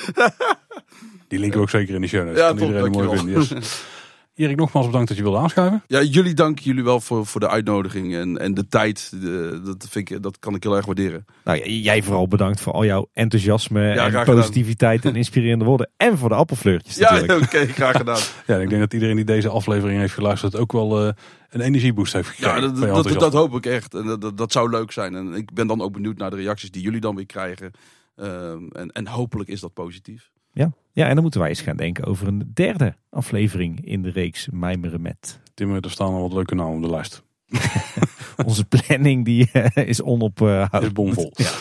Die 1.28 1.38
linken 1.38 1.56
we 1.58 1.64
ook 1.64 1.70
zeker 1.70 1.94
in 1.94 2.00
de 2.00 2.06
show 2.06 2.24
notes. 2.24 2.40
Ja, 2.40 2.48
kan 2.48 2.58
iedereen 2.58 2.90
mooi 2.90 3.06
dankjewel. 3.06 3.42
vinden. 3.42 3.58
Yes. 3.62 3.84
Erik, 4.34 4.56
nogmaals 4.56 4.86
bedankt 4.86 5.08
dat 5.08 5.16
je 5.16 5.22
wilde 5.22 5.38
aanschuiven. 5.38 5.82
Ja, 5.86 6.02
jullie 6.02 6.34
dank 6.34 6.58
jullie 6.58 6.84
wel 6.84 7.00
voor, 7.00 7.26
voor 7.26 7.40
de 7.40 7.48
uitnodiging 7.48 8.14
en, 8.14 8.38
en 8.38 8.54
de 8.54 8.68
tijd. 8.68 9.10
De- 9.20 9.60
dat, 9.64 9.86
vind 9.90 10.10
ik, 10.10 10.22
dat 10.22 10.38
kan 10.38 10.54
ik 10.54 10.62
heel 10.62 10.76
erg 10.76 10.86
waarderen. 10.86 11.24
Nou, 11.44 11.58
ja, 11.58 11.64
jij 11.66 12.02
vooral 12.02 12.28
bedankt 12.28 12.60
voor 12.60 12.72
al 12.72 12.84
jouw 12.84 13.08
enthousiasme 13.12 13.90
en 13.90 14.10
gedaan. 14.10 14.24
positiviteit 14.24 15.04
en 15.04 15.16
inspirerende 15.16 15.64
woorden. 15.64 15.90
En 15.96 16.18
voor 16.18 16.28
de 16.28 16.34
appelfleurtjes 16.34 16.96
Ja, 16.96 17.22
oké, 17.22 17.66
graag 17.66 17.96
gedaan. 17.96 18.20
Ja, 18.46 18.58
ik 18.58 18.68
denk 18.68 18.80
dat 18.80 18.92
iedereen 18.92 19.16
die 19.16 19.24
deze 19.24 19.48
aflevering 19.48 20.00
heeft 20.00 20.14
geluisterd 20.14 20.56
ook 20.56 20.72
wel 20.72 21.06
eh, 21.06 21.12
een 21.50 21.60
energieboost 21.60 22.12
heeft 22.12 22.28
gekregen. 22.28 22.54
Ja, 22.54 23.02
dat, 23.02 23.20
dat, 23.20 23.32
hoop 23.32 23.54
ik 23.54 23.66
echt. 23.66 23.94
En 23.94 24.06
dat, 24.06 24.20
dat, 24.20 24.38
dat 24.38 24.52
zou 24.52 24.70
leuk 24.70 24.92
zijn. 24.92 25.14
En 25.14 25.34
ik 25.34 25.52
ben 25.52 25.66
dan 25.66 25.80
ook 25.80 25.92
benieuwd 25.92 26.18
naar 26.18 26.30
de 26.30 26.36
reacties 26.36 26.70
die 26.70 26.82
jullie 26.82 27.00
dan 27.00 27.16
weer 27.16 27.26
krijgen. 27.26 27.70
Ehm, 28.16 28.66
en, 28.72 28.90
en 28.90 29.06
hopelijk 29.06 29.50
is 29.50 29.60
dat 29.60 29.72
positief. 29.72 30.30
Ja. 30.52 30.72
Ja, 30.92 31.06
en 31.06 31.12
dan 31.12 31.22
moeten 31.22 31.40
wij 31.40 31.48
eens 31.48 31.60
gaan 31.60 31.76
denken 31.76 32.04
over 32.04 32.26
een 32.26 32.50
derde 32.54 32.94
aflevering 33.10 33.86
in 33.86 34.02
de 34.02 34.10
reeks 34.10 34.48
Mijmeren 34.50 35.02
met. 35.02 35.40
Tim, 35.54 35.74
er 35.74 35.90
staan 35.90 36.12
al 36.12 36.20
wat 36.20 36.32
leuke 36.32 36.54
namen 36.54 36.74
op 36.74 36.82
de 36.82 36.90
lijst. 36.90 37.22
Onze 38.46 38.64
planning 38.64 39.24
die 39.24 39.50
eh, 39.52 39.88
is 39.88 40.02
onophoudelijk. 40.02 40.84
Is 40.84 40.92
bomvol. 40.92 41.32
Ja. 41.34 41.44
Dat 41.44 41.54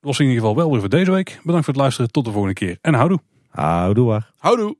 was 0.00 0.18
in 0.18 0.26
ieder 0.26 0.40
geval 0.40 0.56
wel 0.56 0.70
weer 0.70 0.80
voor 0.80 0.88
deze 0.88 1.10
week. 1.10 1.40
Bedankt 1.42 1.64
voor 1.64 1.74
het 1.74 1.82
luisteren. 1.82 2.10
Tot 2.10 2.24
de 2.24 2.30
volgende 2.30 2.54
keer. 2.54 2.78
En 2.80 2.94
houdoe. 2.94 3.20
Houdoe. 3.48 4.22
Houdoe! 4.36 4.76